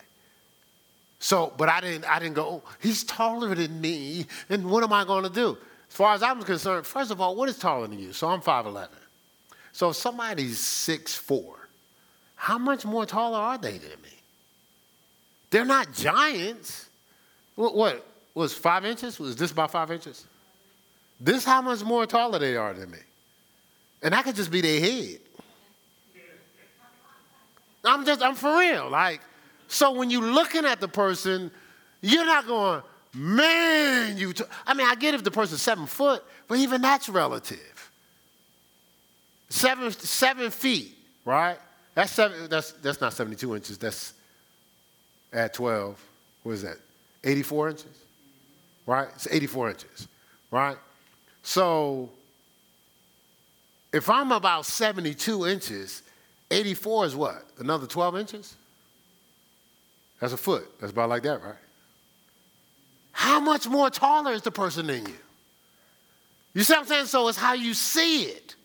So, 1.20 1.54
but 1.58 1.70
I 1.70 1.82
didn't, 1.82 2.06
I 2.06 2.20
didn't 2.20 2.36
go, 2.36 2.46
oh, 2.46 2.64
he's 2.80 3.04
taller 3.04 3.56
than 3.56 3.82
me, 3.82 4.26
and 4.50 4.70
what 4.70 4.84
am 4.84 4.94
I 4.94 5.06
going 5.06 5.24
to 5.24 5.30
do? 5.30 5.58
As 5.90 5.96
far 5.96 6.14
as 6.14 6.22
I'm 6.22 6.42
concerned, 6.44 6.86
first 6.86 7.12
of 7.12 7.22
all, 7.22 7.36
what 7.36 7.50
is 7.50 7.58
taller 7.58 7.88
than 7.88 8.00
you? 8.00 8.14
So 8.14 8.28
I'm 8.28 8.42
5'11. 8.42 8.90
So 9.72 9.90
if 9.90 9.96
somebody's 9.96 10.58
6'4, 10.58 11.44
how 12.36 12.58
much 12.58 12.86
more 12.86 13.06
taller 13.06 13.38
are 13.38 13.58
they 13.58 13.78
than 13.78 14.02
me? 14.04 14.10
They're 15.50 15.66
not 15.66 15.94
giants. 15.94 16.90
What, 17.56 17.76
what 17.76 18.06
was 18.34 18.54
five 18.54 18.86
inches? 18.86 19.20
Was 19.20 19.36
this 19.36 19.52
about 19.52 19.72
five 19.72 19.90
inches? 19.92 20.26
This 21.20 21.46
how 21.46 21.62
much 21.62 21.84
more 21.84 22.06
taller 22.06 22.40
they 22.40 22.58
are 22.58 22.74
than 22.74 22.92
me. 22.92 22.98
And 24.04 24.14
I 24.14 24.22
could 24.22 24.36
just 24.36 24.52
be 24.52 24.62
their 24.62 24.80
head. 24.80 25.20
I'm 27.86 28.06
just, 28.06 28.22
I'm 28.22 28.36
for 28.36 28.60
real. 28.60 28.90
Like, 28.90 29.22
so 29.68 29.92
when 29.92 30.10
you're 30.10 30.22
looking 30.22 30.66
at 30.66 30.80
the 30.80 30.88
person, 30.88 31.52
you're 32.02 32.26
not 32.26 32.48
going, 32.48 32.82
Man, 33.16 34.18
you. 34.18 34.34
T- 34.34 34.44
I 34.68 34.74
mean, 34.74 34.86
I 34.86 34.96
get 34.96 35.14
if 35.14 35.24
the 35.24 35.32
person's 35.32 35.62
seven 35.62 35.86
foot, 35.86 36.22
but 36.50 36.60
even 36.60 36.82
that's 36.82 37.08
relative. 37.08 37.92
Seven 39.48 39.90
seven 39.92 40.52
feet, 40.52 40.98
right? 41.24 41.58
That's 41.94 42.12
seven. 42.12 42.50
That's 42.50 42.74
that's 42.74 43.00
not 43.00 43.14
seventy 43.14 43.38
two 43.38 43.56
inches. 43.56 43.78
That's 43.78 44.14
at 45.32 45.54
twelve. 45.54 46.04
What 46.44 46.52
is 46.52 46.64
that? 46.64 46.76
Eighty 47.24 47.42
four 47.42 47.70
inches, 47.70 47.98
right? 48.86 49.08
It's 49.16 49.30
eighty 49.32 49.48
four 49.48 49.70
inches, 49.70 50.10
right? 50.52 50.78
So 51.42 52.10
if 53.94 54.10
I'm 54.10 54.34
about 54.34 54.66
seventy 54.66 55.14
two 55.14 55.48
inches, 55.48 56.02
eighty 56.52 56.74
four 56.74 57.06
is 57.06 57.16
what? 57.16 57.46
Another 57.60 57.88
twelve 57.88 58.18
inches. 58.18 58.56
That's 60.26 60.34
a 60.34 60.44
foot. 60.44 60.80
That's 60.80 60.92
about 60.92 61.10
like 61.10 61.22
that, 61.22 61.44
right? 61.44 61.54
how 63.12 63.40
much 63.40 63.68
more 63.68 63.92
taller 63.92 64.34
is 64.34 64.42
the 64.42 64.50
person 64.50 64.88
than 64.88 65.06
you? 65.06 65.14
You 66.56 66.64
see 66.64 66.74
what 66.74 66.80
I'm 66.80 66.88
saying? 66.88 67.06
So 67.06 67.28
it's 67.28 67.38
how 67.38 67.54
you 67.54 67.76
see 67.76 68.24
it. 68.24 68.56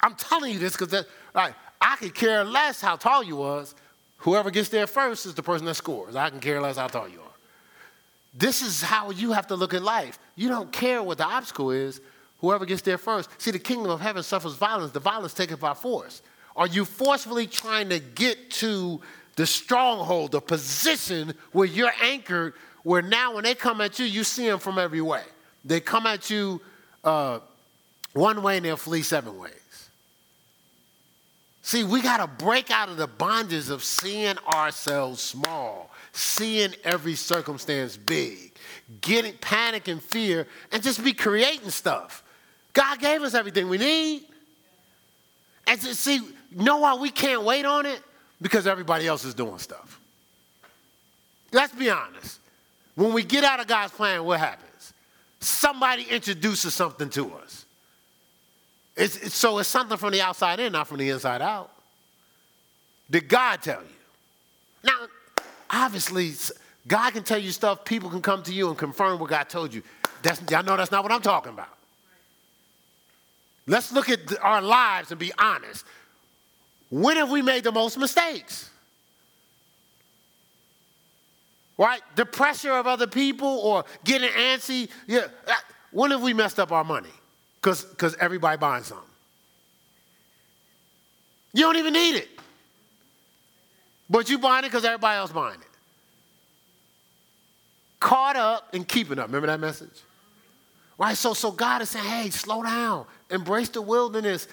I'm 0.00 0.14
telling 0.14 0.54
you 0.54 0.58
this 0.58 0.74
because 0.74 1.04
like, 1.34 1.52
I 1.82 1.96
could 1.96 2.14
care 2.14 2.44
less 2.44 2.80
how 2.80 2.96
tall 2.96 3.22
you 3.22 3.36
was. 3.36 3.74
Whoever 4.18 4.50
gets 4.50 4.70
there 4.70 4.86
first 4.86 5.26
is 5.26 5.34
the 5.34 5.42
person 5.42 5.66
that 5.66 5.74
scores. 5.74 6.16
I 6.16 6.30
can 6.30 6.40
care 6.40 6.62
less 6.62 6.78
how 6.78 6.86
tall 6.86 7.08
you 7.08 7.20
are. 7.20 7.34
This 8.32 8.62
is 8.62 8.80
how 8.80 9.10
you 9.10 9.32
have 9.32 9.48
to 9.48 9.54
look 9.54 9.74
at 9.74 9.82
life. 9.82 10.18
You 10.34 10.48
don't 10.48 10.72
care 10.72 11.02
what 11.02 11.18
the 11.18 11.26
obstacle 11.26 11.72
is. 11.72 12.00
Whoever 12.38 12.64
gets 12.64 12.80
there 12.80 12.96
first. 12.96 13.28
See, 13.38 13.50
the 13.50 13.58
kingdom 13.58 13.90
of 13.90 14.00
heaven 14.00 14.22
suffers 14.22 14.54
violence. 14.54 14.92
The 14.92 15.00
violence 15.00 15.34
taken 15.34 15.56
by 15.56 15.74
force. 15.74 16.22
Are 16.56 16.66
you 16.66 16.86
forcefully 16.86 17.46
trying 17.46 17.90
to 17.90 18.00
get 18.00 18.50
to 18.52 19.02
the 19.36 19.46
stronghold, 19.46 20.32
the 20.32 20.40
position 20.40 21.34
where 21.52 21.66
you're 21.66 21.92
anchored, 22.02 22.54
where 22.82 23.02
now 23.02 23.34
when 23.34 23.44
they 23.44 23.54
come 23.54 23.80
at 23.80 23.98
you, 23.98 24.06
you 24.06 24.24
see 24.24 24.46
them 24.46 24.58
from 24.58 24.78
every 24.78 25.00
way? 25.00 25.22
They 25.64 25.80
come 25.80 26.06
at 26.06 26.30
you 26.30 26.60
uh, 27.04 27.40
one 28.12 28.42
way 28.42 28.56
and 28.56 28.64
they'll 28.64 28.76
flee 28.76 29.02
seven 29.02 29.38
ways. 29.38 29.52
See, 31.62 31.82
we 31.82 32.00
got 32.00 32.18
to 32.18 32.44
break 32.44 32.70
out 32.70 32.88
of 32.88 32.96
the 32.96 33.08
bondages 33.08 33.70
of 33.70 33.82
seeing 33.82 34.38
ourselves 34.54 35.20
small, 35.20 35.90
seeing 36.12 36.72
every 36.84 37.16
circumstance 37.16 37.96
big, 37.96 38.52
getting 39.00 39.36
panic 39.38 39.88
and 39.88 40.00
fear, 40.00 40.46
and 40.70 40.80
just 40.82 41.02
be 41.02 41.12
creating 41.12 41.70
stuff. 41.70 42.22
God 42.72 43.00
gave 43.00 43.22
us 43.22 43.34
everything 43.34 43.68
we 43.68 43.78
need. 43.78 44.22
And 45.66 45.80
see, 45.80 46.20
know 46.52 46.78
why 46.78 46.94
we 46.94 47.10
can't 47.10 47.42
wait 47.42 47.64
on 47.64 47.84
it? 47.84 48.00
Because 48.40 48.66
everybody 48.66 49.06
else 49.06 49.24
is 49.24 49.34
doing 49.34 49.58
stuff. 49.58 50.00
Let's 51.52 51.74
be 51.74 51.90
honest. 51.90 52.40
When 52.94 53.12
we 53.12 53.22
get 53.22 53.44
out 53.44 53.60
of 53.60 53.66
God's 53.66 53.92
plan, 53.92 54.24
what 54.24 54.40
happens? 54.40 54.92
Somebody 55.40 56.04
introduces 56.04 56.74
something 56.74 57.10
to 57.10 57.32
us. 57.34 57.64
It's, 58.96 59.16
it's, 59.18 59.34
so 59.34 59.58
it's 59.58 59.68
something 59.68 59.96
from 59.98 60.12
the 60.12 60.22
outside 60.22 60.58
in, 60.60 60.72
not 60.72 60.88
from 60.88 60.98
the 60.98 61.10
inside 61.10 61.42
out. 61.42 61.70
Did 63.10 63.28
God 63.28 63.62
tell 63.62 63.80
you? 63.80 63.96
Now, 64.82 65.06
obviously, 65.70 66.32
God 66.88 67.12
can 67.12 67.22
tell 67.22 67.38
you 67.38 67.52
stuff, 67.52 67.84
people 67.84 68.08
can 68.08 68.22
come 68.22 68.42
to 68.44 68.52
you 68.52 68.68
and 68.68 68.78
confirm 68.78 69.18
what 69.18 69.30
God 69.30 69.48
told 69.48 69.74
you. 69.74 69.82
That's, 70.22 70.40
y'all 70.50 70.64
know 70.64 70.76
that's 70.76 70.90
not 70.90 71.02
what 71.02 71.12
I'm 71.12 71.22
talking 71.22 71.52
about. 71.52 71.68
Let's 73.66 73.92
look 73.92 74.08
at 74.08 74.20
our 74.40 74.62
lives 74.62 75.10
and 75.10 75.20
be 75.20 75.32
honest. 75.38 75.84
When 76.90 77.16
have 77.16 77.30
we 77.30 77.42
made 77.42 77.64
the 77.64 77.72
most 77.72 77.98
mistakes? 77.98 78.70
Right? 81.78 82.00
The 82.14 82.24
pressure 82.24 82.72
of 82.72 82.86
other 82.86 83.06
people 83.06 83.48
or 83.48 83.84
getting 84.04 84.30
antsy. 84.30 84.88
Yeah. 85.06 85.26
Uh, 85.46 85.52
when 85.92 86.10
have 86.10 86.22
we 86.22 86.32
messed 86.32 86.58
up 86.58 86.72
our 86.72 86.84
money? 86.84 87.10
Because 87.60 88.16
everybody 88.20 88.56
buying 88.56 88.84
something. 88.84 89.04
You 91.52 91.62
don't 91.62 91.76
even 91.76 91.92
need 91.92 92.16
it. 92.16 92.28
But 94.08 94.30
you 94.30 94.38
buying 94.38 94.64
it 94.64 94.68
because 94.68 94.84
everybody 94.84 95.16
else 95.18 95.32
buying 95.32 95.60
it. 95.60 95.66
Caught 97.98 98.36
up 98.36 98.74
and 98.74 98.86
keeping 98.86 99.18
up. 99.18 99.26
Remember 99.26 99.48
that 99.48 99.58
message? 99.58 100.02
Right? 100.98 101.16
So, 101.16 101.34
so 101.34 101.50
God 101.50 101.82
is 101.82 101.90
saying, 101.90 102.04
hey, 102.04 102.30
slow 102.30 102.62
down. 102.62 103.06
Embrace 103.30 103.68
the 103.70 103.82
wilderness. 103.82 104.48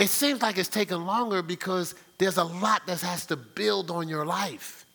It 0.00 0.08
seems 0.08 0.40
like 0.40 0.56
it's 0.56 0.70
taking 0.70 1.04
longer 1.04 1.42
because 1.42 1.94
there's 2.16 2.38
a 2.38 2.44
lot 2.44 2.86
that 2.86 3.02
has 3.02 3.26
to 3.26 3.36
build 3.36 3.90
on 3.90 4.08
your 4.08 4.24
life. 4.24 4.86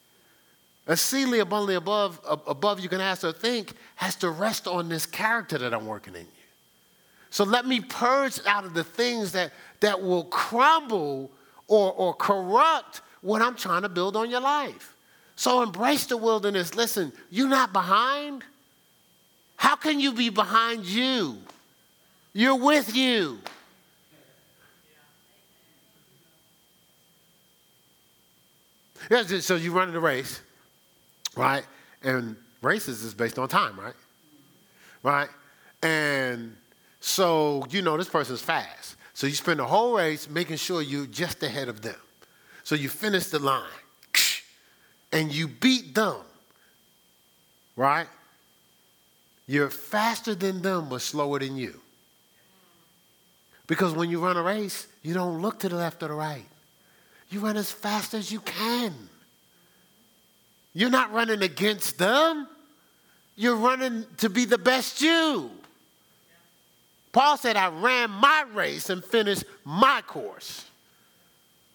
A 0.88 0.94
Exceedingly 0.94 1.40
abundantly 1.40 1.76
above, 1.76 2.20
above 2.48 2.80
you 2.80 2.90
can 2.90 3.00
ask 3.00 3.24
or 3.24 3.32
think 3.32 3.74
has 3.98 4.16
to 4.18 4.32
rest 4.32 4.68
on 4.68 4.90
this 4.90 5.06
character 5.06 5.60
that 5.60 5.76
I'm 5.76 5.86
working 5.86 6.16
in 6.16 6.22
you. 6.22 6.28
So 7.30 7.44
let 7.44 7.68
me 7.68 7.82
purge 7.82 8.40
out 8.48 8.66
of 8.66 8.74
the 8.74 8.84
things 8.84 9.32
that, 9.34 9.52
that 9.82 10.02
will 10.02 10.24
crumble 10.24 11.30
or, 11.68 11.94
or 11.94 12.16
corrupt 12.16 13.02
what 13.22 13.44
I'm 13.44 13.56
trying 13.56 13.84
to 13.84 13.90
build 13.90 14.16
on 14.16 14.32
your 14.32 14.42
life. 14.42 14.96
So 15.36 15.62
embrace 15.62 16.08
the 16.08 16.18
wilderness. 16.18 16.74
Listen, 16.74 17.14
you're 17.30 17.48
not 17.48 17.74
behind. 17.74 18.44
How 19.56 19.76
can 19.76 20.00
you 20.00 20.14
be 20.14 20.30
behind 20.30 20.84
you? 20.88 21.38
You're 22.34 22.56
with 22.56 22.96
you. 22.96 23.38
Yeah, 29.10 29.24
so 29.24 29.56
you 29.56 29.72
run 29.72 29.90
in 29.90 29.96
a 29.96 30.00
race, 30.00 30.42
right? 31.36 31.64
And 32.04 32.36
races 32.62 33.04
is 33.04 33.14
based 33.14 33.38
on 33.38 33.48
time, 33.48 33.80
right? 33.80 33.94
Right? 35.04 35.30
And 35.84 36.56
so 37.00 37.66
you 37.70 37.82
know 37.82 37.98
this 37.98 38.10
person's 38.10 38.42
fast. 38.42 38.96
So 39.14 39.28
you 39.28 39.34
spend 39.34 39.60
the 39.60 39.66
whole 39.66 39.96
race 39.96 40.30
making 40.30 40.58
sure 40.58 40.82
you're 40.82 41.06
just 41.06 41.42
ahead 41.44 41.70
of 41.70 41.82
them. 41.82 41.96
So 42.64 42.76
you 42.76 42.90
finish 42.90 43.28
the 43.28 43.40
line 43.40 43.64
and 45.12 45.32
you 45.32 45.48
beat 45.48 45.94
them, 45.94 46.18
right? 47.76 48.08
You're 49.48 49.70
faster 49.70 50.34
than 50.34 50.62
them, 50.62 50.90
but 50.90 51.02
slower 51.02 51.40
than 51.40 51.56
you. 51.56 51.80
Because 53.68 53.94
when 53.94 54.10
you 54.10 54.24
run 54.24 54.38
a 54.38 54.44
race, 54.44 54.88
you 55.02 55.14
don't 55.14 55.42
look 55.42 55.60
to 55.60 55.70
the 55.70 55.76
left 55.76 56.02
or 56.04 56.08
the 56.08 56.14
right. 56.14 56.46
You 57.30 57.40
run 57.40 57.58
as 57.58 57.72
fast 57.72 58.14
as 58.14 58.32
you 58.32 58.40
can. 58.40 58.94
You're 60.74 60.90
not 60.90 61.12
running 61.14 61.42
against 61.42 61.98
them. 61.98 62.48
You're 63.36 63.56
running 63.56 64.06
to 64.18 64.30
be 64.30 64.46
the 64.46 64.58
best 64.58 65.02
you. 65.02 65.50
Paul 67.12 67.38
said, 67.38 67.56
I 67.56 67.70
ran 67.70 68.12
my 68.12 68.46
race 68.54 68.90
and 68.90 69.04
finished 69.04 69.46
my 69.64 70.02
course. 70.06 70.66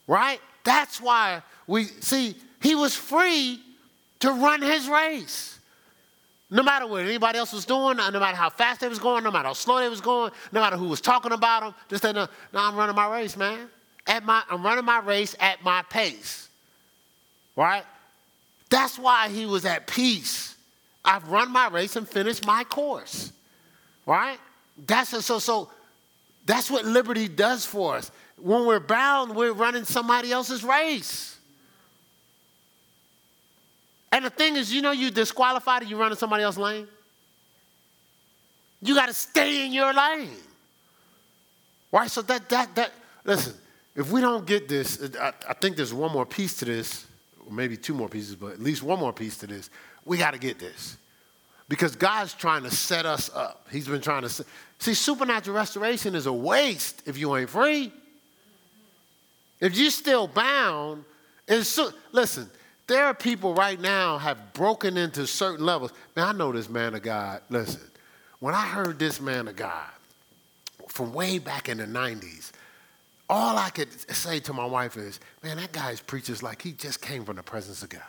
Right? 0.06 0.40
That's 0.64 1.00
why 1.00 1.42
we 1.66 1.84
see 1.84 2.34
he 2.60 2.74
was 2.74 2.94
free 2.94 3.60
to 4.20 4.32
run 4.32 4.60
his 4.60 4.86
race. 4.86 5.58
No 6.50 6.62
matter 6.62 6.86
what 6.86 7.04
anybody 7.04 7.38
else 7.38 7.52
was 7.52 7.64
doing, 7.64 7.96
no 7.96 8.10
matter 8.10 8.36
how 8.36 8.50
fast 8.50 8.80
they 8.80 8.88
was 8.88 8.98
going, 8.98 9.24
no 9.24 9.30
matter 9.30 9.48
how 9.48 9.54
slow 9.54 9.78
they 9.78 9.88
was 9.88 10.00
going, 10.00 10.32
no 10.52 10.60
matter 10.60 10.76
who 10.76 10.88
was 10.88 11.00
talking 11.00 11.32
about 11.32 11.62
them, 11.62 11.74
just 11.88 12.02
say, 12.02 12.12
no, 12.12 12.26
no, 12.52 12.60
I'm 12.60 12.74
running 12.74 12.96
my 12.96 13.10
race, 13.10 13.36
man. 13.36 13.68
At 14.10 14.24
my, 14.24 14.42
I'm 14.50 14.64
running 14.64 14.84
my 14.84 14.98
race 14.98 15.36
at 15.38 15.62
my 15.62 15.82
pace. 15.82 16.48
Right? 17.54 17.84
That's 18.68 18.98
why 18.98 19.28
he 19.28 19.46
was 19.46 19.64
at 19.64 19.86
peace. 19.86 20.56
I've 21.04 21.28
run 21.28 21.52
my 21.52 21.68
race 21.68 21.94
and 21.94 22.08
finished 22.08 22.44
my 22.44 22.64
course. 22.64 23.32
Right? 24.06 24.38
That's 24.84 25.12
a, 25.12 25.22
so 25.22 25.38
so 25.38 25.70
that's 26.44 26.68
what 26.72 26.84
liberty 26.84 27.28
does 27.28 27.64
for 27.64 27.94
us. 27.94 28.10
When 28.36 28.66
we're 28.66 28.80
bound, 28.80 29.36
we're 29.36 29.52
running 29.52 29.84
somebody 29.84 30.32
else's 30.32 30.64
race. 30.64 31.38
And 34.10 34.24
the 34.24 34.30
thing 34.30 34.56
is, 34.56 34.72
you 34.72 34.82
know, 34.82 34.90
you 34.90 35.12
disqualified 35.12 35.82
and 35.82 35.90
you 35.90 35.96
run 35.96 36.10
in 36.10 36.18
somebody 36.18 36.42
else's 36.42 36.58
lane. 36.58 36.88
You 38.82 38.96
got 38.96 39.06
to 39.06 39.14
stay 39.14 39.64
in 39.64 39.72
your 39.72 39.92
lane. 39.92 40.30
Right? 41.92 42.10
So 42.10 42.22
that, 42.22 42.48
that, 42.48 42.74
that, 42.74 42.90
listen, 43.24 43.54
if 43.96 44.10
we 44.10 44.20
don't 44.20 44.46
get 44.46 44.68
this, 44.68 45.00
uh, 45.00 45.32
I, 45.46 45.50
I 45.50 45.54
think 45.54 45.76
there's 45.76 45.92
one 45.92 46.12
more 46.12 46.26
piece 46.26 46.56
to 46.58 46.64
this, 46.64 47.06
or 47.46 47.52
maybe 47.52 47.76
two 47.76 47.94
more 47.94 48.08
pieces, 48.08 48.36
but 48.36 48.52
at 48.52 48.60
least 48.60 48.82
one 48.82 48.98
more 48.98 49.12
piece 49.12 49.38
to 49.38 49.46
this. 49.46 49.70
We 50.04 50.18
got 50.18 50.32
to 50.32 50.38
get 50.38 50.58
this. 50.58 50.96
Because 51.68 51.94
God's 51.94 52.34
trying 52.34 52.64
to 52.64 52.70
set 52.70 53.06
us 53.06 53.30
up. 53.32 53.66
He's 53.70 53.86
been 53.86 54.00
trying 54.00 54.22
to 54.22 54.44
see 54.78 54.94
supernatural 54.94 55.56
restoration 55.56 56.14
is 56.14 56.26
a 56.26 56.32
waste 56.32 57.02
if 57.06 57.16
you 57.16 57.36
ain't 57.36 57.50
free. 57.50 57.92
If 59.60 59.76
you're 59.76 59.90
still 59.90 60.26
bound, 60.26 61.04
and 61.46 61.64
so, 61.64 61.90
listen, 62.12 62.50
there 62.86 63.04
are 63.04 63.14
people 63.14 63.54
right 63.54 63.80
now 63.80 64.18
have 64.18 64.52
broken 64.52 64.96
into 64.96 65.26
certain 65.26 65.64
levels. 65.64 65.92
Man, 66.16 66.26
I 66.26 66.32
know 66.32 66.50
this 66.50 66.68
man 66.68 66.94
of 66.94 67.02
God. 67.02 67.42
Listen, 67.50 67.82
when 68.40 68.54
I 68.54 68.66
heard 68.66 68.98
this 68.98 69.20
man 69.20 69.46
of 69.46 69.54
God 69.54 69.90
from 70.88 71.12
way 71.12 71.38
back 71.38 71.68
in 71.68 71.78
the 71.78 71.84
90s, 71.84 72.50
all 73.30 73.56
I 73.56 73.70
could 73.70 73.88
say 74.14 74.40
to 74.40 74.52
my 74.52 74.64
wife 74.66 74.96
is, 74.96 75.20
man, 75.42 75.56
that 75.56 75.72
guy's 75.72 76.00
preaches 76.00 76.42
like 76.42 76.60
he 76.60 76.72
just 76.72 77.00
came 77.00 77.24
from 77.24 77.36
the 77.36 77.42
presence 77.42 77.82
of 77.82 77.88
God. 77.88 78.02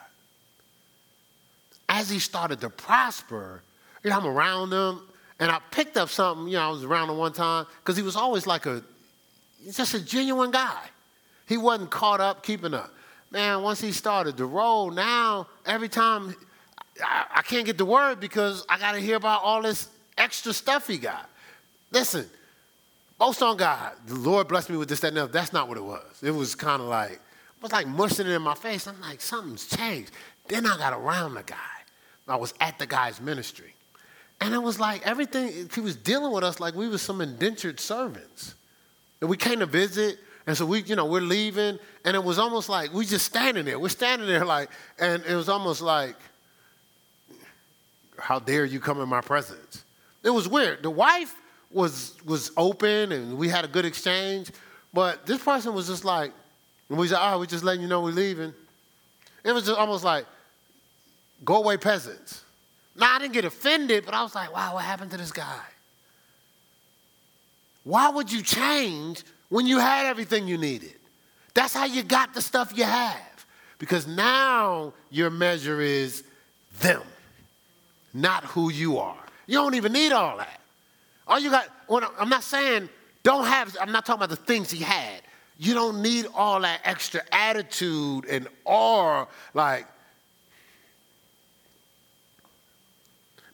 As 1.87 2.09
he 2.09 2.19
started 2.19 2.59
to 2.61 2.69
prosper, 2.69 3.61
you 4.03 4.09
know, 4.09 4.17
I'm 4.17 4.25
around 4.25 4.73
him, 4.73 5.01
and 5.39 5.51
I 5.51 5.59
picked 5.71 5.95
up 5.95 6.09
something, 6.09 6.47
you 6.47 6.53
know, 6.53 6.67
I 6.67 6.69
was 6.69 6.83
around 6.83 7.09
him 7.09 7.17
one 7.17 7.33
time, 7.33 7.65
because 7.79 7.95
he 7.95 8.03
was 8.03 8.15
always 8.15 8.47
like 8.47 8.65
a, 8.65 8.83
just 9.71 9.93
a 9.93 10.03
genuine 10.03 10.51
guy. 10.51 10.81
He 11.47 11.57
wasn't 11.57 11.91
caught 11.91 12.19
up 12.19 12.43
keeping 12.43 12.73
up 12.73 12.91
man, 13.31 13.61
once 13.61 13.81
he 13.81 13.91
started 13.91 14.37
to 14.37 14.45
roll, 14.45 14.91
now 14.91 15.47
every 15.65 15.89
time 15.89 16.35
I, 17.03 17.25
I 17.35 17.41
can't 17.41 17.65
get 17.65 17.77
the 17.77 17.85
word 17.85 18.19
because 18.19 18.65
I 18.69 18.77
got 18.77 18.91
to 18.91 18.99
hear 18.99 19.15
about 19.15 19.41
all 19.43 19.61
this 19.61 19.89
extra 20.17 20.53
stuff 20.53 20.87
he 20.87 20.97
got. 20.97 21.29
Listen, 21.91 22.29
boast 23.21 23.43
on 23.43 23.55
God. 23.55 23.93
The 24.07 24.15
Lord 24.15 24.47
blessed 24.47 24.71
me 24.71 24.77
with 24.77 24.89
this, 24.89 25.01
that, 25.01 25.09
and 25.09 25.17
that. 25.17 25.31
That's 25.31 25.53
not 25.53 25.67
what 25.67 25.77
it 25.77 25.83
was. 25.83 26.23
It 26.23 26.31
was 26.31 26.55
kind 26.55 26.81
of 26.81 26.87
like, 26.87 27.11
it 27.11 27.61
was 27.61 27.71
like 27.71 27.85
mushing 27.85 28.25
it 28.25 28.31
in 28.31 28.41
my 28.41 28.55
face. 28.55 28.87
I'm 28.87 28.99
like, 28.99 29.21
something's 29.21 29.67
changed. 29.67 30.09
Then 30.47 30.65
I 30.65 30.75
got 30.75 30.91
around 30.91 31.35
the 31.35 31.43
guy. 31.43 31.55
I 32.27 32.35
was 32.35 32.55
at 32.59 32.79
the 32.79 32.87
guy's 32.87 33.21
ministry. 33.21 33.75
And 34.39 34.55
it 34.55 34.63
was 34.63 34.79
like 34.79 35.05
everything, 35.05 35.69
he 35.71 35.81
was 35.81 35.95
dealing 35.95 36.31
with 36.31 36.43
us 36.43 36.59
like 36.59 36.73
we 36.73 36.89
were 36.89 36.97
some 36.97 37.21
indentured 37.21 37.79
servants. 37.79 38.55
And 39.19 39.29
we 39.29 39.37
came 39.37 39.59
to 39.59 39.67
visit, 39.67 40.17
And 40.47 40.57
so 40.57 40.65
we, 40.65 40.81
you 40.81 40.95
know, 40.95 41.05
we're 41.05 41.21
leaving, 41.21 41.77
and 42.03 42.15
it 42.15 42.23
was 42.23 42.39
almost 42.39 42.67
like 42.67 42.93
we 42.93 43.05
just 43.05 43.25
standing 43.25 43.65
there. 43.65 43.77
We're 43.77 43.89
standing 43.89 44.27
there 44.27 44.45
like, 44.45 44.69
and 44.99 45.23
it 45.25 45.35
was 45.35 45.49
almost 45.49 45.81
like, 45.81 46.15
how 48.17 48.39
dare 48.39 48.65
you 48.65 48.79
come 48.79 48.99
in 49.01 49.09
my 49.09 49.21
presence? 49.21 49.83
It 50.23 50.31
was 50.31 50.47
weird. 50.47 50.83
The 50.83 50.89
wife 50.89 51.35
was 51.73 52.15
was 52.25 52.51
open 52.57 53.11
and 53.11 53.37
we 53.37 53.47
had 53.47 53.65
a 53.65 53.67
good 53.67 53.85
exchange, 53.85 54.51
but 54.93 55.25
this 55.25 55.43
person 55.43 55.73
was 55.73 55.87
just 55.87 56.05
like, 56.05 56.31
and 56.89 56.97
we 56.97 57.07
said, 57.07 57.17
ah, 57.19 57.33
oh, 57.33 57.39
we're 57.39 57.45
just 57.45 57.63
letting 57.63 57.81
you 57.81 57.87
know 57.87 58.01
we're 58.01 58.11
leaving. 58.11 58.53
It 59.43 59.53
was 59.53 59.65
just 59.65 59.77
almost 59.77 60.03
like, 60.03 60.25
go 61.43 61.55
away, 61.55 61.77
peasants. 61.77 62.43
Now, 62.95 63.15
I 63.15 63.19
didn't 63.19 63.33
get 63.33 63.45
offended, 63.45 64.05
but 64.05 64.13
I 64.13 64.21
was 64.21 64.35
like, 64.35 64.53
wow, 64.53 64.75
what 64.75 64.83
happened 64.83 65.11
to 65.11 65.17
this 65.17 65.31
guy? 65.31 65.61
Why 67.83 68.09
would 68.09 68.31
you 68.31 68.43
change 68.43 69.23
when 69.49 69.65
you 69.65 69.79
had 69.79 70.05
everything 70.05 70.47
you 70.47 70.57
needed? 70.57 70.93
That's 71.53 71.73
how 71.73 71.85
you 71.85 72.03
got 72.03 72.33
the 72.33 72.41
stuff 72.41 72.73
you 72.75 72.83
have. 72.83 73.45
Because 73.79 74.05
now 74.05 74.93
your 75.09 75.29
measure 75.29 75.81
is 75.81 76.23
them, 76.79 77.01
not 78.13 78.43
who 78.43 78.71
you 78.71 78.99
are. 78.99 79.17
You 79.47 79.55
don't 79.55 79.75
even 79.75 79.93
need 79.93 80.11
all 80.11 80.37
that. 80.37 80.60
All 81.31 81.39
you 81.39 81.49
got, 81.49 81.65
I'm 82.19 82.27
not 82.27 82.43
saying 82.43 82.89
don't 83.23 83.45
have, 83.45 83.77
I'm 83.79 83.93
not 83.93 84.05
talking 84.05 84.19
about 84.19 84.31
the 84.31 84.35
things 84.35 84.69
he 84.69 84.83
had. 84.83 85.21
You 85.57 85.73
don't 85.73 86.01
need 86.01 86.25
all 86.35 86.59
that 86.59 86.81
extra 86.83 87.21
attitude 87.31 88.25
and 88.25 88.49
awe. 88.65 89.27
Like, 89.53 89.87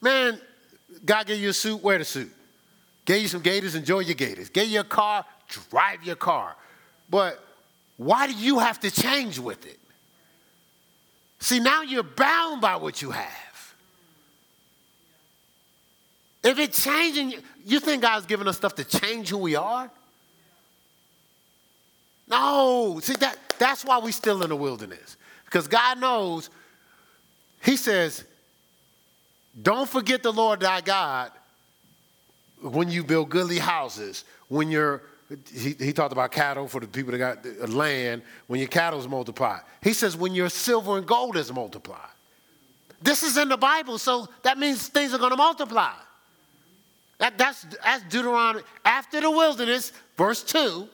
man, 0.00 0.40
God 1.04 1.28
gave 1.28 1.40
you 1.40 1.50
a 1.50 1.52
suit, 1.52 1.80
wear 1.80 1.98
the 1.98 2.04
suit. 2.04 2.32
Gave 3.04 3.22
you 3.22 3.28
some 3.28 3.42
gators, 3.42 3.76
enjoy 3.76 4.00
your 4.00 4.16
gators. 4.16 4.48
Gave 4.48 4.70
you 4.70 4.80
a 4.80 4.84
car, 4.84 5.24
drive 5.70 6.02
your 6.02 6.16
car. 6.16 6.56
But 7.08 7.38
why 7.96 8.26
do 8.26 8.32
you 8.32 8.58
have 8.58 8.80
to 8.80 8.90
change 8.90 9.38
with 9.38 9.64
it? 9.66 9.78
See, 11.38 11.60
now 11.60 11.82
you're 11.82 12.02
bound 12.02 12.60
by 12.60 12.74
what 12.74 13.02
you 13.02 13.12
have. 13.12 13.47
If 16.42 16.58
it's 16.58 16.82
changing, 16.84 17.34
you 17.64 17.80
think 17.80 18.02
God's 18.02 18.26
giving 18.26 18.46
us 18.46 18.56
stuff 18.56 18.74
to 18.76 18.84
change 18.84 19.28
who 19.28 19.38
we 19.38 19.56
are? 19.56 19.90
No. 22.28 23.00
See, 23.02 23.14
that, 23.14 23.36
that's 23.58 23.84
why 23.84 23.98
we're 23.98 24.12
still 24.12 24.42
in 24.42 24.50
the 24.50 24.56
wilderness. 24.56 25.16
Because 25.44 25.66
God 25.66 25.98
knows, 25.98 26.50
He 27.62 27.76
says, 27.76 28.24
don't 29.60 29.88
forget 29.88 30.22
the 30.22 30.32
Lord 30.32 30.60
thy 30.60 30.80
God 30.80 31.32
when 32.60 32.90
you 32.90 33.04
build 33.04 33.30
goodly 33.30 33.58
houses, 33.58 34.24
when 34.48 34.70
you're, 34.70 35.02
he, 35.52 35.74
he 35.78 35.92
talked 35.92 36.12
about 36.12 36.32
cattle 36.32 36.66
for 36.68 36.80
the 36.80 36.86
people 36.86 37.12
that 37.12 37.18
got 37.18 37.68
land, 37.68 38.22
when 38.46 38.60
your 38.60 38.68
cattle 38.68 38.98
is 38.98 39.08
multiplied. 39.08 39.60
He 39.82 39.92
says, 39.92 40.16
when 40.16 40.34
your 40.34 40.48
silver 40.48 40.98
and 40.98 41.06
gold 41.06 41.36
is 41.36 41.52
multiplied. 41.52 42.10
This 43.00 43.22
is 43.22 43.36
in 43.36 43.48
the 43.48 43.56
Bible, 43.56 43.98
so 43.98 44.28
that 44.42 44.58
means 44.58 44.88
things 44.88 45.14
are 45.14 45.18
going 45.18 45.30
to 45.30 45.36
multiply. 45.36 45.92
That, 47.18 47.36
that's, 47.36 47.66
that's 47.82 48.02
Deuteronomy. 48.04 48.64
After 48.84 49.20
the 49.20 49.30
wilderness, 49.30 49.92
verse 50.16 50.42
2, 50.44 50.88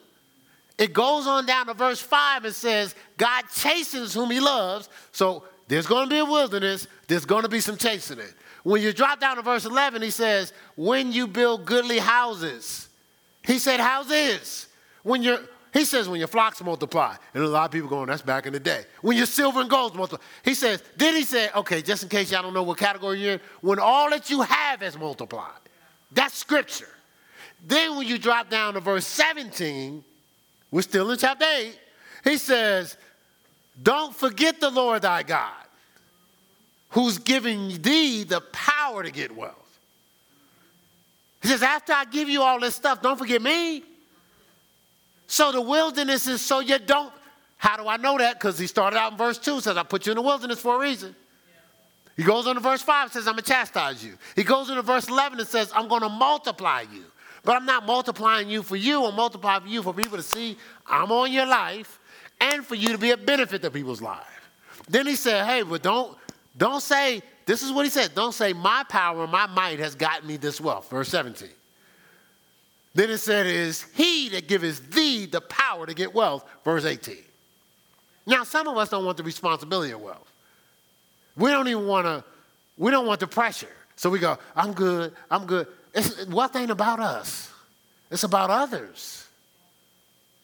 it 0.79 0.93
goes 0.93 1.27
on 1.27 1.47
down 1.47 1.67
to 1.67 1.75
verse 1.75 2.01
5 2.01 2.47
and 2.47 2.55
says, 2.55 2.95
God 3.17 3.45
chastens 3.55 4.15
whom 4.15 4.31
he 4.31 4.41
loves. 4.41 4.89
So 5.13 5.45
there's 5.69 5.87
going 5.87 6.09
to 6.09 6.11
be 6.11 6.19
a 6.19 6.25
wilderness, 6.25 6.87
there's 7.07 7.25
going 7.25 7.43
to 7.43 7.49
be 7.49 7.61
some 7.61 7.77
chastening. 7.77 8.27
When 8.65 8.81
you 8.81 8.93
drop 8.93 9.21
down 9.21 9.37
to 9.37 9.43
verse 9.43 9.67
11, 9.67 10.01
he 10.01 10.11
says, 10.11 10.53
When 10.75 11.13
you 11.13 11.27
build 11.27 11.67
goodly 11.67 11.99
houses. 11.99 12.89
He 13.43 13.59
said, 13.59 13.79
Houses. 13.79 14.69
When 15.03 15.23
you're, 15.23 15.41
he 15.75 15.85
says, 15.85 16.09
when 16.09 16.19
your 16.19 16.29
flocks 16.29 16.63
multiply. 16.63 17.17
And 17.35 17.43
a 17.43 17.49
lot 17.49 17.67
of 17.67 17.73
people 17.73 17.89
going, 17.89 18.07
that's 18.07 18.23
back 18.23 18.47
in 18.47 18.53
the 18.53 18.61
day. 18.61 18.85
When 19.03 19.17
your 19.17 19.27
silver 19.27 19.61
and 19.61 19.69
gold 19.69 19.95
multiply. 19.97 20.25
He 20.43 20.55
says, 20.55 20.83
then 20.97 21.15
he 21.15 21.25
said, 21.25 21.51
okay, 21.57 21.83
just 21.83 22.05
in 22.05 22.09
case 22.09 22.31
y'all 22.31 22.43
don't 22.43 22.55
know 22.55 22.63
what 22.63 22.79
category 22.79 23.21
you're 23.21 23.33
in, 23.35 23.41
when 23.61 23.81
all 23.81 24.09
that 24.11 24.31
you 24.31 24.41
have 24.43 24.81
has 24.81 24.97
multiplied. 24.97 25.51
That's 26.15 26.35
scripture. 26.35 26.89
Then 27.67 27.97
when 27.97 28.07
you 28.07 28.19
drop 28.19 28.49
down 28.49 28.75
to 28.75 28.81
verse 28.81 29.07
17, 29.07 30.05
we're 30.71 30.83
still 30.83 31.11
in 31.11 31.19
chapter 31.19 31.45
8, 31.45 31.79
he 32.25 32.37
says, 32.37 32.97
don't 33.83 34.15
forget 34.15 34.61
the 34.61 34.71
Lord 34.71 35.03
thy 35.03 35.23
God 35.23 35.53
who's 36.91 37.19
giving 37.19 37.83
thee 37.83 38.23
the 38.23 38.41
power 38.53 39.03
to 39.03 39.11
get 39.11 39.35
wealth. 39.35 39.57
He 41.43 41.49
says, 41.49 41.63
after 41.63 41.93
I 41.93 42.05
give 42.05 42.29
you 42.29 42.43
all 42.43 42.61
this 42.61 42.75
stuff, 42.75 43.03
don't 43.03 43.19
forget 43.19 43.43
me. 43.43 43.83
So 45.27 45.53
the 45.53 45.61
wilderness 45.61 46.27
is 46.29 46.41
so 46.41 46.61
you 46.61 46.79
don't. 46.79 47.13
How 47.57 47.77
do 47.77 47.89
I 47.89 47.97
know 47.97 48.17
that? 48.19 48.39
Because 48.39 48.59
he 48.59 48.67
started 48.67 48.97
out 48.97 49.13
in 49.13 49.19
verse 49.19 49.39
2, 49.39 49.61
says, 49.61 49.77
I 49.77 49.83
put 49.83 50.07
you 50.07 50.13
in 50.13 50.17
the 50.17 50.23
wilderness 50.23 50.61
for 50.61 50.77
a 50.77 50.79
reason. 50.79 51.17
He 52.17 52.23
goes 52.23 52.47
on 52.47 52.55
to 52.55 52.61
verse 52.61 52.83
5, 52.83 53.05
and 53.05 53.13
says, 53.13 53.27
I'm 53.27 53.35
going 53.35 53.45
to 53.45 53.51
chastise 53.51 54.05
you. 54.05 54.15
He 54.37 54.45
goes 54.45 54.71
into 54.71 54.83
verse 54.83 55.09
11 55.09 55.41
and 55.41 55.49
says, 55.49 55.73
I'm 55.75 55.89
going 55.89 56.03
to 56.03 56.09
multiply 56.09 56.85
you. 56.93 57.05
But 57.43 57.57
I'm 57.57 57.67
not 57.67 57.85
multiplying 57.85 58.49
you 58.49 58.63
for 58.63 58.77
you, 58.77 59.05
I'm 59.05 59.17
multiplying 59.17 59.67
you 59.67 59.83
for 59.83 59.93
people 59.93 60.17
to 60.17 60.23
see 60.23 60.57
I'm 60.87 61.13
on 61.13 61.31
your 61.31 61.47
life 61.47 61.99
and 62.41 62.65
for 62.65 62.75
you 62.75 62.89
to 62.89 62.99
be 62.99 63.11
a 63.11 63.17
benefit 63.17 63.63
to 63.63 63.71
people's 63.71 64.01
lives. 64.01 64.25
Then 64.89 65.07
he 65.07 65.15
said, 65.15 65.45
hey, 65.47 65.63
but 65.63 65.83
don't, 65.83 66.17
don't 66.57 66.81
say, 66.81 67.23
this 67.47 67.63
is 67.63 67.71
what 67.71 67.85
he 67.85 67.91
said, 67.91 68.15
don't 68.15 68.33
say, 68.33 68.53
my 68.53 68.85
power, 68.89 69.25
and 69.25 69.33
my 69.33 69.47
might 69.47 69.79
has 69.79 69.95
gotten 69.95 70.27
me 70.27 70.37
this 70.37 70.61
wealth. 70.61 70.89
Verse 70.89 71.09
17. 71.09 71.49
Then 72.95 73.11
it 73.11 73.19
said, 73.19 73.47
is 73.47 73.87
he 73.95 74.29
that 74.31 74.47
giveth 74.47 74.93
thee 74.93 75.27
the 75.27 75.41
power 75.41 75.85
to 75.87 75.95
get 75.95 76.15
wealth. 76.15 76.45
Verse 76.65 76.85
18. 76.85 77.17
Now, 78.27 78.45
some 78.45 78.69
of 78.69 78.77
us 78.79 78.89
don't 78.89 79.05
want 79.05 79.17
the 79.17 79.23
responsibility 79.23 79.93
of 79.93 80.01
wealth. 80.01 80.31
We 81.37 81.51
don't 81.51 81.69
even 81.69 81.87
want 81.87 82.07
to, 82.07 82.25
we 82.77 82.91
don't 82.91 83.07
want 83.07 83.21
the 83.21 83.27
pressure. 83.27 83.69
So 83.97 84.11
we 84.11 84.19
go, 84.19 84.39
I'm 84.57 84.73
good, 84.73 85.13
I'm 85.31 85.47
good. 85.47 85.67
It's, 85.95 86.27
wealth 86.27 86.57
ain't 86.57 86.71
about 86.71 87.01
us, 87.01 87.53
it's 88.11 88.25
about 88.25 88.51
others. 88.51 89.21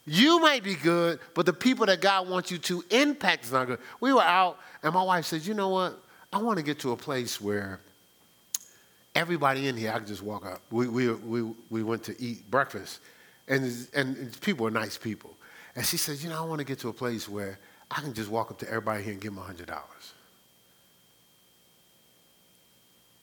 You 0.06 0.40
might 0.40 0.64
be 0.64 0.74
good, 0.74 1.20
but 1.34 1.46
the 1.46 1.52
people 1.52 1.86
that 1.86 2.00
God 2.00 2.28
wants 2.28 2.50
you 2.50 2.58
to 2.58 2.82
impact 2.90 3.44
is 3.44 3.52
not 3.52 3.66
good. 3.66 3.78
We 4.00 4.12
were 4.12 4.22
out, 4.22 4.58
and 4.82 4.92
my 4.94 5.02
wife 5.02 5.26
says, 5.26 5.46
You 5.46 5.54
know 5.54 5.68
what? 5.68 6.00
I 6.32 6.38
want 6.38 6.58
to 6.58 6.64
get 6.64 6.78
to 6.80 6.92
a 6.92 6.96
place 6.96 7.40
where 7.40 7.80
everybody 9.14 9.68
in 9.68 9.76
here, 9.76 9.92
I 9.92 9.98
can 9.98 10.06
just 10.06 10.22
walk 10.22 10.46
up. 10.46 10.62
We, 10.70 10.88
we, 10.88 11.12
we, 11.12 11.52
we 11.70 11.82
went 11.82 12.02
to 12.04 12.20
eat 12.20 12.50
breakfast, 12.50 13.00
and, 13.46 13.86
and 13.94 14.40
people 14.40 14.66
are 14.66 14.70
nice 14.70 14.96
people. 14.96 15.34
And 15.76 15.84
she 15.84 15.96
says, 15.96 16.24
You 16.24 16.30
know, 16.30 16.42
I 16.42 16.46
want 16.46 16.58
to 16.60 16.64
get 16.64 16.78
to 16.80 16.88
a 16.88 16.92
place 16.92 17.28
where 17.28 17.58
I 17.90 18.00
can 18.00 18.14
just 18.14 18.30
walk 18.30 18.50
up 18.50 18.58
to 18.60 18.68
everybody 18.68 19.02
here 19.02 19.12
and 19.12 19.20
give 19.20 19.34
them 19.34 19.44
$100. 19.44 19.68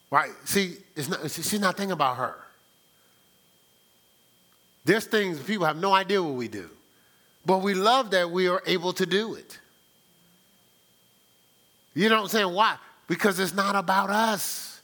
Right? 0.10 0.32
See, 0.46 0.78
it's 0.96 1.10
not, 1.10 1.30
she's 1.30 1.60
not 1.60 1.76
thinking 1.76 1.92
about 1.92 2.18
her. 2.18 2.36
There's 4.86 5.06
things 5.06 5.40
people 5.42 5.66
have 5.66 5.78
no 5.78 5.94
idea 5.94 6.24
what 6.24 6.36
we 6.36 6.48
do. 6.48 6.70
But 7.46 7.60
we 7.60 7.74
love 7.74 8.12
that 8.12 8.32
we 8.32 8.48
are 8.48 8.62
able 8.66 8.94
to 8.94 9.06
do 9.06 9.36
it. 9.36 9.60
You 11.94 12.10
know 12.10 12.16
what 12.16 12.24
I'm 12.24 12.28
saying? 12.30 12.54
Why? 12.54 12.78
Because 13.08 13.40
it's 13.40 13.54
not 13.54 13.76
about 13.76 14.10
us. 14.10 14.82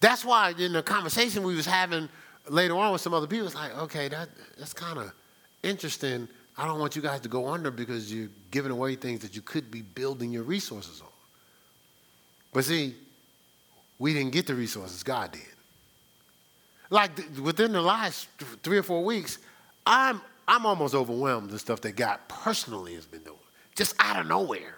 That's 0.00 0.24
why 0.24 0.54
in 0.58 0.72
the 0.72 0.82
conversation 0.82 1.42
we 1.42 1.54
was 1.54 1.66
having 1.66 2.08
later 2.48 2.76
on 2.76 2.92
with 2.92 3.00
some 3.00 3.14
other 3.14 3.26
people, 3.26 3.46
it's 3.46 3.54
like, 3.54 3.76
okay, 3.78 4.08
that, 4.08 4.28
that's 4.58 4.72
kind 4.72 4.98
of 4.98 5.12
interesting. 5.62 6.28
I 6.56 6.66
don't 6.66 6.78
want 6.78 6.96
you 6.96 7.02
guys 7.02 7.20
to 7.20 7.28
go 7.28 7.48
under 7.48 7.70
because 7.70 8.12
you're 8.12 8.28
giving 8.50 8.72
away 8.72 8.96
things 8.96 9.20
that 9.20 9.36
you 9.36 9.42
could 9.42 9.70
be 9.70 9.82
building 9.82 10.32
your 10.32 10.42
resources 10.42 11.00
on. 11.00 11.09
But 12.52 12.64
see, 12.64 12.94
we 13.98 14.12
didn't 14.12 14.32
get 14.32 14.46
the 14.46 14.54
resources, 14.54 15.02
God 15.02 15.32
did. 15.32 15.42
Like 16.90 17.12
within 17.40 17.72
the 17.72 17.82
last 17.82 18.28
three 18.62 18.78
or 18.78 18.82
four 18.82 19.04
weeks, 19.04 19.38
I'm 19.86 20.20
I'm 20.48 20.66
almost 20.66 20.94
overwhelmed 20.94 21.50
the 21.50 21.58
stuff 21.60 21.80
that 21.82 21.94
God 21.94 22.18
personally 22.26 22.94
has 22.94 23.06
been 23.06 23.22
doing, 23.22 23.38
just 23.76 23.94
out 24.00 24.18
of 24.18 24.26
nowhere. 24.26 24.74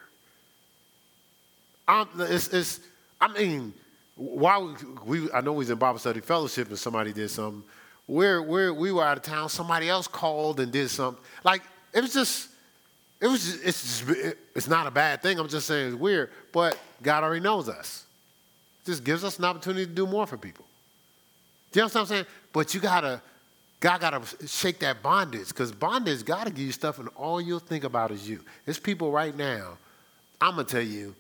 I'm, 1.89 2.07
it's, 2.19 2.49
it's, 2.49 2.81
I 3.19 3.29
mean, 3.33 3.73
while 4.17 4.77
we, 5.07 5.33
I 5.33 5.41
know 5.41 5.53
we 5.53 5.59
was 5.59 5.71
in 5.71 5.79
Bible 5.79 5.99
study 5.99 6.21
fellowship 6.21 6.69
and 6.69 6.79
somebody 6.79 7.15
did 7.15 7.31
something, 7.31 7.63
where, 8.07 8.43
where 8.43 8.75
we 8.75 8.93
were 8.93 9.03
out 9.03 9.17
of 9.17 9.23
town, 9.23 9.49
somebody 9.49 9.89
else 9.89 10.07
called 10.07 10.61
and 10.61 10.71
did 10.71 10.91
something. 10.91 11.23
Like, 11.43 11.63
it 11.95 12.03
was 12.03 12.13
just, 12.13 12.51
it 13.23 13.29
was 13.29 13.45
just, 13.45 13.65
it's, 13.65 14.01
just, 14.01 14.37
it's 14.53 14.67
not 14.67 14.89
a 14.89 14.91
bad 14.91 15.23
thing. 15.23 15.39
I'm 15.39 15.49
just 15.49 15.69
saying 15.69 15.93
it's 15.93 15.97
weird, 15.97 16.31
but 16.51 16.77
God 17.01 17.23
already 17.23 17.41
knows 17.41 17.69
us. 17.69 18.05
Just 18.85 19.05
gives 19.05 19.23
us 19.23 19.39
an 19.39 19.45
opportunity 19.45 19.87
to 19.87 19.93
do 19.93 20.09
more 20.09 20.27
for 20.27 20.37
people. 20.37 20.65
Do 21.71 21.79
you 21.79 21.83
know 21.83 21.87
what 21.87 21.97
I'm 21.97 22.07
saying? 22.07 22.27
But 22.53 22.75
you 22.75 22.81
gotta, 22.81 23.23
God 23.79 24.01
got 24.01 24.11
to 24.11 24.49
shake 24.49 24.81
that 24.81 25.05
bondage 25.05 25.49
because 25.49 25.71
bondage 25.71 26.25
got 26.25 26.49
to 26.49 26.51
give 26.51 26.67
you 26.67 26.73
stuff 26.73 26.99
and 26.99 27.09
all 27.17 27.41
you'll 27.41 27.61
think 27.61 27.85
about 27.85 28.11
is 28.11 28.29
you. 28.29 28.41
There's 28.65 28.81
people 28.81 29.13
right 29.13 29.37
now, 29.37 29.79
I'm 30.41 30.57
to 30.57 30.65
tell 30.65 30.83
you, 30.83 31.15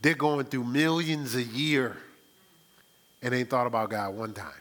they're 0.00 0.14
going 0.14 0.46
through 0.46 0.64
millions 0.64 1.34
a 1.34 1.42
year 1.42 1.96
and 3.22 3.34
ain't 3.34 3.50
thought 3.50 3.66
about 3.66 3.90
God 3.90 4.14
one 4.14 4.32
time. 4.32 4.52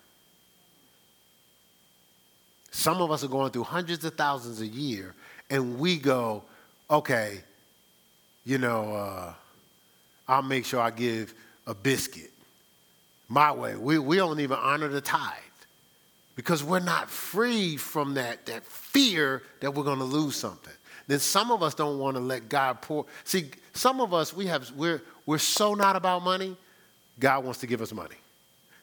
Some 2.71 3.01
of 3.01 3.11
us 3.11 3.23
are 3.23 3.27
going 3.27 3.51
through 3.51 3.63
hundreds 3.65 4.03
of 4.05 4.15
thousands 4.15 4.61
a 4.61 4.67
year, 4.67 5.13
and 5.51 5.77
we 5.77 5.97
go, 5.97 6.43
okay, 6.89 7.41
you 8.45 8.57
know, 8.57 8.95
uh, 8.95 9.33
I'll 10.27 10.41
make 10.41 10.65
sure 10.65 10.79
I 10.79 10.89
give 10.89 11.33
a 11.67 11.75
biscuit 11.75 12.31
my 13.27 13.51
way. 13.51 13.75
We, 13.75 13.99
we 13.99 14.15
don't 14.15 14.39
even 14.39 14.57
honor 14.57 14.87
the 14.87 15.01
tithe 15.01 15.33
because 16.35 16.63
we're 16.63 16.79
not 16.79 17.09
free 17.09 17.77
from 17.77 18.15
that, 18.15 18.45
that 18.47 18.65
fear 18.65 19.43
that 19.59 19.75
we're 19.75 19.83
going 19.83 19.99
to 19.99 20.05
lose 20.05 20.35
something. 20.35 20.73
Then 21.07 21.19
some 21.19 21.51
of 21.51 21.61
us 21.61 21.75
don't 21.75 21.99
want 21.99 22.15
to 22.15 22.21
let 22.21 22.47
God 22.47 22.81
pour. 22.81 23.05
See, 23.25 23.51
some 23.73 23.99
of 23.99 24.13
us, 24.13 24.33
we 24.33 24.47
have, 24.47 24.71
we're, 24.71 25.01
we're 25.25 25.37
so 25.37 25.73
not 25.73 25.97
about 25.97 26.23
money, 26.23 26.55
God 27.19 27.43
wants 27.43 27.59
to 27.59 27.67
give 27.67 27.81
us 27.81 27.93
money 27.93 28.15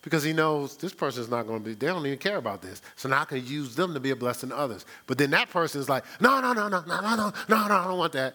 because 0.03 0.23
he 0.23 0.33
knows 0.33 0.77
this 0.77 0.93
person 0.93 1.23
is 1.23 1.29
not 1.29 1.47
going 1.47 1.61
to 1.61 1.65
be, 1.65 1.75
they 1.75 1.87
don't 1.87 2.07
even 2.07 2.19
care 2.19 2.37
about 2.37 2.63
this. 2.63 2.83
So 2.97 3.09
now 3.09 3.23
I 3.23 3.25
can 3.25 3.45
use 3.47 3.75
them 3.75 3.95
to 3.95 4.01
be 4.01 4.11
a 4.11 4.17
blessing 4.17 4.51
to 4.51 4.57
others. 4.57 4.87
But 5.07 5.19
then 5.19 5.31
that 5.31 5.51
person 5.51 5.81
is 5.81 5.89
like, 5.89 6.05
no, 6.21 6.41
no, 6.41 6.53
no, 6.53 6.69
no, 6.69 6.83
no, 6.87 7.01
no, 7.01 7.17
no, 7.17 7.33
no, 7.49 7.69
no, 7.69 7.75
I 7.75 7.85
don't 7.87 7.99
want 7.99 8.13
that. 8.13 8.35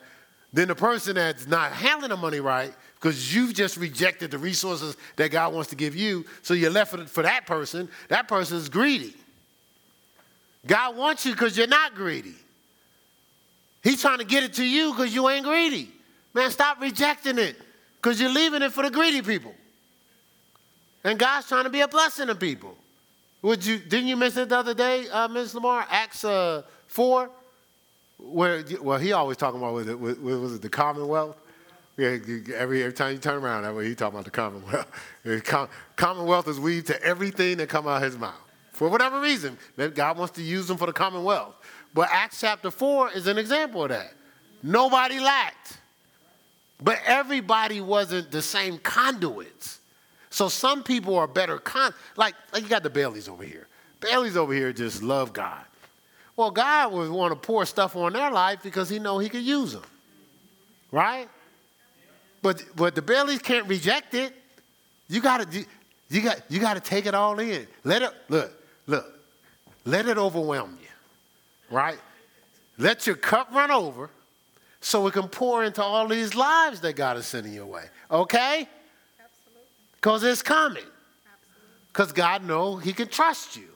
Then 0.52 0.68
the 0.68 0.76
person 0.76 1.16
that's 1.16 1.48
not 1.48 1.72
handling 1.72 2.10
the 2.10 2.18
money 2.18 2.40
right, 2.40 2.74
because 2.96 3.34
you've 3.34 3.54
just 3.54 3.78
rejected 3.78 4.30
the 4.30 4.38
resources 4.38 4.98
that 5.16 5.32
God 5.32 5.54
wants 5.54 5.70
to 5.72 5.76
give 5.76 5.96
you, 5.96 6.26
so 6.44 6.54
you're 6.54 6.70
left 6.70 6.92
for, 6.92 7.06
for 7.06 7.24
that 7.24 7.48
person, 7.48 7.90
that 8.10 8.28
person 8.28 8.58
is 8.58 8.70
greedy. 8.70 9.16
God 10.66 10.96
wants 10.96 11.26
you 11.26 11.32
because 11.32 11.58
you're 11.58 11.68
not 11.68 11.96
greedy. 11.96 12.36
He's 13.84 14.02
trying 14.02 14.20
to 14.20 14.26
get 14.26 14.44
it 14.44 14.54
to 14.54 14.64
you 14.64 14.92
because 14.92 15.14
you 15.14 15.28
ain't 15.28 15.44
greedy. 15.44 15.92
Man, 16.34 16.50
stop 16.52 16.80
rejecting 16.80 17.38
it 17.38 17.58
because 17.96 18.20
you're 18.22 18.32
leaving 18.32 18.62
it 18.62 18.72
for 18.72 18.84
the 18.84 18.92
greedy 18.92 19.22
people. 19.22 19.54
And 21.04 21.20
God's 21.20 21.48
trying 21.48 21.66
to 21.66 21.70
be 21.70 21.82
a 21.82 21.88
blessing 21.88 22.28
to 22.28 22.36
people. 22.36 22.78
Would 23.42 23.66
you, 23.66 23.78
didn't 23.78 24.08
you 24.08 24.16
mention 24.16 24.44
it 24.44 24.50
the 24.50 24.58
other 24.58 24.74
day, 24.74 25.10
uh, 25.10 25.28
Ms. 25.28 25.54
Lamar? 25.54 25.86
Acts 25.90 26.24
uh, 26.24 26.64
4, 26.88 27.30
where, 28.18 28.64
well, 28.82 28.98
he 28.98 29.12
always 29.12 29.36
talking 29.36 29.60
about, 29.60 29.74
was 29.74 29.88
it, 29.88 30.00
was 30.00 30.56
it 30.56 30.62
the 30.62 30.70
Commonwealth? 30.70 31.36
Yeah, 31.98 32.18
every, 32.56 32.84
every 32.84 32.94
time 32.94 33.14
you 33.14 33.20
turn 33.20 33.44
around, 33.44 33.64
that 33.64 33.76
way 33.76 33.88
he 33.88 33.96
talking 33.96 34.18
about 34.18 34.26
the 34.26 34.32
Commonwealth. 34.32 35.70
Commonwealth 35.96 36.48
is 36.48 36.60
weaved 36.60 36.88
to 36.88 37.04
everything 37.04 37.58
that 37.58 37.70
come 37.70 37.86
out 37.88 37.98
of 37.98 38.04
his 38.04 38.18
mouth. 38.18 38.34
For 38.72 38.90
whatever 38.90 39.20
reason, 39.20 39.58
that 39.76 39.94
God 39.94 40.18
wants 40.18 40.34
to 40.36 40.42
use 40.42 40.68
them 40.68 40.78
for 40.78 40.88
the 40.88 40.94
Commonwealth. 40.94 41.54
But 41.94 42.10
Acts 42.12 42.40
chapter 42.40 42.72
4 42.72 43.12
is 43.12 43.28
an 43.28 43.38
example 43.38 43.84
of 43.84 43.90
that. 43.90 44.14
Nobody 44.64 45.20
lacked. 45.20 45.78
But 46.82 47.00
everybody 47.06 47.82
wasn't 47.82 48.32
the 48.32 48.42
same 48.42 48.80
conduits. 48.80 49.80
So 50.34 50.50
some 50.50 50.82
people 50.82 51.16
are 51.16 51.28
better 51.28 51.60
con 51.60 51.94
like, 52.18 52.34
like 52.52 52.64
you 52.64 52.68
got 52.68 52.82
the 52.82 52.90
Baileys 52.90 53.30
over 53.30 53.44
here. 53.44 53.68
Baileys 54.00 54.36
over 54.36 54.52
here 54.52 54.74
just 54.74 55.04
love 55.04 55.32
God. 55.32 55.64
Well, 56.36 56.50
God 56.50 56.92
would 56.92 57.12
want 57.12 57.34
to 57.34 57.36
pour 57.40 57.68
stuff 57.68 57.96
on 57.96 58.14
their 58.14 58.32
life 58.32 58.64
because 58.64 58.90
he 58.90 58.98
know 58.98 59.20
he 59.20 59.30
could 59.30 59.44
use 59.44 59.74
them. 59.74 59.84
Right? 60.92 61.30
But 62.42 62.64
but 62.76 62.96
the 62.96 63.02
Baileys 63.04 63.44
can't 63.44 63.68
reject 63.68 64.16
it. 64.16 64.34
You 65.08 65.22
gotta 65.22 65.46
you, 65.52 65.66
you 66.10 66.22
got 66.22 66.42
you 66.50 66.60
gotta 66.60 66.80
take 66.80 67.06
it 67.06 67.14
all 67.14 67.38
in. 67.38 67.68
Let 67.84 68.02
it 68.02 68.10
look, 68.28 68.52
look, 68.88 69.06
let 69.86 70.08
it 70.08 70.18
overwhelm 70.18 70.80
you. 70.82 70.88
Right? 71.70 72.00
Let 72.80 73.06
your 73.06 73.18
cup 73.18 73.50
run 73.54 73.70
over 73.70 74.10
so 74.82 75.06
it 75.06 75.14
can 75.14 75.28
pour 75.28 75.64
into 75.64 75.84
all 75.84 76.08
these 76.08 76.34
lives 76.34 76.80
that 76.80 76.96
God 76.96 77.18
is 77.18 77.28
sending 77.28 77.54
your 77.54 77.68
way. 77.68 77.84
Okay? 78.10 78.68
Because 80.04 80.22
it's 80.26 80.42
coming. 80.42 80.84
Because 81.88 82.12
God 82.12 82.44
knows 82.44 82.84
He 82.84 82.92
can 82.92 83.08
trust 83.08 83.56
you. 83.56 83.70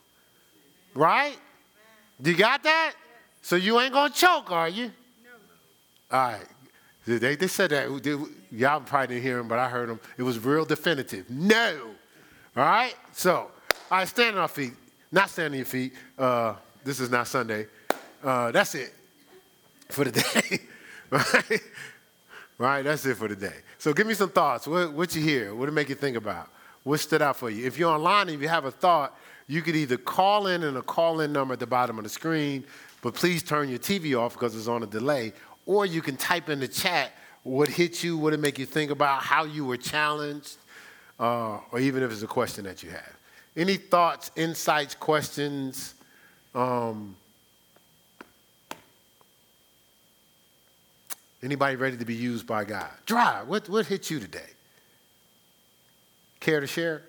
Right? 0.93 1.37
You 2.21 2.35
got 2.35 2.63
that? 2.63 2.95
So 3.41 3.55
you 3.55 3.79
ain't 3.79 3.93
going 3.93 4.11
to 4.11 4.17
choke, 4.17 4.51
are 4.51 4.67
you? 4.67 4.87
No. 5.23 5.31
All 6.11 6.31
right. 6.31 6.45
They, 7.05 7.37
they 7.37 7.47
said 7.47 7.69
that. 7.69 8.03
They, 8.03 8.17
y'all 8.57 8.81
probably 8.81 9.07
didn't 9.07 9.23
hear 9.23 9.39
him, 9.39 9.47
but 9.47 9.57
I 9.57 9.69
heard 9.69 9.89
him. 9.89 10.01
It 10.17 10.23
was 10.23 10.37
real 10.39 10.65
definitive. 10.65 11.29
No. 11.29 11.77
All 12.57 12.63
right? 12.63 12.93
So, 13.13 13.33
all 13.33 13.49
right, 13.91 14.07
stand 14.07 14.35
on 14.35 14.41
our 14.41 14.49
feet. 14.49 14.73
Not 15.09 15.29
stand 15.29 15.53
on 15.53 15.57
your 15.57 15.65
feet. 15.65 15.93
Uh, 16.17 16.55
this 16.83 16.99
is 16.99 17.09
not 17.09 17.27
Sunday. 17.27 17.67
Uh, 18.21 18.51
that's 18.51 18.75
it 18.75 18.93
for 19.87 20.03
the 20.03 20.11
day. 20.11 20.59
right? 21.09 21.61
Right? 22.57 22.81
That's 22.81 23.05
it 23.05 23.15
for 23.15 23.29
today. 23.29 23.55
So 23.87 23.93
give 23.93 24.05
me 24.05 24.15
some 24.15 24.31
thoughts. 24.31 24.67
What, 24.67 24.91
what 24.91 25.15
you 25.15 25.21
hear? 25.21 25.55
What 25.55 25.67
did 25.67 25.71
it 25.71 25.75
make 25.75 25.87
you 25.87 25.95
think 25.95 26.17
about? 26.17 26.49
What 26.83 26.99
stood 26.99 27.21
out 27.21 27.37
for 27.37 27.49
you? 27.49 27.65
If 27.65 27.79
you're 27.79 27.89
online 27.89 28.27
and 28.27 28.41
you 28.41 28.49
have 28.49 28.65
a 28.65 28.71
thought, 28.71 29.17
you 29.47 29.61
could 29.61 29.77
either 29.77 29.95
call 29.95 30.47
in 30.47 30.63
and 30.63 30.75
a 30.75 30.81
call 30.81 31.21
in 31.21 31.31
number 31.31 31.53
at 31.53 31.61
the 31.61 31.67
bottom 31.67 31.97
of 31.97 32.03
the 32.03 32.09
screen, 32.09 32.65
but 33.01 33.13
please 33.13 33.43
turn 33.43 33.69
your 33.69 33.79
TV 33.79 34.13
off 34.19 34.33
because 34.33 34.57
it's 34.57 34.67
on 34.67 34.83
a 34.83 34.85
delay. 34.85 35.31
Or 35.65 35.85
you 35.85 36.01
can 36.01 36.17
type 36.17 36.49
in 36.49 36.59
the 36.59 36.67
chat 36.67 37.13
what 37.43 37.69
hit 37.69 38.03
you, 38.03 38.17
what 38.17 38.33
it 38.33 38.41
make 38.41 38.59
you 38.59 38.65
think 38.65 38.91
about, 38.91 39.21
how 39.21 39.45
you 39.45 39.63
were 39.63 39.77
challenged, 39.77 40.57
uh, 41.17 41.59
or 41.71 41.79
even 41.79 42.03
if 42.03 42.11
it's 42.11 42.23
a 42.23 42.27
question 42.27 42.65
that 42.65 42.83
you 42.83 42.89
have. 42.89 43.15
Any 43.55 43.77
thoughts, 43.77 44.31
insights, 44.35 44.95
questions? 44.95 45.95
Um, 46.53 47.15
Anybody 51.43 51.75
ready 51.75 51.97
to 51.97 52.05
be 52.05 52.15
used 52.15 52.47
by 52.47 52.63
God? 52.63 52.89
Drive. 53.05 53.47
What, 53.47 53.69
what 53.69 53.85
hit 53.85 54.09
you 54.09 54.19
today? 54.19 54.49
Care 56.39 56.59
to 56.59 56.67
share? 56.67 57.03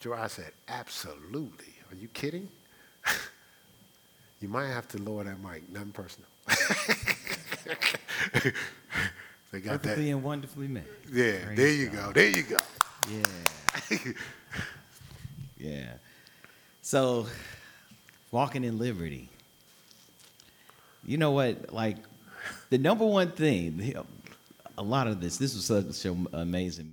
Joy 0.00 0.26
said, 0.26 0.52
absolutely. 0.68 1.74
Are 1.90 1.96
you 1.96 2.08
kidding? 2.08 2.48
you 4.40 4.48
might 4.48 4.68
have 4.68 4.88
to 4.88 4.98
lower 5.02 5.24
that 5.24 5.40
mic. 5.40 5.70
Nothing 5.70 5.92
personal. 5.92 6.28
they 9.52 9.60
got 9.60 9.82
Perfectly 9.82 10.06
that. 10.06 10.10
and 10.10 10.22
wonderfully 10.22 10.68
made. 10.68 10.84
Yeah, 11.12 11.44
Praise 11.44 11.56
there 11.56 11.72
you 11.72 11.88
God. 11.90 12.06
go. 12.06 12.12
There 12.12 12.30
you 12.30 12.42
go. 12.42 12.58
Yeah. 13.10 14.12
yeah. 15.58 15.92
So, 16.82 17.26
walking 18.30 18.64
in 18.64 18.78
liberty 18.78 19.28
you 21.04 21.18
know 21.18 21.32
what? 21.32 21.72
Like 21.72 21.96
the 22.70 22.78
number 22.78 23.04
one 23.04 23.32
thing, 23.32 23.94
a 24.78 24.82
lot 24.82 25.06
of 25.06 25.20
this, 25.20 25.36
this 25.36 25.54
was 25.54 25.66
such 25.66 26.10
amazing. 26.32 26.88